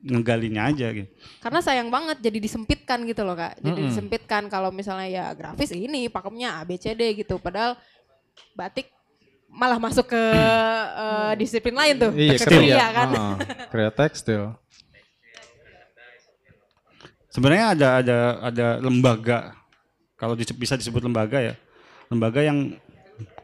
ngegalinya 0.04 0.68
aja 0.68 0.92
gitu. 0.92 1.08
Karena 1.40 1.60
sayang 1.64 1.88
banget 1.88 2.20
jadi 2.20 2.38
disempitkan 2.44 3.08
gitu 3.08 3.24
loh 3.24 3.40
kak. 3.40 3.56
Jadi 3.64 3.80
Mm-mm. 3.80 3.90
disempitkan 3.90 4.52
kalau 4.52 4.70
misalnya 4.70 5.08
ya 5.08 5.26
grafis 5.32 5.72
ini 5.72 6.12
pakemnya 6.12 6.60
A 6.60 6.68
B 6.68 6.76
C 6.76 6.92
D 6.92 7.16
gitu. 7.16 7.40
Padahal 7.40 7.80
batik 8.52 8.92
malah 9.48 9.80
masuk 9.80 10.12
ke 10.12 10.24
eh, 11.04 11.34
disiplin 11.40 11.76
lain 11.80 11.96
tuh. 11.96 12.12
Iya, 12.12 12.36
kerja. 12.36 12.52
kria 12.52 12.88
kan. 12.92 13.08
Ah, 13.16 13.36
kerja 13.72 13.90
tekstil. 13.96 14.44
Sebenarnya 17.32 17.66
ada 17.74 17.88
ada 18.04 18.18
ada 18.46 18.68
lembaga 18.84 19.56
kalau 20.20 20.36
bisa 20.36 20.76
disebut 20.76 21.02
lembaga 21.02 21.40
ya. 21.40 21.56
Lembaga 22.12 22.44
yang 22.44 22.76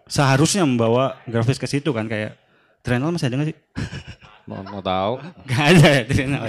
seharusnya 0.09 0.65
membawa 0.65 1.15
grafis 1.29 1.61
ke 1.61 1.69
situ 1.69 1.93
kan 1.93 2.09
kayak 2.09 2.35
Trenal 2.79 3.11
masih 3.13 3.27
ada 3.29 3.35
nggak 3.39 3.49
sih? 3.53 3.57
Mau, 4.49 4.65
mau 4.65 4.81
tahu? 4.81 5.21
Gak 5.45 5.61
ada 5.77 5.87
ya 5.93 6.03
Trenal. 6.09 6.43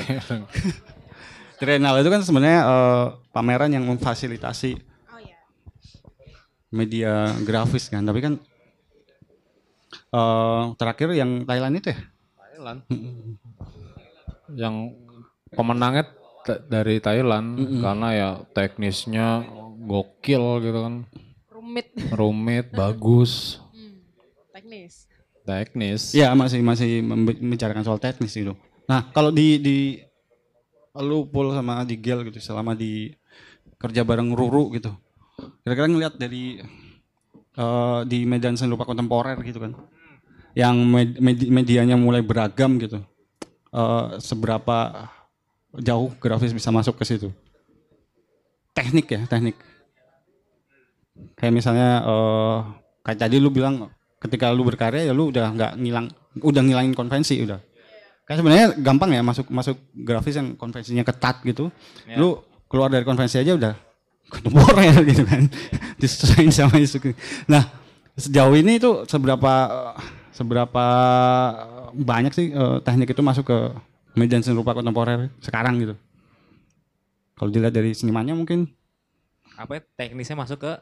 Trenal 1.60 1.94
itu 2.00 2.08
kan 2.08 2.24
sebenarnya 2.24 2.60
eh, 2.64 3.06
pameran 3.28 3.68
yang 3.76 3.84
memfasilitasi 3.84 4.80
media 6.72 7.28
grafis 7.44 7.92
kan. 7.92 8.00
Tapi 8.00 8.24
kan 8.24 8.40
eh, 9.92 10.62
terakhir 10.80 11.12
yang 11.12 11.44
Thailand 11.44 11.76
itu 11.76 11.92
ya. 11.92 11.98
Thailand. 12.40 12.80
Yang 14.50 14.76
pemenangnya 15.54 16.10
dari 16.66 16.98
Thailand 16.98 17.54
karena 17.78 18.08
ya 18.10 18.30
teknisnya 18.50 19.44
gokil 19.84 20.58
gitu 20.64 20.78
kan. 20.82 20.94
Rumit. 21.70 21.86
Rumit, 22.18 22.66
bagus, 22.72 23.62
Hmm, 23.70 24.02
Teknis. 24.50 25.06
teknis. 25.40 26.02
Iya 26.10 26.34
masih 26.34 26.58
masih 26.60 26.98
membicarakan 27.00 27.82
soal 27.82 27.96
teknis 27.96 28.34
itu. 28.34 28.54
Nah 28.84 29.06
kalau 29.10 29.30
di 29.30 29.56
di 29.56 29.76
lu 30.96 31.22
Pul 31.24 31.54
sama 31.54 31.82
Digel 31.82 32.26
gitu 32.26 32.42
selama 32.42 32.74
di 32.74 33.14
kerja 33.78 34.02
bareng 34.02 34.30
Ruru 34.30 34.74
gitu. 34.74 34.90
Kira-kira 35.62 35.86
ngeliat 35.86 36.14
dari 36.14 36.58
eh, 37.54 38.00
di 38.04 38.18
medan 38.24 38.54
seni 38.54 38.70
rupa 38.70 38.82
kontemporer 38.82 39.38
gitu 39.40 39.58
kan, 39.58 39.72
yang 40.52 40.74
med- 40.76 41.18
medi- 41.18 41.48
medianya 41.48 41.94
mulai 41.94 42.20
beragam 42.20 42.74
gitu. 42.76 42.98
eh, 43.70 44.06
seberapa 44.18 45.06
jauh 45.72 46.10
grafis 46.16 46.50
bisa 46.50 46.68
masuk 46.68 46.98
ke 46.98 47.06
situ. 47.06 47.30
Teknik 48.70 49.06
ya, 49.08 49.22
teknik. 49.24 49.54
Kayak 51.38 51.52
misalnya 51.56 51.88
eh, 52.04 52.58
kayak 53.06 53.18
tadi 53.18 53.36
lu 53.40 53.48
bilang 53.48 53.88
ketika 54.20 54.52
lu 54.52 54.62
berkarya 54.68 55.08
ya 55.08 55.12
lu 55.16 55.32
udah 55.32 55.52
nggak 55.56 55.72
ngilang, 55.80 56.06
udah 56.40 56.62
ngilangin 56.62 56.94
konvensi 56.94 57.40
udah. 57.40 57.60
Kan 58.28 58.38
sebenarnya 58.38 58.78
gampang 58.78 59.10
ya 59.10 59.24
masuk 59.24 59.50
masuk 59.50 59.80
grafis 60.06 60.38
yang 60.38 60.54
konvensinya 60.54 61.02
ketat 61.02 61.42
gitu. 61.42 61.72
Ya. 62.06 62.20
Lu 62.20 62.44
keluar 62.70 62.92
dari 62.92 63.02
konvensi 63.02 63.40
aja 63.42 63.56
udah 63.56 63.74
kontemporer 64.30 65.02
gitu 65.10 65.26
kan. 65.26 65.48
Disesuaikan 65.98 66.54
sama 66.54 66.78
isu. 66.78 67.02
Nah, 67.50 67.66
sejauh 68.14 68.54
ini 68.54 68.78
itu 68.78 69.02
seberapa 69.10 69.52
seberapa 70.30 70.86
banyak 71.92 72.32
sih 72.32 72.54
eh, 72.54 72.78
teknik 72.86 73.12
itu 73.12 73.22
masuk 73.24 73.50
ke 73.50 73.58
medan 74.14 74.42
seni 74.42 74.58
rupa 74.58 74.76
kontemporer 74.78 75.30
sekarang 75.42 75.82
gitu. 75.82 75.94
Kalau 77.34 77.50
dilihat 77.50 77.72
dari 77.72 77.96
senimannya 77.96 78.36
mungkin 78.36 78.68
Apa 79.56 79.76
ya, 79.76 79.80
teknisnya 79.96 80.40
masuk 80.40 80.60
ke 80.64 80.72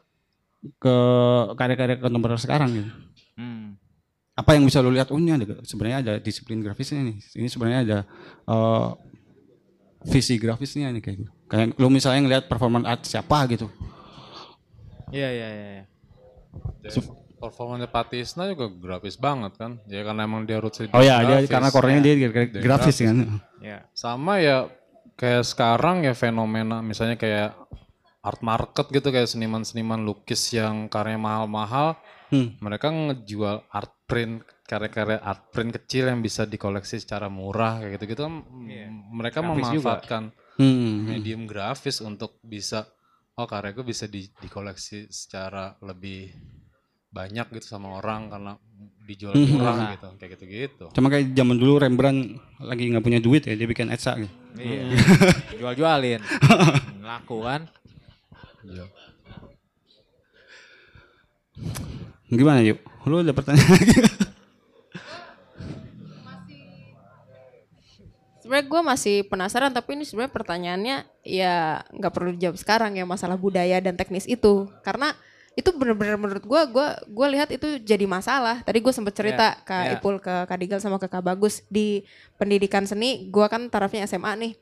ke 0.59 0.97
karya-karya 1.55 2.03
kontemporer 2.03 2.39
sekarang 2.39 2.71
gitu. 2.75 2.91
hmm, 3.39 3.79
Apa 4.35 4.55
yang 4.55 4.67
bisa 4.67 4.79
lu 4.83 4.91
lihat? 4.91 5.11
Oh 5.11 5.19
ini 5.19 5.35
ada 5.35 5.47
sebenarnya 5.63 5.99
ada 6.03 6.13
disiplin 6.19 6.63
grafisnya 6.63 7.03
nih. 7.03 7.17
Ini 7.39 7.49
sebenarnya 7.51 7.81
ada 7.87 7.99
eh, 8.47 8.89
visi 10.07 10.39
grafisnya 10.39 10.91
nih 10.95 11.03
kayak 11.03 11.17
gitu. 11.23 11.33
Kayak 11.47 11.67
lu 11.79 11.89
misalnya 11.91 12.21
ngelihat 12.27 12.45
performance 12.47 12.87
art 12.87 13.03
siapa 13.03 13.47
gitu. 13.51 13.67
Iya 15.11 15.29
iya 15.33 15.49
iya. 15.49 15.69
iya. 15.75 15.85
Performanya 17.39 17.87
Patisna 17.87 18.51
juga 18.51 18.67
grafis 18.67 19.15
banget 19.15 19.55
kan. 19.55 19.79
Ya 19.87 20.03
karena 20.03 20.27
emang 20.27 20.43
dia 20.43 20.59
roots 20.59 20.83
Oh 20.91 20.99
ya, 20.99 21.23
dia 21.23 21.39
grafis. 21.39 21.51
karena 21.51 21.69
korenya 21.71 22.01
dia 22.03 22.15
grafis, 22.19 22.51
Dia 22.51 22.63
grafis 22.63 22.97
kan. 22.99 23.17
Iya. 23.63 23.79
Sama 23.95 24.43
ya 24.43 24.67
kayak 25.15 25.47
sekarang 25.47 26.03
ya 26.03 26.15
fenomena 26.19 26.83
misalnya 26.83 27.15
kayak 27.15 27.55
art 28.29 28.41
market 28.41 28.87
gitu 28.89 29.09
kayak 29.09 29.25
seniman-seniman 29.27 30.05
lukis 30.05 30.53
yang 30.53 30.87
karyanya 30.87 31.17
mahal-mahal. 31.19 31.97
Hmm. 32.29 32.61
Mereka 32.61 32.87
ngejual 32.87 33.65
art 33.67 33.97
print 34.05 34.41
karya-karya 34.63 35.17
art 35.19 35.49
print 35.49 35.73
kecil 35.75 36.07
yang 36.07 36.21
bisa 36.21 36.45
dikoleksi 36.45 37.01
secara 37.01 37.27
murah 37.27 37.81
kayak 37.81 37.97
gitu-gitu 37.97 38.21
kan 38.23 38.45
Iya. 38.63 38.87
mereka 39.11 39.41
Grafis 39.41 39.49
juga. 39.49 39.65
memanfaatkan 39.65 40.23
Hmm. 40.59 41.09
medium 41.09 41.43
grafis 41.45 42.01
untuk 42.01 42.37
bisa 42.43 42.85
oh 43.33 43.47
karya 43.47 43.73
gue 43.73 43.81
bisa 43.83 44.05
di, 44.05 44.29
dikoleksi 44.35 45.09
secara 45.09 45.73
lebih 45.81 46.35
banyak 47.09 47.49
gitu 47.51 47.65
sama 47.71 47.97
orang 47.97 48.29
karena 48.29 48.53
dijual 49.03 49.33
Hmm. 49.33 49.57
murah 49.57 49.97
gitu 49.97 50.09
kayak 50.21 50.31
gitu-gitu. 50.37 50.85
Cuma 50.93 51.09
kayak 51.09 51.33
zaman 51.33 51.57
dulu 51.57 51.81
Rembrandt 51.81 52.37
lagi 52.61 52.93
nggak 52.93 53.01
punya 53.03 53.21
duit 53.21 53.49
ya 53.49 53.57
dia 53.57 53.65
bikin 53.65 53.89
etsa 53.89 54.21
gitu. 54.21 54.29
Iya. 54.55 54.85
Jual-jualin. 55.59 56.21
Laku 57.01 57.41
kan. 57.41 57.73
Gimana 62.29 62.61
yuk? 62.61 62.79
Lu 63.09 63.25
ada 63.25 63.33
pertanyaan 63.33 63.73
lagi? 63.73 63.95
Sebenarnya 68.39 68.65
gue 68.69 68.81
masih 68.81 69.17
penasaran 69.29 69.73
tapi 69.77 69.97
ini 70.01 70.05
sebenarnya 70.09 70.33
pertanyaannya 70.33 70.97
ya 71.21 71.85
nggak 71.93 72.13
perlu 72.13 72.33
dijawab 72.33 72.57
sekarang 72.57 72.97
ya 72.97 73.05
masalah 73.05 73.37
budaya 73.37 73.77
dan 73.77 73.93
teknis 73.93 74.25
itu 74.25 74.65
karena 74.81 75.13
itu 75.53 75.69
bener-bener 75.75 76.17
menurut 76.17 76.45
gue 76.47 76.63
gue 76.71 76.89
gue 77.13 77.27
lihat 77.35 77.51
itu 77.53 77.83
jadi 77.83 78.07
masalah 78.09 78.63
tadi 78.63 78.79
gue 78.81 78.95
sempat 78.95 79.13
cerita 79.13 79.53
Ya, 79.53 79.61
ke 79.67 79.77
ya. 79.77 79.93
Ipul 79.99 80.17
ke 80.23 80.47
Kadigal 80.49 80.81
sama 80.81 80.97
ke 80.97 81.11
Kak 81.11 81.21
Bagus 81.21 81.61
di 81.69 82.07
pendidikan 82.41 82.87
seni 82.89 83.27
gue 83.29 83.47
kan 83.51 83.69
tarafnya 83.69 84.07
SMA 84.09 84.33
nih 84.39 84.53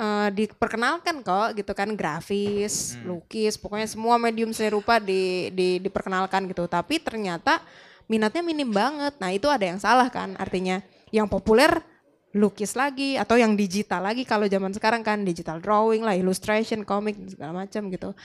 Eh, 0.00 0.28
diperkenalkan 0.32 1.20
kok 1.20 1.52
gitu 1.60 1.76
kan 1.76 1.92
grafis 1.92 2.96
lukis 3.04 3.60
pokoknya 3.60 3.84
semua 3.84 4.16
medium 4.16 4.48
seni 4.48 4.72
rupa 4.72 4.96
di, 4.96 5.52
di 5.52 5.76
diperkenalkan 5.76 6.48
gitu. 6.48 6.64
Tapi 6.64 7.04
ternyata 7.04 7.60
minatnya 8.08 8.40
minim 8.40 8.72
banget. 8.72 9.20
Nah 9.20 9.28
itu 9.28 9.44
ada 9.52 9.60
yang 9.60 9.76
salah 9.76 10.08
kan 10.08 10.40
artinya 10.40 10.80
yang 11.12 11.28
populer 11.28 11.84
lukis 12.32 12.72
lagi 12.80 13.20
atau 13.20 13.36
yang 13.36 13.52
digital 13.52 14.00
lagi 14.00 14.24
kalau 14.24 14.48
zaman 14.48 14.72
sekarang 14.72 15.04
kan 15.04 15.20
digital 15.20 15.60
drawing 15.60 16.00
lah 16.00 16.16
illustration 16.16 16.80
komik 16.80 17.20
segala 17.28 17.52
macam 17.68 17.92
gitu. 17.92 18.16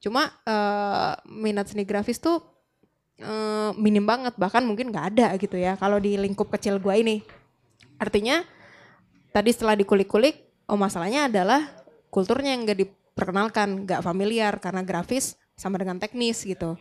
Cuma 0.00 0.32
eh, 0.48 1.12
minat 1.28 1.68
seni 1.68 1.84
grafis 1.84 2.16
tuh 2.16 2.40
eh, 3.20 3.76
minim 3.76 4.08
banget 4.08 4.32
bahkan 4.40 4.64
mungkin 4.64 4.88
nggak 4.88 5.06
ada 5.12 5.36
gitu 5.36 5.60
ya 5.60 5.76
kalau 5.76 6.00
di 6.00 6.16
lingkup 6.16 6.48
kecil 6.48 6.80
gua 6.80 6.96
ini. 6.96 7.20
Artinya 8.00 8.40
tadi 9.28 9.52
setelah 9.52 9.76
dikulik-kulik 9.76 10.47
oh 10.68 10.78
masalahnya 10.78 11.26
adalah 11.26 11.64
kulturnya 12.12 12.52
yang 12.54 12.68
nggak 12.68 12.78
diperkenalkan 12.84 13.88
nggak 13.88 14.04
familiar 14.04 14.52
karena 14.60 14.84
grafis 14.84 15.34
sama 15.58 15.80
dengan 15.80 15.98
teknis 15.98 16.44
gitu. 16.44 16.76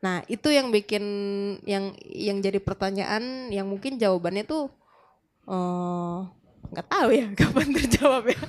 Nah 0.00 0.22
itu 0.30 0.48
yang 0.48 0.70
bikin 0.70 1.04
yang 1.66 1.92
yang 2.06 2.38
jadi 2.40 2.62
pertanyaan 2.62 3.50
yang 3.52 3.66
mungkin 3.66 3.98
jawabannya 3.98 4.46
tuh 4.46 4.70
eh, 5.50 6.18
nggak 6.72 6.88
tahu 6.88 7.08
ya 7.12 7.26
kapan 7.40 7.68
terjawab 7.74 8.24
ya. 8.30 8.40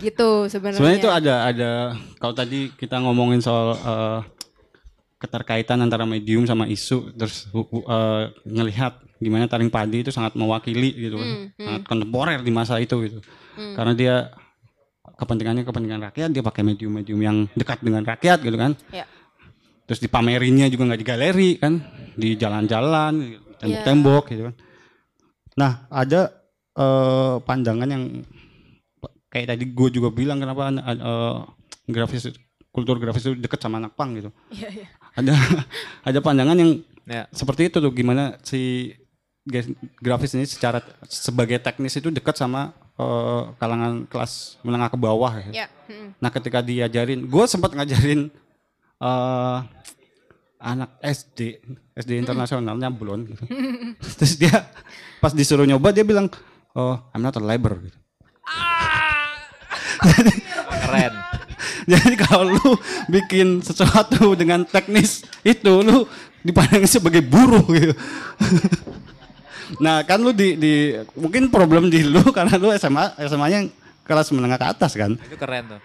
Gitu 0.00 0.48
sebenarnya. 0.48 0.80
Sebenarnya 0.80 1.00
itu 1.04 1.12
ada 1.12 1.34
ada 1.44 1.70
kalau 2.16 2.32
tadi 2.32 2.72
kita 2.72 2.96
ngomongin 3.04 3.44
soal 3.44 3.76
eh, 3.76 4.20
keterkaitan 5.20 5.76
antara 5.84 6.08
medium 6.08 6.48
sama 6.48 6.64
isu 6.64 7.12
terus 7.12 7.44
eh, 7.52 8.24
ngelihat 8.48 9.04
gimana 9.20 9.44
taring 9.44 9.68
padi 9.68 10.00
itu 10.00 10.08
sangat 10.08 10.32
mewakili 10.32 10.96
gitu 10.96 11.20
kan. 11.20 11.28
Hmm, 11.28 11.44
hmm. 11.52 11.66
Sangat 11.68 11.82
kontemporer 11.84 12.40
di 12.40 12.52
masa 12.52 12.80
itu 12.80 12.96
gitu. 13.04 13.20
Hmm. 13.54 13.76
Karena 13.76 13.92
dia 13.92 14.14
kepentingannya 15.20 15.68
kepentingan 15.68 16.00
rakyat, 16.08 16.28
dia 16.32 16.40
pakai 16.40 16.64
medium-medium 16.64 17.20
yang 17.20 17.36
dekat 17.52 17.84
dengan 17.84 18.00
rakyat 18.08 18.40
gitu 18.40 18.56
kan. 18.56 18.72
Ya. 18.88 19.04
Terus 19.84 20.00
dipamerinnya 20.00 20.72
juga 20.72 20.88
nggak 20.88 21.00
di 21.04 21.06
galeri 21.06 21.50
kan, 21.60 21.84
di 22.16 22.40
jalan-jalan, 22.40 23.36
tembok-tembok 23.60 24.24
gitu 24.32 24.42
kan. 24.48 24.54
Nah, 25.60 25.72
ada 25.92 26.32
eh, 26.72 27.36
pandangan 27.44 27.88
yang 27.92 28.24
kayak 29.28 29.52
tadi 29.52 29.64
gue 29.68 29.88
juga 29.92 30.08
bilang 30.08 30.40
kenapa 30.40 30.72
eh, 30.72 31.36
grafis 31.92 32.32
kultur 32.70 32.96
grafis 32.96 33.28
itu 33.28 33.36
dekat 33.36 33.60
sama 33.60 33.82
anak 33.82 33.92
pang 33.98 34.16
gitu. 34.16 34.32
Iya, 34.48 34.68
iya. 34.72 34.88
Ada 35.16 35.34
ada 36.08 36.18
pandangan 36.22 36.58
yang 36.58 36.72
Ya. 37.10 37.26
seperti 37.34 37.66
itu 37.66 37.82
tuh 37.82 37.90
gimana 37.90 38.38
si 38.46 38.94
grafis 39.98 40.30
ini 40.38 40.46
secara 40.46 40.78
sebagai 41.10 41.58
teknis 41.58 41.98
itu 41.98 42.06
dekat 42.06 42.38
sama 42.38 42.70
eh, 42.94 43.42
kalangan 43.58 44.06
kelas 44.06 44.62
menengah 44.62 44.94
ke 44.94 44.98
bawah 45.00 45.34
ya. 45.50 45.66
Ya, 45.66 45.68
hmm. 45.90 46.22
Nah 46.22 46.30
ketika 46.30 46.62
diajarin, 46.62 47.26
gue 47.26 47.44
sempat 47.50 47.74
ngajarin 47.74 48.30
eh 49.00 49.58
anak 50.60 51.00
SD, 51.00 51.64
SD 51.96 52.20
internasionalnya 52.20 52.92
belum. 52.92 53.26
Gitu. 53.26 53.42
Terus 54.20 54.34
dia 54.38 54.70
pas 55.18 55.32
disuruh 55.32 55.64
nyoba 55.66 55.90
dia 55.90 56.04
bilang, 56.06 56.28
oh 56.76 57.00
I'm 57.10 57.24
not 57.24 57.34
a 57.34 57.42
labor. 57.42 57.80
Gitu. 57.80 57.98
Keren. 60.86 61.29
Jadi 61.90 62.14
kalau 62.16 62.56
lu 62.56 62.70
bikin 63.08 63.60
sesuatu 63.60 64.34
dengan 64.36 64.64
teknis 64.64 65.24
itu 65.44 65.72
lu 65.82 66.06
dipandang 66.40 66.88
sebagai 66.88 67.20
buruh 67.24 67.64
gitu. 67.72 67.94
nah 69.84 70.02
kan 70.02 70.18
lu 70.18 70.34
di, 70.34 70.56
di 70.58 70.72
mungkin 71.14 71.52
problem 71.52 71.92
di 71.92 72.02
lu 72.02 72.24
karena 72.36 72.56
lu 72.56 72.72
SMA 72.76 73.16
SMA-nya 73.28 73.68
kelas 74.04 74.32
menengah 74.34 74.58
ke 74.58 74.66
atas 74.66 74.92
kan. 74.96 75.14
Itu 75.16 75.36
keren 75.38 75.76
tuh. 75.76 75.80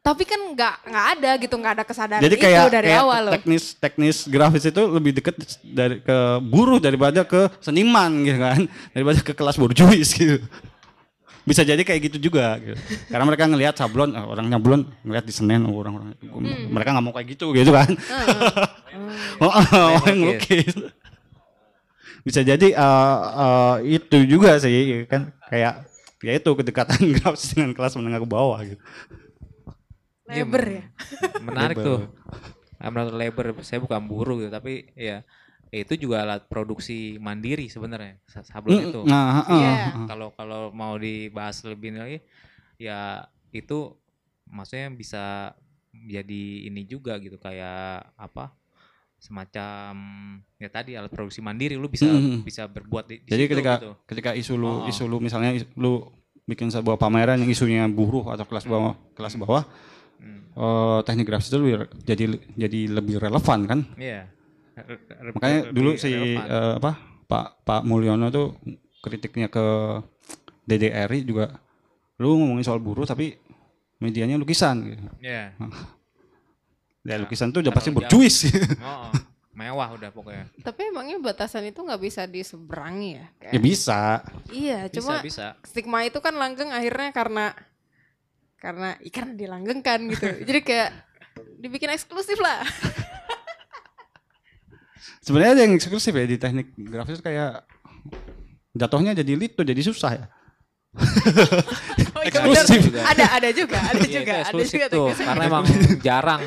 tapi 0.00 0.24
kan 0.24 0.56
nggak 0.56 0.74
nggak 0.88 1.06
ada 1.12 1.30
gitu 1.36 1.54
nggak 1.60 1.74
ada 1.76 1.84
kesadaran 1.84 2.24
Jadi 2.24 2.40
itu 2.40 2.44
kayak, 2.48 2.72
dari 2.72 2.88
kayak 2.88 3.04
awal 3.04 3.20
loh 3.20 3.32
teknis 3.36 3.64
teknis 3.76 4.16
grafis 4.24 4.64
itu 4.64 4.82
lebih 4.88 5.12
deket 5.12 5.36
dari 5.60 6.00
ke 6.00 6.40
buruh 6.40 6.80
daripada 6.80 7.20
ke 7.20 7.52
seniman 7.60 8.08
gitu 8.24 8.40
kan, 8.40 8.64
daripada 8.96 9.20
ke 9.20 9.36
kelas 9.36 9.60
borjuis 9.60 10.08
gitu. 10.16 10.40
Bisa 11.40 11.64
jadi 11.64 11.80
kayak 11.80 12.00
gitu 12.12 12.30
juga 12.30 12.60
gitu. 12.60 12.76
Karena 13.08 13.24
mereka 13.24 13.48
ngelihat 13.48 13.74
sablon, 13.74 14.12
ah, 14.12 14.28
orang 14.28 14.46
nyablon 14.46 14.86
ngelihat 15.02 15.24
di 15.24 15.32
Senen 15.32 15.64
oh, 15.66 15.80
orang-orang 15.80 16.12
Hmm. 16.20 16.70
mereka 16.70 16.92
nggak 16.92 17.04
mau 17.04 17.14
kayak 17.16 17.28
gitu 17.34 17.50
gitu 17.56 17.72
kan. 17.72 17.90
oh, 19.44 19.50
oh, 19.50 20.00
yang 20.06 20.18
ngelukis. 20.20 20.74
Bisa 22.20 22.44
jadi 22.44 22.68
eh, 22.76 23.18
eh, 23.40 23.74
itu 23.96 24.16
juga 24.28 24.60
sih 24.60 25.08
kan 25.08 25.32
kayak 25.48 25.88
ya 26.20 26.32
itu 26.36 26.50
kedekatan 26.52 27.00
grafis 27.16 27.56
dengan 27.56 27.72
kelas 27.72 27.96
menengah 27.96 28.20
ke 28.20 28.28
bawah 28.28 28.60
gitu. 28.60 28.80
lebar 30.30 30.62
ya 30.62 30.84
Menarik 31.42 31.76
Labor. 31.80 31.86
tuh. 31.88 32.00
I'm 32.80 32.96
not 32.96 33.12
labor, 33.12 33.52
saya 33.60 33.76
bukan 33.76 34.08
buruh 34.08 34.40
gitu, 34.40 34.48
tapi 34.48 34.88
ya 34.96 35.20
itu 35.72 35.94
juga 35.96 36.22
alat 36.22 36.44
produksi 36.44 37.14
mandiri 37.16 37.66
sebenarnya 37.66 38.18
sa- 38.24 38.42
sablon 38.42 38.74
Mm, 38.76 38.86
itu. 38.86 39.00
nah, 39.04 39.26
Tapi 39.40 39.54
Iya. 39.54 39.70
ya, 39.70 39.74
Kalau 40.04 40.28
kalau 40.32 40.60
mau 40.70 40.94
dibahas 40.94 41.62
lebih 41.62 41.94
lagi, 41.94 42.18
ya 42.76 43.22
itu 43.50 43.94
maksudnya 44.44 44.90
bisa 44.90 45.54
jadi 45.92 46.42
ini 46.66 46.82
juga 46.84 47.14
gitu 47.16 47.36
kayak 47.36 48.14
apa? 48.14 48.50
semacam 49.20 49.92
ya 50.56 50.68
tadi 50.68 50.96
alat 50.96 51.12
produksi 51.12 51.38
mandiri 51.38 51.76
lu 51.76 51.86
bisa 51.86 52.08
Mhm. 52.08 52.40
bisa 52.40 52.64
berbuat 52.64 53.04
di, 53.04 53.20
di 53.20 53.28
Jadi 53.28 53.44
situ 53.44 53.52
ketika 53.52 53.72
gitu. 53.76 53.92
ketika 54.06 54.30
isu 54.32 54.56
lu 54.56 54.72
Oh. 54.80 54.88
isu 54.88 55.04
lu 55.04 55.20
misalnya 55.20 55.52
is- 55.52 55.68
lu 55.76 56.08
bikin 56.42 56.72
sebuah 56.72 56.96
pameran 56.96 57.36
yang 57.36 57.46
isunya 57.46 57.84
buruh 57.84 58.24
atau 58.26 58.42
kelas 58.42 58.64
bawah 58.64 58.96
kelas 59.12 59.36
bawah 59.36 59.68
Hmm. 60.16 60.40
eh, 60.50 60.98
teknik 61.04 61.26
grafis 61.26 61.46
itu 61.46 61.56
lebih, 61.58 61.74
jadi 62.00 62.24
jadi 62.58 62.80
lebih 62.90 63.14
relevan 63.18 63.60
kan 63.64 63.80
Iya. 63.94 64.24
Re- 64.24 64.39
makanya 65.34 65.60
lebih 65.68 65.74
dulu 65.76 65.90
si 65.98 66.10
eh, 66.12 66.74
apa 66.78 66.96
Pak 67.26 67.46
Pak 67.62 67.80
Mulyono 67.84 68.30
tuh 68.30 68.56
kritiknya 69.00 69.48
ke 69.48 69.64
DDRI 70.66 71.24
juga 71.24 71.56
lu 72.20 72.36
ngomongin 72.36 72.64
soal 72.64 72.78
buruh 72.78 73.08
tapi 73.08 73.36
medianya 74.00 74.36
lukisan 74.40 74.76
gitu. 74.86 75.04
Iya. 75.20 75.52
Ya 77.00 77.16
lukisan 77.16 77.48
tuh 77.48 77.64
udah 77.64 77.72
pasti 77.72 77.88
berjuis. 77.88 78.44
Oh, 78.76 79.08
oh. 79.08 79.10
mewah 79.56 79.88
udah 79.96 80.12
pokoknya. 80.12 80.52
Tapi 80.60 80.92
emangnya 80.92 81.16
batasan 81.16 81.64
itu 81.64 81.80
nggak 81.80 81.96
bisa 81.96 82.28
diseberangi 82.28 83.16
ya? 83.16 83.26
Kayak- 83.40 83.52
ya 83.56 83.60
bisa. 83.64 84.00
Iya, 84.52 84.78
Bisa 84.84 84.94
cuma 85.00 85.14
bisa. 85.24 85.46
stigma 85.64 86.04
itu 86.04 86.20
kan 86.20 86.36
langgeng 86.36 86.68
akhirnya 86.68 87.08
karena 87.16 87.56
karena 88.60 89.00
karena 89.00 89.32
dilanggengkan 89.32 90.12
gitu. 90.12 90.44
Jadi 90.44 90.60
kayak 90.60 90.90
dibikin 91.56 91.88
eksklusif 91.88 92.36
lah. 92.36 92.60
Sebenarnya 95.20 95.52
ada 95.54 95.62
yang 95.64 95.74
eksklusif 95.74 96.12
ya 96.12 96.24
di 96.24 96.36
teknik 96.36 96.72
grafis 96.76 97.20
kayak 97.20 97.64
jatuhnya 98.72 99.12
jadi 99.12 99.32
litu 99.34 99.60
jadi 99.60 99.82
susah 99.82 100.12
ya. 100.14 100.26
Oh, 100.90 102.22
iya 102.26 102.30
Eksklusif. 102.34 102.90
Ada 102.90 103.24
ada 103.38 103.48
juga, 103.54 103.78
ada 103.78 104.02
Iya, 104.02 104.10
juga, 104.10 104.20
itu 104.20 104.30
ada 104.30 104.42
eksklusif 104.42 104.74
juga 104.74 104.86
tuh 104.90 105.06
karena 105.14 105.42
emang 105.46 105.64
jarang 106.06 106.40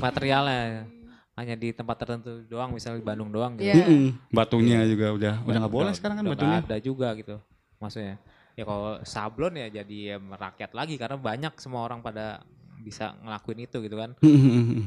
materialnya 0.00 0.88
hanya 1.34 1.54
di 1.58 1.68
tempat 1.74 1.96
tertentu 1.98 2.46
doang 2.46 2.70
misalnya 2.70 3.02
di 3.02 3.06
Bandung 3.06 3.28
doang 3.28 3.58
gitu. 3.58 3.66
Iya. 3.68 3.84
Mm-mm. 3.84 4.30
Batunya 4.30 4.86
juga 4.86 5.06
udah 5.12 5.34
udah 5.44 5.58
nggak 5.66 5.74
boleh 5.74 5.92
sekarang 5.92 6.16
kan 6.22 6.24
udah 6.24 6.32
batunya. 6.38 6.58
ada 6.62 6.76
juga 6.78 7.08
gitu 7.18 7.36
maksudnya 7.76 8.16
ya 8.54 8.62
kalau 8.64 9.02
sablon 9.02 9.54
ya 9.58 9.66
jadi 9.68 9.98
ya 10.14 10.16
merakyat 10.22 10.72
lagi 10.72 10.94
karena 10.94 11.18
banyak 11.18 11.52
semua 11.58 11.84
orang 11.84 12.00
pada 12.00 12.40
bisa 12.80 13.12
ngelakuin 13.20 13.66
itu 13.66 13.76
gitu 13.82 13.96
kan 13.98 14.14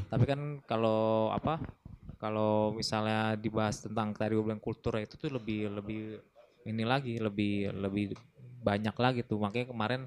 tapi 0.08 0.24
kan 0.24 0.40
kalau 0.64 1.28
apa 1.30 1.60
kalau 2.18 2.74
misalnya 2.74 3.38
dibahas 3.38 3.86
tentang 3.86 4.10
tadi 4.12 4.34
gue 4.34 4.44
bilang 4.44 4.62
kultur 4.62 4.98
itu 4.98 5.14
tuh 5.14 5.30
lebih 5.30 5.70
lebih 5.70 6.18
ini 6.66 6.84
lagi 6.84 7.16
lebih 7.22 7.70
lebih 7.72 8.18
banyak 8.62 8.96
lagi 8.98 9.20
tuh. 9.22 9.38
Makanya 9.38 9.70
kemarin 9.70 10.02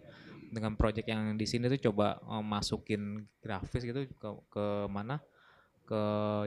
dengan 0.51 0.75
project 0.75 1.07
yang 1.07 1.39
di 1.39 1.47
sini 1.47 1.71
tuh 1.71 1.79
coba 1.91 2.19
eh, 2.19 2.43
masukin 2.43 3.23
grafis 3.39 3.87
gitu 3.87 4.03
ke 4.19 4.29
ke 4.51 4.65
mana 4.91 5.23
ke 5.91 6.03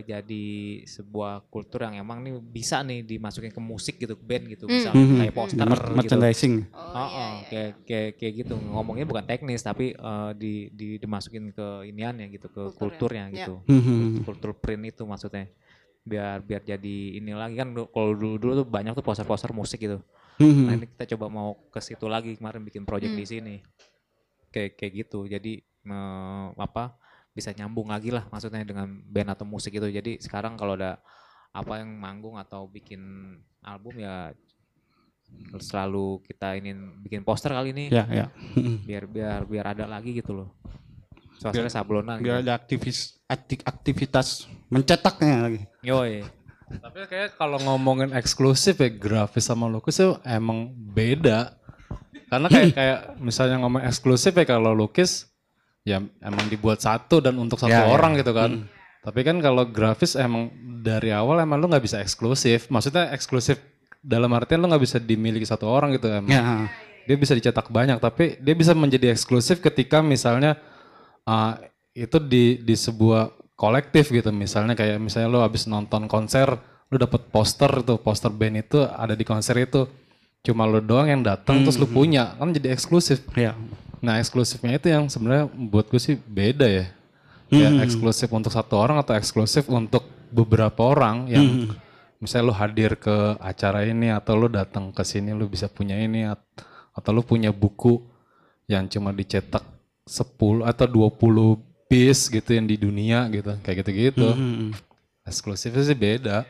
jadi 0.09 0.47
sebuah 0.89 1.45
kultur 1.53 1.85
yang 1.85 2.01
emang 2.01 2.25
nih 2.25 2.41
bisa 2.41 2.81
nih 2.81 3.05
dimasukin 3.05 3.53
ke 3.53 3.61
musik 3.61 4.01
gitu 4.01 4.17
band 4.17 4.49
gitu 4.49 4.65
bisa 4.67 4.89
Mhm. 4.91 5.21
kayak 5.21 5.35
poster 5.37 5.61
Mer- 5.61 5.85
gitu 5.85 5.95
merchandising. 6.01 6.55
Oh, 6.73 6.81
Oh, 6.81 6.89
iya, 6.89 7.05
oh, 7.13 7.29
iya. 7.37 7.45
kayak 7.45 7.71
kayak 7.85 8.11
kayak 8.17 8.33
gitu 8.41 8.55
ngomongnya 8.57 9.05
bukan 9.05 9.25
teknis 9.25 9.61
tapi 9.61 9.93
eh, 9.93 10.31
di, 10.33 10.53
di 10.71 10.97
dimasukin 10.97 11.53
ke 11.53 11.67
iniannya 11.85 12.33
gitu 12.33 12.49
ke 12.49 12.73
Kulturnya. 12.73 12.73
kulturnya 12.73 13.25
Ya. 13.29 13.37
gitu 13.37 13.55
Mhm. 13.69 14.25
kultur 14.25 14.57
print 14.57 14.89
itu 14.89 15.03
maksudnya 15.05 15.45
biar 16.01 16.41
biar 16.41 16.63
jadi 16.63 16.97
ini 17.17 17.33
lagi 17.33 17.57
kan 17.57 17.69
kalau 17.73 18.13
dulu 18.13 18.37
dulu 18.37 18.53
tuh 18.61 18.67
banyak 18.67 18.93
tuh 18.93 19.01
poster-poster 19.01 19.53
musik 19.53 19.81
gitu 19.81 20.01
Mhm. 20.37 20.65
nah 20.65 20.73
ini 20.73 20.87
kita 20.89 21.05
coba 21.17 21.27
mau 21.29 21.49
ke 21.69 21.81
situ 21.81 22.05
lagi 22.07 22.33
kemarin 22.33 22.61
bikin 22.61 22.85
project 22.85 23.13
Hmm. 23.13 23.21
di 23.21 23.27
sini 23.27 23.57
kayak 24.49 24.79
kayak 24.79 24.93
gitu 25.05 25.27
jadi 25.27 25.53
eh, 25.61 26.47
apa 26.57 26.97
bisa 27.35 27.51
nyambung 27.51 27.91
lagi 27.91 28.09
lah 28.09 28.25
maksudnya 28.31 28.63
dengan 28.63 28.87
band 29.05 29.35
atau 29.35 29.43
musik 29.45 29.75
itu 29.75 29.91
jadi 29.91 30.23
sekarang 30.23 30.55
kalau 30.55 30.79
ada 30.79 31.03
apa 31.51 31.83
yang 31.83 31.91
manggung 31.93 32.39
atau 32.39 32.67
bikin 32.67 33.03
album 33.61 33.99
ya 33.99 34.31
selalu 35.59 36.23
kita 36.23 36.55
ini 36.55 36.71
bikin 37.03 37.23
poster 37.23 37.51
kali 37.51 37.75
ini 37.75 37.85
Ya 37.91 38.07
ya. 38.07 38.27
Biar 38.89 39.05
biar 39.07 39.41
biar 39.45 39.67
ada 39.75 39.85
lagi 39.87 40.15
gitu 40.15 40.31
loh 40.35 40.49
suasana 41.35 41.67
sablonan 41.67 42.23
Biar 42.23 42.39
gitu. 42.41 42.45
ada 42.47 42.53
aktivis 42.55 43.19
akti- 43.27 43.61
aktivitas 43.61 44.47
mencetaknya 44.71 45.43
lagi. 45.43 45.61
Yoi. 45.83 46.23
Tapi 46.65 47.05
kayak 47.11 47.35
kalau 47.35 47.59
ngomongin 47.61 48.15
eksklusif 48.15 48.79
ya 48.79 48.89
grafis 48.89 49.45
sama 49.45 49.67
lukis 49.67 49.99
itu 49.99 50.15
emang 50.23 50.71
beda. 50.73 51.59
Karena 52.31 52.47
kayak 52.49 52.71
kayak 52.79 52.99
misalnya 53.19 53.59
ngomong 53.61 53.83
eksklusif 53.83 54.31
ya 54.33 54.47
kalau 54.47 54.73
lukis 54.73 55.27
ya 55.85 56.01
emang 56.25 56.49
dibuat 56.49 56.81
satu 56.81 57.21
dan 57.21 57.37
untuk 57.37 57.61
satu 57.61 57.71
Ya, 57.71 57.85
ya. 57.85 57.93
orang 57.93 58.17
gitu 58.17 58.33
kan. 58.33 58.65
Tapi 59.05 59.21
kan 59.21 59.37
kalau 59.45 59.69
grafis 59.69 60.17
emang 60.17 60.49
dari 60.81 61.13
awal 61.13 61.45
emang 61.45 61.61
lu 61.61 61.69
nggak 61.69 61.85
bisa 61.85 62.01
eksklusif. 62.01 62.73
Maksudnya 62.73 63.13
eksklusif 63.13 63.61
dalam 64.01 64.33
artian 64.33 64.65
lu 64.65 64.67
nggak 64.73 64.81
bisa 64.81 64.97
dimiliki 64.97 65.45
satu 65.45 65.69
orang 65.69 65.93
gitu 65.93 66.09
emang. 66.09 66.33
Ya. 66.33 66.43
Dia 67.05 67.21
bisa 67.21 67.37
dicetak 67.37 67.69
banyak 67.69 68.01
tapi 68.01 68.41
dia 68.41 68.57
bisa 68.57 68.73
menjadi 68.73 69.13
eksklusif 69.13 69.61
ketika 69.61 70.01
misalnya 70.01 70.57
uh, 71.29 71.61
itu 71.93 72.17
di 72.17 72.65
di 72.65 72.73
sebuah 72.73 73.29
kolektif 73.55 74.09
gitu. 74.09 74.33
Misalnya 74.33 74.73
kayak 74.73 74.97
misalnya 74.97 75.29
lu 75.29 75.41
habis 75.45 75.69
nonton 75.69 76.09
konser, 76.09 76.49
lu 76.89 76.97
dapet 76.97 77.29
poster 77.29 77.71
itu, 77.85 78.01
poster 78.01 78.33
band 78.33 78.57
itu 78.65 78.81
ada 78.89 79.13
di 79.13 79.23
konser 79.23 79.61
itu. 79.61 79.85
Cuma 80.41 80.65
lu 80.65 80.81
doang 80.81 81.09
yang 81.09 81.21
datang 81.25 81.65
terus 81.65 81.81
lu 81.81 81.89
punya, 81.89 82.37
kan 82.37 82.53
jadi 82.53 82.73
eksklusif. 82.73 83.25
Ya. 83.37 83.53
Nah, 84.05 84.21
eksklusifnya 84.21 84.77
itu 84.77 84.87
yang 84.87 85.09
sebenarnya 85.09 85.49
buat 85.49 85.89
gue 85.89 85.99
sih 85.99 86.15
beda 86.15 86.69
ya. 86.69 86.87
Ya 87.51 87.69
eksklusif 87.81 88.29
untuk 88.29 88.51
satu 88.51 88.77
orang 88.77 88.99
atau 88.99 89.15
eksklusif 89.15 89.65
untuk 89.67 90.05
beberapa 90.29 90.85
orang 90.85 91.29
yang 91.29 91.45
misalnya 92.19 92.49
lu 92.49 92.55
hadir 92.55 92.97
ke 92.97 93.13
acara 93.39 93.85
ini 93.85 94.09
atau 94.09 94.35
lu 94.35 94.49
datang 94.49 94.91
ke 94.91 95.03
sini 95.03 95.31
lu 95.31 95.47
bisa 95.47 95.69
punya 95.69 95.95
ini 95.95 96.25
at- 96.25 96.43
atau 96.91 97.11
lu 97.11 97.23
punya 97.23 97.49
buku 97.49 98.01
yang 98.65 98.85
cuma 98.87 99.11
dicetak 99.11 99.63
10 100.03 100.65
atau 100.65 100.85
20 100.85 101.57
piece 101.87 102.27
gitu 102.29 102.51
yang 102.51 102.65
di 102.65 102.77
dunia 102.77 103.29
gitu 103.29 103.55
kayak 103.61 103.77
gitu-gitu. 103.81 104.25
Mhm. 104.27 104.73
Eksklusifnya 105.23 105.83
sih 105.83 105.95
beda. 105.95 106.45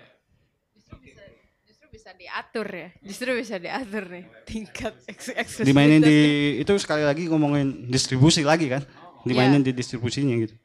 Diatur 2.24 2.68
ya. 2.72 2.88
Justru 3.04 3.36
bisa 3.36 3.60
diatur 3.60 4.08
nih 4.08 4.24
tingkat 4.48 4.96
eks- 5.04 5.36
eksklusivitasnya. 5.36 5.68
Dimainin 5.68 6.00
di 6.00 6.18
itu 6.64 6.72
sekali 6.80 7.04
lagi 7.04 7.28
ngomongin 7.28 7.92
distribusi 7.92 8.40
lagi 8.40 8.72
kan. 8.72 8.80
Dimainin 9.28 9.60
di 9.60 9.76
distribusinya 9.76 10.32
gitu. 10.40 10.56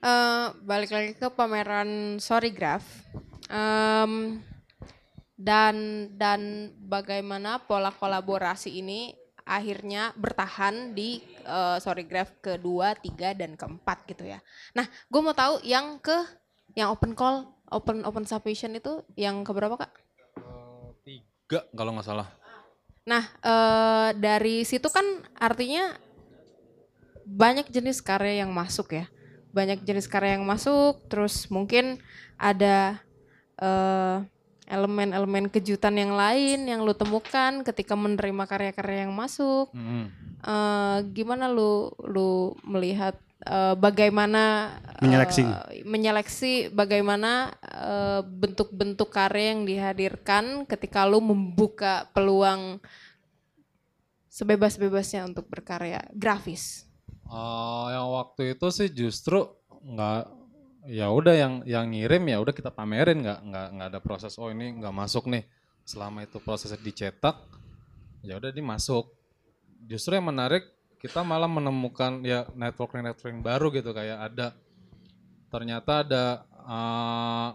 Eh, 0.00 0.46
balik 0.64 0.88
lagi 0.88 1.12
ke 1.12 1.28
pameran 1.28 2.16
Sorrygraph. 2.16 2.84
Em, 3.52 4.40
dan 5.36 6.08
dan 6.16 6.72
bagaimana 6.80 7.60
pola 7.60 7.92
kolaborasi 7.92 8.80
ini 8.80 9.12
akhirnya 9.44 10.16
bertahan 10.16 10.96
di 10.96 11.20
eh, 11.44 11.76
Sorrygraph 11.76 12.40
kedua, 12.40 12.96
tiga 12.96 13.36
dan 13.36 13.52
keempat 13.60 14.08
gitu 14.08 14.24
ya. 14.24 14.40
Nah, 14.72 14.88
gue 14.88 15.20
mau 15.20 15.36
tahu 15.36 15.60
yang 15.60 16.00
ke 16.00 16.16
yang 16.72 16.94
open 16.94 17.12
call, 17.12 17.50
open 17.70 18.04
open 18.04 18.26
submission 18.26 18.74
itu 18.76 19.02
yang 19.16 19.42
keberapa 19.46 19.78
kak? 19.78 19.92
Tiga 21.06 21.66
kalau 21.74 21.96
nggak 21.96 22.06
salah. 22.06 22.28
Nah, 23.08 23.24
eh, 23.40 24.08
dari 24.18 24.62
situ 24.62 24.86
kan 24.92 25.04
artinya 25.38 25.96
banyak 27.24 27.70
jenis 27.70 28.02
karya 28.04 28.44
yang 28.44 28.52
masuk 28.52 28.94
ya. 28.94 29.06
Banyak 29.50 29.82
jenis 29.82 30.06
karya 30.06 30.38
yang 30.38 30.46
masuk, 30.46 31.02
terus 31.10 31.50
mungkin 31.50 31.98
ada 32.38 33.00
eh, 33.58 34.16
elemen-elemen 34.70 35.50
kejutan 35.50 35.98
yang 35.98 36.14
lain 36.14 36.70
yang 36.70 36.86
lu 36.86 36.94
temukan 36.94 37.66
ketika 37.66 37.98
menerima 37.98 38.46
karya-karya 38.46 39.08
yang 39.08 39.14
masuk. 39.14 39.74
Eh, 40.40 40.98
gimana 41.12 41.52
lu 41.52 41.92
lu 42.00 42.56
melihat 42.64 43.18
eh, 43.44 43.74
bagaimana 43.76 44.76
Menyeleksi. 45.00 45.42
menyeleksi 45.84 46.52
bagaimana 46.72 47.54
eh, 47.64 48.20
bentuk-bentuk 48.24 49.08
karya 49.08 49.56
yang 49.56 49.62
dihadirkan 49.64 50.68
ketika 50.68 51.08
lu 51.08 51.20
membuka 51.24 52.08
peluang 52.12 52.80
sebebas-bebasnya 54.30 55.26
untuk 55.26 55.50
berkarya 55.50 56.04
grafis. 56.14 56.86
Eh, 57.30 57.86
yang 57.94 58.10
waktu 58.10 58.58
itu 58.58 58.66
sih 58.74 58.88
justru 58.90 59.46
nggak 59.80 60.40
ya 60.88 61.12
udah 61.12 61.34
yang 61.36 61.54
yang 61.68 61.92
ngirim 61.92 62.24
ya 62.24 62.40
udah 62.40 62.56
kita 62.56 62.72
pamerin 62.72 63.20
nggak 63.20 63.40
nggak 63.44 63.66
nggak 63.76 63.88
ada 63.92 64.00
proses 64.00 64.32
oh 64.40 64.48
ini 64.48 64.80
nggak 64.80 64.94
masuk 64.96 65.28
nih 65.28 65.44
selama 65.84 66.24
itu 66.24 66.40
prosesnya 66.40 66.80
dicetak 66.80 67.36
ya 68.24 68.40
udah 68.40 68.48
dimasuk 68.52 69.12
justru 69.84 70.16
yang 70.16 70.28
menarik 70.28 70.64
kita 71.00 71.24
malah 71.24 71.48
menemukan 71.48 72.20
ya 72.20 72.44
networking 72.52 73.00
networking 73.00 73.40
baru 73.40 73.72
gitu 73.72 73.90
kayak 73.96 74.30
ada 74.30 74.52
ternyata 75.48 76.04
ada 76.04 76.24
eh, 76.68 77.48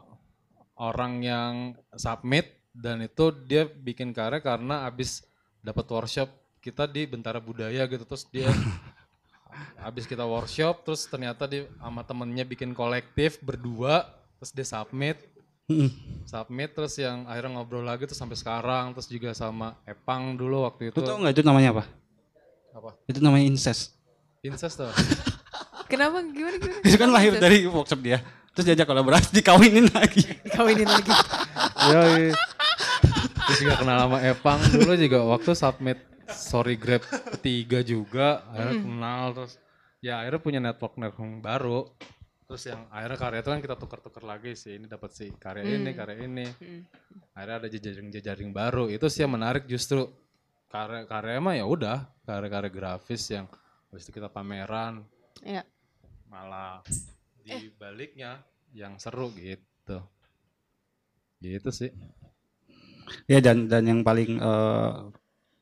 orang 0.75 1.13
yang 1.21 1.53
submit 1.95 2.51
dan 2.75 2.99
itu 3.05 3.31
dia 3.47 3.63
bikin 3.63 4.11
karya 4.11 4.43
karena 4.43 4.83
abis 4.89 5.23
dapat 5.63 5.87
workshop 5.87 6.27
kita 6.59 6.89
di 6.89 7.07
Bentara 7.07 7.39
Budaya 7.39 7.87
gitu 7.87 8.03
terus 8.03 8.27
dia 8.27 8.49
habis 9.85 10.03
kita 10.03 10.27
workshop 10.27 10.83
terus 10.83 11.07
ternyata 11.07 11.47
dia 11.47 11.69
sama 11.79 12.03
temennya 12.03 12.43
bikin 12.43 12.75
kolektif 12.75 13.39
berdua 13.39 14.09
terus 14.41 14.51
dia 14.51 14.67
submit 14.67 15.21
Mm-mm. 15.65 15.89
submit 16.27 16.75
terus 16.75 16.99
yang 16.99 17.23
akhirnya 17.25 17.61
ngobrol 17.61 17.85
lagi 17.85 18.05
terus 18.05 18.19
sampai 18.19 18.35
sekarang 18.35 18.91
terus 18.91 19.07
juga 19.07 19.31
sama 19.31 19.79
Epang 19.87 20.35
dulu 20.35 20.67
waktu 20.67 20.91
itu 20.91 20.99
Lu 20.99 21.07
tau 21.07 21.17
nggak 21.21 21.39
itu 21.39 21.43
namanya 21.47 21.69
apa? 21.79 21.83
Apa? 22.75 22.91
Itu 23.07 23.23
namanya 23.23 23.47
incest. 23.47 23.95
incest 24.43 24.77
tuh 24.77 24.91
Kenapa? 25.91 26.17
Gimana 26.21 26.57
gimana? 26.57 26.81
Itu 26.81 26.97
kan 26.97 27.09
lahir 27.13 27.33
dari 27.37 27.63
workshop 27.69 28.01
dia. 28.01 28.19
Terus 28.57 28.65
diajak 28.71 28.87
kolaborasi 28.89 29.35
dikawinin 29.35 29.87
lagi. 29.91 30.23
kawinin 30.55 30.89
lagi. 30.89 31.11
Yoi. 31.93 32.25
Terus 33.45 33.57
juga 33.61 33.75
kenal 33.77 33.97
sama 34.07 34.17
Epang. 34.25 34.59
Dulu 34.73 34.93
juga 34.97 35.19
waktu 35.29 35.51
submit 35.53 35.99
Sorry 36.25 36.73
Grab 36.73 37.05
ketiga 37.37 37.85
juga 37.85 38.41
akhirnya 38.49 38.75
kenal. 38.81 39.23
Terus 39.37 39.53
ya 40.01 40.13
akhirnya 40.25 40.41
punya 40.41 40.59
network 40.63 40.97
network 40.97 41.31
baru. 41.43 41.79
Terus 42.45 42.63
yang 42.69 42.81
akhirnya 42.89 43.17
karya 43.17 43.39
itu 43.41 43.49
kan 43.53 43.61
kita 43.61 43.75
tuker-tuker 43.77 44.23
lagi 44.25 44.51
sih. 44.57 44.73
Ini 44.81 44.85
dapat 44.89 45.09
si 45.13 45.29
karya 45.37 45.63
ini 45.65 45.91
karya 45.93 46.17
ini. 46.25 46.45
Akhirnya 47.37 47.55
ada 47.61 47.67
jejaring-jejaring 47.69 48.49
baru. 48.49 48.89
Itu 48.89 49.05
sih 49.05 49.21
yang 49.21 49.37
menarik 49.37 49.69
justru 49.69 50.09
karya 50.69 51.03
karya 51.07 51.37
mah 51.39 51.55
ya 51.55 51.65
udah 51.65 52.09
karya-karya 52.25 52.71
grafis 52.73 53.23
yang 53.31 53.45
habis 53.89 54.05
itu 54.09 54.19
kita 54.19 54.27
pameran. 54.27 55.05
Ya. 55.43 55.63
malah 56.31 56.81
di 57.45 57.69
baliknya 57.77 58.41
yang 58.73 58.97
seru 58.99 59.31
gitu. 59.37 60.01
Gitu 61.39 61.69
sih. 61.71 61.91
Ya 63.29 63.39
dan 63.39 63.69
dan 63.69 63.85
yang 63.85 64.01
paling 64.01 64.41
eh, 64.41 64.91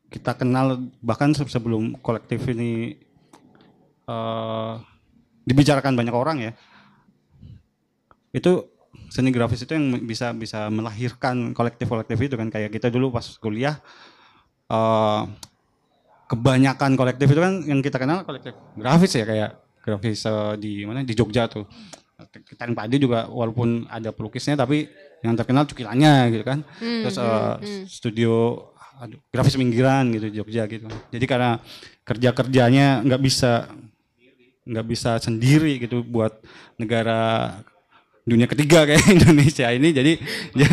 kita 0.10 0.34
kenal 0.40 0.80
bahkan 1.04 1.36
se- 1.36 1.46
sebelum 1.52 2.00
kolektif 2.00 2.42
ini 2.50 2.96
eh, 4.08 4.74
dibicarakan 5.44 5.94
banyak 5.94 6.16
orang 6.16 6.38
ya. 6.42 6.52
Itu 8.34 8.72
seni 9.14 9.30
grafis 9.30 9.68
itu 9.68 9.78
yang 9.78 9.94
bisa 10.10 10.34
bisa 10.34 10.72
melahirkan 10.74 11.52
kolektif-kolektif 11.54 12.18
itu 12.18 12.36
kan. 12.40 12.50
Kayak 12.50 12.74
kita 12.74 12.88
dulu 12.90 13.14
pas 13.14 13.28
kuliah 13.38 13.78
eh, 14.70 15.22
kebanyakan 16.30 16.92
kolektif 16.98 17.28
itu 17.30 17.42
kan 17.42 17.54
yang 17.68 17.80
kita 17.84 18.02
kenal 18.02 18.26
kolektif 18.26 18.58
grafis 18.74 19.14
ya 19.14 19.26
kayak 19.28 19.52
grafis 19.84 20.24
eh, 20.26 20.54
di 20.60 20.72
mana 20.88 21.04
di 21.04 21.14
Jogja 21.16 21.48
tuh. 21.48 21.68
Kita 22.24 22.66
Padi 22.72 23.04
juga 23.04 23.28
walaupun 23.28 23.84
ada 23.92 24.16
pelukisnya 24.16 24.56
tapi 24.56 24.88
yang 25.22 25.36
terkenal 25.36 25.68
cukilannya 25.68 26.32
gitu 26.32 26.44
kan. 26.48 26.64
Terus 26.80 27.18
eh, 27.20 27.54
studio 27.90 28.34
aduh, 29.02 29.20
grafis 29.34 29.60
pinggiran 29.60 30.08
gitu 30.16 30.32
di 30.32 30.36
Jogja 30.40 30.64
gitu. 30.72 30.88
Jadi 31.12 31.26
karena 31.28 31.60
kerja 32.08 32.30
kerjanya 32.32 33.04
nggak 33.04 33.22
bisa 33.22 33.68
nggak 34.64 34.88
bisa 34.88 35.20
sendiri 35.20 35.76
gitu 35.80 36.04
buat 36.08 36.40
negara 36.80 37.52
dunia 38.24 38.48
ketiga 38.48 38.88
kayak 38.88 39.04
Indonesia 39.20 39.68
ini 39.72 39.92
jadi 39.92 40.14
ya, 40.56 40.70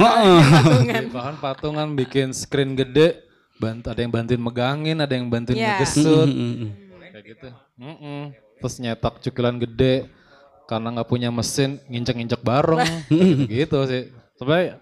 Heeh. 0.00 0.40
Iya, 0.88 1.00
bahkan 1.12 1.36
patungan 1.36 1.92
bikin 1.92 2.32
screen 2.32 2.72
gede 2.72 3.20
bant 3.60 3.84
ada 3.84 4.00
yang 4.00 4.08
bantuin 4.08 4.40
megangin 4.40 4.96
ada 4.96 5.12
yang 5.12 5.28
bantuin 5.28 5.60
Iya. 5.60 5.76
ngegesut 5.76 6.28
kayak 7.12 7.24
gitu 7.28 7.48
Mm-mm. 7.76 8.32
terus 8.56 8.80
nyetak 8.80 9.20
cukilan 9.20 9.60
gede 9.60 10.08
karena 10.64 10.88
nggak 10.96 11.08
punya 11.10 11.28
mesin 11.28 11.76
nginjek-nginjek 11.84 12.40
bareng 12.40 12.80
gitu, 13.12 13.44
gitu 13.52 13.78
sih 13.84 14.02
sebenarnya 14.40 14.80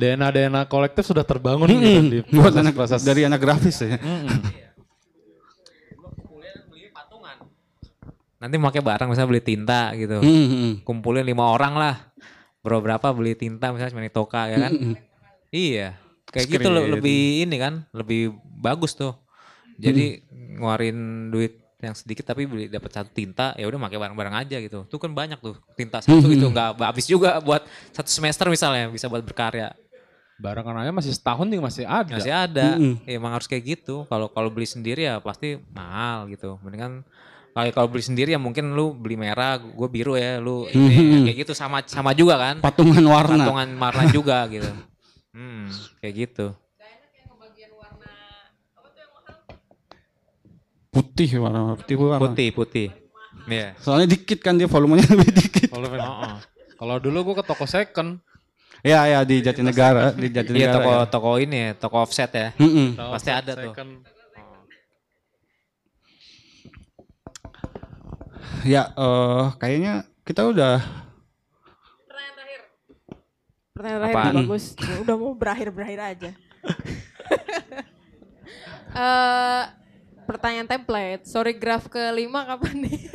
DNA 0.00 0.28
DNA 0.32 0.62
kolektif 0.64 1.04
sudah 1.04 1.20
terbangun 1.20 1.68
gitu 1.68 2.00
di 2.08 2.18
buat 2.32 2.48
proses, 2.48 2.60
anak 2.64 2.72
proses 2.72 3.00
dari 3.04 3.28
anak 3.28 3.44
grafis 3.44 3.84
ya. 3.84 4.00
Mm-mm. 4.00 4.64
Nanti 8.40 8.60
pakai 8.60 8.82
barang 8.84 9.08
misalnya 9.08 9.28
beli 9.32 9.40
tinta 9.40 9.92
gitu. 9.96 10.20
Mm-mm. 10.20 10.84
Kumpulin 10.84 11.24
lima 11.24 11.48
orang 11.48 11.80
lah. 11.80 11.94
Bro 12.64 12.80
berapa 12.80 13.12
beli 13.12 13.36
tinta 13.36 13.68
misalnya 13.76 13.92
cuma 13.92 14.08
toka 14.08 14.48
ya 14.48 14.56
kan? 14.56 14.72
Iya. 15.52 16.00
Kayak 16.32 16.46
gitu 16.48 16.68
loh, 16.72 16.82
lebih 16.88 17.44
ini 17.44 17.56
kan, 17.60 17.84
lebih 17.92 18.32
bagus 18.42 18.96
tuh. 18.96 19.12
Jadi 19.76 20.24
ngeluarin 20.32 21.28
duit 21.28 21.60
yang 21.84 21.92
sedikit 21.92 22.24
tapi 22.24 22.48
beli 22.48 22.72
dapat 22.72 22.88
satu 22.88 23.12
tinta 23.12 23.52
ya 23.60 23.68
udah 23.68 23.76
pakai 23.76 24.00
barang-barang 24.00 24.34
aja 24.40 24.56
gitu. 24.64 24.88
Tuh 24.88 24.96
kan 24.96 25.12
banyak 25.12 25.36
tuh 25.44 25.60
tinta 25.76 26.00
satu 26.00 26.26
itu 26.32 26.48
nggak 26.48 26.80
habis 26.80 27.04
juga 27.04 27.36
buat 27.44 27.60
satu 27.92 28.08
semester 28.08 28.48
misalnya 28.48 28.88
bisa 28.88 29.06
buat 29.12 29.20
berkarya. 29.20 29.76
barang 30.34 30.66
anaknya 30.66 30.90
masih 30.90 31.14
setahun 31.14 31.46
juga 31.46 31.62
masih 31.62 31.86
ada 31.86 32.10
Masih 32.18 32.34
ada. 32.34 32.74
Ya, 33.06 33.14
emang 33.14 33.38
harus 33.38 33.46
kayak 33.46 33.78
gitu. 33.78 34.02
Kalau 34.10 34.26
kalau 34.34 34.50
beli 34.50 34.66
sendiri 34.66 35.06
ya 35.06 35.22
pasti 35.22 35.62
mahal 35.70 36.26
gitu. 36.26 36.58
Mendingan 36.58 37.06
kalau 37.54 37.70
kalau 37.70 37.86
beli 37.86 38.02
sendiri 38.02 38.34
ya 38.34 38.40
mungkin 38.42 38.74
lu 38.74 38.90
beli 38.92 39.14
merah, 39.14 39.56
gue 39.56 39.88
biru 39.88 40.18
ya, 40.18 40.42
lu 40.42 40.66
ini 40.74 41.30
kayak 41.30 41.46
gitu 41.46 41.52
sama 41.54 41.86
sama 41.86 42.10
juga 42.10 42.34
kan. 42.36 42.58
Patungan 42.58 43.00
warna. 43.00 43.46
Patungan 43.46 43.68
warna 43.78 44.04
juga 44.16 44.42
gitu. 44.50 44.70
Hmm, 45.30 45.70
kayak 46.02 46.14
gitu. 46.18 46.46
Putih 50.90 51.26
warna 51.42 51.74
putih 51.74 51.94
warna. 51.98 52.22
Putih, 52.22 52.48
putih. 52.54 52.88
Iya. 53.50 53.74
Soalnya 53.82 54.14
dikit 54.14 54.38
kan 54.38 54.54
dia 54.54 54.70
volumenya 54.70 55.06
lebih 55.12 55.30
dikit. 55.34 55.68
kalau 55.70 55.90
Heeh. 55.90 56.34
kalau 56.78 56.96
dulu 57.02 57.18
gua 57.30 57.42
ke 57.42 57.44
toko 57.46 57.66
second 57.66 58.22
Ya 58.84 59.00
ya 59.08 59.24
di 59.24 59.40
Jatinegara, 59.40 60.12
di 60.12 60.28
Iya 60.28 60.44
Jatinegara. 60.44 60.74
toko 60.76 60.90
ya. 60.92 61.04
toko 61.08 61.30
ini 61.40 61.56
ya, 61.56 61.70
toko 61.72 61.96
offset 62.04 62.28
ya. 62.30 62.48
Mm-mm. 62.60 63.00
Pasti 63.00 63.32
ada 63.32 63.56
tuh. 63.56 63.72
second 63.72 63.90
Ya 68.64 68.88
eh 68.96 69.44
kayaknya 69.60 70.08
kita 70.24 70.48
udah 70.48 70.80
Pertanyaan 73.74 74.00
terakhir 74.00 74.16
Apaan? 74.16 74.32
nih, 74.32 74.46
bagus. 74.46 74.64
Udah 75.02 75.14
mau 75.18 75.32
berakhir-berakhir 75.36 76.00
aja. 76.00 76.30
Eh 78.94 79.64
pertanyaan 80.22 80.70
template. 80.70 81.26
Sorry 81.26 81.58
graf 81.58 81.90
kelima 81.90 82.46
kapan 82.46 82.86
nih? 82.86 83.10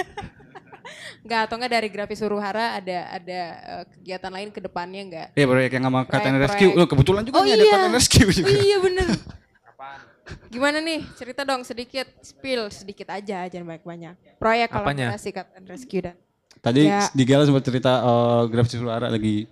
Enggak, 1.24 1.48
atau 1.48 1.56
enggak 1.56 1.72
dari 1.80 1.88
grafis 1.88 2.20
Suruhara 2.20 2.76
ada 2.76 3.08
ada 3.16 3.40
eh, 3.64 3.84
kegiatan 3.96 4.28
lain 4.28 4.52
ke 4.52 4.60
depannya 4.60 5.02
enggak? 5.08 5.28
ya 5.40 5.46
proyek 5.48 5.72
yang 5.80 5.88
sama 5.88 6.04
Proyek-proyek. 6.04 6.44
Rescue. 6.44 6.72
Loh, 6.76 6.88
kebetulan 6.92 7.24
juga 7.24 7.40
Oh 7.40 7.44
nih 7.48 7.56
ada 7.56 7.64
iya. 7.64 7.72
Kapten 7.72 7.94
Rescue 7.96 8.28
juga. 8.36 8.52
Iya 8.52 8.78
bener. 8.84 9.08
Gimana 10.48 10.78
nih? 10.80 11.02
Cerita 11.14 11.42
dong 11.42 11.62
sedikit, 11.62 12.06
spill 12.22 12.70
sedikit 12.70 13.10
aja, 13.10 13.46
jangan 13.46 13.76
banyak-banyak. 13.76 14.16
Proyek 14.38 14.70
Apanya? 14.70 15.14
kolaborasi 15.14 15.30
Captain 15.32 15.66
Rescue 15.66 16.04
dan 16.04 16.16
Tadi 16.60 16.84
Ya. 16.86 17.08
di 17.10 17.24
Gala 17.24 17.48
sempat 17.48 17.64
cerita 17.64 18.04
eh, 18.04 18.42
grafis 18.52 18.76
suara 18.76 19.08
lagi 19.08 19.48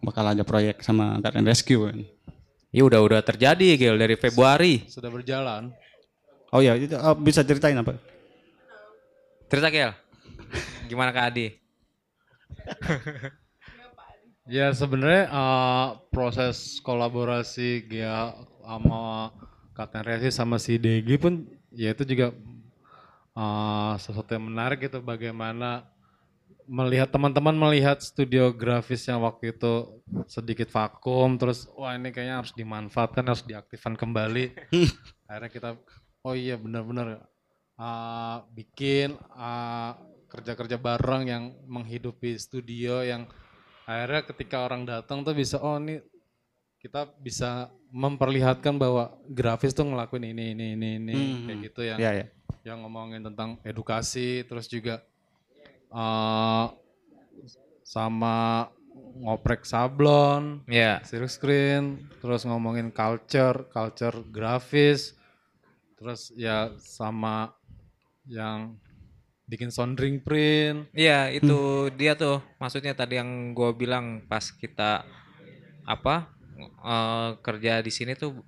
bakal 0.00 0.24
ada 0.32 0.42
proyek 0.42 0.80
sama 0.80 1.20
Kapten 1.20 1.44
Rescue 1.44 1.82
kan. 1.84 1.98
Iya 2.72 2.82
udah 2.84 3.00
udah 3.04 3.20
terjadi 3.20 3.76
Gil 3.76 3.96
dari 3.96 4.16
Februari. 4.16 4.84
sudah 4.88 5.08
berjalan 5.08 5.72
Oh 6.48 6.64
ya, 6.64 6.72
itu 6.72 6.96
eh, 6.96 7.16
bisa 7.20 7.44
ceritain 7.44 7.76
apa? 7.76 8.00
Cerita 9.46 9.68
Gil. 9.68 9.92
Gimana 10.88 11.12
Kak 11.12 11.26
Adi? 11.34 11.46
Ya 14.46 14.70
sebenarnya 14.70 15.26
eh, 15.26 15.86
proses 16.14 16.78
kolaborasi 16.78 17.90
Gia 17.90 18.30
sama 18.62 19.34
Kapten 19.76 20.00
Resi 20.00 20.32
sama 20.32 20.56
si 20.56 20.80
Degi 20.80 21.20
pun 21.20 21.44
ya 21.68 21.92
itu 21.92 22.08
juga 22.08 22.32
eh, 23.36 23.94
sesuatu 24.00 24.32
yang 24.32 24.48
menarik 24.48 24.88
gitu 24.88 25.04
bagaimana 25.04 25.84
melihat 26.66 27.12
teman-teman 27.12 27.54
melihat 27.54 28.02
studio 28.02 28.50
grafis 28.50 29.06
yang 29.06 29.22
waktu 29.22 29.54
itu 29.54 30.02
sedikit 30.26 30.66
vakum 30.72 31.38
terus 31.38 31.70
wah 31.76 31.94
ini 31.94 32.10
kayaknya 32.10 32.42
harus 32.42 32.52
dimanfaatkan 32.56 33.22
harus 33.22 33.44
diaktifkan 33.44 33.94
kembali. 33.94 34.56
Akhirnya 35.28 35.50
kita 35.52 35.70
oh 36.24 36.34
iya 36.34 36.56
benar-benar 36.56 37.28
eh, 37.76 38.36
bikin 38.56 39.14
eh, 39.14 39.92
kerja-kerja 40.26 40.80
bareng 40.80 41.22
yang 41.28 41.44
menghidupi 41.68 42.34
studio 42.34 43.04
yang 43.04 43.30
akhirnya 43.86 44.26
ketika 44.26 44.66
orang 44.66 44.82
datang 44.82 45.22
tuh 45.22 45.32
bisa 45.32 45.62
oh 45.62 45.78
ini 45.78 46.02
kita 46.76 47.08
bisa 47.18 47.68
memperlihatkan 47.88 48.76
bahwa 48.76 49.10
grafis 49.26 49.72
tuh 49.72 49.88
ngelakuin 49.88 50.30
ini 50.30 50.52
ini 50.52 50.66
ini 50.76 50.88
ini 51.00 51.14
Hmm. 51.16 51.44
kayak 51.46 51.58
gitu 51.64 51.80
yang 51.82 51.98
Ya 51.98 52.10
ya. 52.14 52.26
yang 52.62 52.78
ngomongin 52.82 53.22
tentang 53.22 53.56
edukasi 53.62 54.42
terus 54.44 54.66
juga 54.66 55.02
eh 55.88 56.66
sama 57.86 58.66
ngoprek 59.22 59.62
sablon 59.62 60.66
Ya. 60.66 60.98
silk 61.06 61.30
screen 61.30 62.10
terus 62.18 62.42
ngomongin 62.42 62.90
culture 62.90 63.70
culture 63.70 64.18
grafis 64.28 65.14
terus 65.96 66.34
ya 66.34 66.74
sama 66.76 67.54
yang 68.26 68.74
bikin 69.46 69.70
sounding 69.70 70.18
print 70.18 70.90
Iya 70.90 71.30
itu 71.30 71.86
dia 71.94 72.18
tuh 72.18 72.42
maksudnya 72.58 72.92
tadi 72.92 73.16
yang 73.16 73.54
gue 73.54 73.70
bilang 73.72 74.26
pas 74.26 74.42
kita 74.50 75.06
apa 75.86 76.26
eh, 76.58 77.30
kerja 77.40 77.80
di 77.80 77.92
sini 77.92 78.16
tuh 78.16 78.40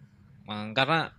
eh, 0.45 0.67
karena 0.73 1.13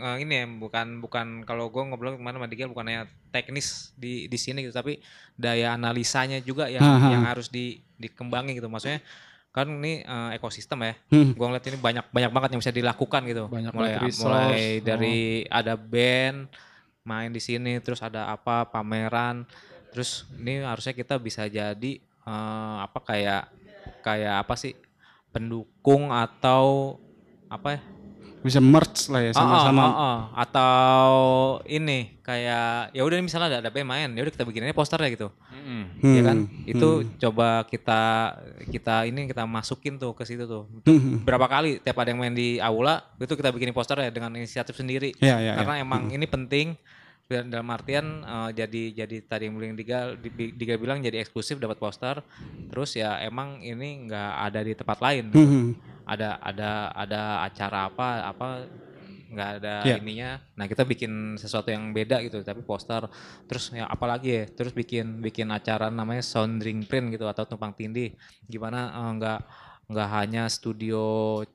eh, 0.00 0.16
ini 0.24 0.32
ya 0.40 0.44
bukan 0.48 1.04
bukan 1.04 1.26
kalau 1.44 1.68
gue 1.68 1.82
ngobrol 1.84 2.16
ke 2.16 2.22
mana 2.22 2.40
sama 2.40 2.48
Digel 2.48 2.72
bukan 2.72 2.88
hanya 2.88 3.02
teknis 3.30 3.94
di 3.94 4.26
di 4.26 4.38
sini 4.40 4.64
gitu 4.64 4.74
tapi 4.74 4.98
daya 5.36 5.76
analisanya 5.76 6.40
juga 6.42 6.66
yang 6.66 6.82
Aha. 6.82 7.08
yang 7.14 7.24
harus 7.24 7.48
di 7.48 7.78
dikembangin 7.96 8.56
gitu. 8.56 8.66
Maksudnya 8.72 9.04
kan 9.50 9.66
ini 9.66 10.00
eh, 10.02 10.30
ekosistem 10.38 10.80
ya. 10.86 10.94
Hmm. 11.10 11.34
Gua 11.36 11.50
ngeliat 11.50 11.66
ini 11.68 11.78
banyak 11.78 12.04
banyak 12.10 12.30
banget 12.32 12.48
yang 12.56 12.60
bisa 12.62 12.72
dilakukan 12.74 13.22
gitu. 13.28 13.44
Banyak 13.46 13.72
mulai 13.74 13.98
resource. 14.00 14.24
mulai 14.24 14.80
Oh. 14.80 14.84
dari 14.84 15.18
ada 15.46 15.74
band 15.76 16.48
main 17.04 17.32
di 17.32 17.40
sini, 17.40 17.80
terus 17.80 17.98
ada 18.04 18.28
apa 18.28 18.68
pameran, 18.68 19.48
terus 19.90 20.28
ini 20.36 20.62
harusnya 20.62 20.92
kita 20.94 21.18
bisa 21.18 21.44
jadi 21.50 21.92
eh, 22.00 22.76
apa 22.80 22.98
kayak 23.04 23.42
kayak 24.00 24.34
apa 24.46 24.54
sih 24.56 24.72
pendukung 25.30 26.10
atau 26.10 26.96
apa 27.50 27.78
ya? 27.78 27.80
Bisa 28.40 28.56
merge 28.56 29.12
lah 29.12 29.20
ya 29.20 29.32
sama-sama. 29.36 29.84
Ah, 29.84 29.84
ah, 29.84 30.00
ah. 30.00 30.18
atau 30.48 31.12
ini 31.68 32.16
kayak 32.24 32.96
ya 32.96 33.02
udah 33.04 33.20
misalnya 33.20 33.60
ada 33.60 33.68
ada 33.68 33.70
main, 33.84 34.08
ya 34.16 34.20
udah 34.24 34.32
kita 34.32 34.48
bikin 34.48 34.64
aja 34.64 34.72
posternya 34.72 35.12
gitu. 35.12 35.28
Mm-mm. 35.52 35.84
Iya 36.00 36.22
kan? 36.24 36.38
Hmm, 36.48 36.64
Itu 36.64 36.88
hmm. 37.04 37.20
coba 37.20 37.68
kita 37.68 38.00
kita 38.72 39.04
ini 39.04 39.28
kita 39.28 39.44
masukin 39.44 40.00
tuh 40.00 40.16
ke 40.16 40.24
situ 40.24 40.48
tuh. 40.48 40.64
Hmm. 40.88 41.20
Berapa 41.20 41.52
kali 41.52 41.84
tiap 41.84 42.00
ada 42.00 42.16
yang 42.16 42.20
main 42.24 42.32
di 42.32 42.56
aula 42.56 43.04
itu 43.20 43.36
kita 43.36 43.52
bikin 43.52 43.76
poster 43.76 44.00
ya 44.00 44.08
dengan 44.08 44.32
inisiatif 44.32 44.72
sendiri. 44.72 45.12
Iya, 45.20 45.36
iya, 45.36 45.52
Karena 45.60 45.76
iya. 45.76 45.84
emang 45.84 46.08
ini 46.08 46.24
penting 46.24 46.80
dalam 47.30 47.68
artian 47.70 48.26
eh, 48.26 48.50
jadi 48.58 49.06
jadi 49.06 49.16
tadi 49.22 49.46
yang 49.46 49.54
bilang 49.54 49.78
Diga, 49.78 50.18
Di- 50.18 50.50
Diga 50.58 50.74
bilang 50.74 50.98
jadi 50.98 51.22
eksklusif 51.22 51.62
dapat 51.62 51.78
poster. 51.78 52.18
Terus 52.66 52.98
ya 52.98 53.22
emang 53.22 53.62
ini 53.62 54.10
nggak 54.10 54.32
ada 54.50 54.60
di 54.66 54.74
tempat 54.74 54.98
lain. 54.98 55.30
Hmm. 55.30 55.78
Ada 56.10 56.42
ada 56.42 56.70
ada 56.90 57.22
acara 57.46 57.86
apa 57.86 58.06
apa 58.26 58.46
nggak 59.30 59.50
ada 59.62 59.74
Iya. 59.86 60.02
ininya. 60.02 60.42
Nah 60.58 60.66
kita 60.66 60.82
bikin 60.82 61.38
sesuatu 61.38 61.70
yang 61.70 61.94
beda 61.94 62.18
gitu, 62.26 62.42
tapi 62.42 62.66
poster. 62.66 63.06
Terus 63.46 63.70
ya 63.70 63.86
apalagi 63.86 64.28
ya, 64.34 64.44
terus 64.50 64.74
bikin 64.74 65.22
bikin 65.22 65.46
acara 65.54 65.86
namanya 65.86 66.26
Soundring 66.26 66.82
Print 66.82 67.14
gitu 67.14 67.30
atau 67.30 67.46
tumpang 67.46 67.70
tindih. 67.70 68.18
Gimana 68.50 68.90
eh, 68.90 69.10
nggak 69.22 69.40
nggak 69.90 70.08
hanya 70.22 70.46
studio 70.46 71.02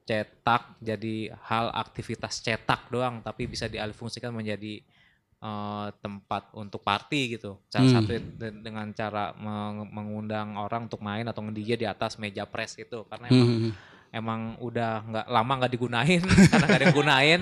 cetak 0.03 0.79
jadi 0.83 1.35
hal 1.51 1.71
aktivitas 1.75 2.39
cetak 2.39 2.87
doang, 2.91 3.19
tapi 3.19 3.47
bisa 3.47 3.67
dialihfungsikan 3.67 4.31
menjadi 4.31 4.79
eh, 5.45 5.87
tempat 5.99 6.49
untuk 6.53 6.81
party 6.81 7.37
gitu. 7.37 7.61
Salah 7.67 7.85
Hmm. 7.85 7.95
satu 8.01 8.11
de- 8.17 8.57
dengan 8.59 8.89
cara 8.91 9.29
meng- 9.35 9.85
mengundang 9.87 10.57
orang 10.57 10.89
untuk 10.89 10.99
main 10.99 11.21
atau 11.23 11.39
nge-DJ 11.39 11.77
di 11.77 11.85
atas 11.85 12.17
meja 12.17 12.43
press 12.43 12.73
gitu, 12.73 13.05
karena 13.05 13.29
emang 13.29 13.51
Hmm. 13.51 13.71
emang 14.11 14.41
udah 14.57 14.91
nggak 15.03 15.25
lama 15.27 15.53
nggak 15.55 15.71
digunain 15.71 16.21
karena 16.49 16.65
nggak 16.65 16.79
ada 16.79 16.85
yang 16.85 16.95
gunain 16.95 17.41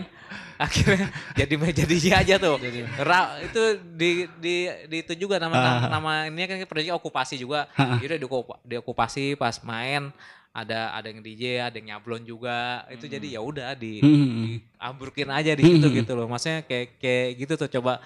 akhirnya 0.56 1.06
jadi 1.40 1.54
meja 1.54 1.84
DJ 1.86 2.06
aja 2.18 2.36
tuh 2.38 2.58
Ra, 2.98 3.20
itu 3.40 3.62
di, 3.94 4.10
di, 4.36 4.56
di 4.90 4.98
itu 5.00 5.14
juga 5.16 5.38
nama 5.38 5.54
Ah. 5.54 5.86
nama 5.88 6.12
ini 6.26 6.44
kan 6.44 6.58
proyeknya 6.66 6.98
okupasi 6.98 7.38
juga 7.38 7.70
Ah. 7.74 8.02
jadi 8.02 8.18
diokup- 8.18 8.58
diokupasi 8.64 9.36
pas 9.36 9.54
main 9.62 10.10
ada 10.54 10.94
ada 10.94 11.10
yang 11.10 11.20
DJ 11.20 11.44
ada 11.60 11.76
yang 11.76 11.88
nyablon 11.92 12.24
juga. 12.24 12.86
Itu 12.88 13.06
jadi 13.06 13.26
ya 13.28 13.42
udah 13.42 13.74
di, 13.74 13.98
Hmm. 14.00 14.62
diambrukin 14.72 15.28
aja 15.28 15.52
di 15.52 15.66
situ 15.66 15.82
Hmm. 15.84 15.98
gitu 15.98 16.14
loh. 16.14 16.30
Maksudnya 16.30 16.62
kayak 16.62 16.88
kayak 16.96 17.28
gitu 17.36 17.54
tuh 17.58 17.70
coba 17.72 17.98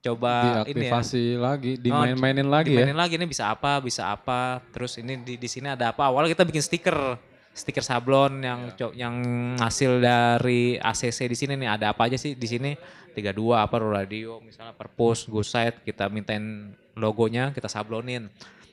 coba 0.00 0.64
ini 0.64 0.86
ya. 0.86 1.02
Lagi, 1.36 1.76
Oh, 1.76 1.82
dimain-mainin 1.82 2.46
lagi 2.46 2.72
ya. 2.72 2.86
dimainin 2.86 2.96
lagi 2.96 3.14
ini 3.14 3.26
bisa 3.26 3.50
apa 3.50 3.76
bisa 3.78 4.08
apa. 4.08 4.62
Terus 4.70 4.96
ini 4.96 5.18
di 5.18 5.34
di 5.34 5.44
sini 5.44 5.68
ada 5.68 5.90
apa? 5.90 6.06
Awalnya 6.06 6.32
kita 6.32 6.46
bikin 6.46 6.62
stiker 6.62 6.96
stiker 7.50 7.82
sablon 7.82 8.38
yang 8.40 8.60
co- 8.72 8.94
yang 8.94 9.14
hasil 9.58 9.98
dari 9.98 10.78
ACC 10.78 11.26
di 11.26 11.36
sini 11.36 11.52
nih. 11.56 11.68
Ada 11.68 11.90
apa 11.90 12.06
aja 12.06 12.16
sih 12.16 12.32
di 12.32 12.46
sini? 12.46 12.72
32 13.10 13.34
apa 13.58 13.74
radio 13.76 14.38
misalnya 14.38 14.70
perpus 14.70 15.26
go 15.26 15.42
site 15.42 15.82
kita 15.82 16.06
mintain 16.06 16.70
logonya 16.94 17.50
kita 17.50 17.66
sablonin 17.66 18.30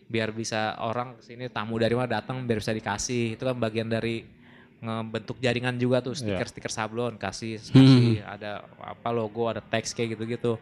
biar 0.07 0.31
bisa 0.31 0.79
orang 0.79 1.19
ke 1.19 1.31
sini 1.31 1.51
tamu 1.51 1.75
dari 1.75 1.93
mana 1.93 2.19
datang 2.19 2.47
biar 2.47 2.59
bisa 2.63 2.71
dikasih. 2.71 3.35
Itu 3.35 3.43
kan 3.43 3.59
bagian 3.59 3.91
dari 3.91 4.23
ngebentuk 4.77 5.41
jaringan 5.41 5.73
juga 5.81 6.05
tuh 6.05 6.13
stiker-stiker 6.13 6.69
sablon 6.69 7.17
kasih 7.17 7.57
kasih 7.57 8.21
ada 8.21 8.61
apa 8.77 9.09
logo 9.09 9.49
ada 9.49 9.61
teks 9.61 9.97
kayak 9.97 10.17
gitu-gitu. 10.17 10.61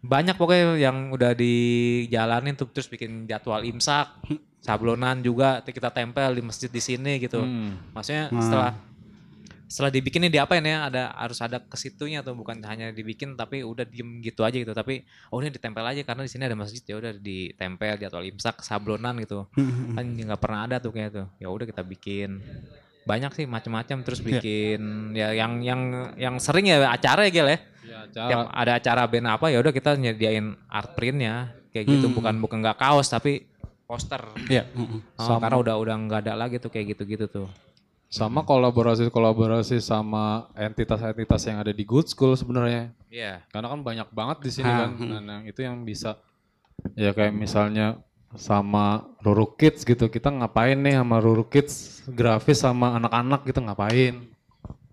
Banyak 0.00 0.34
pokoknya 0.34 0.80
yang 0.80 1.12
udah 1.12 1.36
dijalanin 1.36 2.56
tuh 2.56 2.72
terus 2.72 2.88
bikin 2.90 3.28
jadwal 3.30 3.62
imsak 3.62 4.18
sablonan 4.60 5.24
juga 5.24 5.62
kita 5.64 5.88
tempel 5.94 6.36
di 6.36 6.42
masjid 6.44 6.68
di 6.68 6.82
sini 6.82 7.22
gitu. 7.22 7.40
Hmm. 7.40 7.80
maksudnya 7.96 8.28
Nah. 8.28 8.42
setelah 8.42 8.72
setelah 9.70 9.88
dibikin 9.88 10.18
ini 10.20 10.34
diapain 10.34 10.60
ya 10.60 10.84
ada 10.84 11.14
harus 11.14 11.38
ada 11.38 11.62
ke 11.62 11.76
situnya 11.76 12.20
tuh 12.20 12.34
bukan 12.34 12.58
hanya 12.60 12.90
dibikin 12.90 13.32
tapi 13.32 13.62
udah 13.62 13.86
diem 13.86 14.18
gitu 14.18 14.42
aja 14.42 14.52
gitu 14.52 14.74
tapi 14.74 15.00
oh 15.30 15.38
ini 15.38 15.48
ditempel 15.48 15.80
aja 15.80 16.02
karena 16.02 16.26
di 16.26 16.28
sini 16.28 16.42
ada 16.42 16.58
masjid 16.58 16.82
ya 16.82 16.98
udah 16.98 17.12
ditempel 17.14 17.94
jadwal 17.96 18.26
imsak 18.26 18.60
sablonan 18.60 19.14
gitu 19.18 19.46
Hmm. 19.54 19.94
kan 19.94 20.04
nggak 20.04 20.36
pernah 20.36 20.66
ada 20.66 20.76
tuh 20.76 20.90
kayak 20.90 21.10
tuh 21.12 21.26
ya 21.38 21.46
udah 21.46 21.64
kita 21.64 21.80
bikin 21.80 22.42
banyak 23.00 23.30
sih 23.32 23.46
macam-macam 23.46 24.02
terus 24.02 24.18
bikin 24.20 24.80
ya 25.12 25.30
yang 25.32 25.62
yang 25.62 25.80
yang 26.16 26.34
sering 26.36 26.66
ya 26.66 26.82
acara 26.84 27.24
ya 27.24 27.32
Gel 27.32 27.48
ya 27.48 27.58
Ya, 27.80 28.06
tiap 28.06 28.46
acara 28.46 28.54
ada 28.54 28.72
acara 28.76 29.02
band 29.04 29.26
apa 29.28 29.46
ya 29.48 29.58
udah 29.58 29.70
kita 29.70 29.96
nyediain 29.96 30.54
art 30.68 30.94
printnya 30.94 31.50
kayak 31.70 31.86
gitu 31.88 32.06
Hmm. 32.06 32.14
bukan 32.14 32.34
bukan 32.38 32.58
nggak 32.60 32.76
kaos 32.76 33.06
tapi 33.06 33.46
poster 33.82 34.20
Iya. 34.46 34.66
hmm. 34.68 35.16
Oh, 35.16 35.26
Sama. 35.26 35.42
karena 35.42 35.56
udah 35.58 35.74
udah 35.76 35.94
nggak 35.98 36.20
ada 36.22 36.34
lagi 36.36 36.58
tuh 36.58 36.68
kayak 36.68 36.94
gitu-gitu 36.94 37.26
tuh 37.26 37.46
sama 38.10 38.42
kolaborasi-kolaborasi 38.42 39.78
sama 39.78 40.50
entitas-entitas 40.52 41.46
yang 41.46 41.62
ada 41.62 41.70
di 41.70 41.86
Good 41.86 42.10
School 42.10 42.34
sebenarnya. 42.34 42.90
Iya 43.06 43.46
Karena 43.48 43.70
kan 43.70 43.80
banyak 43.80 44.08
banget 44.10 44.38
di 44.42 44.50
sini 44.50 44.66
kan. 44.66 44.90
hmm. 44.92 45.08
Dan 45.08 45.22
yang 45.24 45.44
itu 45.46 45.60
yang 45.62 45.76
bisa 45.82 46.18
ya 46.98 47.14
kayak 47.14 47.30
misalnya 47.30 48.02
sama 48.34 49.06
Ruru 49.22 49.54
Kids 49.54 49.86
gitu. 49.86 50.10
Kita 50.10 50.26
ngapain 50.26 50.74
nih 50.76 50.98
sama 50.98 51.22
Ruru 51.22 51.46
Kids 51.46 52.02
grafis 52.06 52.60
sama 52.60 52.98
anak-anak 52.98 53.46
gitu 53.46 53.62
ngapain? 53.62 54.26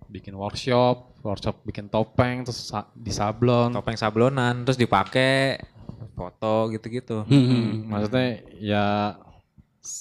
Bikin 0.07 0.38
workshop, 0.38 1.18
workshop 1.19 1.65
bikin 1.65 1.89
topeng 1.89 2.45
terus 2.45 2.69
sa- 2.69 2.85
di 2.94 3.10
sablon. 3.10 3.73
topeng 3.73 3.98
sablonan 3.98 4.61
terus 4.61 4.77
dipakai 4.77 5.57
foto 6.14 6.69
gitu-gitu 6.69 7.26
Hmm. 7.26 7.89
Maksudnya 7.89 8.27
ya 8.57 8.85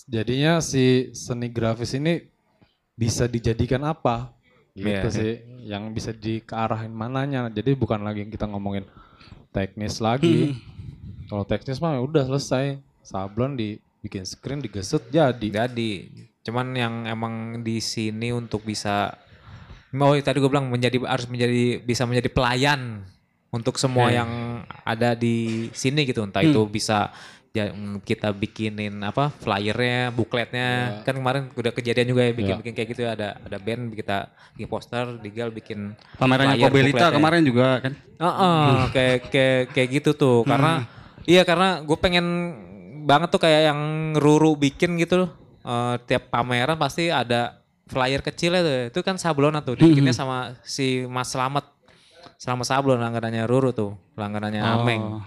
jadinya 0.05 0.61
si 0.61 1.13
seni 1.13 1.49
grafis 1.49 1.93
ini 1.93 2.36
bisa 2.97 3.29
dijadikan 3.29 3.85
apa? 3.85 4.33
Gitu 4.73 4.89
Iya, 4.89 5.09
sih. 5.13 5.33
Yang 5.69 5.85
bisa 5.93 6.11
dikearahin 6.13 6.93
mananya. 6.93 7.49
Jadi 7.49 7.77
bukan 7.77 8.01
lagi 8.03 8.25
kita 8.27 8.49
ngomongin 8.49 8.89
teknis 9.53 10.01
lagi. 10.01 10.57
Kalau 11.29 11.45
teknis 11.45 11.79
mah 11.79 11.97
ya 11.97 12.03
udah 12.03 12.25
selesai. 12.25 12.81
Sablon 13.01 13.55
dibikin 13.55 14.27
screen 14.27 14.59
digesut 14.59 15.07
jadi. 15.09 15.39
jadi 15.39 15.93
cuman 16.43 16.79
yang 16.79 16.95
emang 17.11 17.35
di 17.67 17.83
sini 17.83 18.31
untuk 18.31 18.63
bisa 18.63 19.11
oh 19.91 20.15
tadi 20.23 20.39
gue 20.39 20.47
bilang 20.47 20.71
menjadi 20.71 21.03
harus 21.03 21.27
menjadi 21.27 21.83
bisa 21.83 22.07
menjadi 22.07 22.31
pelayan 22.31 23.03
untuk 23.51 23.75
semua 23.83 24.07
Oke. 24.07 24.15
yang 24.15 24.31
ada 24.87 25.19
di 25.19 25.67
sini 25.75 26.07
gitu 26.07 26.23
entah 26.23 26.47
Hmm. 26.47 26.55
itu 26.55 26.63
bisa 26.71 27.11
ya, 27.57 27.65
mm, 27.73 28.05
kita 28.05 28.29
bikinin 28.31 29.01
apa 29.01 29.33
flyernya 29.33 30.13
bukletnya. 30.13 31.01
Kan 31.03 31.17
kemarin 31.17 31.49
udah 31.57 31.73
kejadian 31.73 32.13
juga 32.13 32.23
ya 32.29 32.33
bikin 32.37 32.61
Iya. 32.61 32.73
kayak 32.77 32.89
gitu 32.93 33.01
ya. 33.03 33.11
Ada 33.17 33.29
ada 33.41 33.57
band 33.57 33.97
kita 33.97 34.29
bikin 34.53 34.69
poster 34.69 35.05
digal 35.25 35.49
bikin 35.49 35.97
Pamerannya 36.21 36.61
flyer, 36.61 36.69
Kobelita 36.69 37.07
kemarin 37.09 37.43
juga 37.43 37.81
kan. 37.81 37.93
Heeh, 37.97 38.69
kayak 38.93 39.19
kayak 39.33 39.61
kayak 39.73 39.89
gitu 39.97 40.11
tuh. 40.13 40.45
Karena 40.45 40.85
iya 41.25 41.43
karena 41.43 41.81
gue 41.81 41.97
pengen 41.97 42.27
banget 43.09 43.33
tuh 43.33 43.41
kayak 43.41 43.73
yang 43.73 43.81
Ruru 44.21 44.55
bikin 44.55 45.01
gitu 45.01 45.25
loh. 45.25 45.31
Eh, 45.65 45.95
tiap 46.05 46.29
pameran 46.29 46.77
pasti 46.77 47.09
ada 47.09 47.65
flyer 47.89 48.21
kecilnya 48.21 48.61
tuh. 48.61 48.77
Itu 48.93 49.01
kan 49.01 49.17
sablon 49.17 49.57
tuh 49.65 49.81
dibikinnya 49.81 50.13
sama 50.13 50.55
si 50.61 51.09
Mas 51.09 51.33
Slamet. 51.33 51.65
Selamat 52.37 52.69
Sablon 52.69 53.01
langganannya 53.01 53.49
Ruru 53.49 53.73
tuh 53.73 53.97
langganannya 54.13 54.61
Oh. 54.61 54.85
Ameng 54.85 55.25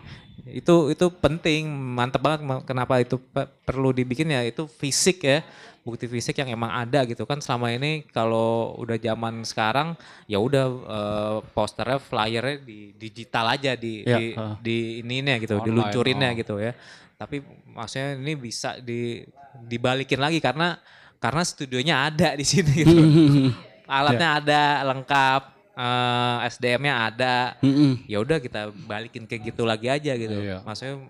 itu 0.53 0.91
itu 0.93 1.05
penting 1.09 1.69
mantep 1.69 2.21
banget 2.21 2.41
kenapa 2.65 3.01
itu 3.01 3.17
pe- 3.19 3.49
perlu 3.65 3.93
dibikin 3.93 4.31
ya 4.31 4.41
itu 4.45 4.65
fisik 4.65 5.23
ya 5.23 5.45
bukti 5.89 6.05
fisik 6.05 6.37
yang 6.37 6.53
emang 6.53 6.69
ada 6.69 7.01
gitu 7.07 7.25
kan. 7.25 7.41
Selama 7.41 7.71
ini 7.73 8.05
kalau 8.11 8.77
udah 8.77 8.99
zaman 8.99 9.41
sekarang 9.47 9.97
ya 10.29 10.37
udah 10.37 10.65
eh, 10.69 11.37
posternya 11.55 11.97
flyernya 11.97 12.61
di 12.61 12.93
digital 12.93 13.55
aja 13.55 13.73
di 13.73 14.05
Ya, 14.05 14.15
di, 14.15 14.25
ah. 14.37 14.55
di 14.61 15.01
ininya 15.01 15.35
gitu 15.41 15.57
Online, 15.59 15.65
diluncurinnya 15.65 16.29
oh. 16.29 16.37
gitu 16.37 16.55
ya. 16.61 16.71
Tapi 17.19 17.43
maksudnya 17.73 18.15
ini 18.15 18.33
bisa 18.37 18.79
di 18.79 19.25
dibalikin 19.65 20.21
lagi 20.21 20.39
karena 20.39 20.77
karena 21.19 21.41
studionya 21.43 22.07
ada 22.07 22.37
di 22.37 22.45
sini 22.45 22.71
gitu. 22.85 22.95
Alatnya 23.89 24.37
ada 24.39 24.61
lengkap 24.93 25.58
eh, 25.79 26.37
SDM-nya 26.45 26.93
ada 27.07 27.55
Hmm. 27.63 28.03
ya 28.03 28.19
udah 28.19 28.37
kita 28.37 28.67
balikin 28.83 29.23
kayak 29.23 29.47
gitu 29.49 29.63
lagi 29.63 29.87
aja 29.87 30.11
gitu. 30.13 30.35
Iya. 30.35 30.59
Maksudnya 30.61 31.07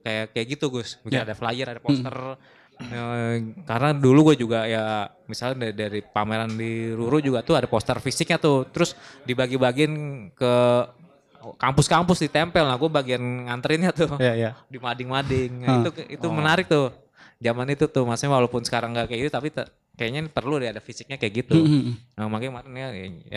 kayak 0.00 0.24
kayak 0.30 0.46
gitu 0.48 0.70
Gus. 0.70 1.02
Bikin 1.02 1.18
Ya. 1.18 1.26
ada 1.26 1.34
flyer, 1.34 1.66
ada 1.68 1.82
poster. 1.82 2.14
Eh, 2.74 3.34
karena 3.62 3.90
dulu 3.90 4.30
gue 4.30 4.36
juga 4.40 4.66
ya 4.66 5.06
misalnya 5.24 5.66
dari, 5.66 5.74
dari 5.74 6.00
pameran 6.02 6.50
di 6.52 6.90
Ruru 6.90 7.18
juga 7.18 7.38
tuh 7.40 7.54
ada 7.54 7.66
poster 7.66 7.98
fisiknya 7.98 8.34
tuh. 8.36 8.66
Terus 8.66 8.94
dibagi-bagiin 9.22 9.94
ke 10.32 10.54
kampus-kampus 11.54 12.18
ditempel. 12.20 12.64
Nah 12.64 12.74
gue 12.74 12.88
bagian 12.88 13.20
nganterinnya 13.46 13.92
tuh 13.92 14.16
Iya, 14.16 14.32
iya. 14.34 14.50
di 14.66 14.78
mading-mading. 14.78 15.50
Nah, 15.60 15.68
Ah. 15.70 15.78
itu 15.82 15.90
itu 16.10 16.26
menarik 16.28 16.66
tuh. 16.66 16.90
zaman 17.34 17.66
itu 17.68 17.84
tuh 17.86 18.08
maksudnya 18.08 18.32
walaupun 18.32 18.64
sekarang 18.64 18.96
nggak 18.96 19.04
kayak 19.04 19.20
gitu 19.20 19.32
tapi 19.34 19.48
kayaknya 19.94 20.26
perlu 20.28 20.58
deh 20.58 20.70
ada 20.70 20.82
fisiknya 20.82 21.16
kayak 21.16 21.44
gitu 21.44 21.58
Hmm. 21.62 21.94
nah 22.14 22.26
makanya 22.30 22.62
kemarin 22.62 22.74
ya 22.74 22.88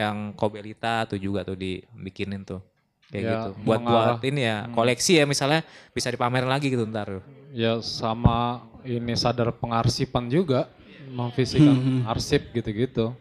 yang 0.05 0.33
Kobelita 0.33 1.05
tuh 1.05 1.17
juga 1.17 1.41
tuh 1.41 1.57
dibikinin 1.57 2.41
tuh 2.43 2.61
kayak 3.07 3.23
Ya, 3.23 3.31
gitu 3.39 3.49
buat 3.63 3.79
mengarah. 3.81 4.17
buat 4.17 4.25
ini 4.25 4.41
ya 4.43 4.57
Hmm. 4.65 4.73
koleksi 4.73 5.11
ya 5.17 5.25
misalnya 5.25 5.61
bisa 5.93 6.09
dipamerin 6.09 6.49
lagi 6.49 6.67
gitu 6.69 6.83
ntar 6.85 7.21
Ya 7.55 7.79
sama 7.81 8.61
ini 8.85 9.17
sadar 9.17 9.49
pengarsipan 9.55 10.29
juga, 10.29 10.67
memfisikan 11.09 11.73
Hmm. 11.73 12.01
arsip 12.05 12.53
gitu-gitu. 12.53 13.15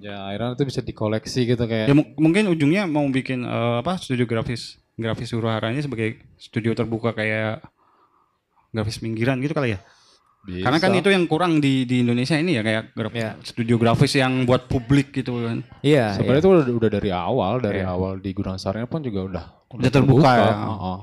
Ya 0.00 0.16
akhirnya 0.26 0.54
itu 0.56 0.64
bisa 0.64 0.80
dikoleksi 0.80 1.44
gitu 1.44 1.64
kayak. 1.66 1.86
Ya 1.90 1.94
mu- 1.94 2.08
mungkin 2.16 2.48
ujungnya 2.48 2.88
mau 2.88 3.04
bikin 3.06 3.44
eh, 3.44 3.76
apa 3.82 3.98
studio 3.98 4.24
grafis 4.24 4.78
grafis 4.94 5.34
huru 5.34 5.50
haranya 5.50 5.82
sebagai 5.82 6.22
studio 6.38 6.72
terbuka 6.72 7.10
kayak 7.12 7.62
grafis 8.70 8.98
pinggiran 8.98 9.38
gitu 9.38 9.54
kali 9.54 9.74
ya. 9.74 9.78
Bisa. 10.44 10.60
Karena 10.60 10.76
kan 10.76 10.92
itu 10.92 11.08
yang 11.08 11.24
kurang 11.24 11.56
di 11.56 11.82
di 11.82 12.04
Indonesia 12.04 12.36
ini 12.36 12.52
ya 12.52 12.62
kayak 12.62 12.92
grafis, 12.92 13.16
Ya. 13.18 13.32
studio 13.40 13.80
grafis 13.80 14.12
yang 14.12 14.44
buat 14.44 14.68
publik 14.68 15.10
gitu 15.10 15.40
kan. 15.40 15.64
iya 15.80 16.12
Sebenarnya 16.12 16.40
itu 16.40 16.50
udah, 16.52 16.64
udah 16.68 16.90
dari 16.92 17.10
awal, 17.10 17.52
dari 17.58 17.80
Iya. 17.80 17.88
awal 17.88 18.20
di 18.20 18.30
Gunung 18.30 18.60
Sarnya 18.60 18.84
pun 18.84 19.00
juga 19.00 19.20
udah 19.24 19.44
Udah 19.72 19.90
terbuka 19.90 20.30
ya. 20.30 20.52
Heeh. 20.52 20.98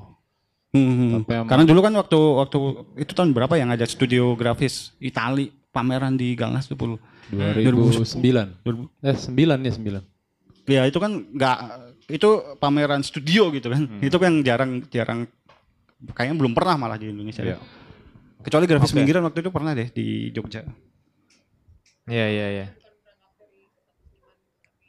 Hmm. 0.72 1.09
Tapi 1.19 1.31
emang- 1.35 1.49
Karena 1.49 1.65
dulu 1.65 1.80
kan 1.81 1.93
waktu 1.97 2.19
waktu 2.38 2.57
itu 2.97 3.11
tahun 3.11 3.34
berapa 3.34 3.53
yang 3.57 3.69
ada 3.69 3.84
studio 3.84 4.38
grafis 4.38 4.93
Itali 4.97 5.51
pameran 5.68 6.15
di 6.15 6.31
Galnas 6.31 6.69
tuh 6.69 6.77
puluh. 6.77 7.01
2009. 7.31 8.59
Eh 9.01 9.15
9 9.15 9.59
ya 9.63 9.72
9. 9.72 10.03
Ya 10.68 10.81
itu 10.85 10.99
kan 10.99 11.11
nggak 11.27 11.57
itu 12.07 12.30
pameran 12.55 13.01
studio 13.01 13.49
gitu 13.49 13.68
kan. 13.68 13.88
Hmm. 13.88 13.99
Itu 13.99 14.15
kan 14.15 14.43
jarang 14.43 14.85
jarang 14.88 15.26
kayaknya 16.11 16.35
belum 16.38 16.53
pernah 16.53 16.76
malah 16.77 16.95
di 16.95 17.09
Indonesia. 17.09 17.41
Iya. 17.41 17.57
Kecuali 18.41 18.65
grafis 18.65 18.91
Oke. 18.91 18.97
pinggiran 19.01 19.22
waktu 19.26 19.39
itu 19.45 19.49
pernah 19.53 19.72
deh 19.77 19.88
di 19.93 20.30
Jogja. 20.34 20.65
iya 22.09 22.26
iya 22.27 22.47
iya 22.49 22.68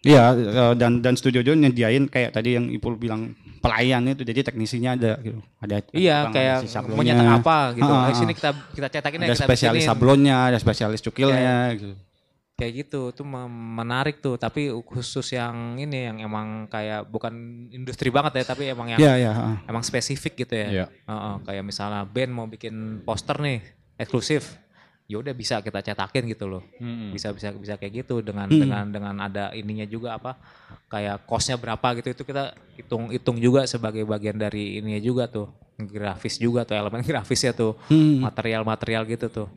Iya 0.02 0.34
eh, 0.34 0.74
dan 0.74 0.98
dan 0.98 1.14
studio 1.14 1.46
John 1.46 1.62
nyediain 1.62 2.10
kayak 2.10 2.34
tadi 2.34 2.58
yang 2.58 2.66
Ipul 2.74 2.98
bilang 2.98 3.38
pelayan 3.62 4.02
itu 4.10 4.26
jadi 4.26 4.42
teknisinya 4.42 4.98
ada 4.98 5.12
gitu. 5.22 5.38
Ada 5.62 5.86
iya 5.94 6.26
kayak 6.26 6.66
mau 6.90 7.06
nyetak 7.06 7.38
apa 7.38 7.58
gitu 7.78 7.86
Ah, 7.86 8.02
ah, 8.02 8.06
Ayo 8.10 8.14
sini 8.18 8.34
ah. 8.34 8.36
kita 8.36 8.50
kita 8.74 8.88
cetakin 8.98 9.18
ya 9.22 9.26
ada 9.30 9.34
kita 9.38 9.46
spesialis 9.46 9.82
sablonnya, 9.86 10.38
ada 10.50 10.58
spesialis 10.58 10.98
cukilnya 11.06 11.70
gitu. 11.78 11.94
Kayak 12.62 12.86
gitu 12.86 13.10
tuh 13.10 13.26
menarik 13.26 14.22
tuh 14.22 14.38
tapi 14.38 14.70
khusus 14.86 15.26
yang 15.30 15.74
ini 15.76 16.06
yang 16.06 16.22
emang 16.22 16.46
kayak 16.66 17.02
bukan 17.04 17.34
industri 17.68 18.06
banget 18.08 18.38
ya 18.38 18.44
tapi 18.46 18.70
emang 18.70 18.86
yang 18.88 19.02
Iya, 19.02 19.12
iya, 19.18 19.32
ah. 19.34 19.56
emang 19.66 19.82
spesifik 19.82 20.46
gitu 20.46 20.54
ya 20.54 20.68
Iya. 20.70 20.86
Heeh, 21.02 21.34
kayak 21.42 21.64
misalnya 21.66 22.06
band 22.06 22.30
mau 22.30 22.46
bikin 22.46 22.74
poster 23.02 23.34
nih 23.36 23.58
eksklusif 23.96 24.62
ya 25.04 25.18
udah 25.18 25.34
bisa 25.34 25.58
kita 25.58 25.82
cetakin 25.82 26.24
gitu 26.24 26.46
loh 26.46 26.62
Mm-mm. 26.78 27.10
bisa 27.10 27.34
bisa 27.34 27.50
bisa 27.52 27.74
kayak 27.74 28.00
gitu 28.00 28.22
dengan 28.22 28.46
Hmm. 28.46 28.56
dengan 28.56 28.84
dengan 28.88 29.16
ada 29.20 29.44
ininya 29.52 29.84
juga 29.84 30.16
apa 30.16 30.38
kayak 30.86 31.26
costnya 31.26 31.58
berapa 31.58 31.84
gitu 31.98 32.08
itu 32.12 32.22
kita 32.22 32.54
hitung 32.78 33.10
hitung 33.10 33.36
juga 33.36 33.66
sebagai 33.66 34.06
bagian 34.06 34.38
dari 34.38 34.78
ininya 34.78 35.02
juga 35.02 35.26
tuh 35.26 35.50
grafis 35.82 36.38
juga 36.38 36.62
tuh 36.62 36.78
elemen 36.78 37.02
grafisnya 37.10 37.50
tuh 37.52 37.74
Hmm. 37.90 38.22
material-material 38.22 39.02
gitu 39.04 39.26
tuh 39.28 39.48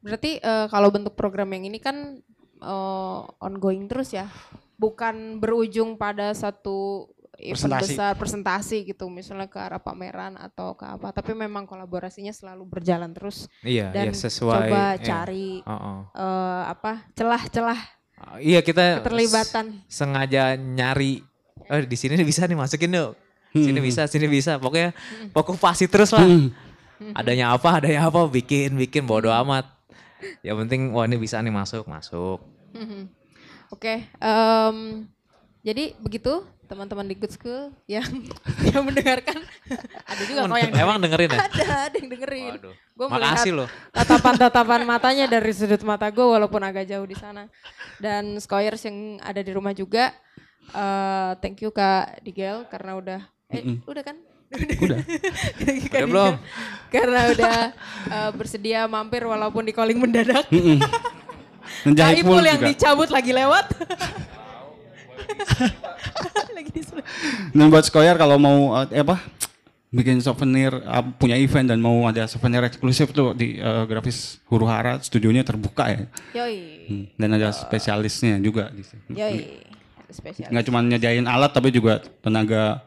Berarti 0.00 0.38
eh, 0.38 0.66
kalau 0.66 0.88
bentuk 0.88 1.12
program 1.12 1.50
yang 1.50 1.66
ini 1.66 1.78
kan 1.78 2.18
eh, 2.58 3.20
ongoing 3.38 3.86
terus 3.86 4.10
ya, 4.10 4.26
bukan 4.74 5.38
berujung 5.38 5.94
pada 5.94 6.30
satu 6.30 7.08
event 7.34 7.54
Presentasi. 7.54 7.94
besar 7.94 8.10
presentasi 8.14 8.76
gitu, 8.84 9.06
misalnya 9.06 9.46
ke 9.46 9.56
arah 9.56 9.78
pameran 9.78 10.34
atau 10.34 10.74
ke 10.74 10.82
apa, 10.82 11.10
tapi 11.12 11.32
memang 11.32 11.64
kolaborasinya 11.64 12.34
selalu 12.34 12.66
berjalan 12.66 13.14
terus. 13.14 13.46
Iya 13.60 13.94
dan 13.94 14.10
iya 14.10 14.14
sesuai 14.16 14.58
coba 14.66 14.82
iya. 14.90 14.98
cari 14.98 15.48
Heeh. 15.62 15.98
eh, 16.12 16.62
apa 16.66 16.92
celah-celah 17.14 17.80
iya 18.42 18.58
kita 18.58 18.98
keterlibatan. 18.98 19.86
s- 19.86 20.02
sengaja 20.02 20.58
nyari. 20.58 21.22
Oh 21.70 21.78
di 21.78 21.94
sini 21.94 22.18
bisa 22.22 22.42
nih 22.42 22.58
masukin 22.58 22.90
yuk. 22.90 23.14
Sini 23.48 23.78
Hmm. 23.78 23.86
bisa 23.86 24.02
sini 24.04 24.26
bisa. 24.26 24.58
Pokoknya 24.58 24.90
pokoknya 25.30 25.86
terus 25.86 26.10
lah. 26.10 26.26
Hmm. 26.26 26.50
adanya 27.14 27.54
apa 27.54 27.78
adanya 27.78 28.10
apa 28.10 28.26
bikin 28.26 28.74
bikin. 28.74 29.06
Bodo 29.06 29.30
amat 29.30 29.77
ya 30.40 30.52
penting 30.54 30.90
wah 30.90 31.04
ini 31.04 31.16
bisa 31.16 31.38
nih 31.38 31.50
masuk 31.50 31.84
masuk 31.84 32.38
Mhm. 32.68 33.08
Oke, 33.68 34.00
em, 34.16 35.08
jadi 35.60 35.92
begitu 35.98 36.40
teman-teman 36.64 37.04
di 37.04 37.16
Good 37.16 37.32
School 37.32 37.72
yang 37.84 38.04
yang 38.68 38.84
mendengarkan. 38.84 39.40
ada 40.04 40.22
juga 40.22 40.44
kok 40.44 40.56
yang 40.56 40.72
emang 40.74 40.96
dengerin 41.00 41.32
ya 41.32 41.40
ada, 41.42 41.64
ada 41.88 41.96
yang 41.96 42.08
dengerin. 42.08 42.52
Waduh. 42.56 42.74
Gue 42.94 43.06
melihat 43.08 43.24
makasih 43.34 43.52
loh 43.54 43.68
tatapan-tatapan 43.90 44.80
matanya 44.84 45.24
dari 45.26 45.52
sudut 45.52 45.80
mata 45.80 46.08
gue 46.08 46.22
walaupun 46.22 46.60
agak 46.60 46.84
jauh 46.84 47.04
di 47.04 47.16
sana. 47.16 47.48
Dan 47.96 48.36
Skoyers 48.36 48.84
yang 48.84 49.16
ada 49.20 49.40
di 49.40 49.50
rumah 49.50 49.72
juga. 49.72 50.12
eh, 50.68 51.32
thank 51.40 51.60
you 51.60 51.72
Kak 51.72 52.20
Digel 52.20 52.68
karena 52.68 52.92
udah 52.94 53.20
eh 53.48 53.64
Mm-mm. 53.64 53.80
udah 53.84 54.04
kan? 54.04 54.16
Udah. 54.84 54.98
Udah 55.04 55.72
Digel, 55.76 56.06
belum? 56.08 56.34
Karena 56.88 57.20
udah 57.36 57.56
eh, 58.08 58.30
bersedia 58.32 58.88
mampir 58.88 59.20
walaupun 59.28 59.60
di 59.60 59.76
calling 59.76 60.00
mendadak. 60.00 60.48
Kak 60.48 61.92
Jahit 61.92 62.24
Ipul 62.24 62.40
yang 62.40 62.56
juga. 62.56 62.68
dicabut 62.72 63.08
lagi 63.12 63.32
lewat. 63.36 63.66
lagi. 66.56 66.80
Dan 67.52 67.68
buat 67.68 67.84
Skoyer 67.84 68.16
kalau 68.16 68.40
mau 68.40 68.72
eh, 68.88 69.04
apa 69.04 69.20
bikin 69.88 70.20
souvenir 70.20 70.72
eh, 70.72 71.04
punya 71.16 71.36
event 71.36 71.68
dan 71.68 71.80
mau 71.80 72.08
ada 72.08 72.24
souvenir 72.24 72.64
eksklusif 72.64 73.12
tuh 73.12 73.32
di 73.36 73.60
eh, 73.60 73.84
grafis 73.84 74.40
Huru 74.48 74.64
Hara 74.64 75.00
studionya 75.04 75.44
terbuka 75.44 75.92
ya. 75.92 76.02
Yoi. 76.44 76.58
Hmm, 76.88 77.04
Dan 77.20 77.36
ada 77.36 77.52
spesialisnya 77.52 78.40
juga 78.40 78.72
di 78.72 78.82
situ. 78.84 79.12
Yoi. 79.12 79.68
Spesial. 80.08 80.48
Nggak 80.48 80.64
cuma 80.72 80.80
nyediain 80.80 81.28
alat 81.28 81.52
tapi 81.52 81.68
juga 81.68 82.00
tenaga 82.24 82.80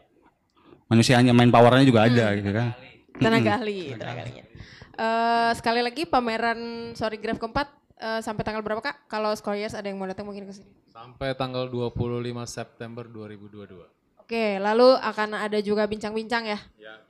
manusianya 0.92 1.32
main 1.32 1.48
powernya 1.48 1.88
juga 1.88 2.04
ada 2.04 2.36
gitu 2.36 2.52
kan. 2.52 2.76
Tenaga 3.16 3.52
ahli, 3.58 3.96
tenaga 3.96 4.22
ahlinya. 4.22 4.46
Eh, 4.92 5.52
sekali 5.56 5.80
lagi 5.80 6.04
pameran 6.04 6.60
Sorry 6.94 7.16
Graph 7.16 7.40
keempat 7.40 7.72
eh, 7.96 8.20
sampai 8.20 8.44
tanggal 8.44 8.60
berapa 8.60 8.84
kak? 8.84 9.08
Kalau 9.08 9.32
Skoyers 9.32 9.72
ada 9.72 9.88
yang 9.88 9.96
mau 9.96 10.06
datang 10.06 10.28
mungkin 10.28 10.44
ke 10.44 10.54
sini. 10.54 10.68
Sampai 10.92 11.32
tanggal 11.34 11.72
25 11.72 11.96
September 12.44 13.08
2022. 13.08 13.88
Oke, 14.20 14.60
lalu 14.60 14.96
akan 14.96 15.36
ada 15.40 15.60
juga 15.60 15.88
bincang-bincang 15.88 16.44
ya? 16.46 16.60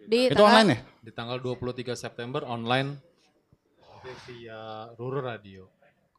Di 0.02 0.30
Itu 0.30 0.38
tanggal- 0.38 0.46
online 0.48 0.70
ya? 0.70 0.80
Di 1.02 1.12
tanggal 1.12 1.38
23 1.38 1.98
September 1.98 2.42
online 2.46 2.98
via 4.26 4.90
Ruru 4.98 5.22
Radio. 5.22 5.70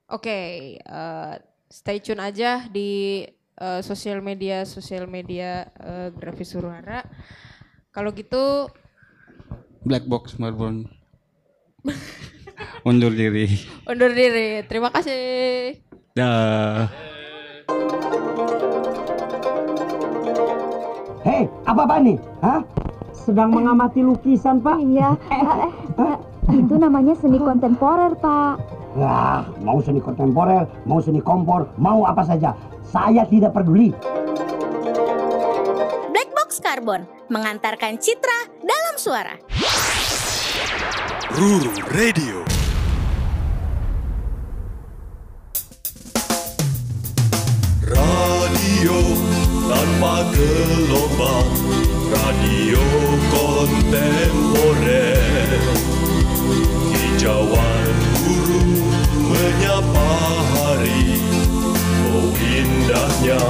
Oke, 0.06 0.38
eh, 0.76 1.34
stay 1.66 1.98
tune 1.98 2.20
aja 2.20 2.66
di 2.68 3.22
eh, 3.52 3.80
sosial 3.82 4.18
media 4.20 4.62
sosial 4.62 5.06
media 5.06 5.66
eh, 5.78 6.08
grafis 6.12 6.52
Suruhara. 6.52 7.02
Kalau 7.92 8.08
gitu 8.16 8.72
Black 9.84 10.08
Box 10.08 10.40
Melbourne. 10.40 10.88
Undur 12.88 13.12
diri. 13.12 13.44
undur 13.90 14.16
diri. 14.16 14.64
Terima 14.64 14.88
kasih. 14.88 15.76
Dah. 16.16 16.88
Hei, 21.20 21.44
apa-apa 21.68 22.00
nih? 22.00 22.16
Hah? 22.40 22.64
Sedang 23.12 23.52
mengamati 23.52 24.00
lukisan, 24.00 24.64
Pak? 24.64 24.80
Iya, 24.80 25.12
eh, 25.28 25.44
eh, 26.00 26.16
itu 26.64 26.74
namanya 26.80 27.12
seni 27.12 27.36
kontemporer, 27.36 28.16
Pak. 28.16 28.56
Wah, 28.96 29.44
mau 29.60 29.84
seni 29.84 30.00
kontemporer, 30.00 30.64
mau 30.88 31.04
seni 31.04 31.20
kompor, 31.20 31.68
mau 31.76 32.08
apa 32.08 32.24
saja. 32.24 32.56
Saya 32.88 33.28
tidak 33.28 33.52
peduli. 33.52 33.92
Box 36.52 36.60
Carbon 36.60 37.08
mengantarkan 37.32 37.96
citra 37.96 38.44
dalam 38.60 39.00
suara. 39.00 39.40
Ruru 41.32 41.72
Radio. 41.96 42.44
Radio 47.88 48.96
tanpa 49.64 50.28
gelombang, 50.36 51.48
radio 52.12 52.84
kontemporer. 53.32 54.12
Hijauan 56.92 57.96
guru 58.20 58.60
menyapa 59.24 60.12
hari, 60.52 61.16
oh 62.12 62.28
indahnya 62.36 63.40